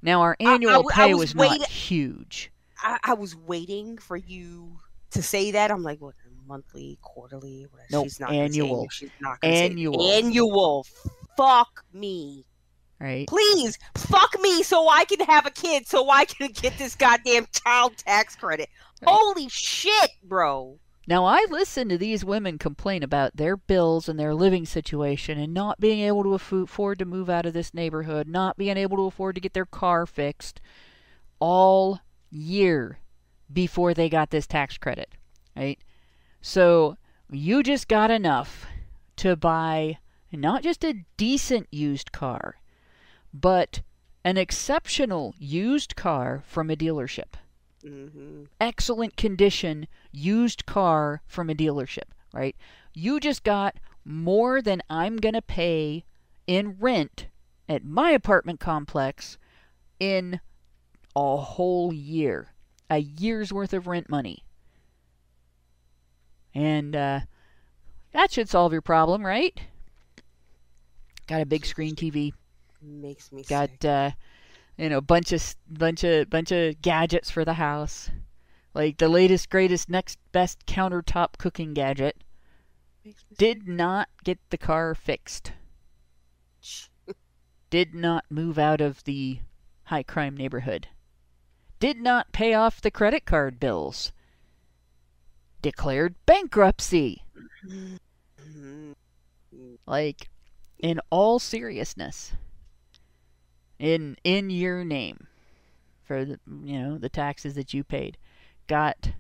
Now 0.03 0.21
our 0.23 0.37
I- 0.41 0.45
I 0.45 0.55
annual 0.55 0.73
w- 0.73 0.91
I 0.93 0.95
pay 1.09 1.15
was 1.15 1.35
was 1.35 1.59
not 1.61 1.69
huge. 1.69 2.51
I, 2.83 2.99
I 3.03 3.15
was 3.15 3.35
waiting 3.35 3.99
for 3.99 4.17
you 4.17 4.79
to 5.11 5.23
say 5.23 5.53
that. 5.53 5.71
I'm 5.71 5.83
like, 5.83 6.01
what? 6.01 6.15
Monthly, 6.49 6.97
quarterly? 7.03 7.67
What? 7.73 7.83
Nope, 7.91 8.05
she's 8.05 8.21
not 8.21 8.29
gonna 8.29 8.39
say 8.53 8.61
it. 8.61 8.63
annual. 8.63 8.89
She's 8.89 9.11
not. 9.21 9.39
Annual. 9.43 10.13
Annual. 10.13 10.87
Fuck 11.37 11.85
me. 11.93 12.45
Right? 13.01 13.27
Please, 13.27 13.77
fuck 13.97 14.41
me 14.41 14.63
so 14.63 14.89
I 14.89 15.05
can 15.07 15.21
have 15.27 15.45
a 15.45 15.51
kid 15.51 15.89
so 15.89 16.09
I 16.09 16.25
can 16.25 16.53
get 16.53 16.79
this 16.79 16.95
goddamn 16.95 17.47
child 17.53 17.97
tax 17.97 18.37
credit. 18.37 18.69
Right. 19.03 19.13
Holy 19.13 19.49
shit, 19.49 20.11
bro. 20.23 20.79
Now 21.09 21.25
I 21.25 21.47
listen 21.49 21.89
to 21.89 21.99
these 21.99 22.25
women 22.25 22.59
complain 22.59 23.05
about 23.05 23.37
their 23.37 23.57
bills 23.57 24.09
and 24.09 24.19
their 24.19 24.35
living 24.35 24.67
situation 24.67 25.39
and 25.39 25.55
not 25.55 25.79
being 25.79 26.01
able 26.01 26.25
to 26.25 26.35
afford 26.35 26.99
to 26.99 27.05
move 27.05 27.31
out 27.31 27.47
of 27.47 27.53
this 27.53 27.73
neighborhood, 27.73 28.27
not 28.27 28.57
being 28.57 28.77
able 28.77 28.97
to 28.97 29.05
afford 29.05 29.37
to 29.37 29.41
get 29.41 29.53
their 29.53 29.67
car 29.67 30.05
fixed 30.05 30.61
all 31.39 32.01
year 32.31 32.99
before 33.53 33.95
they 33.95 34.09
got 34.09 34.31
this 34.31 34.49
tax 34.49 34.79
credit, 34.79 35.11
right? 35.57 35.79
So 36.41 36.97
you 37.31 37.63
just 37.63 37.87
got 37.87 38.11
enough 38.11 38.67
to 39.17 39.37
buy 39.37 39.99
not 40.33 40.65
just 40.65 40.85
a 40.85 41.05
decent 41.17 41.69
used 41.71 42.11
car, 42.11 42.57
but 43.33 43.83
an 44.25 44.37
exceptional 44.37 45.37
used 45.39 45.95
car 45.95 46.43
from 46.47 46.69
a 46.69 46.77
dealership 46.77 47.35
Mm-hmm. 47.87 48.45
excellent 48.61 49.17
condition 49.17 49.87
used 50.11 50.67
car 50.67 51.23
from 51.27 51.49
a 51.49 51.55
dealership, 51.55 52.11
right? 52.35 52.57
You 52.95 53.21
just 53.21 53.45
got 53.45 53.77
more 54.05 54.61
than 54.61 54.83
I'm 54.91 55.19
going 55.19 55.35
to 55.35 55.43
pay 55.43 56.05
in 56.47 56.77
rent 56.81 57.27
at 57.69 57.85
my 57.85 58.11
apartment 58.11 58.59
complex 58.61 59.39
in 60.01 60.41
a 61.15 61.37
whole 61.37 61.93
year. 61.93 62.53
A 62.91 62.99
year's 62.99 63.53
worth 63.53 63.73
of 63.73 63.87
rent 63.87 64.09
money. 64.09 64.45
And 66.55 66.97
uh, 66.97 67.21
that 68.13 68.33
should 68.33 68.49
solve 68.49 68.73
your 68.73 68.83
problem, 68.83 69.25
right? 69.25 69.61
Got 71.27 71.43
a 71.43 71.47
big 71.47 71.67
screen 71.67 71.95
TV, 71.95 72.33
Makes 72.81 73.33
me 73.33 73.43
got 73.43 73.85
uh 73.85 74.13
you 74.77 74.89
know 74.89 75.01
bunch 75.01 75.33
of 75.33 75.55
bunch 75.69 76.05
of 76.05 76.31
bunch 76.31 76.53
of 76.53 76.81
gadgets 76.83 77.31
for 77.31 77.45
the 77.45 77.55
house. 77.55 78.11
Like 78.75 78.99
the 78.99 79.09
latest 79.09 79.49
greatest 79.49 79.89
next 79.89 80.19
best 80.33 80.67
countertop 80.67 81.39
cooking 81.39 81.73
gadget 81.75 82.23
did 83.37 83.67
not 83.67 84.09
get 84.25 84.39
the 84.51 84.59
car 84.59 84.95
fixed. 84.95 85.53
Did 87.71 87.95
not 87.95 88.25
move 88.31 88.59
out 88.59 88.81
of 88.81 89.03
the 89.05 89.41
high 89.85 90.05
crime 90.05 90.37
neighborhood. 90.37 90.87
Did 91.81 91.99
not 91.99 92.33
pay 92.33 92.55
off 92.55 92.81
the 92.81 92.93
credit 92.93 93.25
card 93.25 93.59
bills, 93.59 94.13
declared 95.63 96.15
bankruptcy. 96.27 97.25
Like, 99.87 100.29
in 100.79 101.01
all 101.11 101.39
seriousness, 101.39 102.33
in 103.79 104.17
in 104.25 104.51
your 104.51 104.85
name, 104.85 105.27
for 106.03 106.25
the 106.25 106.39
you 106.47 106.79
know 106.81 106.99
the 106.99 107.09
taxes 107.09 107.55
that 107.55 107.75
you 107.75 107.85
paid, 107.85 108.17
got 108.67 109.13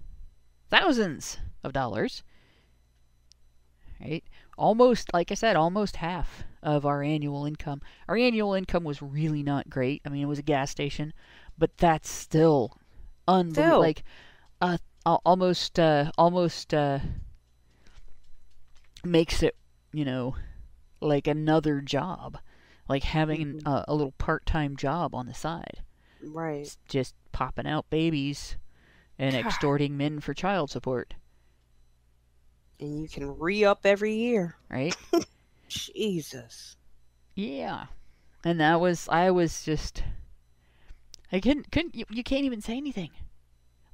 thousands 0.70 1.38
of 1.62 1.72
dollars. 1.72 2.22
Right, 4.00 4.24
almost 4.58 5.12
like 5.14 5.30
I 5.32 5.34
said, 5.34 5.56
almost 5.56 5.96
half 5.96 6.44
of 6.62 6.84
our 6.84 7.02
annual 7.02 7.46
income. 7.46 7.80
Our 8.08 8.16
annual 8.16 8.52
income 8.52 8.84
was 8.84 9.00
really 9.00 9.42
not 9.42 9.70
great. 9.70 10.02
I 10.04 10.10
mean, 10.10 10.22
it 10.22 10.26
was 10.26 10.38
a 10.38 10.42
gas 10.42 10.70
station, 10.70 11.14
but 11.56 11.78
that's 11.78 12.10
still 12.10 12.76
unbelievable. 13.26 13.80
Like, 13.80 14.04
uh, 14.60 14.78
almost, 15.06 15.78
uh, 15.78 16.10
almost 16.18 16.74
uh, 16.74 16.98
makes 19.04 19.42
it, 19.42 19.56
you 19.92 20.04
know, 20.04 20.36
like 21.00 21.26
another 21.26 21.80
job, 21.80 22.38
like 22.88 23.02
having 23.04 23.60
Mhm. 23.60 23.66
a, 23.66 23.84
a 23.88 23.94
little 23.94 24.12
part-time 24.12 24.76
job 24.76 25.14
on 25.14 25.26
the 25.26 25.34
side, 25.34 25.82
Right. 26.22 26.62
It's 26.62 26.78
just 26.88 27.14
popping 27.32 27.66
out 27.66 27.88
babies 27.90 28.56
and 29.18 29.32
God. 29.34 29.44
extorting 29.46 29.96
men 29.96 30.20
for 30.20 30.34
child 30.34 30.70
support, 30.70 31.14
And 32.80 33.00
you 33.02 33.08
can 33.08 33.38
re 33.38 33.64
up 33.64 33.84
every 33.86 34.14
year. 34.14 34.56
right? 34.68 34.96
Jesus. 35.68 36.76
Yeah. 37.34 37.86
And 38.44 38.60
that 38.60 38.80
was 38.80 39.08
I 39.08 39.30
was 39.30 39.64
just 39.64 40.02
I 41.32 41.40
couldn't 41.40 41.70
couldn't 41.72 41.94
you, 41.94 42.04
you 42.10 42.22
can't 42.22 42.44
even 42.44 42.60
say 42.60 42.76
anything. 42.76 43.10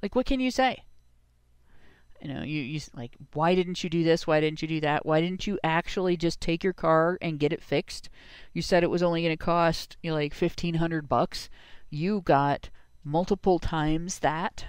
Like 0.01 0.15
what 0.15 0.25
can 0.25 0.39
you 0.39 0.51
say? 0.51 0.83
You 2.23 2.33
know, 2.33 2.41
you 2.41 2.61
you 2.61 2.79
like 2.95 3.17
why 3.33 3.53
didn't 3.53 3.83
you 3.83 3.89
do 3.89 4.05
this? 4.05 4.25
Why 4.25 4.39
didn't 4.39 4.61
you 4.61 4.67
do 4.67 4.79
that? 4.79 5.05
Why 5.05 5.19
didn't 5.19 5.45
you 5.45 5.59
actually 5.61 6.15
just 6.15 6.39
take 6.39 6.63
your 6.63 6.71
car 6.71 7.17
and 7.21 7.37
get 7.37 7.51
it 7.51 7.61
fixed? 7.61 8.09
You 8.53 8.61
said 8.61 8.81
it 8.81 8.89
was 8.89 9.03
only 9.03 9.21
going 9.23 9.33
to 9.33 9.45
cost 9.45 9.97
you 10.01 10.09
know, 10.09 10.15
like 10.15 10.33
1500 10.33 11.09
bucks. 11.09 11.49
You 11.89 12.21
got 12.21 12.69
multiple 13.03 13.59
times 13.59 14.19
that 14.19 14.65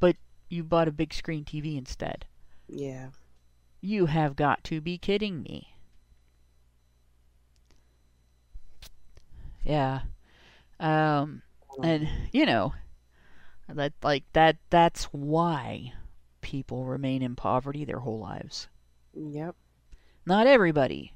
but 0.00 0.16
you 0.48 0.64
bought 0.64 0.88
a 0.88 0.92
big 0.92 1.12
screen 1.12 1.44
TV 1.44 1.76
instead. 1.76 2.24
Yeah. 2.66 3.08
You 3.82 4.06
have 4.06 4.34
got 4.34 4.64
to 4.64 4.80
be 4.80 4.96
kidding 4.96 5.42
me. 5.42 5.74
Yeah. 9.62 10.00
Um 10.78 11.42
and 11.82 12.08
you 12.32 12.46
know 12.46 12.72
that 13.68 13.92
like 14.02 14.24
that 14.32 14.56
that's 14.70 15.04
why 15.04 15.92
people 16.50 16.84
remain 16.84 17.22
in 17.22 17.36
poverty 17.36 17.84
their 17.84 18.00
whole 18.00 18.18
lives. 18.18 18.66
Yep. 19.14 19.54
Not 20.26 20.48
everybody. 20.48 21.12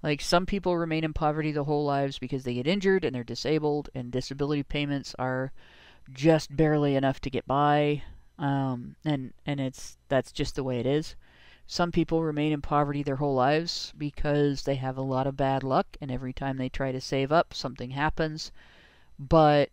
Like 0.00 0.20
some 0.20 0.46
people 0.46 0.78
remain 0.78 1.02
in 1.02 1.12
poverty 1.12 1.50
their 1.50 1.64
whole 1.64 1.84
lives 1.84 2.20
because 2.20 2.44
they 2.44 2.54
get 2.54 2.68
injured 2.68 3.04
and 3.04 3.12
they're 3.12 3.24
disabled 3.24 3.90
and 3.96 4.12
disability 4.12 4.62
payments 4.62 5.12
are 5.18 5.50
just 6.12 6.56
barely 6.56 6.94
enough 6.94 7.20
to 7.22 7.30
get 7.30 7.48
by. 7.48 8.04
Um, 8.38 8.94
and 9.04 9.34
and 9.44 9.58
it's 9.58 9.98
that's 10.08 10.30
just 10.30 10.54
the 10.54 10.62
way 10.62 10.78
it 10.78 10.86
is. 10.86 11.16
Some 11.66 11.90
people 11.90 12.22
remain 12.22 12.52
in 12.52 12.62
poverty 12.62 13.02
their 13.02 13.16
whole 13.16 13.34
lives 13.34 13.92
because 13.98 14.62
they 14.62 14.76
have 14.76 14.96
a 14.96 15.02
lot 15.02 15.26
of 15.26 15.36
bad 15.36 15.64
luck 15.64 15.96
and 16.00 16.12
every 16.12 16.32
time 16.32 16.58
they 16.58 16.68
try 16.68 16.92
to 16.92 17.00
save 17.00 17.32
up 17.32 17.52
something 17.52 17.90
happens. 17.90 18.52
But 19.18 19.70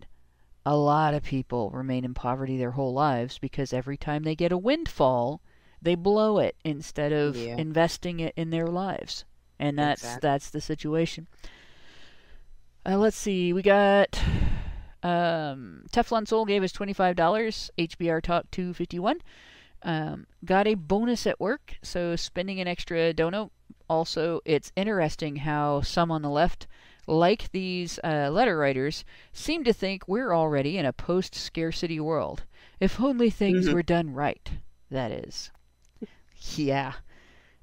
a 0.66 0.76
lot 0.76 1.14
of 1.14 1.24
people 1.24 1.70
remain 1.72 2.04
in 2.04 2.14
poverty 2.14 2.58
their 2.58 2.72
whole 2.72 2.94
lives 2.94 3.38
because 3.38 3.72
every 3.74 3.98
time 3.98 4.24
they 4.24 4.36
get 4.36 4.52
a 4.52 4.58
windfall, 4.58 5.42
they 5.82 5.96
blow 5.96 6.40
it 6.40 6.56
instead 6.64 7.12
of 7.14 7.36
Yeah. 7.36 7.56
investing 7.58 8.20
it 8.20 8.34
in 8.36 8.50
their 8.50 8.68
lives. 8.68 9.26
And 9.60 9.78
that's 9.78 10.02
Exactly. 10.04 10.28
that's 10.30 10.50
the 10.50 10.62
situation. 10.62 11.28
Uh, 12.86 12.98
let's 12.98 13.18
see. 13.18 13.54
We 13.54 13.62
got 13.62 14.20
um, 15.04 15.86
Teflon 15.92 16.28
Soul 16.28 16.46
gave 16.46 16.64
us 16.64 16.72
twenty 16.72 16.94
five 16.94 17.16
dollars. 17.16 17.70
HBR 17.78 18.22
Talk 18.22 18.50
two 18.52 18.74
fifty 18.74 19.00
one. 19.00 19.22
Um, 19.84 20.26
got 20.44 20.66
a 20.68 20.74
bonus 20.74 21.28
at 21.28 21.40
work, 21.40 21.76
so 21.84 22.16
spending 22.16 22.60
an 22.60 22.68
extra 22.68 23.14
dono. 23.14 23.52
Also, 23.88 24.42
it's 24.46 24.72
interesting 24.76 25.36
how 25.38 25.82
some 25.82 26.10
on 26.12 26.24
the 26.24 26.30
left, 26.30 26.66
like 27.08 27.52
these 27.52 28.00
uh, 28.04 28.30
letter 28.32 28.58
writers, 28.58 29.06
seem 29.34 29.64
to 29.64 29.74
think 29.74 30.08
we're 30.08 30.34
already 30.34 30.78
in 30.78 30.86
a 30.86 30.94
post 30.94 31.36
scarcity 31.36 32.00
world. 32.00 32.44
If 32.80 33.00
only 33.00 33.30
things 33.30 33.68
Mhm. 33.68 33.74
were 33.74 33.84
done 33.84 34.14
right, 34.14 34.50
that 34.90 35.12
is. 35.12 35.52
Yeah. 36.56 36.94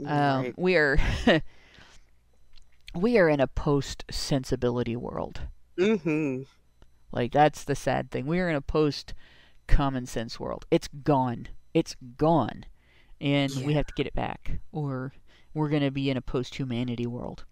Um, 0.05 0.43
right. 0.43 0.55
We 0.59 0.77
are 0.77 0.99
we 2.95 3.19
are 3.19 3.29
in 3.29 3.41
a 3.41 3.47
post 3.47 4.05
sensibility 4.11 4.97
world. 4.97 5.43
Mm-hmm. 5.79 6.43
Like 7.11 7.33
that's 7.33 7.65
the 7.65 7.75
sad 7.75 8.11
thing. 8.11 8.27
We 8.27 8.41
are 8.41 8.49
in 8.49 8.57
a 8.57 8.61
post 8.61 9.15
common 9.67 10.07
sense 10.07 10.39
world. 10.41 10.67
It's 10.71 10.89
gone. 10.89 11.49
It's 11.75 11.97
gone, 12.17 12.65
and 13.21 13.51
we 13.65 13.73
have 13.75 13.87
to 13.87 13.95
get 13.95 14.07
it 14.07 14.15
back, 14.15 14.59
or 14.73 15.13
we're 15.55 15.69
gonna 15.71 15.91
be 15.91 16.11
in 16.11 16.17
a 16.17 16.23
post 16.23 16.57
humanity 16.57 17.07
world. 17.07 17.45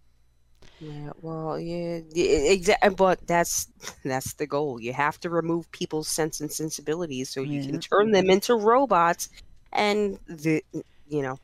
Yeah, 0.81 1.11
well, 1.17 1.61
yeah, 1.61 2.01
exactly. 2.15 2.91
But 2.95 3.27
that's 3.27 3.69
that's 4.05 4.35
the 4.35 4.47
goal. 4.47 4.81
You 4.81 4.93
have 4.95 5.21
to 5.21 5.31
remove 5.31 5.71
people's 5.73 6.09
sense 6.09 6.41
and 6.41 6.53
sensibilities 6.53 7.31
so 7.31 7.43
you 7.43 7.61
Yeah. 7.61 7.67
can 7.67 7.79
turn 7.79 8.13
them 8.13 8.31
into 8.31 8.55
robots 8.55 9.29
and 9.73 10.19
the 10.27 10.63
you 11.09 11.23
know 11.23 11.39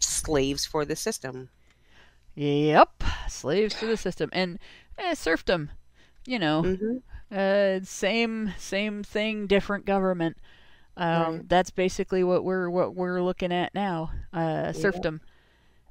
slaves 0.00 0.66
for 0.66 0.84
the 0.84 0.96
system. 0.96 1.50
Yep, 2.34 3.02
slaves 3.28 3.74
to 3.76 3.86
the 3.86 3.96
system 3.96 4.30
and 4.32 4.58
eh, 4.98 5.14
serfdom. 5.14 5.70
You 6.26 6.38
know, 6.38 6.66
hmm 6.66 6.98
uh, 7.30 7.80
same 7.84 8.52
same 8.58 9.02
thing, 9.02 9.46
different 9.46 9.86
government. 9.86 10.36
Um, 10.96 11.42
Right. 11.42 11.46
That's 11.48 11.70
basically 11.70 12.22
what 12.24 12.44
we're 12.44 12.70
what 12.70 12.94
we're 12.94 13.22
looking 13.22 13.52
at 13.52 13.74
now. 13.74 14.12
Uh, 14.32 14.72
serfdom, 14.72 15.20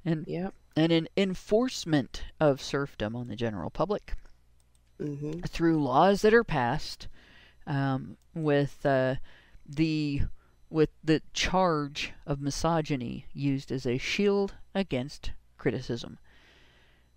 and 0.06 0.26
Yep. 0.26 0.54
And 0.76 0.92
an 0.92 1.08
enforcement 1.18 2.24
of 2.40 2.62
serfdom 2.62 3.16
on 3.16 3.28
the 3.28 3.36
general 3.36 3.70
public 3.70 4.14
hmm 5.00 5.32
through 5.48 5.82
laws 5.82 6.22
that 6.22 6.34
are 6.34 6.44
passed 6.44 7.08
um, 7.66 8.18
with 8.34 8.86
uh, 8.86 9.16
the 9.66 10.22
with 10.70 10.90
the 11.04 11.22
charge 11.34 12.14
of 12.26 12.42
misogyny 12.42 13.26
used 13.34 13.72
as 13.72 13.86
a 13.86 13.98
shield 13.98 14.54
against 14.76 15.32
criticism. 15.58 16.20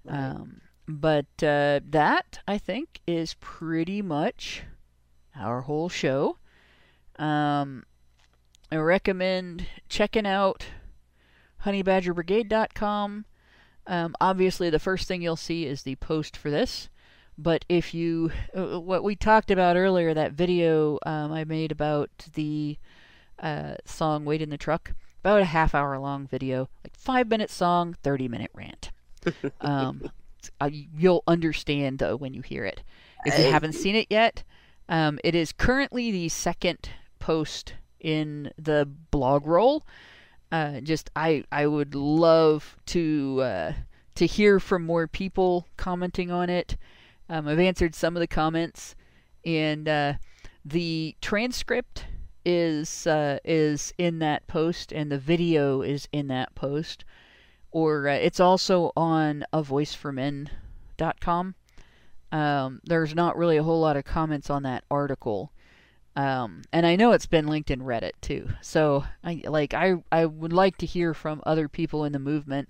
Um, 0.09 0.63
but 0.89 1.27
uh, 1.43 1.81
that 1.91 2.41
I 2.47 2.59
think 2.59 3.01
is 3.07 3.35
pretty 3.41 4.03
much 4.03 4.63
our 5.37 5.63
whole 5.63 5.89
show. 5.89 6.39
Um, 7.19 7.85
I 8.71 8.77
recommend 8.77 9.67
checking 9.89 10.27
out 10.27 10.67
honeybadgerbrigade.com. 11.65 13.27
Um, 13.86 14.15
obviously, 14.20 14.70
the 14.70 14.78
first 14.78 15.09
thing 15.09 15.23
you'll 15.23 15.36
see 15.36 15.67
is 15.67 15.83
the 15.83 15.97
post 15.97 16.36
for 16.36 16.51
this. 16.51 16.89
But 17.39 17.65
if 17.69 17.94
you, 17.94 18.31
uh, 18.57 18.78
what 18.78 19.02
we 19.02 19.17
talked 19.17 19.51
about 19.51 19.77
earlier, 19.77 20.12
that 20.15 20.33
video 20.33 20.99
um, 21.07 21.33
I 21.33 21.44
made 21.44 21.73
about 21.73 22.11
the 22.35 22.77
uh, 23.39 23.75
song 23.86 24.25
"Wait 24.25 24.43
in 24.43 24.51
the 24.51 24.59
Truck," 24.59 24.93
about 25.25 25.41
a 25.41 25.47
half 25.47 25.75
hour 25.75 25.99
long 25.99 26.27
video, 26.27 26.69
like 26.85 26.94
five 26.94 27.28
minute 27.28 27.51
song, 27.51 27.97
thirty 28.02 28.28
minute 28.28 28.51
rant. 28.55 28.91
Um, 29.61 30.11
uh, 30.61 30.69
you'll 30.73 31.23
understand 31.28 32.02
uh, 32.02 32.15
when 32.17 32.35
you 32.35 32.43
hear 32.43 32.65
it. 32.65 32.83
If 33.25 33.39
you 33.39 33.47
Uh, 33.47 33.51
haven't 33.51 33.75
seen 33.75 33.94
it 33.94 34.09
yet, 34.11 34.43
um, 34.89 35.19
it 35.23 35.35
is 35.36 35.52
currently 35.52 36.11
the 36.11 36.28
second 36.28 36.91
post 37.20 37.75
in 38.01 38.51
the 38.59 38.85
blog 39.12 39.47
roll. 39.47 39.86
Uh, 40.53 40.81
just 40.81 41.11
I 41.17 41.45
I 41.51 41.67
would 41.67 41.95
love 41.95 42.77
to 42.87 43.41
uh, 43.41 43.73
to 44.17 44.27
hear 44.27 44.61
from 44.61 44.85
more 44.85 45.09
people 45.09 45.67
commenting 45.79 46.31
on 46.31 46.51
it. 46.51 46.77
Um, 47.31 47.49
I've 47.49 47.59
answered 47.59 47.95
some 47.95 48.15
of 48.15 48.21
the 48.21 48.27
comments, 48.27 48.95
and 49.47 49.89
uh, 49.89 50.13
the 50.63 51.17
transcript 51.23 52.05
is 52.45 53.07
uh, 53.07 53.39
is 53.45 53.95
in 53.97 54.19
that 54.19 54.47
post, 54.47 54.93
and 54.93 55.11
the 55.11 55.19
video 55.19 55.81
is 55.81 56.07
in 56.13 56.29
that 56.29 56.55
post, 56.55 57.07
or 57.71 58.09
uh, 58.09 58.15
it's 58.15 58.41
also 58.41 58.93
on 58.95 59.45
a 59.55 59.63
voice 59.63 59.97
avoiceformen.com. 59.97 61.55
Um, 62.31 62.81
there's 62.85 63.15
not 63.15 63.39
really 63.39 63.57
a 63.57 63.63
whole 63.63 63.81
lot 63.81 63.97
of 63.97 64.05
comments 64.05 64.51
on 64.51 64.63
that 64.65 64.85
article. 64.91 65.51
Um, 66.15 66.63
and 66.73 66.85
I 66.85 66.97
know 66.97 67.13
it's 67.13 67.27
been 67.27 67.47
linked 67.47 67.71
in 67.71 67.81
Reddit 67.81 68.13
too. 68.21 68.51
So 68.61 69.05
I 69.25 69.43
like 69.45 69.73
I 69.73 69.95
I 70.11 70.27
would 70.27 70.53
like 70.53 70.77
to 70.79 70.87
hear 70.87 71.15
from 71.15 71.43
other 71.47 71.69
people 71.69 72.05
in 72.05 72.13
the 72.13 72.19
movement. 72.19 72.69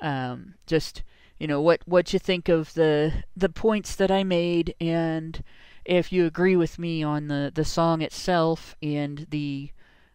Um, 0.00 0.54
just 0.66 1.02
you 1.38 1.46
know 1.46 1.60
what 1.60 1.82
what 1.84 2.12
you 2.12 2.18
think 2.18 2.48
of 2.48 2.72
the 2.74 3.24
the 3.36 3.48
points 3.48 3.94
that 3.96 4.10
I 4.10 4.24
made 4.24 4.74
and 4.80 5.42
if 5.84 6.12
you 6.12 6.26
agree 6.26 6.56
with 6.56 6.78
me 6.78 7.02
on 7.02 7.28
the 7.28 7.50
the 7.54 7.64
song 7.64 8.02
itself 8.02 8.76
and 8.82 9.26
the 9.30 9.70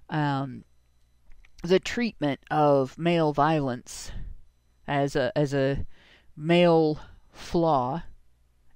um, 0.10 0.64
the 1.64 1.80
treatment 1.80 2.40
of 2.52 2.98
male 2.98 3.34
violence 3.34 4.12
as 4.88 5.16
a 5.16 5.36
as 5.38 5.54
a 5.54 5.86
male 6.38 7.00
flaw 7.32 8.04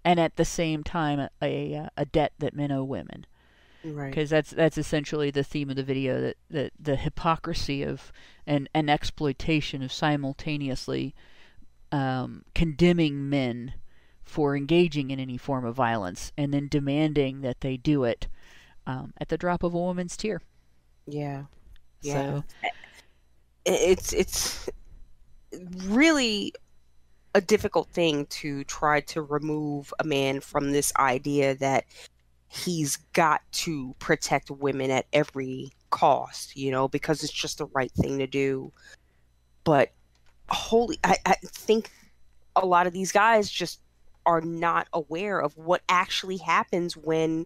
and 0.03 0.19
at 0.19 0.35
the 0.35 0.45
same 0.45 0.83
time 0.83 1.19
a, 1.19 1.29
a, 1.41 1.89
a 1.95 2.05
debt 2.05 2.33
that 2.39 2.55
men 2.55 2.71
owe 2.71 2.83
women 2.83 3.25
Right. 3.83 4.09
because 4.09 4.29
that's 4.29 4.51
that's 4.51 4.77
essentially 4.77 5.31
the 5.31 5.43
theme 5.43 5.69
of 5.69 5.77
the 5.77 5.83
video 5.83 6.19
that, 6.19 6.37
that 6.49 6.73
the 6.77 6.97
hypocrisy 6.97 7.83
of 7.83 8.11
and 8.45 8.67
an 8.73 8.89
exploitation 8.89 9.81
of 9.81 9.93
simultaneously 9.93 11.15
um, 11.91 12.43
condemning 12.53 13.29
men 13.29 13.73
for 14.23 14.55
engaging 14.55 15.11
in 15.11 15.19
any 15.19 15.37
form 15.37 15.65
of 15.65 15.75
violence 15.75 16.31
and 16.37 16.53
then 16.53 16.67
demanding 16.67 17.41
that 17.41 17.61
they 17.61 17.77
do 17.77 18.03
it 18.03 18.27
um, 18.85 19.13
at 19.17 19.29
the 19.29 19.37
drop 19.37 19.63
of 19.63 19.73
a 19.73 19.77
woman's 19.77 20.17
tear. 20.17 20.41
Yeah. 21.07 21.45
Yeah. 22.01 22.13
So 22.13 22.43
It's 23.65 24.13
it's 24.13 24.69
really 25.87 26.53
a 27.35 27.41
difficult 27.41 27.89
thing 27.89 28.25
to 28.27 28.63
try 28.63 29.01
to 29.01 29.21
remove 29.21 29.93
a 29.99 30.03
man 30.03 30.41
from 30.41 30.71
this 30.71 30.91
idea 30.97 31.55
that 31.55 31.85
he's 32.49 32.97
got 33.13 33.41
to 33.51 33.95
protect 33.99 34.51
women 34.51 34.91
at 34.91 35.05
every 35.13 35.71
cost, 35.91 36.55
you 36.57 36.71
know, 36.71 36.87
because 36.87 37.23
it's 37.23 37.33
just 37.33 37.59
the 37.59 37.65
right 37.67 37.91
thing 37.91 38.19
to 38.19 38.27
do. 38.27 38.71
But 39.63 39.91
holy 40.49 40.97
I, 41.03 41.15
I 41.25 41.35
think 41.45 41.91
a 42.55 42.65
lot 42.65 42.87
of 42.87 42.93
these 42.93 43.11
guys 43.11 43.49
just 43.49 43.79
are 44.25 44.41
not 44.41 44.87
aware 44.93 45.39
of 45.39 45.55
what 45.57 45.81
actually 45.89 46.37
happens 46.37 46.97
when 46.97 47.45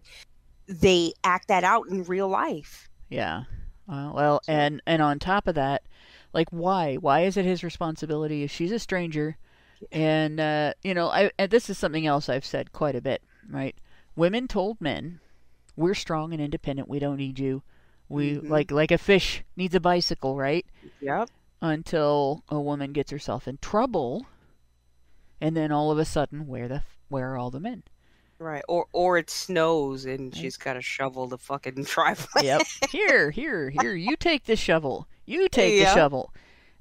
they 0.68 1.14
act 1.24 1.50
that 1.50 1.64
out 1.64 1.88
in 1.90 2.04
real 2.04 2.28
life. 2.28 2.90
Yeah. 3.10 3.44
Uh, 3.88 4.12
well, 4.14 4.42
and 4.48 4.82
and 4.88 5.02
on 5.02 5.20
top 5.20 5.48
of 5.48 5.56
that, 5.56 5.84
like 6.32 6.48
why? 6.52 6.96
Why 6.96 7.22
is 7.22 7.36
it 7.36 7.46
his 7.46 7.64
responsibility 7.64 8.44
if 8.44 8.52
she's 8.52 8.72
a 8.72 8.80
stranger? 8.80 9.38
And 9.92 10.40
uh, 10.40 10.74
you 10.82 10.94
know, 10.94 11.10
I 11.10 11.32
and 11.38 11.52
this 11.52 11.70
is 11.70 11.78
something 11.78 12.08
else 12.08 12.30
I've 12.30 12.46
said 12.46 12.72
quite 12.72 12.96
a 12.96 13.02
bit, 13.02 13.22
right? 13.50 13.76
Women 14.16 14.48
told 14.48 14.80
men, 14.82 15.20
"We're 15.76 15.94
strong 15.96 16.34
and 16.34 16.42
independent. 16.42 16.88
We 16.88 17.00
don't 17.00 17.18
need 17.18 17.40
you. 17.40 17.64
We 18.10 18.36
Mhm. 18.38 18.50
like 18.50 18.72
like 18.72 18.92
a 18.92 18.98
fish 18.98 19.44
needs 19.56 19.74
a 19.76 19.80
bicycle, 19.80 20.36
right?" 20.38 20.66
Yep. 21.02 21.30
Until 21.62 22.44
a 22.50 22.60
woman 22.60 22.92
gets 22.94 23.10
herself 23.12 23.48
in 23.48 23.58
trouble, 23.60 24.26
and 25.42 25.56
then 25.56 25.72
all 25.72 25.92
of 25.92 25.98
a 25.98 26.06
sudden, 26.06 26.48
where 26.48 26.68
the 26.68 26.84
where 27.10 27.32
are 27.34 27.38
all 27.38 27.52
the 27.52 27.60
men? 27.60 27.84
Right. 28.40 28.64
Or 28.68 28.88
or 28.92 29.18
it 29.18 29.30
snows 29.30 30.06
and 30.06 30.34
Right. 30.34 30.36
she's 30.36 30.58
got 30.58 30.74
to 30.74 30.82
shovel 30.82 31.28
the 31.28 31.38
fucking 31.38 31.76
driveway. 31.84 32.44
Yep. 32.44 32.62
here, 32.92 33.32
here, 33.32 33.70
here. 33.70 33.96
You 33.96 34.16
take 34.18 34.44
the 34.46 34.56
shovel. 34.56 35.08
You 35.26 35.48
take 35.48 35.76
Yep. 35.76 35.88
the 35.88 35.94
shovel. 35.94 36.34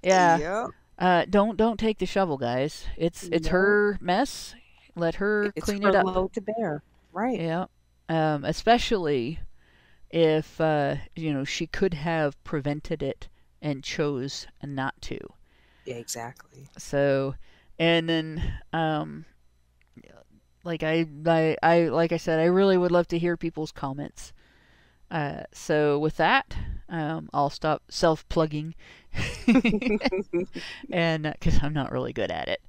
Yeah. 0.03 0.39
Yep. 0.39 0.71
Uh, 0.99 1.25
don't 1.31 1.57
don't 1.57 1.79
take 1.79 1.99
the 1.99 2.07
shovel, 2.07 2.37
guys. 2.37 2.87
It's 2.97 3.25
it's 3.25 3.47
No. 3.47 3.53
her 3.53 3.99
mess. 4.01 4.55
Let 4.97 5.17
her 5.17 5.53
It's 5.57 5.65
clean 5.67 5.83
her 5.83 5.89
it 5.91 5.95
up. 5.97 6.05
load 6.07 6.33
to 6.35 6.41
bear. 6.41 6.83
Right. 7.13 7.41
Yeah. 7.41 7.67
Um, 8.09 8.45
especially 8.45 9.41
if 10.11 10.61
uh, 10.61 10.97
you 11.17 11.33
know 11.33 11.45
she 11.45 11.67
could 11.67 11.95
have 11.95 12.43
prevented 12.45 13.03
it 13.03 13.29
and 13.61 13.85
chose 13.85 14.47
not 14.63 15.01
to. 15.03 15.19
Yeah, 15.85 15.97
exactly. 15.97 16.69
So, 16.79 17.35
and 17.79 18.09
then 18.09 18.55
um, 18.73 19.25
like 20.65 20.83
I, 20.83 21.07
I 21.27 21.57
I 21.63 21.79
like 21.89 22.13
I 22.13 22.17
said, 22.17 22.39
I 22.39 22.45
really 22.45 22.77
would 22.77 22.93
love 22.93 23.09
to 23.09 23.19
hear 23.19 23.37
people's 23.37 23.73
comments. 23.73 24.33
Uh, 25.11 25.43
so 25.53 25.99
with 25.99 26.17
that, 26.17 26.57
um, 26.89 27.29
I'll 27.33 27.51
stop 27.51 27.83
self 27.89 28.29
plugging, 28.29 28.75
and 30.91 31.23
because 31.25 31.63
I'm 31.63 31.75
not 31.75 31.93
really 31.93 32.13
good 32.13 32.31
at 32.31 32.49
it, 32.49 32.63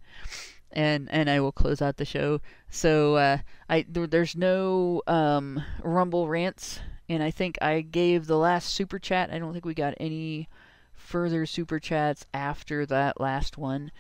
and 0.74 1.08
and 1.12 1.30
I 1.30 1.40
will 1.40 1.52
close 1.52 1.82
out 1.82 1.98
the 1.98 2.06
show. 2.06 2.42
So 2.70 3.16
uh, 3.16 3.38
I 3.70 3.86
there, 3.88 4.08
there's 4.08 4.36
no 4.36 5.02
um, 5.08 5.64
Rumble 5.82 6.28
rants, 6.28 6.80
and 7.08 7.24
I 7.24 7.32
think 7.32 7.58
I 7.62 7.82
gave 7.82 8.28
the 8.28 8.38
last 8.38 8.74
Super 8.74 9.00
Chat. 9.00 9.32
I 9.32 9.40
don't 9.40 9.54
think 9.54 9.66
we 9.66 9.74
got 9.74 9.94
any 10.00 10.50
further 10.94 11.46
Super 11.46 11.80
Chats 11.80 12.26
after 12.34 12.86
that 12.88 13.22
last 13.22 13.58
one. 13.58 13.92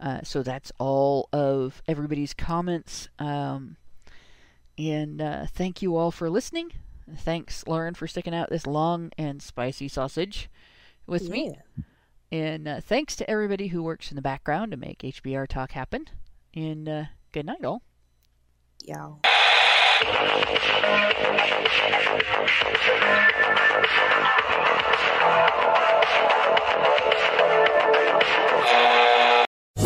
Uh, 0.00 0.20
so 0.22 0.42
that's 0.42 0.70
all 0.78 1.28
of 1.32 1.82
everybody's 1.88 2.34
comments. 2.34 3.08
Um, 3.18 3.76
and 4.76 5.20
uh, 5.20 5.46
thank 5.46 5.82
you 5.82 5.96
all 5.96 6.12
for 6.12 6.30
listening. 6.30 6.72
Thanks, 7.16 7.66
Lauren, 7.66 7.94
for 7.94 8.06
sticking 8.06 8.34
out 8.34 8.50
this 8.50 8.66
long 8.66 9.10
and 9.18 9.42
spicy 9.42 9.88
sausage 9.88 10.48
with 11.06 11.28
me. 11.30 11.56
Yeah. 12.30 12.38
And 12.38 12.68
uh, 12.68 12.80
thanks 12.80 13.16
to 13.16 13.30
everybody 13.30 13.68
who 13.68 13.82
works 13.82 14.10
in 14.10 14.16
the 14.16 14.22
background 14.22 14.72
to 14.72 14.76
make 14.76 15.00
HBR 15.00 15.48
Talk 15.48 15.72
happen. 15.72 16.06
And 16.54 16.88
uh, 16.88 17.04
good 17.32 17.46
night, 17.46 17.64
all. 17.64 17.82
Yeah. 18.84 19.12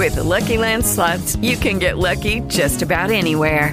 With 0.03 0.17
the 0.17 0.25
Lucky 0.25 0.59
Land 0.59 0.85
slots, 0.85 1.37
you 1.37 1.57
can 1.57 1.79
get 1.79 1.97
lucky 1.97 2.41
just 2.49 2.83
about 2.83 3.11
anywhere. 3.13 3.73